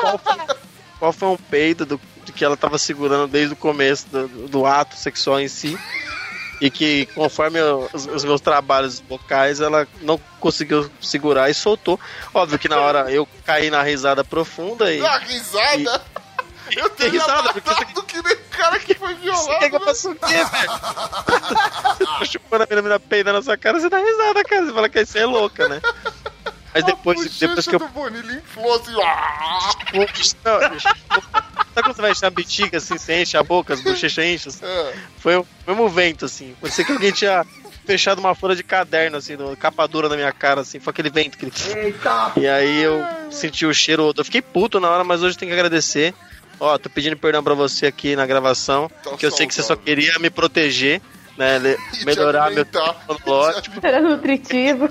Qual 0.00 0.18
foi, 0.18 0.36
qual 0.98 1.12
foi 1.12 1.28
um 1.28 1.36
peido 1.36 1.86
do, 1.86 2.00
de 2.24 2.32
que 2.32 2.44
ela 2.44 2.56
tava 2.56 2.78
segurando 2.78 3.28
desde 3.28 3.54
o 3.54 3.56
começo 3.56 4.08
do, 4.08 4.48
do 4.48 4.66
ato 4.66 4.96
sexual 4.96 5.40
em 5.40 5.48
si. 5.48 5.78
E 6.64 6.70
que 6.70 7.06
conforme 7.06 7.58
eu- 7.58 7.90
os, 7.92 8.06
os 8.06 8.24
meus 8.24 8.40
trabalhos 8.40 9.00
vocais, 9.08 9.60
ela 9.60 9.86
não 10.02 10.16
conseguiu 10.38 10.88
segurar 11.00 11.50
e 11.50 11.54
soltou. 11.54 11.98
Óbvio 12.32 12.56
que 12.58 12.68
na 12.68 12.78
hora 12.80 13.10
eu 13.10 13.26
caí 13.44 13.68
na 13.68 13.82
risada 13.82 14.22
profunda 14.24 14.92
e. 14.92 15.00
dá 15.00 15.18
risada. 15.18 16.00
Eu 16.76 16.88
Que 16.88 16.96
teria 16.96 17.20
risada, 17.20 17.52
porque 17.52 17.68
matado 17.68 18.02
que 18.04 18.22
nem 18.22 18.32
o 18.34 18.38
cara 18.50 18.78
que 18.78 18.94
foi 18.94 19.12
Você 19.14 19.20
violado. 19.22 19.58
quer 19.58 19.68
que 19.70 19.76
eu 19.76 19.80
né? 19.80 20.10
o 20.12 20.14
quê, 20.14 20.44
velho? 20.44 20.72
Você 22.20 22.26
chupando 22.26 22.62
a 22.62 22.66
menina, 22.66 22.82
menina 22.82 23.00
peida 23.00 23.32
na 23.32 23.42
sua 23.42 23.56
cara, 23.56 23.80
você 23.80 23.88
dá 23.90 23.98
risada, 23.98 24.44
cara. 24.44 24.64
Você 24.66 24.72
fala 24.72 24.88
que 24.88 25.04
você 25.04 25.18
é 25.18 25.26
louca, 25.26 25.68
né? 25.68 25.80
Mas 26.74 26.84
depois, 26.84 27.20
a 27.20 27.46
depois 27.46 27.66
que 27.66 27.74
eu. 27.74 27.78
do 27.78 27.88
Bonilha 27.88 28.32
inflou 28.34 28.74
assim. 28.74 28.94
ah! 29.02 29.70
Não, 29.92 30.60
Sabe 31.74 31.86
quando 31.86 31.96
você 31.96 32.02
vai 32.02 32.10
encher 32.12 32.26
a 32.26 32.30
bexiga 32.30 32.78
assim, 32.78 32.98
você 32.98 33.22
enche 33.22 33.36
a 33.36 33.42
boca, 33.42 33.72
as 33.74 33.80
bochechas 33.80 34.24
enchem? 34.24 34.52
É. 34.62 34.94
Foi 35.18 35.36
o 35.36 35.46
mesmo 35.66 35.88
vento, 35.88 36.24
assim. 36.26 36.54
Parecia 36.60 36.84
que 36.84 36.92
alguém 36.92 37.12
tinha 37.12 37.44
fechado 37.86 38.18
uma 38.18 38.34
folha 38.34 38.54
de 38.54 38.62
caderno, 38.62 39.16
assim, 39.16 39.36
no- 39.36 39.56
capa 39.56 39.86
dura 39.88 40.08
na 40.08 40.16
minha 40.16 40.32
cara, 40.32 40.60
assim. 40.60 40.78
Foi 40.80 40.90
aquele 40.90 41.08
vento 41.10 41.38
que 41.38 41.46
ele. 41.46 41.94
E 42.36 42.46
aí 42.46 42.82
eu 42.82 43.02
senti 43.30 43.64
o 43.64 43.72
cheiro. 43.74 44.12
Eu 44.16 44.24
fiquei 44.24 44.42
puto 44.42 44.78
na 44.80 44.90
hora, 44.90 45.02
mas 45.04 45.22
hoje 45.22 45.36
tem 45.38 45.48
que 45.48 45.54
agradecer. 45.54 46.14
Ó, 46.60 46.76
tô 46.78 46.88
pedindo 46.90 47.16
perdão 47.16 47.42
pra 47.42 47.54
você 47.54 47.86
aqui 47.86 48.14
na 48.14 48.24
gravação, 48.26 48.90
Tá 49.02 49.16
que 49.16 49.24
eu 49.26 49.30
sei 49.30 49.46
que 49.46 49.54
você 49.54 49.62
só 49.62 49.74
queria 49.74 50.16
me 50.20 50.30
proteger, 50.30 51.00
né? 51.36 51.58
melhorar 52.04 52.50
meu 52.50 52.66
lógico, 53.26 53.76
Era 53.82 54.00
nutritivo. 54.00 54.88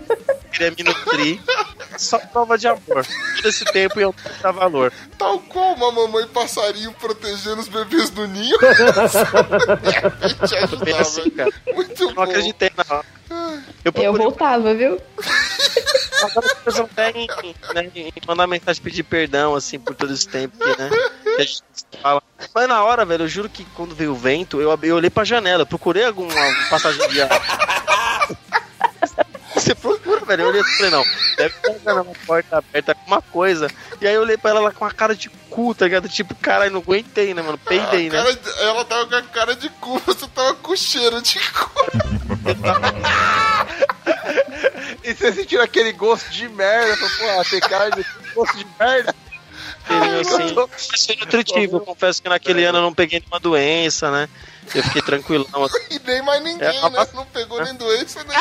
queria 0.51 0.71
me 0.71 0.83
nutrir. 0.83 1.39
Só 2.01 2.17
prova 2.17 2.57
de 2.57 2.67
amor. 2.67 3.05
Todo 3.05 3.47
esse 3.47 3.63
tempo 3.65 3.99
eu 3.99 4.13
dar 4.41 4.51
valor. 4.51 4.91
Tal 5.19 5.37
qual 5.39 5.73
uma 5.75 5.91
mamãe 5.91 6.25
passarinho 6.27 6.91
protegendo 6.93 7.61
os 7.61 7.67
bebês 7.67 8.09
do 8.09 8.27
ninho. 8.27 8.57
Te 10.83 10.93
assim, 10.93 11.29
cara. 11.29 11.51
Muito 11.73 12.05
Não 12.05 12.13
bom. 12.15 12.21
acreditei 12.23 12.71
na 12.75 12.83
hora. 12.95 13.05
Eu 13.29 13.45
Eu 13.85 13.93
procurei 13.93 14.25
voltava, 14.25 14.73
viu? 14.73 14.99
Agora 16.23 16.45
as 16.47 16.53
pessoas 16.53 16.89
até 16.91 17.11
em, 17.11 17.27
né, 17.73 18.11
mandar 18.27 18.47
mensagem 18.47 18.81
pedir 18.81 19.03
perdão, 19.03 19.53
assim, 19.53 19.79
por 19.79 19.93
todo 19.95 20.11
esse 20.11 20.27
tempo 20.27 20.57
que, 20.57 20.81
né? 20.81 20.89
Que 21.23 21.41
a 21.41 21.45
gente 21.45 21.61
fala. 22.01 22.21
Mas 22.53 22.67
na 22.67 22.83
hora, 22.83 23.05
velho, 23.05 23.23
eu 23.25 23.27
juro 23.27 23.47
que 23.47 23.63
quando 23.75 23.93
veio 23.95 24.11
o 24.11 24.15
vento, 24.15 24.59
eu, 24.59 24.77
eu 24.81 24.95
olhei 24.95 25.09
pra 25.09 25.23
janela, 25.23 25.61
eu 25.61 25.67
procurei 25.67 26.05
alguma 26.05 26.33
passagem 26.69 27.07
de 27.09 27.21
ar. 27.21 27.29
Você 29.53 29.75
procura, 29.75 29.90
velho. 30.31 30.43
Eu 30.43 30.49
olhei 30.49 30.61
e 30.61 30.77
falei, 30.77 30.91
não, 30.91 31.03
deve 31.37 31.55
estar 31.55 32.01
uma 32.01 32.15
porta 32.25 32.57
aberta, 32.57 32.93
alguma 32.93 33.21
coisa. 33.21 33.69
E 33.99 34.07
aí 34.07 34.13
eu 34.13 34.21
olhei 34.21 34.37
pra 34.37 34.51
ela 34.51 34.61
lá 34.61 34.71
com 34.71 34.85
uma 34.85 34.91
cara 34.91 35.15
de 35.15 35.29
cu, 35.49 35.75
tá 35.75 35.85
ligado? 35.85 36.09
Tipo, 36.09 36.33
caralho, 36.35 36.71
não 36.71 36.79
aguentei, 36.79 37.33
né, 37.33 37.41
mano? 37.41 37.57
Peidei, 37.57 38.09
né? 38.09 38.17
Cara 38.17 38.39
ela 38.61 38.85
tava 38.85 39.07
com 39.07 39.15
a 39.15 39.21
cara 39.21 39.55
de 39.55 39.69
cu, 39.69 39.99
você 40.05 40.27
tava 40.27 40.55
com 40.55 40.75
cheiro 40.75 41.21
de 41.21 41.39
cu. 41.39 41.71
E 45.03 45.13
você 45.13 45.33
sentiu 45.33 45.61
aquele 45.61 45.91
gosto 45.93 46.29
de 46.29 46.47
merda, 46.47 46.95
falou, 46.95 47.37
pô, 47.37 47.49
tem 47.49 47.59
cara 47.59 47.89
de 47.89 48.05
gosto 48.35 48.57
de 48.57 48.67
merda. 48.79 49.09
Assim. 49.09 50.55
Mas 50.91 51.05
foi 51.05 51.15
nutritivo. 51.15 51.77
Eu 51.77 51.81
confesso 51.81 52.21
que 52.21 52.29
naquele 52.29 52.63
ano 52.63 52.77
eu 52.77 52.83
não 52.83 52.93
peguei 52.93 53.19
nenhuma 53.19 53.39
doença, 53.39 54.11
né? 54.11 54.29
Eu 54.73 54.83
fiquei 54.83 55.01
tranquilão. 55.01 55.63
assim. 55.63 55.77
E 55.91 55.99
nem 56.05 56.21
mais 56.21 56.43
ninguém, 56.43 56.67
É, 56.77 56.89
né? 56.89 57.07
Não 57.13 57.25
pegou 57.25 57.63
nem 57.63 57.75
doença, 57.75 58.23
nem 58.23 58.37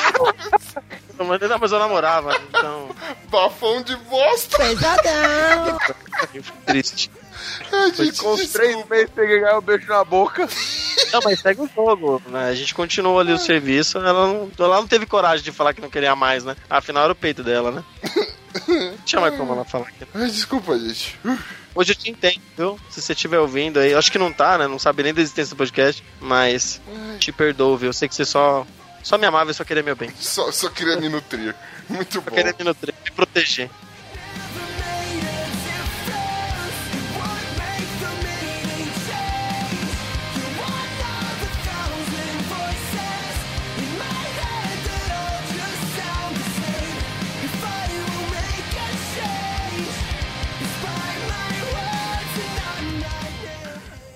Mas, 1.27 1.41
não, 1.41 1.59
mas 1.59 1.73
eu 1.73 1.79
namorava, 1.79 2.35
então. 2.49 2.95
bafão 3.29 3.83
de 3.83 3.95
bosta. 3.97 4.57
Eu 6.33 6.43
fico 6.43 6.59
triste. 6.67 7.11
Ai, 7.73 7.93
gente, 7.95 8.21
Com 8.23 8.33
os 8.33 8.49
três 8.51 8.87
meses 8.89 9.11
você 9.15 9.27
ganhar 9.27 9.59
um 9.59 9.61
beijo 9.61 9.87
na 9.87 10.05
boca. 10.05 10.49
Não, 11.13 11.21
mas 11.25 11.41
segue 11.41 11.63
o 11.63 11.69
jogo, 11.75 12.23
né? 12.27 12.49
A 12.49 12.55
gente 12.55 12.75
continuou 12.75 13.19
ali 13.19 13.33
o 13.33 13.39
serviço. 13.39 13.99
Ela 13.99 14.27
não, 14.27 14.51
ela 14.59 14.77
não 14.77 14.87
teve 14.87 15.07
coragem 15.07 15.45
de 15.45 15.53
falar 15.53 15.75
que 15.75 15.81
não 15.81 15.91
queria 15.91 16.15
mais, 16.15 16.45
né? 16.45 16.57
Afinal 16.69 17.05
era 17.05 17.13
o 17.13 17.17
peito 17.17 17.43
dela, 17.43 17.71
né? 17.71 17.85
Não 18.69 18.99
tinha 19.05 19.21
mais 19.21 19.35
como 19.37 19.53
ela 19.53 19.65
falar 19.65 19.91
que 19.91 20.07
Ai, 20.15 20.31
desculpa, 20.31 20.79
gente. 20.79 21.19
Hoje 21.75 21.93
eu 21.93 21.97
te 21.97 22.11
entendo, 22.11 22.41
viu? 22.57 22.79
Se 22.91 23.01
você 23.01 23.13
estiver 23.13 23.39
ouvindo 23.39 23.79
aí, 23.79 23.95
acho 23.95 24.11
que 24.11 24.19
não 24.19 24.33
tá, 24.33 24.59
né? 24.59 24.67
Não 24.67 24.79
sabe 24.79 25.03
nem 25.03 25.15
da 25.15 25.21
existência 25.21 25.55
do 25.55 25.59
podcast, 25.59 26.03
mas 26.21 26.81
te 27.19 27.31
perdoo, 27.31 27.77
viu? 27.77 27.91
Eu 27.91 27.93
sei 27.93 28.09
que 28.09 28.15
você 28.15 28.25
só, 28.25 28.67
só 29.03 29.17
me 29.17 29.27
amava 29.27 29.51
e 29.51 29.55
só 29.55 29.65
queria 29.65 29.83
meu 29.83 29.95
bem. 29.95 30.11
Só, 30.19 30.51
só 30.51 30.69
queria 30.69 30.97
me 30.97 31.09
nutrir. 31.09 31.55
Muito 31.89 32.15
Só 32.15 32.21
bom. 32.21 32.37
queria 32.37 32.55
me 32.59 32.65
nutrir, 32.65 32.95
me 33.05 33.11
proteger. 33.13 33.71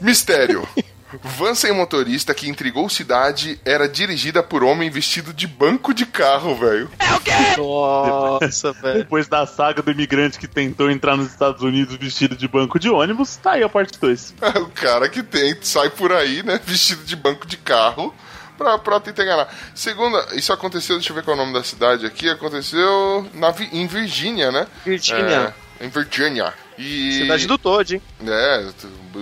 Mistério. 0.04 0.68
Van 1.22 1.54
sem 1.54 1.72
motorista 1.72 2.34
que 2.34 2.46
intrigou 2.46 2.90
cidade 2.90 3.58
era 3.64 3.88
dirigida 3.88 4.42
por 4.42 4.62
homem 4.62 4.90
vestido 4.90 5.32
de 5.32 5.46
banco 5.46 5.94
de 5.94 6.04
carro, 6.04 6.54
velho. 6.54 6.90
Nossa, 7.56 8.72
velho. 8.72 8.98
Depois 8.98 9.28
da 9.28 9.46
saga 9.46 9.80
do 9.80 9.90
imigrante 9.90 10.38
que 10.38 10.46
tentou 10.46 10.90
entrar 10.90 11.16
nos 11.16 11.28
Estados 11.28 11.62
Unidos 11.62 11.96
vestido 11.96 12.36
de 12.36 12.46
banco 12.46 12.78
de 12.78 12.90
ônibus, 12.90 13.36
tá 13.36 13.52
aí 13.52 13.62
a 13.62 13.68
parte 13.68 13.98
2. 13.98 14.34
o 14.60 14.68
cara 14.68 15.08
que 15.08 15.22
tem, 15.22 15.56
sai 15.62 15.88
por 15.88 16.12
aí, 16.12 16.42
né, 16.42 16.60
vestido 16.66 17.02
de 17.04 17.16
banco 17.16 17.46
de 17.46 17.56
carro. 17.56 18.14
Pra, 18.58 18.78
pra 18.78 19.00
tentar 19.00 19.24
enganar. 19.24 19.52
Segunda, 19.74 20.28
isso 20.32 20.52
aconteceu, 20.52 20.94
deixa 20.94 21.10
eu 21.10 21.16
ver 21.16 21.24
qual 21.24 21.36
é 21.36 21.40
o 21.40 21.42
nome 21.42 21.52
da 21.52 21.64
cidade 21.64 22.06
aqui. 22.06 22.30
Aconteceu 22.30 23.28
na, 23.34 23.52
em 23.72 23.84
Virgínia, 23.88 24.52
né? 24.52 24.68
Virgínia. 24.84 25.52
É, 25.58 25.63
em 25.84 25.88
Virgínia. 25.88 26.52
E... 26.78 27.18
Cidade 27.18 27.46
do 27.46 27.58
Toad, 27.58 27.94
hein? 27.94 28.02
É, 28.26 28.72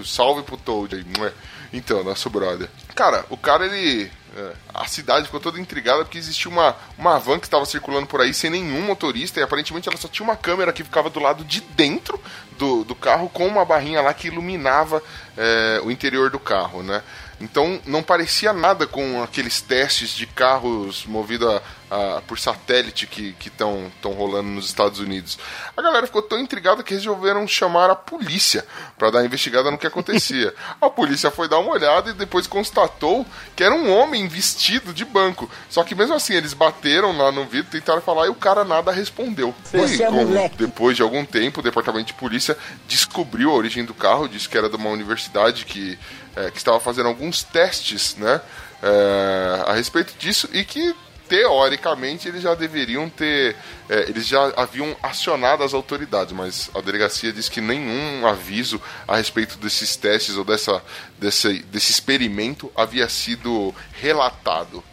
salve 0.05 0.43
pro 0.43 0.57
Toad 0.57 0.95
aí. 0.95 1.05
mué. 1.19 1.33
Então, 1.73 2.05
nosso 2.05 2.29
brother. 2.31 2.69
Cara, 2.95 3.25
o 3.31 3.37
cara, 3.37 3.67
ele. 3.67 4.11
é, 4.37 4.53
a 4.75 4.87
cidade 4.87 5.27
ficou 5.27 5.41
toda 5.41 5.61
intrigada 5.61 6.05
porque 6.05 6.19
existia 6.19 6.51
uma, 6.51 6.75
uma 6.97 7.19
van 7.19 7.39
que 7.39 7.47
estava 7.47 7.65
circulando 7.67 8.07
por 8.07 8.21
aí 8.21 8.33
sem 8.33 8.51
nenhum 8.51 8.83
motorista 8.83 9.39
e 9.39 9.43
aparentemente 9.43 9.89
ela 9.89 9.99
só 9.99 10.09
tinha 10.09 10.25
uma 10.25 10.37
câmera 10.37 10.73
que 10.73 10.83
ficava 10.85 11.11
do 11.11 11.21
lado 11.21 11.45
de 11.45 11.61
dentro 11.61 12.19
do, 12.59 12.85
do 12.85 12.95
carro 12.95 13.29
com 13.29 13.47
uma 13.47 13.65
barrinha 13.65 14.01
lá 14.01 14.13
que 14.15 14.29
iluminava 14.29 15.03
é, 15.37 15.81
o 15.85 15.91
interior 15.91 16.31
do 16.31 16.39
carro, 16.39 16.83
né? 16.83 17.03
Então 17.41 17.81
não 17.85 18.05
parecia 18.05 18.53
nada 18.53 18.87
com 18.87 19.21
aqueles 19.21 19.61
testes 19.61 20.11
de 20.11 20.27
carros 20.29 21.05
movidos 21.07 21.49
a, 21.91 22.17
a- 22.19 22.21
por 22.23 22.39
satélite 22.39 23.05
que 23.09 23.35
estão 23.45 23.91
rolando 24.13 24.49
nos 24.49 24.67
Estados 24.67 25.01
Unidos. 25.01 25.37
A 25.77 25.83
galera 25.83 26.07
ficou 26.07 26.23
tão 26.23 26.39
intrigada 26.39 26.85
que 26.85 26.95
resolveram 26.95 27.49
chamar 27.49 27.91
a 27.91 27.97
polícia 27.97 28.65
para 28.97 29.11
dar 29.11 29.19
uma 29.19 29.27
investigada 29.27 29.73
no 29.73 29.79
que 29.79 29.89
acontecia. 29.89 30.55
A 30.81 30.89
polícia 30.89 31.33
foi 31.33 31.49
dar 31.49 31.59
uma 31.59 31.73
olhada 31.73 32.11
e 32.11 32.13
depois 32.13 32.47
constatou 32.47 33.27
que 33.57 33.65
era 33.65 33.75
um 33.75 33.91
homem 33.93 34.29
vestido 34.29 34.62
de 34.95 35.05
banco. 35.05 35.51
Só 35.69 35.83
que 35.83 35.95
mesmo 35.95 36.15
assim 36.15 36.35
eles 36.35 36.55
bateram 36.55 37.17
lá 37.17 37.33
no 37.33 37.45
vidro, 37.45 37.71
tentaram 37.71 38.01
falar 38.01 38.27
e 38.27 38.31
o 38.31 38.35
cara 38.35 38.65
nada 38.65 38.93
respondeu. 38.93 39.55
E 39.75 40.03
é 40.03 40.07
com- 40.07 40.25
moleque. 40.25 40.57
depois 40.57 40.97
de 40.97 41.03
algum 41.03 41.25
tempo, 41.25 41.61
o 41.61 41.63
departamento 41.63 42.07
de 42.07 42.15
polícia 42.15 42.57
descobriu 42.87 43.51
a 43.51 43.55
origem 43.55 43.85
do 43.85 43.95
carro, 43.95 44.29
disse 44.29 44.49
que 44.49 44.57
era 44.57 44.69
de 44.69 44.77
uma 44.77 44.91
universidade 44.91 45.65
que, 45.65 45.99
eh, 46.37 46.51
que 46.51 46.59
estava 46.59 46.79
fazendo 46.79 47.09
alguns 47.09 47.43
testes, 47.43 48.15
né, 48.17 48.41
eh, 48.83 49.65
a 49.67 49.73
respeito 49.73 50.15
disso 50.19 50.49
e 50.53 50.65
que 50.65 50.95
teoricamente 51.33 52.29
eles 52.29 52.43
já 52.43 52.55
deveriam 52.55 53.09
ter, 53.09 53.57
eh, 53.89 54.05
eles 54.07 54.27
já 54.27 54.53
haviam 54.55 54.95
acionado 55.03 55.65
as 55.65 55.73
autoridades, 55.73 56.35
mas 56.35 56.71
a 56.75 56.81
delegacia 56.83 57.33
disse 57.33 57.51
que 57.51 57.59
nenhum 57.59 58.27
aviso 58.27 58.79
a 59.09 59.17
respeito 59.17 59.57
desses 59.57 59.97
testes 59.97 60.37
ou 60.37 60.45
dessa, 60.45 60.83
desse, 61.19 61.63
desse 61.63 61.91
experimento 61.91 62.71
havia 62.77 63.09
sido 63.09 63.75
relatado. 63.95 64.85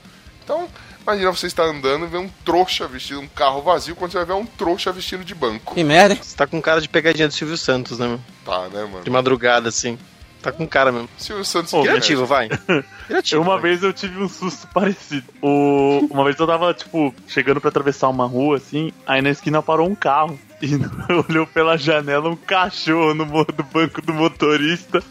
Então, 0.42 0.70
imagina 1.02 1.30
você 1.30 1.48
estar 1.48 1.66
andando 1.66 2.06
e 2.06 2.08
ver 2.08 2.20
um 2.20 2.30
trouxa 2.46 2.88
vestido, 2.88 3.20
um 3.20 3.28
carro 3.28 3.62
vazio, 3.62 3.94
quando 3.94 4.14
você 4.14 4.20
vai 4.20 4.28
ver 4.28 4.34
um 4.42 4.46
trouxa 4.46 4.94
vestido 4.94 5.26
de 5.26 5.36
banco. 5.36 5.76
Que 5.76 5.84
merda, 5.84 6.14
hein? 6.14 6.22
Você 6.24 6.38
tá 6.38 6.48
com 6.48 6.62
cara 6.62 6.80
de 6.80 6.88
pegadinha 6.88 7.28
do 7.28 7.34
Silvio 7.34 7.58
Santos, 7.58 8.00
né, 8.00 8.08
meu? 8.08 8.22
Tá, 8.46 8.70
né, 8.70 8.86
mano? 8.86 9.04
De 9.04 9.10
madrugada, 9.10 9.68
assim. 9.68 10.00
Tá 10.42 10.52
com 10.54 10.66
cara 10.68 10.92
mesmo. 10.92 11.10
Silvio 11.18 11.44
Santos 11.44 11.74
Ô, 11.74 11.82
que 11.82 11.88
Criativo, 11.90 12.26
vai. 12.26 12.48
Criativo. 13.08 13.42
Uma 13.42 13.54
vai. 13.54 13.62
vez 13.64 13.84
eu 13.84 13.92
tive 13.92 14.22
um 14.24 14.30
susto 14.30 14.68
parecido. 14.74 15.26
O... 15.42 16.08
Uma 16.10 16.24
vez 16.24 16.40
eu 16.40 16.48
tava, 16.48 16.74
tipo, 16.74 17.14
chegando 17.28 17.60
pra 17.60 17.70
atravessar 17.70 18.08
uma 18.08 18.26
rua, 18.26 18.58
assim, 18.58 18.92
aí 19.06 19.22
na 19.22 19.30
esquina 19.30 19.62
parou 19.62 19.88
um 19.90 19.96
carro. 19.96 20.40
E 20.62 20.76
olhou 21.30 21.48
pela 21.48 21.78
janela 21.78 22.30
um 22.30 22.36
cachorro 22.36 23.14
no, 23.14 23.26
mo- 23.26 23.48
no 23.58 23.64
banco 23.64 24.02
do 24.02 24.14
motorista. 24.14 25.02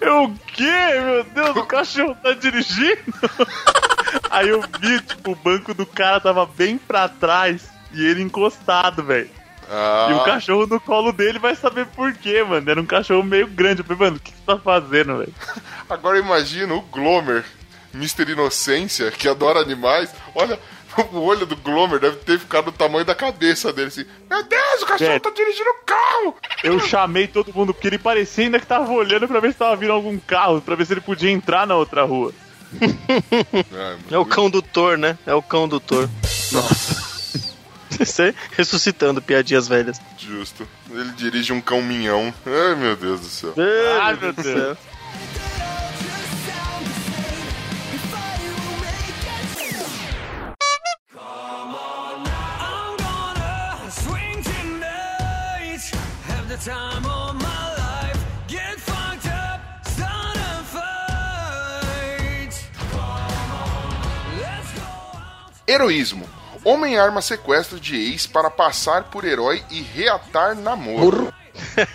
Eu, 0.00 0.24
o 0.24 0.34
quê? 0.46 0.64
Meu 1.04 1.24
Deus, 1.24 1.56
o 1.58 1.66
cachorro 1.66 2.16
tá 2.22 2.32
dirigindo? 2.32 3.02
Aí 4.30 4.48
eu 4.48 4.62
vi, 4.80 4.98
tipo, 5.02 5.32
o 5.32 5.36
banco 5.36 5.74
do 5.74 5.84
cara 5.84 6.18
tava 6.20 6.46
bem 6.46 6.78
pra 6.78 7.06
trás 7.06 7.68
e 7.92 8.02
ele 8.02 8.22
encostado, 8.22 9.02
velho. 9.02 9.28
Ah, 9.70 10.08
E 10.10 10.14
o 10.14 10.24
cachorro 10.24 10.66
no 10.66 10.80
colo 10.80 11.12
dele 11.12 11.38
vai 11.38 11.54
saber 11.54 11.86
por 11.86 12.12
quê, 12.14 12.42
mano. 12.42 12.70
Era 12.70 12.80
um 12.80 12.86
cachorro 12.86 13.22
meio 13.22 13.46
grande. 13.46 13.80
Eu 13.80 13.84
falei, 13.84 14.00
mano, 14.02 14.16
o 14.16 14.20
que 14.20 14.30
você 14.30 14.36
tá 14.46 14.58
fazendo, 14.58 15.18
velho? 15.18 15.34
Agora 15.88 16.18
imagina 16.18 16.74
o 16.74 16.80
Glomer, 16.82 17.44
Mr. 17.94 18.30
Inocência, 18.32 19.10
que 19.10 19.28
adora 19.28 19.60
animais. 19.60 20.10
Olha, 20.34 20.58
o 21.12 21.18
olho 21.20 21.44
do 21.44 21.56
Glomer 21.56 21.98
deve 22.00 22.16
ter 22.16 22.38
ficado 22.38 22.66
do 22.66 22.72
tamanho 22.72 23.04
da 23.04 23.14
cabeça 23.14 23.72
dele, 23.72 23.88
assim. 23.88 24.04
Meu 24.30 24.42
Deus, 24.42 24.82
o 24.82 24.86
cachorro 24.86 25.10
É. 25.12 25.18
tá 25.18 25.30
dirigindo 25.30 25.70
o 25.70 25.84
carro! 25.84 26.34
Eu 26.64 26.80
chamei 26.80 27.26
todo 27.26 27.52
mundo, 27.54 27.72
porque 27.74 27.86
ele 27.88 27.98
parecia 27.98 28.44
ainda 28.44 28.58
que 28.58 28.66
tava 28.66 28.90
olhando 28.90 29.28
pra 29.28 29.38
ver 29.40 29.52
se 29.52 29.58
tava 29.58 29.76
vindo 29.76 29.92
algum 29.92 30.18
carro, 30.18 30.60
pra 30.62 30.74
ver 30.74 30.86
se 30.86 30.92
ele 30.94 31.00
podia 31.00 31.30
entrar 31.30 31.66
na 31.66 31.76
outra 31.76 32.04
rua. 32.04 32.32
É 34.10 34.18
o 34.18 34.26
condutor, 34.26 34.98
né? 34.98 35.16
É 35.26 35.34
o 35.34 35.40
condutor. 35.42 36.08
Nossa. 36.52 37.07
Você 37.90 38.34
ressuscitando 38.56 39.22
piadinhas 39.22 39.68
velhas. 39.68 40.00
Justo. 40.18 40.68
Ele 40.90 41.12
dirige 41.12 41.52
um 41.52 41.60
cão 41.60 41.82
minhão. 41.82 42.32
Ai, 42.46 42.74
meu 42.74 42.96
Deus 42.96 43.20
do 43.20 43.26
céu. 43.26 43.54
Ai, 44.02 44.16
meu 44.16 44.32
do 44.32 44.42
Deus. 44.42 44.56
céu. 44.56 44.76
Time 56.64 57.06
of 57.06 57.36
my 57.36 57.74
life. 57.78 58.18
Get 58.48 58.78
up, 58.88 59.60
start 59.86 60.36
a 60.36 60.64
fight. 60.74 62.54
Heroísmo. 65.66 66.37
Homem 66.68 66.98
arma 66.98 67.22
sequestro 67.22 67.80
de 67.80 67.96
ex 67.96 68.26
para 68.26 68.50
passar 68.50 69.04
por 69.04 69.24
herói 69.24 69.64
e 69.70 69.80
reatar 69.80 70.54
namoro. 70.54 71.32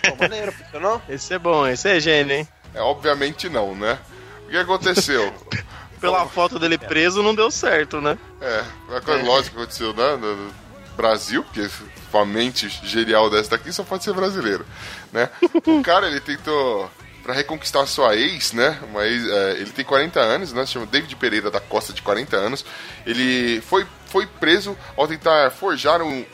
Pô, 0.08 0.16
maneiro, 0.18 0.50
funcionou? 0.50 1.00
Esse 1.08 1.34
é 1.34 1.38
bom, 1.38 1.64
esse 1.64 1.88
é 1.88 2.00
gênio, 2.00 2.38
hein? 2.38 2.48
É, 2.74 2.80
obviamente 2.80 3.48
não, 3.48 3.72
né? 3.76 3.96
O 4.44 4.50
que 4.50 4.56
aconteceu? 4.56 5.32
Pela 6.00 6.26
foto 6.26 6.58
dele 6.58 6.76
preso 6.76 7.22
não 7.22 7.36
deu 7.36 7.52
certo, 7.52 8.00
né? 8.00 8.18
É, 8.40 8.64
a 8.96 9.00
coisa 9.00 9.22
lógica 9.22 9.54
que 9.54 9.62
aconteceu 9.62 9.94
né, 9.94 10.16
no 10.16 10.52
Brasil, 10.96 11.44
porque 11.44 11.70
a 12.12 12.24
mente 12.24 12.68
genial 12.82 13.30
dessa 13.30 13.50
daqui 13.50 13.72
só 13.72 13.84
pode 13.84 14.02
ser 14.02 14.12
brasileiro, 14.12 14.66
né? 15.12 15.30
O 15.68 15.82
cara, 15.84 16.08
ele 16.08 16.20
tentou, 16.20 16.90
pra 17.24 17.32
reconquistar 17.32 17.86
sua 17.86 18.14
ex, 18.14 18.52
né, 18.52 18.78
uma 18.88 19.04
ex, 19.06 19.26
é, 19.26 19.52
ele 19.52 19.70
tem 19.70 19.84
40 19.84 20.20
anos, 20.20 20.52
né, 20.52 20.64
se 20.66 20.72
chama 20.72 20.84
David 20.84 21.16
Pereira 21.16 21.50
da 21.50 21.58
Costa, 21.58 21.92
de 21.94 22.02
40 22.02 22.36
anos, 22.36 22.64
ele 23.06 23.62
foi, 23.62 23.86
foi 24.06 24.26
preso 24.26 24.76
ao 24.94 25.08
tentar 25.08 25.50
forjar 25.50 26.02
o, 26.02 26.26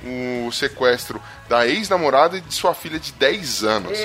o 0.47 0.51
sequestro 0.53 1.22
da 1.49 1.66
ex-namorada 1.66 2.36
e 2.36 2.41
de 2.41 2.53
sua 2.53 2.74
filha 2.74 2.99
de 2.99 3.12
10 3.12 3.64
anos. 3.64 3.99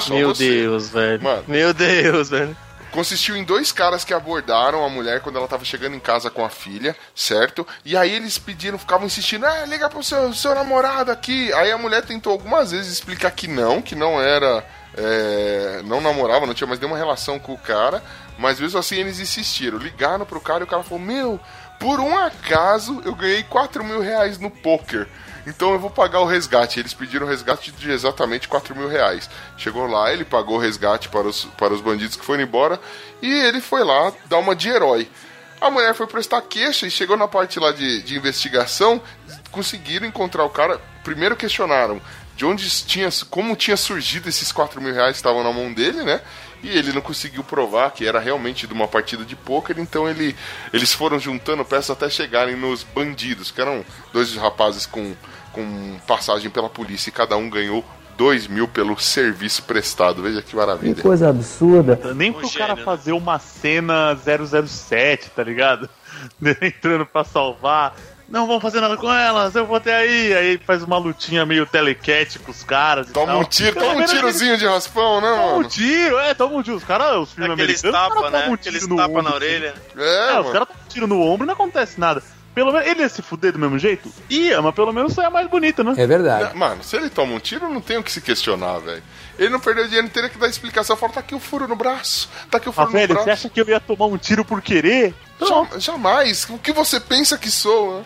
Só 0.00 0.14
Meu 0.14 0.28
você. 0.28 0.48
Deus, 0.48 0.88
velho. 0.88 1.22
Mano. 1.22 1.44
Meu 1.48 1.74
Deus, 1.74 2.30
velho. 2.30 2.56
Consistiu 2.90 3.36
em 3.36 3.44
dois 3.44 3.70
caras 3.70 4.02
que 4.02 4.14
abordaram 4.14 4.84
a 4.84 4.88
mulher 4.88 5.20
quando 5.20 5.36
ela 5.36 5.46
tava 5.46 5.64
chegando 5.64 5.94
em 5.94 6.00
casa 6.00 6.30
com 6.30 6.44
a 6.44 6.48
filha, 6.48 6.96
certo? 7.14 7.66
E 7.84 7.96
aí 7.96 8.14
eles 8.14 8.38
pediram, 8.38 8.78
ficavam 8.78 9.06
insistindo, 9.06 9.44
ah, 9.44 9.66
liga 9.66 9.90
pro 9.90 10.02
seu, 10.02 10.32
seu 10.32 10.54
namorado 10.54 11.10
aqui. 11.10 11.52
Aí 11.52 11.70
a 11.70 11.76
mulher 11.78 12.02
tentou 12.02 12.32
algumas 12.32 12.70
vezes 12.70 12.92
explicar 12.92 13.30
que 13.30 13.46
não, 13.46 13.82
que 13.82 13.94
não 13.94 14.20
era. 14.20 14.64
É, 15.00 15.82
não 15.84 16.00
namorava, 16.00 16.46
não 16.46 16.54
tinha 16.54 16.66
mais 16.66 16.80
nenhuma 16.80 16.98
relação 16.98 17.38
com 17.38 17.52
o 17.52 17.58
cara. 17.58 18.02
Mas 18.36 18.58
mesmo 18.58 18.78
assim 18.78 18.96
eles 18.96 19.20
insistiram, 19.20 19.78
ligaram 19.78 20.26
pro 20.26 20.40
cara 20.40 20.60
e 20.60 20.64
o 20.64 20.66
cara 20.66 20.82
falou: 20.82 21.02
Meu, 21.02 21.40
por 21.78 22.00
um 22.00 22.16
acaso 22.16 23.00
eu 23.04 23.14
ganhei 23.14 23.42
4 23.44 23.84
mil 23.84 24.00
reais 24.00 24.38
no 24.38 24.50
poker. 24.50 25.08
Então 25.46 25.72
eu 25.72 25.78
vou 25.78 25.88
pagar 25.88 26.20
o 26.20 26.26
resgate. 26.26 26.78
Eles 26.78 26.92
pediram 26.92 27.26
resgate 27.26 27.70
de 27.72 27.90
exatamente 27.90 28.48
4 28.48 28.76
mil 28.76 28.88
reais. 28.88 29.30
Chegou 29.56 29.86
lá, 29.86 30.12
ele 30.12 30.24
pagou 30.24 30.56
o 30.56 30.60
resgate 30.60 31.08
para 31.08 31.26
os, 31.26 31.44
para 31.56 31.72
os 31.72 31.80
bandidos 31.80 32.16
que 32.16 32.24
foram 32.24 32.42
embora 32.42 32.78
e 33.22 33.32
ele 33.32 33.60
foi 33.60 33.82
lá 33.82 34.12
dar 34.26 34.38
uma 34.38 34.54
de 34.54 34.68
herói. 34.68 35.08
A 35.60 35.70
mulher 35.70 35.94
foi 35.94 36.06
prestar 36.06 36.42
queixa 36.42 36.86
e 36.86 36.90
chegou 36.90 37.16
na 37.16 37.26
parte 37.26 37.58
lá 37.58 37.72
de, 37.72 38.02
de 38.02 38.16
investigação, 38.16 39.00
conseguiram 39.50 40.06
encontrar 40.06 40.44
o 40.44 40.50
cara. 40.50 40.80
Primeiro 41.02 41.34
questionaram 41.34 42.00
de 42.38 42.46
onde 42.46 42.70
tinha, 42.84 43.08
como 43.28 43.56
tinha 43.56 43.76
surgido 43.76 44.28
esses 44.28 44.52
4 44.52 44.80
mil 44.80 44.94
reais 44.94 45.10
que 45.10 45.16
estavam 45.16 45.42
na 45.42 45.52
mão 45.52 45.72
dele, 45.72 46.04
né? 46.04 46.20
E 46.62 46.68
ele 46.68 46.92
não 46.92 47.00
conseguiu 47.00 47.42
provar 47.42 47.90
que 47.90 48.06
era 48.06 48.20
realmente 48.20 48.64
de 48.64 48.72
uma 48.72 48.86
partida 48.86 49.24
de 49.24 49.34
pôquer, 49.34 49.76
então 49.80 50.08
ele, 50.08 50.36
eles 50.72 50.92
foram 50.92 51.18
juntando 51.18 51.64
peças 51.64 51.90
até 51.90 52.08
chegarem 52.08 52.54
nos 52.54 52.84
bandidos, 52.84 53.50
que 53.50 53.60
eram 53.60 53.84
dois 54.12 54.36
rapazes 54.36 54.86
com, 54.86 55.16
com 55.52 55.98
passagem 56.06 56.48
pela 56.48 56.70
polícia 56.70 57.10
e 57.10 57.12
cada 57.12 57.36
um 57.36 57.50
ganhou 57.50 57.84
2 58.16 58.46
mil 58.46 58.68
pelo 58.68 58.96
serviço 59.00 59.64
prestado. 59.64 60.22
Veja 60.22 60.40
que 60.40 60.50
Que 60.50 60.56
maravilha. 60.56 61.02
coisa 61.02 61.30
absurda. 61.30 61.98
Nem 62.14 62.32
pro 62.32 62.42
gênio, 62.42 62.56
cara 62.56 62.76
né? 62.76 62.84
fazer 62.84 63.12
uma 63.12 63.40
cena 63.40 64.16
007, 64.16 65.30
tá 65.30 65.42
ligado? 65.42 65.90
Entrando 66.62 67.04
pra 67.04 67.24
salvar. 67.24 67.96
Não 68.28 68.46
vão 68.46 68.60
fazer 68.60 68.80
nada 68.82 68.94
com 68.96 69.10
elas, 69.10 69.54
eu 69.54 69.64
vou 69.64 69.76
até 69.76 69.96
aí. 69.96 70.34
Aí 70.34 70.58
faz 70.58 70.82
uma 70.82 70.98
lutinha 70.98 71.46
meio 71.46 71.64
telecat 71.64 72.38
com 72.40 72.50
os 72.50 72.62
caras. 72.62 73.08
e 73.08 73.12
Toma 73.12 73.32
tal. 73.32 73.40
um 73.40 73.44
tiro, 73.44 73.74
toma 73.80 73.94
um 74.02 74.04
tirozinho 74.04 74.58
de 74.58 74.66
raspão, 74.66 75.20
né, 75.20 75.28
Toma 75.30 75.46
um 75.46 75.56
mano? 75.56 75.68
tiro, 75.68 76.18
é, 76.18 76.34
toma 76.34 76.54
um 76.56 76.62
tiro. 76.62 76.76
Os 76.76 76.84
caras, 76.84 77.16
os 77.16 77.32
filmes 77.32 77.52
Aqueles 77.52 77.82
americanos, 77.84 78.16
os 78.16 78.22
tapa, 78.22 78.30
né? 78.30 78.48
um 78.50 78.52
Aqueles 78.54 78.86
tapa 78.86 78.96
na 78.96 79.04
ombro, 79.06 79.34
orelha. 79.34 79.74
É, 79.96 80.32
É, 80.34 80.40
os 80.40 80.50
caras 80.52 80.68
tomam 80.68 80.82
um 80.84 80.88
tiro 80.88 81.06
no 81.06 81.20
ombro 81.22 81.44
e 81.44 81.46
não 81.46 81.54
acontece 81.54 81.98
nada. 81.98 82.22
Pelo 82.54 82.72
menos 82.72 82.86
ele 82.88 83.00
ia 83.02 83.08
se 83.08 83.22
fuder 83.22 83.52
do 83.52 83.58
mesmo 83.58 83.78
jeito? 83.78 84.12
Ia, 84.28 84.60
mas 84.60 84.74
pelo 84.74 84.92
menos 84.92 85.14
sai 85.14 85.30
mais 85.30 85.48
bonito, 85.48 85.82
né? 85.84 85.94
É 85.96 86.06
verdade. 86.06 86.54
Mano, 86.56 86.82
se 86.82 86.96
ele 86.96 87.08
toma 87.08 87.32
um 87.34 87.38
tiro, 87.38 87.68
não 87.68 87.80
tem 87.80 87.96
o 87.98 88.02
que 88.02 88.10
se 88.12 88.20
questionar, 88.20 88.78
velho. 88.80 89.02
Ele 89.38 89.48
não 89.48 89.60
perdeu 89.60 89.84
dinheiro, 89.86 90.08
teria 90.10 90.28
que 90.28 90.36
dar 90.36 90.48
explicação. 90.48 90.96
Fala, 90.96 91.12
tá 91.12 91.20
aqui 91.20 91.34
o 91.34 91.38
furo 91.40 91.68
no 91.68 91.76
braço. 91.76 92.28
Tá 92.50 92.58
aqui 92.58 92.68
o 92.68 92.70
Ah, 92.70 92.74
furo 92.74 92.86
no 92.88 92.92
velho, 92.92 93.08
braço. 93.14 93.24
você 93.24 93.30
acha 93.30 93.48
que 93.48 93.60
eu 93.60 93.68
ia 93.68 93.78
tomar 93.78 94.06
um 94.06 94.18
tiro 94.18 94.44
por 94.44 94.60
querer? 94.60 95.14
Jamais. 95.78 96.46
O 96.50 96.58
que 96.58 96.72
você 96.72 96.98
pensa 97.00 97.38
que 97.38 97.50
sou, 97.50 97.98
né? 98.00 98.04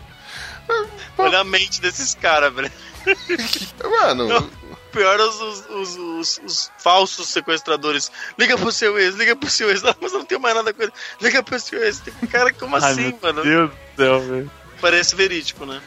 Olha 1.18 1.40
a 1.40 1.44
mente 1.44 1.80
desses 1.80 2.14
caras, 2.14 2.52
velho. 2.54 2.70
Mano, 3.84 4.50
Pior 4.92 5.18
é 5.18 5.22
os, 5.24 5.40
os, 5.40 5.66
os, 5.70 5.96
os- 5.96 6.40
os 6.44 6.70
falsos 6.78 7.28
sequestradores. 7.28 8.12
Liga 8.38 8.56
pro 8.58 8.70
seu 8.70 8.98
ex, 8.98 9.14
liga 9.14 9.34
pro 9.34 9.48
seu 9.50 9.70
ex. 9.70 9.82
Não, 9.82 9.94
mas 10.00 10.12
não 10.12 10.24
tenho 10.24 10.40
mais 10.40 10.54
nada 10.54 10.72
com 10.74 10.82
ele. 10.82 10.92
Liga 11.20 11.42
pro 11.42 11.58
seu 11.58 11.82
ex. 11.82 11.98
Tem 12.00 12.12
cara 12.28 12.52
como 12.52 12.76
Ai, 12.76 12.92
assim, 12.92 13.00
meu 13.08 13.18
mano? 13.22 13.42
Deus 13.42 13.70
do 13.70 13.76
céu, 13.96 14.20
velho. 14.20 14.50
Parece 14.80 15.14
verídico, 15.16 15.64
né? 15.64 15.80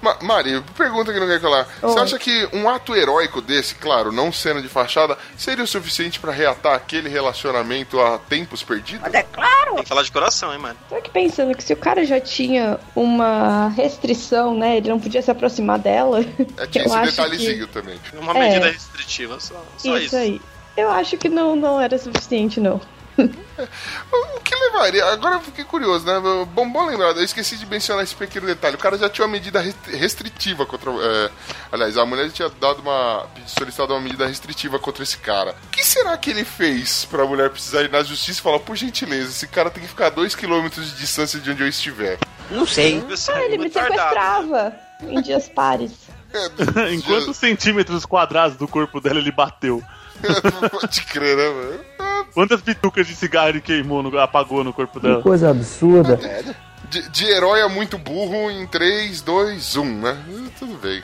Ma 0.00 0.16
Mari, 0.22 0.62
pergunta 0.76 1.12
que 1.12 1.18
não 1.18 1.26
quer 1.26 1.40
calar. 1.40 1.66
Você 1.80 1.98
Oi. 1.98 2.02
acha 2.04 2.18
que 2.18 2.48
um 2.52 2.68
ato 2.68 2.94
heróico 2.94 3.40
desse, 3.40 3.74
claro, 3.74 4.12
não 4.12 4.32
cena 4.32 4.62
de 4.62 4.68
fachada, 4.68 5.18
seria 5.36 5.64
o 5.64 5.66
suficiente 5.66 6.20
pra 6.20 6.30
reatar 6.32 6.74
aquele 6.74 7.08
relacionamento 7.08 8.00
a 8.00 8.18
tempos 8.18 8.62
perdidos? 8.62 9.10
Tem 9.10 9.24
que 9.82 9.88
falar 9.88 10.02
de 10.02 10.12
coração, 10.12 10.52
hein, 10.52 10.58
mano? 10.58 10.76
Tô 10.88 10.94
aqui 10.94 11.10
pensando 11.10 11.54
que 11.56 11.62
se 11.62 11.72
o 11.72 11.76
cara 11.76 12.04
já 12.04 12.20
tinha 12.20 12.78
uma 12.94 13.68
restrição, 13.76 14.56
né? 14.56 14.76
Ele 14.76 14.88
não 14.88 15.00
podia 15.00 15.20
se 15.22 15.30
aproximar 15.30 15.78
dela. 15.78 16.20
É, 16.56 16.66
tinha 16.68 16.84
esse 16.84 17.00
detalhezinho 17.00 17.66
também. 17.66 17.98
Uma 18.14 18.32
É. 18.36 18.48
medida 18.48 18.70
restritiva, 18.70 19.38
só, 19.40 19.54
só 19.76 19.96
isso, 19.96 20.06
isso. 20.06 20.16
aí. 20.16 20.40
Eu 20.76 20.90
acho 20.90 21.16
que 21.16 21.28
não, 21.28 21.56
não 21.56 21.80
era 21.80 21.98
suficiente, 21.98 22.60
não. 22.60 22.80
O 24.12 24.40
que 24.40 24.54
levaria? 24.54 25.04
Agora 25.06 25.34
eu 25.36 25.40
fiquei 25.40 25.64
curioso, 25.64 26.06
né? 26.06 26.14
Bom, 26.52 26.70
bom 26.70 26.86
lembrado, 26.86 27.18
eu 27.18 27.24
esqueci 27.24 27.56
de 27.56 27.66
mencionar 27.66 28.04
esse 28.04 28.14
pequeno 28.14 28.46
detalhe. 28.46 28.76
O 28.76 28.78
cara 28.78 28.96
já 28.96 29.08
tinha 29.08 29.26
uma 29.26 29.32
medida 29.32 29.60
restri- 29.60 29.96
restritiva 29.96 30.64
contra. 30.64 30.90
é, 30.92 31.30
aliás, 31.72 31.96
a 31.98 32.06
mulher 32.06 32.30
tinha 32.30 32.48
dado 32.48 32.80
uma. 32.80 33.26
solicitado 33.46 33.92
uma 33.92 34.00
medida 34.00 34.26
restritiva 34.26 34.78
contra 34.78 35.02
esse 35.02 35.18
cara. 35.18 35.54
O 35.66 35.70
que 35.70 35.84
será 35.84 36.16
que 36.16 36.30
ele 36.30 36.44
fez 36.44 37.04
pra 37.04 37.26
mulher 37.26 37.50
precisar 37.50 37.82
ir 37.82 37.90
na 37.90 38.02
justiça 38.02 38.38
e 38.38 38.42
falar, 38.42 38.60
por 38.60 38.76
gentileza, 38.76 39.30
esse 39.30 39.48
cara 39.48 39.70
tem 39.70 39.82
que 39.82 39.88
ficar 39.88 40.06
a 40.06 40.12
2km 40.12 40.70
de 40.70 40.92
distância 40.96 41.38
de 41.40 41.50
onde 41.50 41.62
eu 41.62 41.68
estiver? 41.68 42.18
Não 42.50 42.66
sei. 42.66 43.00
Você 43.00 43.32
Ah, 43.32 43.40
é 43.40 43.44
ele 43.46 43.58
me 43.58 43.70
sequestrava 43.70 44.74
em 45.02 45.20
dias 45.20 45.48
pares. 45.48 45.92
É, 46.30 46.92
em 46.92 47.00
quantos 47.00 47.38
centímetros 47.38 48.04
quadrados 48.04 48.54
do 48.58 48.68
corpo 48.68 49.00
dela 49.00 49.18
ele 49.18 49.32
bateu? 49.32 49.82
Pode 50.70 51.02
crer, 51.04 51.34
né, 51.34 51.48
mano? 51.48 51.80
Quantas 52.38 52.60
bitucas 52.60 53.04
de 53.04 53.16
cigarro 53.16 53.48
ele 53.48 53.60
queimou, 53.60 54.00
no- 54.00 54.16
apagou 54.16 54.62
no 54.62 54.72
corpo 54.72 55.00
dela? 55.00 55.16
Que 55.16 55.22
coisa 55.24 55.50
absurda. 55.50 56.16
De, 56.88 57.08
de 57.08 57.24
herói 57.26 57.62
a 57.62 57.68
muito 57.68 57.98
burro 57.98 58.48
em 58.48 58.64
3, 58.64 59.20
2, 59.22 59.74
1, 59.74 59.84
né? 60.00 60.16
Tudo 60.56 60.74
bem. 60.78 61.02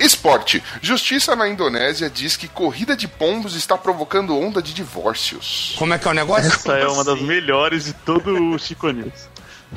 Esporte. 0.00 0.62
Justiça 0.80 1.36
na 1.36 1.48
Indonésia 1.48 2.08
diz 2.10 2.36
que 2.36 2.48
corrida 2.48 2.96
de 2.96 3.06
pombos 3.06 3.54
está 3.54 3.76
provocando 3.78 4.36
onda 4.38 4.60
de 4.62 4.72
divórcios. 4.74 5.74
Como 5.78 5.92
é 5.94 5.98
que 5.98 6.08
é 6.08 6.10
o 6.10 6.14
negócio? 6.14 6.46
Essa 6.52 6.72
é 6.78 6.88
uma 6.88 7.04
das 7.04 7.20
melhores 7.20 7.84
de 7.84 7.92
todo 7.92 8.34
o 8.34 8.58
Chico 8.58 8.90
News. 8.90 9.28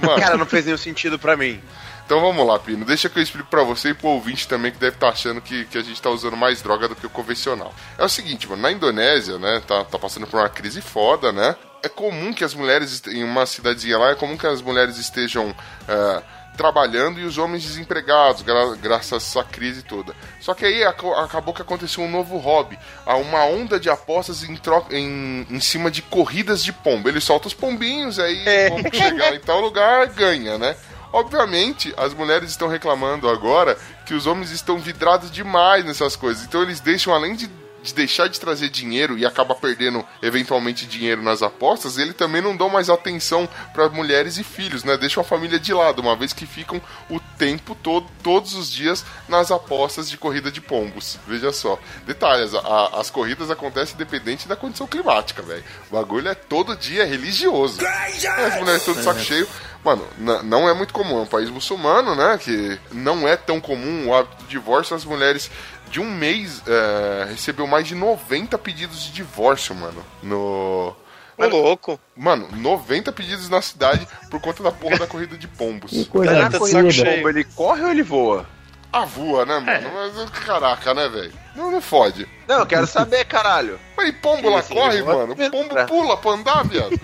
Mano, 0.01 0.19
Cara, 0.19 0.37
não 0.37 0.45
fez 0.45 0.65
nenhum 0.65 0.77
sentido 0.77 1.19
pra 1.19 1.37
mim. 1.37 1.61
então 2.05 2.19
vamos 2.19 2.47
lá, 2.47 2.57
Pino. 2.57 2.83
Deixa 2.83 3.07
que 3.09 3.19
eu 3.19 3.23
explico 3.23 3.47
pra 3.49 3.61
você 3.63 3.89
e 3.89 3.93
pro 3.93 4.07
ouvinte 4.07 4.47
também 4.47 4.71
que 4.71 4.79
deve 4.79 4.95
estar 4.95 5.09
achando 5.09 5.39
que, 5.39 5.65
que 5.65 5.77
a 5.77 5.83
gente 5.83 6.01
tá 6.01 6.09
usando 6.09 6.35
mais 6.35 6.61
droga 6.63 6.87
do 6.87 6.95
que 6.95 7.05
o 7.05 7.09
convencional. 7.09 7.73
É 7.97 8.03
o 8.03 8.09
seguinte, 8.09 8.49
mano, 8.49 8.61
na 8.61 8.71
Indonésia, 8.71 9.37
né, 9.37 9.61
tá, 9.67 9.83
tá 9.83 9.99
passando 9.99 10.25
por 10.25 10.39
uma 10.39 10.49
crise 10.49 10.81
foda, 10.81 11.31
né? 11.31 11.55
É 11.83 11.89
comum 11.89 12.33
que 12.33 12.43
as 12.43 12.53
mulheres, 12.53 13.03
em 13.07 13.23
uma 13.23 13.45
cidadezinha 13.45 13.97
lá, 13.97 14.11
é 14.11 14.15
comum 14.15 14.37
que 14.37 14.47
as 14.47 14.61
mulheres 14.61 14.97
estejam 14.97 15.53
é, 15.87 16.23
trabalhando 16.55 17.19
e 17.19 17.23
os 17.23 17.38
homens 17.38 17.63
desempregados, 17.63 18.41
gra- 18.41 18.75
graças 18.81 19.13
a 19.13 19.17
essa 19.17 19.43
crise 19.43 19.81
toda. 19.84 20.13
Só 20.39 20.53
que 20.53 20.65
aí 20.65 20.84
aco- 20.84 21.13
acabou 21.15 21.53
que 21.53 21.61
aconteceu 21.61 22.03
um 22.03 22.09
novo 22.11 22.38
hobby, 22.38 22.77
há 23.05 23.15
uma 23.15 23.43
onda 23.45 23.80
de 23.80 23.89
apostas 23.89 24.43
em, 24.43 24.59
em, 24.91 25.47
em 25.49 25.59
cima 25.59 25.89
de 25.89 26.01
corridas 26.01 26.63
de 26.63 26.71
pombo. 26.71 27.09
Ele 27.09 27.19
solta 27.19 27.47
os 27.47 27.53
pombinhos, 27.53 28.19
aí 28.19 28.43
o 28.67 28.75
pombo 28.75 28.95
chegar 28.95 29.34
em 29.35 29.39
tal 29.39 29.59
lugar, 29.61 30.05
ganha, 30.07 30.57
né? 30.57 30.75
Obviamente, 31.11 31.93
as 31.95 32.11
mulheres 32.13 32.49
estão 32.49 32.67
reclamando 32.67 33.30
agora 33.30 33.77
que 34.05 34.15
os 34.15 34.25
homens 34.25 34.49
estão 34.49 34.80
vidrados 34.80 35.30
demais 35.30 35.85
nessas 35.85 36.15
coisas. 36.15 36.43
Então 36.43 36.61
eles 36.63 36.80
deixam, 36.80 37.13
além 37.13 37.35
de, 37.35 37.47
de 37.84 37.93
deixar 37.93 38.27
de 38.30 38.39
trazer 38.39 38.69
dinheiro 38.69 39.18
e 39.18 39.26
acaba 39.26 39.53
perdendo 39.53 40.03
eventualmente 40.22 40.85
dinheiro 40.88 41.22
nas 41.22 41.41
apostas, 41.43 41.97
ele 41.97 42.14
também 42.14 42.41
não 42.41 42.55
dão 42.55 42.69
mais 42.69 42.89
atenção 42.89 43.47
para 43.73 43.89
mulheres 43.89 44.38
e 44.38 44.43
filhos, 44.43 44.84
né? 44.84 44.97
Deixam 44.97 45.22
a 45.22 45.26
família 45.26 45.60
de 45.60 45.73
lado, 45.73 46.01
uma 46.01 46.15
vez 46.15 46.31
que 46.34 46.45
ficam 46.45 46.81
o 47.10 47.19
tempo 47.38 47.76
todo, 47.76 48.07
todos 48.23 48.53
os 48.55 48.72
dias, 48.72 49.03
nas 49.27 49.51
apostas 49.51 50.10
de 50.10 50.18
corrida 50.18 50.49
de 50.49 50.61
pombos. 50.61 51.19
Veja 51.27 51.51
só. 51.51 51.77
Detalhes, 52.05 52.55
a- 52.55 52.91
as 52.99 53.10
corridas 53.10 53.51
acontecem 53.51 53.95
independente 53.95 54.47
da 54.47 54.55
condição 54.55 54.88
climática, 54.88 55.41
velho. 55.41 55.64
O 55.91 55.95
bagulho 55.95 56.30
é 56.30 56.35
todo 56.35 56.76
dia 56.77 57.05
religioso. 57.05 57.80
As 57.85 58.60
mulheres 58.60 58.84
todas 58.85 58.99
de 59.01 59.03
saco 59.05 59.19
cheio. 59.19 59.47
Mano, 59.84 60.07
não 60.45 60.69
é 60.69 60.73
muito 60.73 60.93
comum. 60.93 61.19
É 61.19 61.22
um 61.23 61.26
país 61.26 61.49
muçulmano, 61.49 62.15
né? 62.15 62.38
Que 62.41 62.80
não 62.93 63.27
é 63.27 63.35
tão 63.35 63.60
comum 63.60 64.07
o 64.07 64.15
hábito 64.15 64.43
do 64.43 64.47
divórcio. 64.47 64.95
As 64.95 65.03
mulheres 65.03 65.51
de 65.94 65.99
um 65.99 66.10
mês 66.10 66.64
é, 66.65 67.28
recebeu 67.30 67.68
mais 67.68 67.88
de 67.88 67.94
90 67.94 68.57
pedidos 68.57 69.03
de 69.03 69.11
divórcio, 69.11 69.76
mano. 69.76 70.03
No. 70.24 70.95
Ô, 71.38 71.45
louco. 71.45 71.99
Mano, 72.18 72.48
90 72.52 73.11
pedidos 73.11 73.48
na 73.48 73.61
cidade 73.61 74.07
por 74.30 74.41
conta 74.41 74.64
da 74.64 74.72
porra 74.72 74.98
da 74.98 75.06
corrida 75.06 75.38
de 75.38 75.48
pombos. 75.48 75.91
Que 75.91 76.06
coisa 76.06 76.34
Caraca, 76.34 76.60
de 76.60 76.68
saco 76.68 76.91
cheio. 76.91 77.18
Pombo, 77.18 77.30
ele 77.30 77.44
corre 77.44 77.84
ou 77.84 77.91
ele 77.91 78.02
voa? 78.02 78.45
Ah, 78.94 79.06
voa, 79.06 79.44
né, 79.44 79.57
mano? 79.57 79.91
Mas 79.91 80.30
caraca, 80.30 80.94
né, 80.94 81.10
velho? 81.10 81.34
Não, 81.56 81.72
não 81.72 81.82
fode. 81.82 82.28
Não, 82.48 82.60
eu 82.60 82.65
quero 82.68 82.86
saber, 82.86 83.26
caralho. 83.26 83.80
Mas 83.98 84.10
e 84.10 84.14
pombo 84.14 84.49
lá 84.49 84.61
corre, 84.61 85.02
mano? 85.02 85.36
Pombo 85.49 85.86
pula 85.88 86.15
pra 86.15 86.32
andar, 86.32 86.64
viado. 86.64 86.91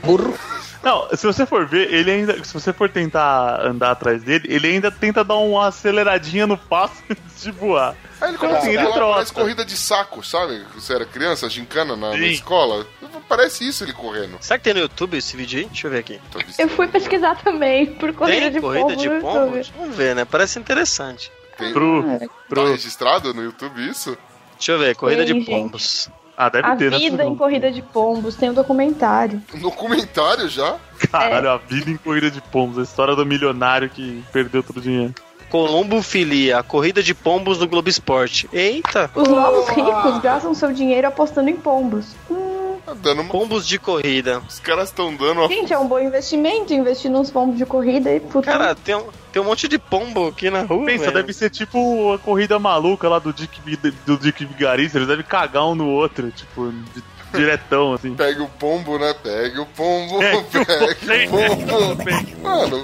Não, 0.81 1.09
se 1.13 1.27
você 1.27 1.45
for 1.45 1.65
ver, 1.67 1.93
ele 1.93 2.09
ainda. 2.09 2.41
Se 2.43 2.53
você 2.53 2.71
for 2.71 2.89
tentar 2.89 3.59
andar 3.65 3.91
atrás 3.91 4.23
dele, 4.23 4.47
ele 4.49 4.65
ainda 4.67 4.89
tenta 4.89 5.25
dar 5.25 5.35
uma 5.35 5.67
aceleradinha 5.67 6.47
no 6.47 6.57
passo 6.57 7.03
antes 7.09 7.43
de 7.43 7.51
voar. 7.51 7.95
Aí 8.21 8.29
ele 8.29 8.37
Como 8.37 8.51
começa 8.51 8.69
assim? 8.69 8.77
a 8.77 8.83
Ele 8.85 8.93
parece 8.93 9.33
corrida 9.33 9.65
de 9.65 9.75
saco, 9.75 10.23
sabe? 10.23 10.65
Você 10.75 10.93
era 10.93 11.05
criança, 11.05 11.49
gincana 11.49 11.97
na, 11.97 12.11
na 12.11 12.27
escola. 12.27 12.87
Parece 13.27 13.67
isso 13.67 13.83
ele 13.83 13.91
correndo. 13.91 14.37
Será 14.39 14.57
que 14.57 14.63
tem 14.63 14.73
no 14.73 14.79
YouTube 14.79 15.17
esse 15.17 15.35
vídeo 15.35 15.59
aí? 15.59 15.65
Deixa 15.65 15.87
eu 15.87 15.91
ver 15.91 15.99
aqui. 15.99 16.21
Eu 16.57 16.69
fui 16.69 16.87
pesquisar 16.87 17.35
também 17.35 17.85
por 17.95 18.13
corrida 18.13 18.41
tem 18.41 18.51
de 18.51 18.61
corrida 18.61 18.85
pombo 18.85 18.95
de 19.01 19.09
no 19.09 19.21
pombo? 19.21 19.61
Vamos 19.77 19.95
ver, 19.95 20.15
né? 20.15 20.23
Parece 20.23 20.59
interessante. 20.59 21.29
Tem, 21.59 21.73
Pro, 21.73 22.03
tá 22.03 22.25
pro... 22.47 22.65
registrado 22.71 23.33
no 23.33 23.43
YouTube 23.43 23.87
isso? 23.87 24.17
Deixa 24.57 24.71
eu 24.73 24.79
ver, 24.79 24.95
corrida 24.95 25.23
Tem, 25.25 25.33
de 25.33 25.39
gente. 25.39 25.49
pombos. 25.51 26.09
Ah, 26.35 26.47
deve 26.49 26.67
A 26.67 26.75
ter, 26.75 26.89
né? 26.89 26.97
vida 26.97 27.23
em 27.25 27.35
corrida 27.35 27.69
de 27.71 27.81
pombos, 27.81 28.35
tem 28.35 28.49
um 28.49 28.53
documentário. 28.53 29.41
Um 29.53 29.59
documentário 29.59 30.47
já? 30.47 30.77
Caralho, 31.11 31.49
a 31.49 31.57
vida 31.57 31.89
em 31.91 31.97
corrida 31.97 32.31
de 32.31 32.39
pombos, 32.41 32.79
a 32.79 32.83
história 32.83 33.13
do 33.15 33.25
milionário 33.25 33.89
que 33.89 34.23
perdeu 34.31 34.63
todo 34.63 34.77
o 34.77 34.81
dinheiro. 34.81 35.13
Colombofilia, 35.49 36.59
a 36.59 36.63
corrida 36.63 37.03
de 37.03 37.13
pombos 37.13 37.59
no 37.59 37.67
Globo 37.67 37.89
Esporte. 37.89 38.49
Eita! 38.53 39.09
Os 39.13 39.27
novos 39.27 39.67
ricos 39.69 40.19
gastam 40.21 40.53
seu 40.53 40.71
dinheiro 40.71 41.07
apostando 41.07 41.49
em 41.49 41.55
pombos. 41.57 42.15
Hum, 42.29 42.37
Tá 42.37 42.48
dando 42.95 43.21
uma... 43.21 43.31
Pombos 43.31 43.67
de 43.67 43.77
corrida. 43.79 44.41
Os 44.47 44.59
caras 44.59 44.89
estão 44.89 45.13
dando 45.15 45.39
uma... 45.41 45.47
gente, 45.47 45.71
é 45.73 45.77
um 45.77 45.87
bom 45.87 45.99
investimento 45.99 46.73
investir 46.73 47.09
nos 47.11 47.29
pombos 47.29 47.57
de 47.57 47.65
corrida 47.65 48.13
e 48.13 48.19
puta. 48.19 48.51
Cara, 48.51 48.75
tem 48.75 48.95
um, 48.95 49.05
tem 49.31 49.41
um 49.41 49.45
monte 49.45 49.67
de 49.67 49.77
pombo 49.77 50.27
aqui 50.27 50.49
na 50.49 50.61
rua. 50.63 50.85
Pensa, 50.85 51.05
velho. 51.05 51.13
deve 51.15 51.33
ser 51.33 51.49
tipo 51.49 52.13
a 52.13 52.19
corrida 52.19 52.57
maluca 52.59 53.07
lá 53.09 53.19
do 53.19 53.31
Dick, 53.33 53.59
do 54.05 54.17
Dick 54.17 54.45
Vigarista, 54.45 54.97
eles 54.97 55.07
devem 55.07 55.25
cagar 55.25 55.65
um 55.67 55.75
no 55.75 55.87
outro, 55.87 56.31
tipo, 56.31 56.71
di- 56.71 57.03
diretão, 57.33 57.93
assim. 57.93 58.15
Pegue 58.15 58.41
o 58.41 58.47
pombo, 58.47 58.97
né? 58.97 59.13
Pegue 59.21 59.59
o 59.59 59.65
pombo, 59.65 60.19
Pegue 60.19 60.37
o 60.37 60.65
pegue 61.05 61.35
o 61.35 62.37
pombo. 62.37 62.43
Mano, 62.43 62.81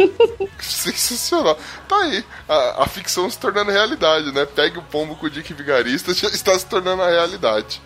sensacional. 0.59 1.57
Tá 1.87 1.97
aí. 1.97 2.23
A, 2.47 2.83
a 2.83 2.87
ficção 2.87 3.29
se 3.29 3.37
tornando 3.37 3.71
realidade, 3.71 4.31
né? 4.31 4.45
Pegue 4.45 4.77
o 4.77 4.83
pombo 4.83 5.15
com 5.15 5.25
o 5.25 5.29
Dick 5.29 5.53
Vigarista 5.53 6.13
já 6.13 6.27
está 6.29 6.57
se 6.57 6.65
tornando 6.65 7.01
a 7.01 7.09
realidade. 7.09 7.81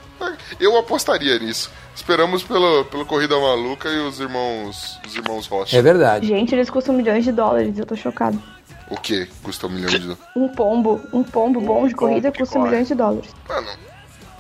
Eu 0.59 0.77
apostaria 0.77 1.39
nisso. 1.39 1.71
Esperamos 1.95 2.43
pelo, 2.43 2.85
pelo 2.85 3.05
Corrida 3.05 3.37
Maluca 3.39 3.89
e 3.89 3.99
os 3.99 4.19
irmãos 4.19 4.99
os 5.05 5.15
irmãos 5.15 5.47
Rocha. 5.47 5.77
É 5.77 5.81
verdade. 5.81 6.27
Gente, 6.27 6.53
eles 6.53 6.69
custam 6.69 6.93
milhões 6.93 7.23
de 7.23 7.31
dólares, 7.31 7.77
eu 7.77 7.85
tô 7.85 7.95
chocado. 7.95 8.41
O 8.89 8.97
que 8.97 9.27
custa 9.43 9.67
um 9.67 9.69
milhão 9.69 9.89
de 9.89 10.17
Um 10.35 10.49
pombo, 10.49 10.99
um 11.13 11.23
pombo 11.23 11.61
bom 11.61 11.87
de 11.87 11.93
corrida 11.93 12.31
custa 12.31 12.57
milhões 12.59 12.87
de 12.87 12.95
dólares. 12.95 13.29
Mano, 13.47 13.67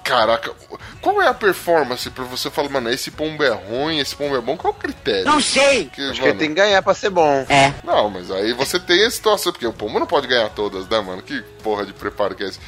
caraca, 0.09 0.51
qual 1.01 1.21
é 1.21 1.27
a 1.27 1.33
performance 1.35 2.09
pra 2.09 2.23
você 2.23 2.49
falar, 2.49 2.69
mano, 2.69 2.89
esse 2.89 3.11
pombo 3.11 3.43
é 3.43 3.49
ruim, 3.49 3.99
esse 3.99 4.15
pombo 4.15 4.35
é 4.35 4.41
bom? 4.41 4.57
Qual 4.57 4.73
é 4.73 4.75
o 4.75 4.79
critério? 4.79 5.25
Não 5.25 5.39
sei. 5.39 5.85
Porque, 5.85 6.01
Acho 6.01 6.13
que 6.13 6.19
ele 6.21 6.27
mano, 6.29 6.39
tem 6.39 6.49
que 6.49 6.55
ganhar 6.55 6.81
pra 6.81 6.95
ser 6.95 7.11
bom. 7.11 7.45
É. 7.47 7.71
Não, 7.83 8.09
mas 8.09 8.31
aí 8.31 8.51
você 8.53 8.79
tem 8.79 9.05
a 9.05 9.11
situação, 9.11 9.51
porque 9.51 9.67
o 9.67 9.73
pombo 9.73 9.99
não 9.99 10.07
pode 10.07 10.25
ganhar 10.25 10.49
todas, 10.49 10.87
né, 10.89 10.99
mano? 10.99 11.21
Que 11.21 11.39
porra 11.61 11.85
de 11.85 11.93
preparo 11.93 12.33
que 12.33 12.43
é 12.43 12.47
esse? 12.47 12.59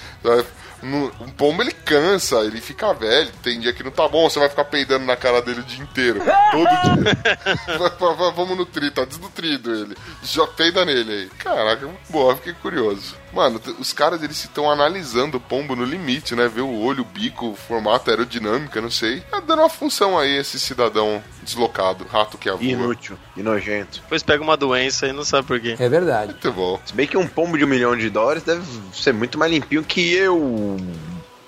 No, 0.83 1.07
o 1.07 1.31
pombo 1.33 1.63
ele 1.63 1.71
cansa, 1.71 2.37
ele 2.41 2.61
fica 2.61 2.93
velho, 2.93 3.31
tem 3.43 3.59
dia 3.59 3.73
que 3.73 3.83
não 3.83 3.91
tá 3.91 4.07
bom, 4.07 4.29
você 4.29 4.39
vai 4.39 4.49
ficar 4.49 4.65
peidando 4.65 5.05
na 5.05 5.15
cara 5.15 5.41
dele 5.41 5.61
o 5.61 5.63
dia 5.63 5.83
inteiro. 5.83 6.21
Todo 6.51 6.67
dia. 6.67 7.91
Vamos 8.35 8.57
nutrir, 8.57 8.91
tá 8.91 9.03
desnutrido 9.05 9.73
ele. 9.73 9.95
Já 10.23 10.45
peida 10.45 10.85
nele 10.85 11.11
aí. 11.11 11.29
Caraca, 11.37 11.87
boa, 12.09 12.35
fiquei 12.35 12.53
curioso. 12.53 13.20
Mano, 13.33 13.61
os 13.79 13.93
caras 13.93 14.21
eles 14.21 14.37
estão 14.43 14.69
analisando 14.69 15.37
o 15.37 15.39
pombo 15.39 15.75
no 15.75 15.85
limite, 15.85 16.35
né? 16.35 16.47
Ver 16.47 16.61
o 16.61 16.79
olho, 16.81 17.01
o 17.03 17.05
bico, 17.05 17.51
o 17.51 17.55
formato, 17.55 18.09
aerodinâmica, 18.09 18.81
não 18.81 18.91
sei. 18.91 19.21
Tá 19.21 19.39
dando 19.39 19.59
uma 19.59 19.69
função 19.69 20.17
aí 20.19 20.37
esse 20.37 20.59
cidadão 20.59 21.23
deslocado, 21.41 22.05
rato 22.11 22.37
que 22.37 22.49
avua. 22.49 22.63
Inútil 22.63 23.17
e 23.37 23.41
nojento. 23.41 24.01
Depois 24.01 24.21
pega 24.21 24.43
uma 24.43 24.57
doença 24.57 25.07
e 25.07 25.13
não 25.13 25.23
sabe 25.23 25.47
por 25.47 25.59
quê. 25.59 25.75
É 25.79 25.87
verdade. 25.89 26.31
Muito 26.33 26.51
bom. 26.51 26.79
Se 26.85 26.93
bem 26.93 27.07
que 27.07 27.17
um 27.17 27.27
pombo 27.27 27.57
de 27.57 27.63
um 27.63 27.67
milhão 27.67 27.95
de 27.95 28.09
dólares 28.09 28.43
deve 28.43 28.63
ser 28.93 29.13
muito 29.13 29.37
mais 29.39 29.51
limpinho 29.51 29.83
que 29.83 30.13
eu. 30.13 30.77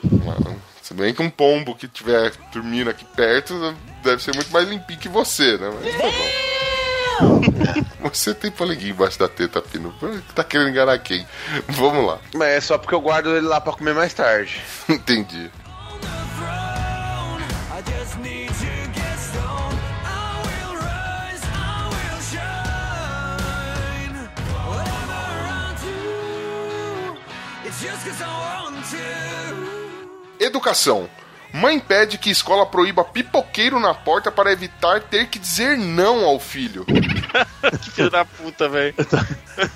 Mano, 0.04 0.56
Se 0.82 0.94
bem 0.94 1.14
que 1.14 1.22
um 1.22 1.30
pombo 1.30 1.76
que 1.76 1.88
tiver 1.88 2.32
dormindo 2.52 2.90
aqui 2.90 3.06
perto 3.16 3.76
deve 4.04 4.24
ser 4.24 4.34
muito 4.36 4.52
mais 4.52 4.68
limpinho 4.68 5.00
que 5.00 5.10
você, 5.10 5.58
né? 5.58 5.70
Mas 5.82 5.96
tá 5.98 6.04
bom. 7.20 7.42
Você 8.04 8.34
tem 8.34 8.52
poleguinho 8.52 8.92
embaixo 8.92 9.18
da 9.18 9.28
teta, 9.28 9.62
Pino. 9.62 9.94
Tá 10.36 10.44
querendo 10.44 10.70
enganar 10.70 10.98
quem? 11.00 11.26
Vamos 11.70 12.06
lá. 12.06 12.20
Mas 12.34 12.50
é 12.50 12.62
só 12.62 12.78
porque 12.78 12.94
eu 12.94 13.02
guardo 13.02 13.36
ele 13.36 13.48
lá 13.48 13.62
pra 13.62 13.74
comer 13.74 13.94
mais 13.94 14.14
tarde. 14.14 14.62
Entendi. 14.90 15.50
Educação. 30.40 31.10
Mãe 31.54 31.80
pede 31.80 32.18
que 32.18 32.32
escola 32.32 32.66
proíba 32.66 33.04
pipoqueiro 33.04 33.80
na 33.80 33.94
porta 33.94 34.32
para 34.32 34.52
evitar 34.52 35.02
ter 35.02 35.28
que 35.28 35.38
dizer 35.38 35.78
não 35.78 36.26
ao 36.26 36.40
filho. 36.40 36.84
Que 37.82 37.92
filho 37.92 38.10
da 38.12 38.26
puta, 38.26 38.68
velho. 38.70 38.94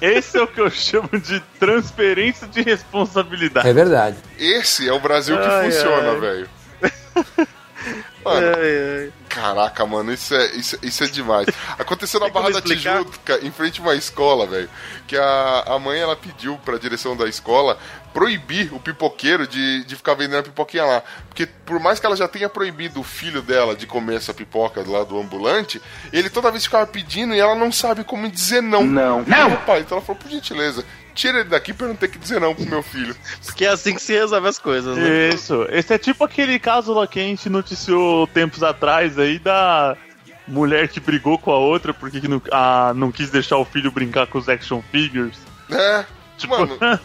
Esse 0.01 0.37
é 0.37 0.43
o 0.43 0.47
que 0.47 0.59
eu 0.59 0.69
chamo 0.69 1.09
de 1.13 1.39
transferência 1.59 2.47
de 2.47 2.61
responsabilidade. 2.61 3.67
É 3.67 3.73
verdade. 3.73 4.17
Esse 4.37 4.87
é 4.87 4.93
o 4.93 4.99
Brasil 4.99 5.37
que 5.37 5.47
Ai, 5.47 5.71
funciona, 5.71 6.19
velho. 6.19 6.49
Mano, 8.23 8.47
Ai, 8.57 8.99
ai. 8.99 9.13
Caraca, 9.37 9.85
mano, 9.85 10.11
isso 10.11 10.33
é, 10.33 10.47
isso, 10.55 10.79
isso 10.81 11.03
é 11.03 11.07
demais. 11.07 11.47
Aconteceu 11.77 12.19
na 12.19 12.27
Barra 12.27 12.49
da 12.49 12.57
explicar? 12.57 13.03
Tijuca, 13.03 13.39
em 13.45 13.51
frente 13.51 13.79
a 13.79 13.83
uma 13.83 13.93
escola, 13.93 14.47
velho. 14.47 14.67
Que 15.05 15.15
a, 15.15 15.63
a 15.67 15.77
mãe, 15.77 15.99
ela 15.99 16.15
pediu 16.15 16.57
pra 16.65 16.75
direção 16.79 17.15
da 17.15 17.29
escola 17.29 17.77
proibir 18.11 18.73
o 18.73 18.79
pipoqueiro 18.79 19.45
de, 19.45 19.83
de 19.83 19.95
ficar 19.95 20.15
vendendo 20.15 20.39
a 20.39 20.43
pipoquinha 20.43 20.85
lá. 20.85 21.03
Porque 21.27 21.45
por 21.45 21.79
mais 21.79 21.99
que 21.99 22.05
ela 22.07 22.15
já 22.15 22.27
tenha 22.27 22.49
proibido 22.49 22.99
o 22.99 23.03
filho 23.03 23.43
dela 23.43 23.75
de 23.75 23.85
comer 23.85 24.15
essa 24.15 24.33
pipoca 24.33 24.83
lá 24.87 25.03
do 25.03 25.19
ambulante, 25.19 25.79
ele 26.11 26.31
toda 26.31 26.49
vez 26.49 26.63
ficava 26.63 26.87
pedindo 26.87 27.35
e 27.35 27.39
ela 27.39 27.53
não 27.53 27.71
sabe 27.71 28.03
como 28.03 28.27
dizer 28.27 28.63
não. 28.63 28.83
Não. 28.87 29.23
Não! 29.27 29.55
Pai, 29.57 29.81
então 29.81 29.99
ela 29.99 30.05
falou, 30.05 30.19
por 30.19 30.31
gentileza, 30.31 30.83
tira 31.17 31.39
ele 31.39 31.49
daqui 31.49 31.73
pra 31.73 31.85
eu 31.85 31.89
não 31.89 31.95
ter 31.95 32.07
que 32.07 32.17
dizer 32.17 32.39
não 32.39 32.53
pro 32.53 32.65
meu 32.65 32.83
filho. 32.83 33.15
Porque 33.45 33.65
é 33.65 33.69
assim 33.69 33.93
que 33.93 34.01
se 34.01 34.13
resolve 34.13 34.47
as 34.47 34.59
coisas, 34.59 34.95
né? 34.95 35.29
Isso. 35.29 35.65
Esse 35.69 35.93
é 35.93 35.97
tipo 35.97 36.23
aquele 36.23 36.59
caso 36.59 36.93
lá 36.93 37.07
que 37.07 37.19
a 37.19 37.23
gente 37.23 37.49
noticiou 37.49 38.27
tempos 38.27 38.63
atrás 38.63 39.17
aí 39.17 39.39
da 39.39 39.97
mulher 40.47 40.87
que 40.87 40.99
brigou 40.99 41.37
com 41.37 41.51
a 41.51 41.57
outra 41.57 41.93
porque 41.93 42.21
que 42.21 42.27
não, 42.27 42.41
a, 42.51 42.93
não 42.95 43.11
quis 43.11 43.29
deixar 43.29 43.57
o 43.57 43.65
filho 43.65 43.91
brincar 43.91 44.27
com 44.27 44.37
os 44.37 44.47
action 44.47 44.81
figures. 44.91 45.37
É, 45.69 46.05
Tipo, 46.37 46.57
mano, 46.57 46.77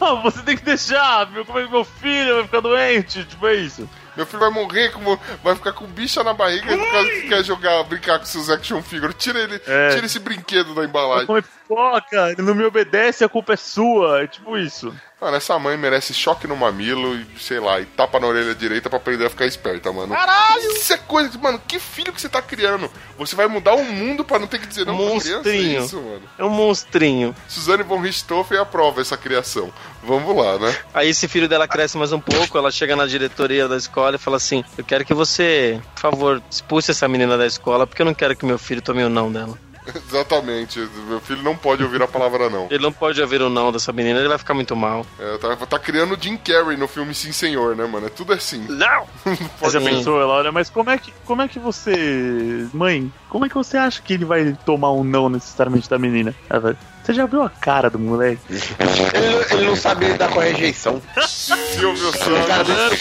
não, 0.00 0.22
você 0.22 0.42
tem 0.42 0.56
que 0.56 0.64
deixar, 0.64 1.30
meu, 1.30 1.44
como 1.44 1.58
é 1.58 1.64
que 1.64 1.70
meu 1.70 1.84
filho 1.84 2.34
vai 2.34 2.44
ficar 2.44 2.60
doente? 2.60 3.24
Tipo, 3.24 3.46
é 3.46 3.54
isso. 3.54 3.88
Meu 4.16 4.26
filho 4.26 4.40
vai 4.40 4.50
morrer, 4.50 4.90
como, 4.92 5.18
vai 5.42 5.54
ficar 5.54 5.72
com 5.72 5.86
bicha 5.86 6.22
na 6.22 6.32
barriga 6.34 6.66
por 6.76 6.90
causa 6.92 7.08
que 7.10 7.28
quer 7.28 7.44
jogar, 7.44 7.82
brincar 7.84 8.18
com 8.18 8.24
seus 8.24 8.48
action 8.50 8.82
figures. 8.82 9.14
Tira 9.18 9.38
ele, 9.40 9.60
É. 9.66 9.90
tira 9.94 10.06
esse 10.06 10.18
brinquedo 10.18 10.74
da 10.74 10.84
embalagem. 10.84 11.26
comer 11.26 11.42
pipoca, 11.42 12.30
ele 12.32 12.42
não 12.42 12.54
me 12.54 12.64
obedece, 12.64 13.24
a 13.24 13.28
culpa 13.28 13.54
é 13.54 13.56
sua. 13.56 14.22
É 14.22 14.26
tipo 14.26 14.56
isso. 14.58 14.94
Mano, 15.20 15.36
essa 15.36 15.56
mãe 15.56 15.76
merece 15.76 16.12
choque 16.12 16.48
no 16.48 16.56
mamilo 16.56 17.14
e, 17.14 17.24
sei 17.38 17.60
lá, 17.60 17.80
e 17.80 17.84
tapa 17.86 18.18
na 18.18 18.26
orelha 18.26 18.56
direita 18.56 18.90
pra 18.90 18.96
aprender 18.98 19.24
a 19.26 19.30
ficar 19.30 19.46
esperta, 19.46 19.92
mano. 19.92 20.12
Caralho! 20.12 20.60
Isso 20.72 20.92
é 20.92 20.96
coisa 20.98 21.28
que, 21.30 21.38
mano, 21.38 21.62
que 21.68 21.78
filho 21.78 22.12
que 22.12 22.20
você 22.20 22.28
tá 22.28 22.42
criando? 22.42 22.90
Você 23.16 23.36
vai 23.36 23.46
mudar 23.46 23.74
o 23.74 23.84
mundo 23.84 24.24
pra 24.24 24.40
não 24.40 24.48
ter 24.48 24.58
que 24.58 24.66
dizer 24.66 24.84
não 24.84 24.96
pra 24.96 25.06
criança? 25.20 25.28
É 25.28 25.34
Monstrinho. 25.36 25.84
isso, 25.84 25.96
mano. 26.00 26.22
É 26.38 26.44
um 26.44 26.48
monstrinho. 26.50 27.36
Suzane 27.46 27.84
von 27.84 28.00
Richthofen 28.00 28.58
aprova 28.58 29.00
essa 29.00 29.16
criação. 29.16 29.72
Vamos 30.02 30.36
lá, 30.36 30.58
né? 30.58 30.76
Aí 30.92 31.08
esse 31.08 31.28
filho 31.28 31.48
dela 31.48 31.68
cresce 31.68 31.96
mais 31.96 32.12
um 32.12 32.18
pouco, 32.18 32.58
ela 32.58 32.70
chega 32.70 32.96
na 32.96 33.06
diretoria 33.06 33.68
da 33.68 33.76
escola 33.76 34.16
e 34.16 34.18
fala 34.18 34.36
assim: 34.36 34.64
Eu 34.76 34.84
quero 34.84 35.04
que 35.04 35.14
você, 35.14 35.80
por 35.94 36.00
favor, 36.00 36.42
expulse 36.50 36.90
essa 36.90 37.06
menina 37.06 37.38
da 37.38 37.46
escola, 37.46 37.86
porque 37.86 38.02
eu 38.02 38.06
não 38.06 38.14
quero 38.14 38.34
que 38.34 38.44
meu 38.44 38.58
filho 38.58 38.82
tome 38.82 39.04
o 39.04 39.08
não 39.08 39.30
dela. 39.30 39.56
Exatamente. 40.08 40.78
Meu 41.08 41.20
filho 41.20 41.42
não 41.42 41.56
pode 41.56 41.82
ouvir 41.82 42.02
a 42.02 42.08
palavra 42.08 42.48
não. 42.48 42.66
Ele 42.70 42.82
não 42.82 42.92
pode 42.92 43.20
ouvir 43.20 43.42
o 43.42 43.48
não 43.48 43.72
dessa 43.72 43.92
menina, 43.92 44.18
ele 44.20 44.28
vai 44.28 44.38
ficar 44.38 44.54
muito 44.54 44.76
mal. 44.76 45.04
É, 45.18 45.38
tá, 45.38 45.56
tá 45.56 45.78
criando 45.78 46.14
o 46.14 46.20
Jim 46.20 46.36
Carrey 46.36 46.76
no 46.76 46.86
filme 46.86 47.14
Sim 47.14 47.32
Senhor, 47.32 47.74
né, 47.74 47.84
mano? 47.86 48.06
É 48.06 48.10
tudo 48.10 48.32
assim. 48.32 48.64
Não! 48.68 49.06
Você 49.60 49.80
pensou, 49.80 50.20
ela 50.20 50.34
olha, 50.34 50.52
mas 50.52 50.70
como 50.70 50.90
é 50.90 50.98
que 50.98 51.12
como 51.24 51.42
é 51.42 51.48
que 51.48 51.58
você. 51.58 52.66
Mãe, 52.72 53.12
como 53.28 53.46
é 53.46 53.48
que 53.48 53.54
você 53.54 53.76
acha 53.76 54.00
que 54.02 54.14
ele 54.14 54.24
vai 54.24 54.56
tomar 54.64 54.92
um 54.92 55.02
não 55.04 55.28
necessariamente 55.28 55.88
da 55.88 55.98
menina? 55.98 56.34
Ela 56.48 56.60
vai, 56.60 56.76
Você 57.02 57.14
já 57.14 57.26
viu 57.26 57.42
a 57.42 57.50
cara 57.50 57.88
do 57.90 57.98
moleque? 57.98 58.40
Ele, 58.48 59.44
ele 59.50 59.66
não 59.66 59.76
sabe 59.76 60.06
lidar 60.06 60.30
com 60.30 60.40
a 60.40 60.44
rejeição. 60.44 61.00
Silvio 61.26 62.12
Santos. 62.12 62.98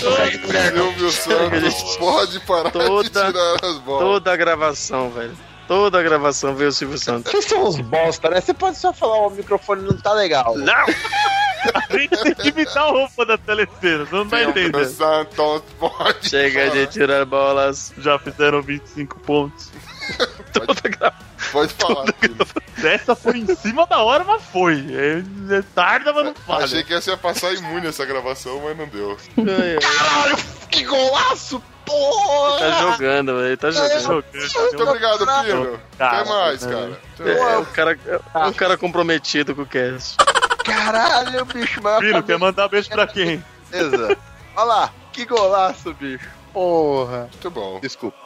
Silvio 0.71 1.11
Santos, 1.11 1.97
pode 1.97 2.39
parar 2.41 2.69
de 2.71 2.85
Toda- 2.85 3.09
tirar 3.09 3.55
as 3.63 3.77
bolas. 3.79 4.01
Toda 4.01 4.31
a 4.33 4.35
gravação, 4.37 5.09
velho. 5.09 5.33
Toda 5.67 5.99
a 5.99 6.03
gravação 6.03 6.55
veio 6.55 6.69
o 6.69 6.73
Silvio 6.73 6.97
Santos. 6.97 7.31
Vocês 7.31 7.45
são 7.45 7.65
uns 7.65 7.79
bosta, 7.79 8.29
né? 8.29 8.41
Você 8.41 8.53
pode 8.53 8.77
só 8.77 8.91
falar, 8.91 9.27
o 9.27 9.29
microfone 9.29 9.83
não 9.83 9.97
tá 9.97 10.13
legal. 10.13 10.57
Não! 10.57 10.85
A 11.61 11.95
gente 11.95 12.23
tem 12.23 12.33
que 12.33 12.49
imitar 12.49 12.87
o 12.87 12.93
roupa 12.93 13.23
da 13.23 13.37
telecena, 13.37 14.03
você 14.03 14.15
não 14.15 14.27
tá 14.27 14.37
Silvio 14.37 14.49
entendendo. 14.49 14.89
Santos, 14.89 15.63
pode 15.79 16.27
Chega 16.29 16.59
falar. 16.65 16.75
de 16.75 16.87
tirar 16.87 17.25
bolas. 17.25 17.93
Já 17.99 18.17
fizeram 18.17 18.63
25 18.63 19.19
pontos. 19.19 19.71
Toda 20.51 20.73
a 20.83 20.87
gra... 20.87 21.13
Pode 21.51 21.73
falar, 21.73 22.05
filho. 22.19 22.35
Essa 22.83 23.15
foi 23.15 23.37
em 23.37 23.55
cima 23.55 23.85
da 23.85 23.99
hora, 23.99 24.23
mas 24.23 24.41
foi. 24.43 24.85
É, 24.89 25.57
é 25.57 25.61
tarda, 25.75 26.13
mas 26.13 26.25
não 26.25 26.33
falha. 26.33 26.65
Achei 26.65 26.83
que 26.83 26.93
ia 26.93 27.17
passar 27.17 27.53
imune 27.53 27.87
essa 27.87 28.05
gravação, 28.05 28.61
mas 28.63 28.77
não 28.77 28.87
deu. 28.87 29.17
Caralho, 29.35 30.37
que 30.69 30.83
golaço, 30.83 31.61
porra! 31.91 32.59
Tá 32.59 32.71
jogando, 32.79 33.37
velho. 33.37 33.57
Tá 33.57 33.71
jogando. 33.71 34.25
Muito 34.33 34.83
obrigado, 34.83 35.43
Pino. 35.43 35.79
Até 35.99 36.29
mais, 36.29 36.65
cara. 36.65 36.99
É, 37.19 37.57
o 37.57 37.65
cara, 37.67 37.99
é 38.33 38.37
um 38.47 38.53
cara 38.53 38.77
comprometido 38.77 39.55
com 39.55 39.63
o 39.63 39.65
cast. 39.65 40.17
Caralho, 40.63 41.45
bicho, 41.45 41.81
mas 41.81 41.99
Filho, 41.99 42.23
quer 42.23 42.37
mandar 42.37 42.67
beijo 42.67 42.89
pra 42.89 43.07
quem? 43.07 43.43
Beleza. 43.69 44.17
Olha 44.55 44.65
lá, 44.65 44.93
que 45.11 45.25
golaço, 45.25 45.93
bicho. 45.93 46.29
Porra. 46.53 47.29
Muito 47.31 47.49
bom. 47.49 47.79
Desculpa. 47.79 48.17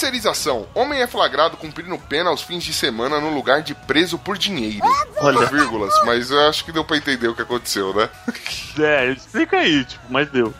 Terceirização. 0.00 0.66
Homem 0.74 1.02
é 1.02 1.06
flagrado 1.06 1.58
cumprindo 1.58 1.98
pena 1.98 2.30
aos 2.30 2.40
fins 2.40 2.64
de 2.64 2.72
semana 2.72 3.20
no 3.20 3.34
lugar 3.34 3.60
de 3.60 3.74
preso 3.74 4.18
por 4.18 4.38
dinheiro. 4.38 4.80
Olha. 5.18 5.44
vírgulas, 5.44 5.92
mas 6.06 6.30
eu 6.30 6.48
acho 6.48 6.64
que 6.64 6.72
deu 6.72 6.82
pra 6.82 6.96
entender 6.96 7.28
o 7.28 7.34
que 7.34 7.42
aconteceu, 7.42 7.92
né? 7.94 8.08
É, 8.82 9.10
explica 9.12 9.58
aí, 9.58 9.84
tipo, 9.84 10.02
mas 10.08 10.30
deu. 10.30 10.54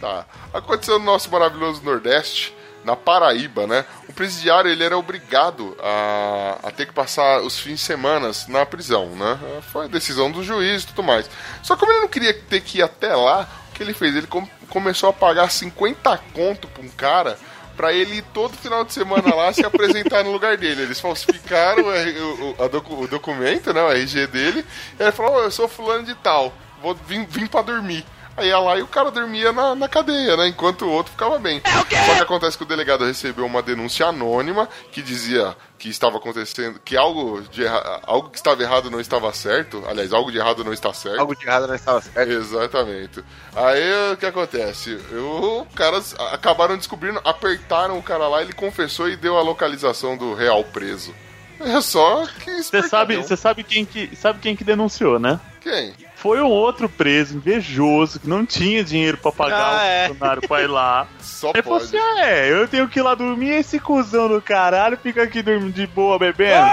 Tá. 0.00 0.24
Aconteceu 0.52 0.98
no 0.98 1.04
nosso 1.04 1.30
maravilhoso 1.30 1.80
Nordeste, 1.84 2.52
na 2.84 2.96
Paraíba, 2.96 3.64
né? 3.64 3.84
O 4.08 4.12
presidiário 4.12 4.68
ele 4.68 4.82
era 4.82 4.98
obrigado 4.98 5.76
a, 5.80 6.58
a 6.64 6.70
ter 6.72 6.86
que 6.86 6.92
passar 6.92 7.42
os 7.42 7.60
fins 7.60 7.74
de 7.78 7.84
semana 7.84 8.32
na 8.48 8.66
prisão, 8.66 9.06
né? 9.10 9.38
Foi 9.70 9.84
a 9.84 9.88
decisão 9.88 10.32
do 10.32 10.42
juiz 10.42 10.82
e 10.82 10.86
tudo 10.88 11.04
mais. 11.04 11.30
Só 11.62 11.74
que 11.74 11.80
como 11.80 11.92
ele 11.92 12.00
não 12.00 12.08
queria 12.08 12.34
ter 12.34 12.60
que 12.60 12.78
ir 12.78 12.82
até 12.82 13.14
lá, 13.14 13.46
o 13.68 13.72
que 13.74 13.84
ele 13.84 13.94
fez? 13.94 14.16
Ele 14.16 14.26
com- 14.26 14.48
começou 14.68 15.10
a 15.10 15.12
pagar 15.12 15.48
50 15.48 16.18
conto 16.34 16.66
pra 16.66 16.82
um 16.82 16.88
cara 16.88 17.38
pra 17.76 17.92
ele 17.92 18.16
ir 18.16 18.22
todo 18.34 18.56
final 18.56 18.84
de 18.84 18.92
semana 18.92 19.34
lá 19.34 19.52
se 19.52 19.64
apresentar 19.64 20.22
no 20.24 20.32
lugar 20.32 20.56
dele. 20.56 20.82
Eles 20.82 21.00
falsificaram 21.00 21.84
o, 21.84 22.54
o- 22.64 22.68
docu- 22.68 23.02
o 23.02 23.08
documento, 23.08 23.72
né? 23.72 23.82
O 23.82 23.90
RG 23.92 24.26
dele. 24.26 24.64
E 24.98 25.02
ele 25.02 25.12
falou: 25.12 25.36
"Ô, 25.36 25.42
eu 25.42 25.50
sou 25.50 25.66
fulano 25.68 26.04
de 26.04 26.14
tal, 26.16 26.52
vou 26.82 26.94
vir, 26.94 27.26
vim 27.28 27.46
pra 27.46 27.62
dormir. 27.62 28.04
Aí 28.36 28.48
ia 28.48 28.58
lá 28.58 28.78
e 28.78 28.82
o 28.82 28.86
cara 28.86 29.10
dormia 29.10 29.52
na, 29.52 29.74
na 29.74 29.88
cadeia, 29.88 30.36
né? 30.36 30.48
Enquanto 30.48 30.86
o 30.86 30.90
outro 30.90 31.12
ficava 31.12 31.38
bem. 31.38 31.60
Só 32.06 32.14
que 32.14 32.22
acontece 32.22 32.56
que 32.56 32.62
o 32.62 32.66
delegado 32.66 33.04
recebeu 33.04 33.44
uma 33.44 33.60
denúncia 33.62 34.06
anônima 34.06 34.68
que 34.92 35.02
dizia 35.02 35.54
que 35.78 35.88
estava 35.88 36.16
acontecendo, 36.18 36.78
que 36.84 36.96
algo, 36.96 37.42
de 37.50 37.64
erra- 37.64 38.00
algo 38.06 38.30
que 38.30 38.36
estava 38.36 38.62
errado 38.62 38.90
não 38.90 39.00
estava 39.00 39.32
certo. 39.32 39.82
Aliás, 39.86 40.12
algo 40.12 40.30
de 40.30 40.38
errado 40.38 40.64
não 40.64 40.72
está 40.72 40.92
certo. 40.92 41.18
Algo 41.20 41.34
de 41.34 41.44
errado 41.46 41.66
não 41.66 41.74
estava 41.74 42.00
certo. 42.00 42.30
Exatamente. 42.30 43.22
Aí 43.54 44.12
o 44.12 44.16
que 44.16 44.26
acontece? 44.26 44.94
Os 44.94 45.74
caras 45.74 46.14
acabaram 46.32 46.76
descobrindo, 46.76 47.20
apertaram 47.24 47.98
o 47.98 48.02
cara 48.02 48.28
lá, 48.28 48.42
ele 48.42 48.52
confessou 48.52 49.08
e 49.08 49.16
deu 49.16 49.36
a 49.38 49.42
localização 49.42 50.16
do 50.16 50.34
real 50.34 50.62
preso. 50.64 51.14
É 51.60 51.80
só 51.82 52.26
que 52.42 52.62
Você 52.62 52.82
sabe, 52.88 53.16
você 53.16 53.36
sabe 53.36 53.62
quem 53.62 53.84
que 53.84 54.14
sabe 54.16 54.38
quem 54.40 54.56
que 54.56 54.64
denunciou, 54.64 55.18
né? 55.18 55.38
Quem? 55.60 55.92
Foi 56.20 56.40
um 56.40 56.46
outro 56.46 56.88
preso 56.88 57.36
invejoso 57.36 58.20
que 58.20 58.28
não 58.28 58.44
tinha 58.44 58.84
dinheiro 58.84 59.16
pra 59.16 59.32
pagar 59.32 59.56
Ah, 59.64 59.76
o 59.76 59.80
é. 59.86 60.08
funcionário 60.08 60.48
pra 60.48 60.62
ir 60.62 60.66
lá. 60.66 61.08
Só 61.20 61.50
Ele 61.54 61.62
falou 61.62 61.78
pode. 61.80 61.96
assim: 61.96 62.06
ah, 62.18 62.26
é, 62.26 62.52
eu 62.52 62.68
tenho 62.68 62.86
que 62.88 62.98
ir 62.98 63.02
lá 63.02 63.14
dormir, 63.14 63.50
esse 63.50 63.78
cuzão 63.80 64.28
do 64.28 64.42
caralho 64.42 64.98
fica 64.98 65.22
aqui 65.22 65.42
dormindo 65.42 65.72
de 65.72 65.86
boa 65.86 66.18
bebendo. 66.18 66.66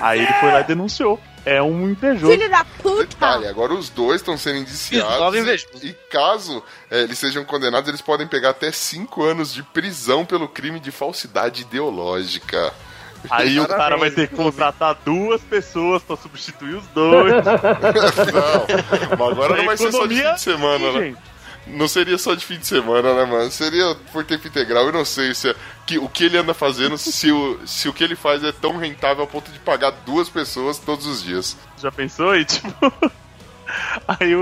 Aí 0.00 0.20
ele 0.20 0.32
foi 0.34 0.52
lá 0.52 0.60
e 0.60 0.64
denunciou. 0.64 1.20
É 1.44 1.60
um 1.60 1.90
invejoso. 1.90 2.38
da 2.48 2.64
Detalhe, 2.98 3.48
agora 3.48 3.74
os 3.74 3.88
dois 3.88 4.20
estão 4.20 4.36
sendo 4.38 4.58
indiciados. 4.58 5.34
E, 5.82 5.88
e 5.88 5.92
caso 6.08 6.62
é, 6.88 7.00
eles 7.02 7.18
sejam 7.18 7.44
condenados, 7.44 7.88
eles 7.88 8.00
podem 8.00 8.28
pegar 8.28 8.50
até 8.50 8.70
5 8.70 9.24
anos 9.24 9.52
de 9.52 9.60
prisão 9.64 10.24
pelo 10.24 10.46
crime 10.48 10.78
de 10.78 10.92
falsidade 10.92 11.62
ideológica. 11.62 12.72
Aí 13.30 13.58
o 13.60 13.66
cara 13.68 13.96
vai 13.96 14.10
ter 14.10 14.28
que 14.28 14.34
contratar 14.34 14.96
duas 15.04 15.40
pessoas 15.42 16.02
pra 16.02 16.16
substituir 16.16 16.76
os 16.76 16.86
dois. 16.88 17.32
Não, 17.44 19.16
mas 19.18 19.32
agora 19.32 19.56
não 19.56 19.64
vai 19.66 19.76
ser 19.76 19.92
só 19.92 20.06
de 20.06 20.16
fim 20.16 20.32
de 20.34 20.40
semana, 20.40 20.92
né? 20.92 21.00
gente. 21.00 21.18
Não 21.64 21.86
seria 21.86 22.18
só 22.18 22.34
de 22.34 22.44
fim 22.44 22.58
de 22.58 22.66
semana, 22.66 23.14
né, 23.14 23.24
mano? 23.24 23.48
Seria 23.50 23.94
por 24.12 24.24
tempo 24.24 24.48
integral. 24.48 24.86
Eu 24.86 24.92
não 24.92 25.04
sei 25.04 25.32
se 25.32 25.50
é- 25.50 25.54
que, 25.86 25.96
o 25.96 26.08
que 26.08 26.24
ele 26.24 26.36
anda 26.36 26.52
fazendo, 26.52 26.98
se 26.98 27.30
o, 27.30 27.60
se 27.64 27.88
o 27.88 27.92
que 27.92 28.02
ele 28.02 28.16
faz 28.16 28.42
é 28.42 28.50
tão 28.50 28.76
rentável 28.76 29.22
a 29.22 29.26
ponto 29.26 29.50
de 29.52 29.60
pagar 29.60 29.90
duas 30.04 30.28
pessoas 30.28 30.78
todos 30.78 31.06
os 31.06 31.22
dias. 31.22 31.56
Já 31.78 31.92
pensou? 31.92 32.34
E 32.34 32.44
tipo. 32.44 32.74
Aí 34.08 34.32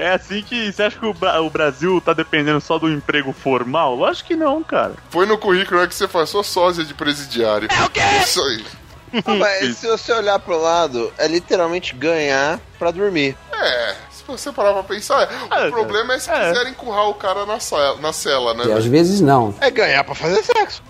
é 0.00 0.14
assim 0.14 0.42
que. 0.42 0.72
Você 0.72 0.82
acha 0.82 0.98
que 0.98 1.06
o, 1.06 1.14
Bra- 1.14 1.40
o 1.40 1.50
Brasil 1.50 2.00
tá 2.00 2.12
dependendo 2.12 2.60
só 2.60 2.78
do 2.78 2.88
emprego 2.90 3.32
formal? 3.32 3.94
Lógico 3.94 4.28
que 4.28 4.36
não, 4.36 4.62
cara. 4.62 4.94
Põe 5.10 5.26
no 5.26 5.38
currículo 5.38 5.80
é 5.82 5.86
que 5.86 5.94
você 5.94 6.08
faz 6.08 6.30
só 6.30 6.42
sósia 6.42 6.84
de 6.84 6.94
presidiário. 6.94 7.68
É 7.70 7.84
o 7.84 7.90
quê? 7.90 8.00
Isso 8.22 8.42
aí. 8.42 8.64
Ah, 9.26 9.34
mas 9.34 9.78
se 9.78 9.88
você 9.88 10.12
olhar 10.12 10.38
pro 10.38 10.56
lado, 10.62 11.12
é 11.18 11.26
literalmente 11.26 11.96
ganhar 11.96 12.60
pra 12.78 12.92
dormir. 12.92 13.36
É, 13.52 13.96
se 14.08 14.22
você 14.24 14.52
parar 14.52 14.72
pra 14.72 14.84
pensar, 14.84 15.28
o 15.50 15.52
É, 15.52 15.68
problema 15.68 16.14
é 16.14 16.18
se 16.20 16.30
é. 16.30 16.48
quiserem 16.48 16.70
empurrar 16.70 17.08
o 17.08 17.14
cara 17.14 17.44
na, 17.44 17.58
cela, 17.58 17.96
na 18.00 18.12
cela, 18.12 18.54
né? 18.54 18.66
E 18.66 18.72
às 18.72 18.86
vezes 18.86 19.20
não. 19.20 19.52
É 19.60 19.68
ganhar 19.68 20.04
pra 20.04 20.14
fazer 20.14 20.40
sexo. 20.44 20.80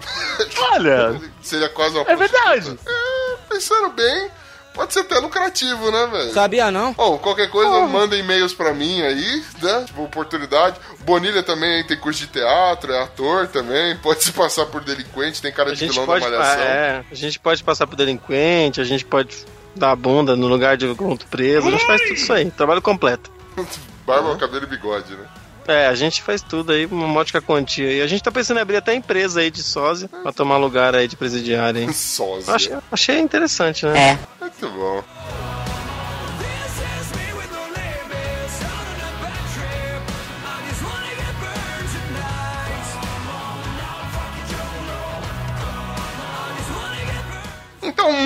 Olha, 0.73 1.19
Seria 1.41 1.71
quase 1.71 1.97
uma 1.97 2.11
é 2.11 2.15
verdade. 2.15 2.79
É, 2.87 3.37
pensando 3.49 3.89
bem, 3.89 4.29
pode 4.75 4.93
ser 4.93 5.01
até 5.01 5.19
lucrativo, 5.19 5.91
né, 5.91 6.09
velho? 6.11 6.33
Sabia 6.33 6.71
não? 6.71 6.93
Bom, 6.93 7.19
qualquer 7.19 7.51
coisa, 7.51 7.87
manda 7.87 8.17
e-mails 8.17 8.55
pra 8.55 8.73
mim 8.73 9.03
aí, 9.03 9.43
né? 9.63 9.85
Tipo, 9.87 10.05
oportunidade. 10.05 10.77
Bonilha 11.01 11.43
também 11.43 11.85
tem 11.85 11.97
curso 11.97 12.21
de 12.21 12.27
teatro, 12.29 12.93
é 12.93 13.03
ator 13.03 13.49
também. 13.49 13.97
Pode 14.03 14.23
se 14.23 14.33
passar 14.33 14.67
por 14.67 14.83
delinquente, 14.83 15.43
tem 15.43 15.53
cara 15.53 15.71
A 15.71 15.75
de 15.75 15.87
vilão 15.87 16.07
pode, 16.07 16.25
da 16.25 16.31
malhação. 16.31 16.63
é, 16.63 17.05
a 17.11 17.15
gente 17.15 17.39
pode 17.39 17.63
passar 17.63 17.87
por 17.87 17.97
delinquente, 17.97 18.81
a 18.81 18.85
gente 18.85 19.05
pode 19.05 19.45
dar 19.75 19.93
a 19.93 19.97
bunda 19.97 20.37
no 20.37 20.49
lugar 20.49 20.77
de 20.77 20.87
outro 20.87 21.29
preso, 21.29 21.69
a 21.69 21.71
gente 21.71 21.87
faz 21.87 22.01
tudo 22.03 22.15
isso 22.15 22.33
aí, 22.33 22.51
trabalho 22.51 22.83
completo. 22.83 23.31
Barba, 24.07 24.37
cabelo 24.37 24.65
e 24.65 24.67
bigode, 24.67 25.13
né? 25.15 25.25
É, 25.69 25.87
a 25.87 25.95
gente 25.95 26.23
faz 26.23 26.43
tudo 26.43 26.73
aí, 26.73 26.87
uma 26.87 27.07
módica 27.07 27.41
quantia. 27.41 27.93
E 27.93 28.03
a 28.03 28.07
gente 28.07 28.23
tá 28.23 28.33
pensando 28.33 28.59
em 28.59 28.61
abrir 28.61 28.77
até 28.77 28.95
empresa 28.95 29.41
aí 29.41 29.51
de 29.51 29.63
sósia 29.63 30.09
pra 30.09 30.33
tomar 30.33 30.57
lugar 30.57 30.97
aí 30.97 31.07
de 31.07 31.15
presidiário, 31.17 31.81
hein? 31.81 31.93
Sósia. 31.95 32.55
Achei, 32.55 32.77
achei 32.91 33.19
interessante, 33.21 33.87
né? 33.87 34.19
Muito 34.61 34.77
bom. 34.77 35.20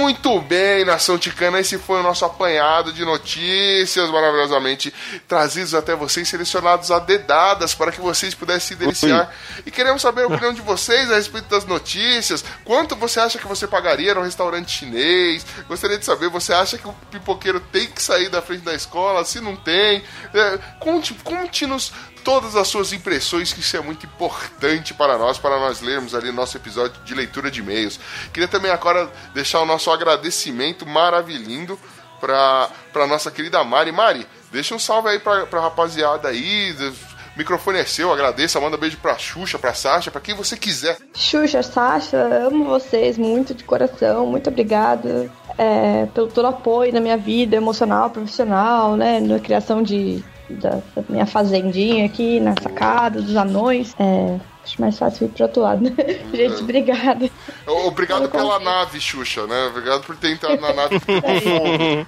Muito 0.04 0.38
bem, 0.42 0.84
Nação 0.84 1.16
Ticana, 1.16 1.58
esse 1.60 1.78
foi 1.78 1.98
o 2.00 2.02
nosso 2.02 2.26
apanhado 2.26 2.92
de 2.92 3.06
notícias 3.06 4.10
maravilhosamente 4.10 4.92
trazidos 5.26 5.74
até 5.74 5.96
vocês, 5.96 6.28
selecionados 6.28 6.90
a 6.90 6.98
dedadas 6.98 7.74
para 7.74 7.90
que 7.90 8.02
vocês 8.02 8.34
pudessem 8.34 8.68
se 8.68 8.74
deliciar. 8.74 9.34
E 9.64 9.70
queremos 9.70 10.02
saber 10.02 10.24
a 10.24 10.26
opinião 10.26 10.52
de 10.52 10.60
vocês 10.60 11.10
a 11.10 11.14
respeito 11.14 11.48
das 11.48 11.64
notícias. 11.64 12.44
Quanto 12.66 12.94
você 12.94 13.18
acha 13.18 13.38
que 13.38 13.46
você 13.46 13.66
pagaria 13.66 14.14
num 14.14 14.20
restaurante 14.24 14.70
chinês? 14.72 15.46
Gostaria 15.66 15.96
de 15.96 16.04
saber, 16.04 16.28
você 16.28 16.52
acha 16.52 16.76
que 16.76 16.86
o 16.86 16.92
pipoqueiro 17.10 17.58
tem 17.58 17.86
que 17.86 18.02
sair 18.02 18.28
da 18.28 18.42
frente 18.42 18.62
da 18.62 18.74
escola? 18.74 19.24
Se 19.24 19.40
não 19.40 19.56
tem, 19.56 20.04
é, 20.34 20.58
conte- 20.80 21.14
conte-nos 21.24 21.92
todas 22.24 22.56
as 22.56 22.66
suas 22.66 22.92
impressões, 22.92 23.52
que 23.52 23.60
isso 23.60 23.76
é 23.76 23.80
muito 23.80 24.06
importante 24.06 24.94
para 24.94 25.18
nós, 25.18 25.38
para 25.38 25.60
nós 25.60 25.80
lermos 25.80 26.14
ali 26.14 26.28
no 26.28 26.36
nosso 26.36 26.56
episódio 26.56 27.00
de 27.04 27.14
leitura 27.14 27.50
de 27.50 27.60
e-mails. 27.60 28.00
Queria 28.32 28.48
também 28.48 28.70
agora 28.70 29.10
deixar 29.34 29.60
o 29.60 29.66
nosso 29.66 29.90
agradecimento 29.90 30.86
maravilhindo 30.86 31.78
para 32.20 32.70
para 32.92 33.06
nossa 33.06 33.30
querida 33.30 33.62
Mari. 33.62 33.92
Mari, 33.92 34.26
deixa 34.50 34.74
um 34.74 34.78
salve 34.78 35.10
aí 35.10 35.18
pra, 35.18 35.46
pra 35.46 35.60
rapaziada 35.60 36.28
aí. 36.28 36.74
O 37.34 37.38
microfone 37.38 37.78
é 37.80 37.84
seu, 37.84 38.12
agradeça, 38.12 38.60
manda 38.60 38.76
beijo 38.76 38.96
pra 38.98 39.18
Xuxa, 39.18 39.58
pra 39.58 39.74
Sasha, 39.74 40.10
pra 40.10 40.20
quem 40.20 40.36
você 40.36 40.56
quiser. 40.56 40.96
Xuxa, 41.14 41.62
Sasha, 41.62 42.16
amo 42.16 42.64
vocês 42.64 43.18
muito 43.18 43.52
de 43.52 43.64
coração, 43.64 44.26
muito 44.26 44.48
obrigada 44.48 45.28
é, 45.58 46.06
pelo 46.14 46.28
todo 46.28 46.46
apoio 46.46 46.92
na 46.92 47.00
minha 47.00 47.16
vida 47.16 47.56
emocional, 47.56 48.08
profissional, 48.10 48.96
né, 48.96 49.18
na 49.18 49.40
criação 49.40 49.82
de, 49.82 50.22
da, 50.50 50.80
da 50.94 51.02
minha 51.08 51.26
fazendinha 51.26 52.04
aqui, 52.06 52.40
na 52.40 52.54
sacada, 52.60 53.20
dos 53.20 53.36
anões. 53.36 53.94
É, 53.98 54.38
acho 54.64 54.80
mais 54.80 54.98
fácil 54.98 55.26
ir 55.26 55.30
pro 55.30 55.44
outro 55.44 55.62
lado. 55.62 55.84
Gente, 56.34 56.62
obrigada. 56.62 57.30
Obrigado 57.66 58.28
pela 58.30 58.58
nave, 58.58 59.00
Xuxa, 59.00 59.46
né? 59.46 59.66
Obrigado 59.66 60.02
por 60.04 60.16
ter 60.16 60.30
entrado 60.32 60.60
na 60.60 60.72
nave 60.72 60.98
com 61.00 61.06
fome. 61.20 62.06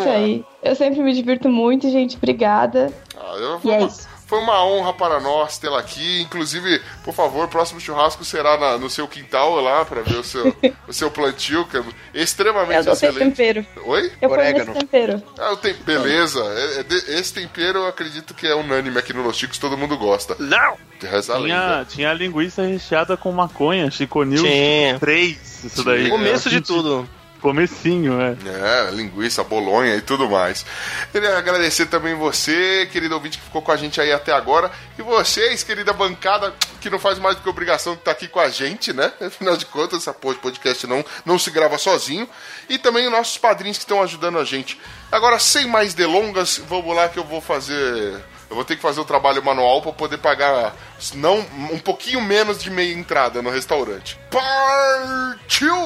Isso 0.00 0.08
aí. 0.08 0.44
Eu 0.62 0.74
sempre 0.74 1.02
me 1.02 1.12
divirto 1.12 1.48
muito, 1.48 1.90
gente. 1.90 2.16
Obrigada. 2.16 2.92
Ah, 3.16 3.34
eu- 3.36 3.60
E 3.64 3.70
é 3.70 3.82
isso. 3.84 4.07
Foi 4.28 4.38
uma 4.40 4.62
honra 4.62 4.92
para 4.92 5.18
nós 5.20 5.56
tê-la 5.58 5.80
aqui. 5.80 6.20
Inclusive, 6.20 6.82
por 7.02 7.14
favor, 7.14 7.46
o 7.46 7.48
próximo 7.48 7.80
churrasco 7.80 8.22
será 8.24 8.58
na- 8.58 8.76
no 8.76 8.90
seu 8.90 9.08
quintal 9.08 9.58
lá 9.60 9.84
para 9.86 10.02
ver 10.02 10.18
o 10.18 10.22
seu, 10.22 10.54
o 10.86 10.92
seu 10.92 11.10
plantio, 11.10 11.64
que 11.64 11.78
é 11.78 11.80
Eu 11.80 11.86
extremamente 12.12 12.76
adotei 12.76 13.08
excelente. 13.08 13.34
tempero. 13.36 13.66
Oi? 13.86 14.12
Eu 14.20 14.28
ponho 14.28 14.40
Orégano. 14.42 14.74
tempero. 14.74 15.22
Ah, 15.38 15.52
o 15.52 15.56
tem... 15.56 15.72
Beleza. 15.74 16.40
É- 16.44 16.80
é 16.80 17.18
Esse 17.18 17.32
tempero 17.32 17.78
eu 17.78 17.86
acredito 17.86 18.34
que 18.34 18.46
é 18.46 18.54
unânime 18.54 18.98
aqui 18.98 19.14
no 19.14 19.22
Los 19.22 19.36
Chicos, 19.38 19.56
todo 19.58 19.78
mundo 19.78 19.96
gosta. 19.96 20.36
Não! 20.38 20.76
Reza 21.00 21.34
Tinha, 21.38 21.86
tinha 21.88 22.10
a 22.10 22.14
linguiça 22.14 22.62
recheada 22.66 23.16
com 23.16 23.30
maconha, 23.32 23.88
Chico 23.90 24.24
News 24.24 24.42
Tinha. 24.42 24.98
3, 24.98 25.64
isso 25.64 25.84
daí. 25.84 26.10
Começo 26.10 26.50
de 26.50 26.60
tudo. 26.60 27.08
Comecinho, 27.40 28.20
é. 28.20 28.36
É, 28.46 28.90
linguiça, 28.90 29.44
bolonha 29.44 29.94
e 29.94 30.00
tudo 30.00 30.28
mais. 30.28 30.66
Queria 31.12 31.38
agradecer 31.38 31.86
também 31.86 32.14
você, 32.14 32.88
querido 32.90 33.14
ouvinte 33.14 33.38
que 33.38 33.44
ficou 33.44 33.62
com 33.62 33.70
a 33.70 33.76
gente 33.76 34.00
aí 34.00 34.12
até 34.12 34.32
agora. 34.32 34.70
E 34.98 35.02
vocês, 35.02 35.62
querida 35.62 35.92
bancada, 35.92 36.52
que 36.80 36.90
não 36.90 36.98
faz 36.98 37.18
mais 37.18 37.36
do 37.36 37.42
que 37.42 37.48
obrigação 37.48 37.94
de 37.94 38.00
estar 38.00 38.10
aqui 38.10 38.26
com 38.26 38.40
a 38.40 38.48
gente, 38.48 38.92
né? 38.92 39.12
Afinal 39.24 39.56
de 39.56 39.66
contas, 39.66 40.02
essa 40.02 40.12
porra 40.12 40.34
de 40.34 40.40
podcast 40.40 40.86
não, 40.86 41.04
não 41.24 41.38
se 41.38 41.50
grava 41.50 41.78
sozinho. 41.78 42.28
E 42.68 42.76
também 42.78 43.06
os 43.06 43.12
nossos 43.12 43.38
padrinhos 43.38 43.78
que 43.78 43.84
estão 43.84 44.02
ajudando 44.02 44.38
a 44.38 44.44
gente. 44.44 44.80
Agora, 45.10 45.38
sem 45.38 45.66
mais 45.66 45.94
delongas, 45.94 46.58
vamos 46.68 46.94
lá 46.94 47.08
que 47.08 47.18
eu 47.18 47.24
vou 47.24 47.40
fazer. 47.40 48.22
Eu 48.48 48.56
vou 48.56 48.64
ter 48.64 48.76
que 48.76 48.82
fazer 48.82 49.00
o 49.00 49.04
trabalho 49.04 49.44
manual 49.44 49.82
para 49.82 49.92
poder 49.92 50.16
pagar 50.18 50.74
não, 51.14 51.44
um 51.70 51.78
pouquinho 51.78 52.20
menos 52.20 52.62
de 52.62 52.70
meia 52.70 52.94
entrada 52.94 53.42
no 53.42 53.50
restaurante. 53.50 54.18
Partiu! 54.30 55.76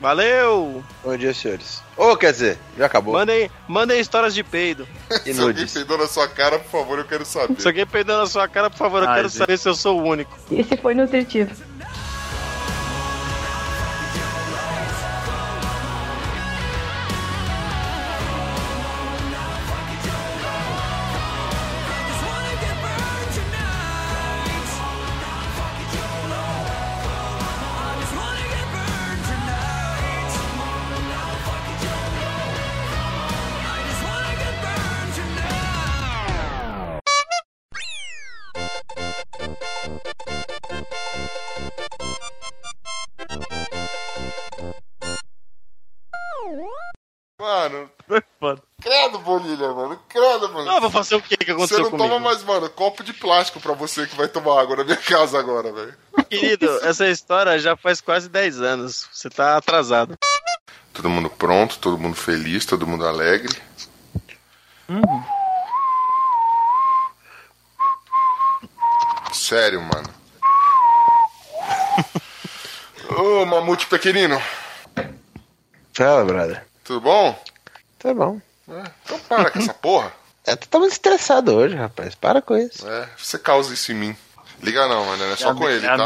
Valeu! 0.00 0.82
Bom 1.04 1.16
dia, 1.16 1.32
senhores. 1.32 1.80
Ou 1.96 2.16
quer 2.16 2.32
dizer, 2.32 2.58
já 2.76 2.86
acabou. 2.86 3.14
Mandem, 3.14 3.48
mandem 3.68 4.00
histórias 4.00 4.34
de 4.34 4.42
peido. 4.42 4.86
E 5.24 5.32
Se 5.34 5.40
alguém 5.40 5.66
peidou 5.66 5.96
na 5.96 6.08
sua 6.08 6.26
cara, 6.26 6.58
por 6.58 6.70
favor, 6.70 6.98
eu 6.98 7.04
quero 7.04 7.24
saber. 7.24 7.60
Se 7.60 7.68
alguém 7.68 7.86
peidou 7.86 8.18
na 8.18 8.26
sua 8.26 8.48
cara, 8.48 8.68
por 8.68 8.78
favor, 8.78 9.02
eu 9.02 9.08
Ai, 9.08 9.16
quero 9.16 9.28
gente. 9.28 9.38
saber 9.38 9.58
se 9.58 9.68
eu 9.68 9.74
sou 9.74 10.00
o 10.00 10.04
único. 10.04 10.36
Esse 10.50 10.76
foi 10.76 10.94
nutritivo. 10.94 11.54
aconteceu 51.02 51.18
o 51.18 51.22
que 51.22 51.36
que 51.36 51.50
aconteceu 51.50 51.76
Você 51.78 51.82
não 51.82 51.90
comigo? 51.90 52.08
toma 52.08 52.20
mais, 52.20 52.42
mano, 52.42 52.68
copo 52.70 53.02
de 53.02 53.12
plástico 53.12 53.60
pra 53.60 53.72
você 53.72 54.06
que 54.06 54.16
vai 54.16 54.28
tomar 54.28 54.60
água 54.60 54.76
na 54.76 54.84
minha 54.84 54.96
casa 55.02 55.38
agora, 55.38 55.72
velho. 55.72 55.94
Querido, 56.28 56.68
essa 56.82 57.08
história 57.08 57.58
já 57.58 57.76
faz 57.76 58.00
quase 58.00 58.28
10 58.28 58.60
anos. 58.60 59.08
Você 59.12 59.28
tá 59.28 59.56
atrasado. 59.56 60.16
Todo 60.92 61.08
mundo 61.08 61.30
pronto, 61.30 61.78
todo 61.78 61.98
mundo 61.98 62.16
feliz, 62.16 62.66
todo 62.66 62.86
mundo 62.86 63.06
alegre. 63.06 63.56
Hum. 64.88 65.00
Sério, 69.32 69.80
mano. 69.80 70.08
Ô, 73.16 73.44
mamute 73.46 73.86
pequenino. 73.86 74.40
Fala, 75.94 76.24
brother. 76.24 76.66
Tudo 76.84 77.00
bom? 77.00 77.42
Tá 77.98 78.12
bom. 78.14 78.40
É, 78.68 78.84
então 79.04 79.18
para 79.20 79.50
com 79.50 79.58
essa 79.58 79.74
porra. 79.74 80.12
É, 80.46 80.56
tu 80.56 80.68
tá 80.68 80.78
muito 80.78 80.92
estressado 80.92 81.54
hoje, 81.54 81.74
rapaz. 81.76 82.14
Para 82.14 82.42
com 82.42 82.56
isso. 82.56 82.86
É, 82.88 83.08
você 83.16 83.38
causa 83.38 83.72
isso 83.72 83.92
em 83.92 83.94
mim. 83.94 84.16
Liga 84.62 84.86
não, 84.88 85.04
mano, 85.06 85.24
é 85.24 85.36
só 85.36 85.50
a 85.50 85.54
com 85.54 85.68
ele, 85.68 85.84
é 85.86 85.96
tá? 85.96 86.04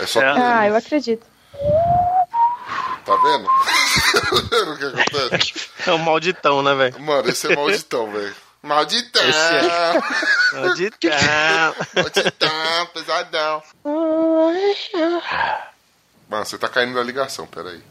É 0.00 0.06
só 0.06 0.20
É. 0.22 0.34
com 0.34 0.42
Ah, 0.42 0.64
ele. 0.66 0.72
eu 0.74 0.76
acredito. 0.76 1.26
Tá 3.04 3.16
vendo? 3.16 3.46
tá 3.46 4.36
vendo 4.50 4.72
o 4.72 4.78
que 4.78 4.84
acontece? 4.84 5.70
É 5.86 5.92
um 5.92 5.98
malditão, 5.98 6.62
né, 6.62 6.74
velho? 6.74 7.00
Mano, 7.00 7.28
esse 7.28 7.50
é 7.52 7.56
malditão, 7.56 8.10
velho. 8.12 8.34
Malditão! 8.62 9.22
É. 9.22 10.00
Malditão. 10.60 11.10
Malditão, 11.94 12.86
pesadão. 12.92 13.62
Mano, 16.28 16.44
você 16.44 16.58
tá 16.58 16.68
caindo 16.68 16.94
da 16.94 17.02
ligação, 17.02 17.46
peraí. 17.46 17.82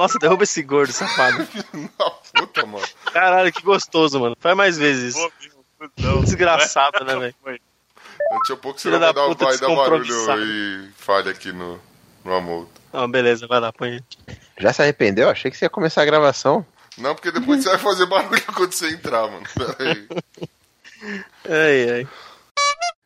Nossa, 0.00 0.18
derruba 0.18 0.44
esse 0.44 0.62
gordo, 0.62 0.94
safado. 0.94 1.46
Na 1.98 2.10
puta, 2.10 2.64
mano. 2.64 2.86
Caralho, 3.12 3.52
que 3.52 3.62
gostoso, 3.62 4.18
mano. 4.18 4.34
Faz 4.40 4.56
mais 4.56 4.78
vezes 4.78 5.14
isso. 5.14 5.32
Desgraçado, 6.24 7.04
né, 7.04 7.16
velho? 7.44 7.60
Daqui 8.30 8.52
a 8.54 8.56
pouco 8.56 8.80
você 8.80 8.88
vai 8.88 8.98
da 8.98 9.12
dar, 9.12 9.34
vai 9.34 9.58
dar 9.58 9.76
barulho 9.76 10.14
e 10.42 10.90
falha 10.96 11.30
aqui 11.30 11.52
no, 11.52 11.78
no 12.24 12.34
Amolto. 12.34 12.80
Não, 12.94 13.10
beleza, 13.10 13.46
vai 13.46 13.60
lá, 13.60 13.70
põe. 13.74 14.02
Já 14.58 14.72
se 14.72 14.80
arrependeu? 14.80 15.28
Achei 15.28 15.50
que 15.50 15.58
você 15.58 15.66
ia 15.66 15.70
começar 15.70 16.00
a 16.00 16.06
gravação. 16.06 16.64
Não, 16.96 17.14
porque 17.14 17.30
depois 17.30 17.62
você 17.62 17.68
vai 17.68 17.78
fazer 17.78 18.06
barulho 18.06 18.42
quando 18.56 18.72
você 18.72 18.88
entrar, 18.88 19.28
mano. 19.28 19.44
Peraí. 19.76 20.08
Ai, 21.44 21.90
ai. 21.90 22.08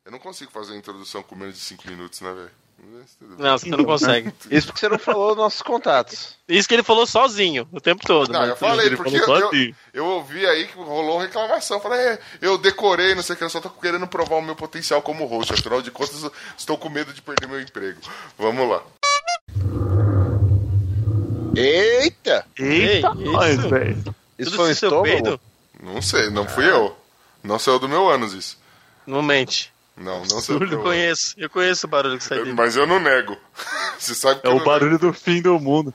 Eu 0.05 0.13
não 0.13 0.21
consigo 0.21 0.53
fazer 0.53 0.75
a 0.75 0.77
introdução 0.77 1.25
com 1.25 1.35
menos 1.35 1.57
de 1.57 1.61
5 1.61 1.89
minutos, 1.89 2.21
né, 2.21 2.33
velho? 2.33 2.64
Não, 3.39 3.59
você 3.59 3.69
não 3.69 3.85
consegue. 3.85 4.33
Isso 4.51 4.67
porque 4.67 4.81
você 4.81 4.89
não 4.89 4.99
falou 4.99 5.35
nossos 5.35 5.63
contatos. 5.63 6.37
Isso 6.49 6.69
que 6.69 6.75
ele 6.75 6.83
falou 6.83 7.07
sozinho, 7.07 7.69
o 7.73 7.81
tempo 7.81 8.07
todo. 8.07 8.33
Não, 8.33 8.45
eu 8.45 8.57
falei, 8.57 8.87
ele 8.87 8.97
porque 8.97 9.19
falou 9.21 9.39
eu, 9.39 9.53
eu, 9.53 9.75
eu 9.93 10.07
ouvi 10.07 10.45
aí 10.47 10.67
que 10.67 10.77
rolou 10.77 11.19
reclamação. 11.19 11.81
Falei, 11.81 12.01
é, 12.01 12.19
eu 12.41 12.59
decorei, 12.59 13.15
não 13.15 13.23
sei 13.23 13.35
o 13.35 13.39
que, 13.39 13.45
eu 13.45 13.51
só 13.51 13.61
tô 13.61 13.71
querendo 13.71 14.07
provar 14.07 14.37
o 14.37 14.43
meu 14.43 14.57
potencial 14.57 15.03
como 15.03 15.27
host. 15.27 15.53
Afinal 15.53 15.83
de 15.83 15.91
contas, 15.91 16.23
eu 16.23 16.33
estou 16.57 16.77
com 16.79 16.89
medo 16.89 17.13
de 17.13 17.23
perder 17.23 17.47
meu 17.47 17.61
emprego. 17.61 18.01
Vamos 18.39 18.69
lá. 18.69 18.83
Eita! 21.57 22.47
Eita, 22.59 23.15
Ei, 23.19 23.25
nós, 23.33 23.59
isso? 23.59 23.69
velho. 23.69 24.15
Isso 24.39 24.51
Tudo 24.51 24.57
foi 24.57 24.69
um 24.69 24.73
estômago? 24.73 25.03
peido? 25.05 25.41
Não 25.83 26.03
sei, 26.03 26.31
não 26.31 26.49
fui 26.49 26.69
eu. 26.69 26.97
Não 27.43 27.59
saiu 27.59 27.79
do 27.79 27.89
meu 27.89 28.09
ânus 28.09 28.33
isso. 28.33 28.59
Não 29.07 29.23
mente. 29.23 29.74
Não, 29.97 30.21
não 30.25 30.41
saiu 30.41 30.59
do 30.59 30.65
Eu 30.65 30.69
meu 30.69 30.79
ânus. 30.81 30.91
conheço, 30.91 31.35
eu 31.39 31.49
conheço 31.51 31.87
o 31.87 31.91
barulho 31.91 32.19
que 32.19 32.25
sai 32.25 32.39
dele. 32.39 32.53
Mas 32.53 32.75
eu 32.77 32.87
não 32.87 32.99
nego. 32.99 33.37
Você 33.99 34.15
sabe 34.15 34.41
que 34.41 34.47
É 34.47 34.51
eu 34.51 34.57
o 34.57 34.65
barulho 34.65 34.99
do 34.99 35.13
fim 35.13 35.41
do 35.41 35.59
mundo. 35.61 35.95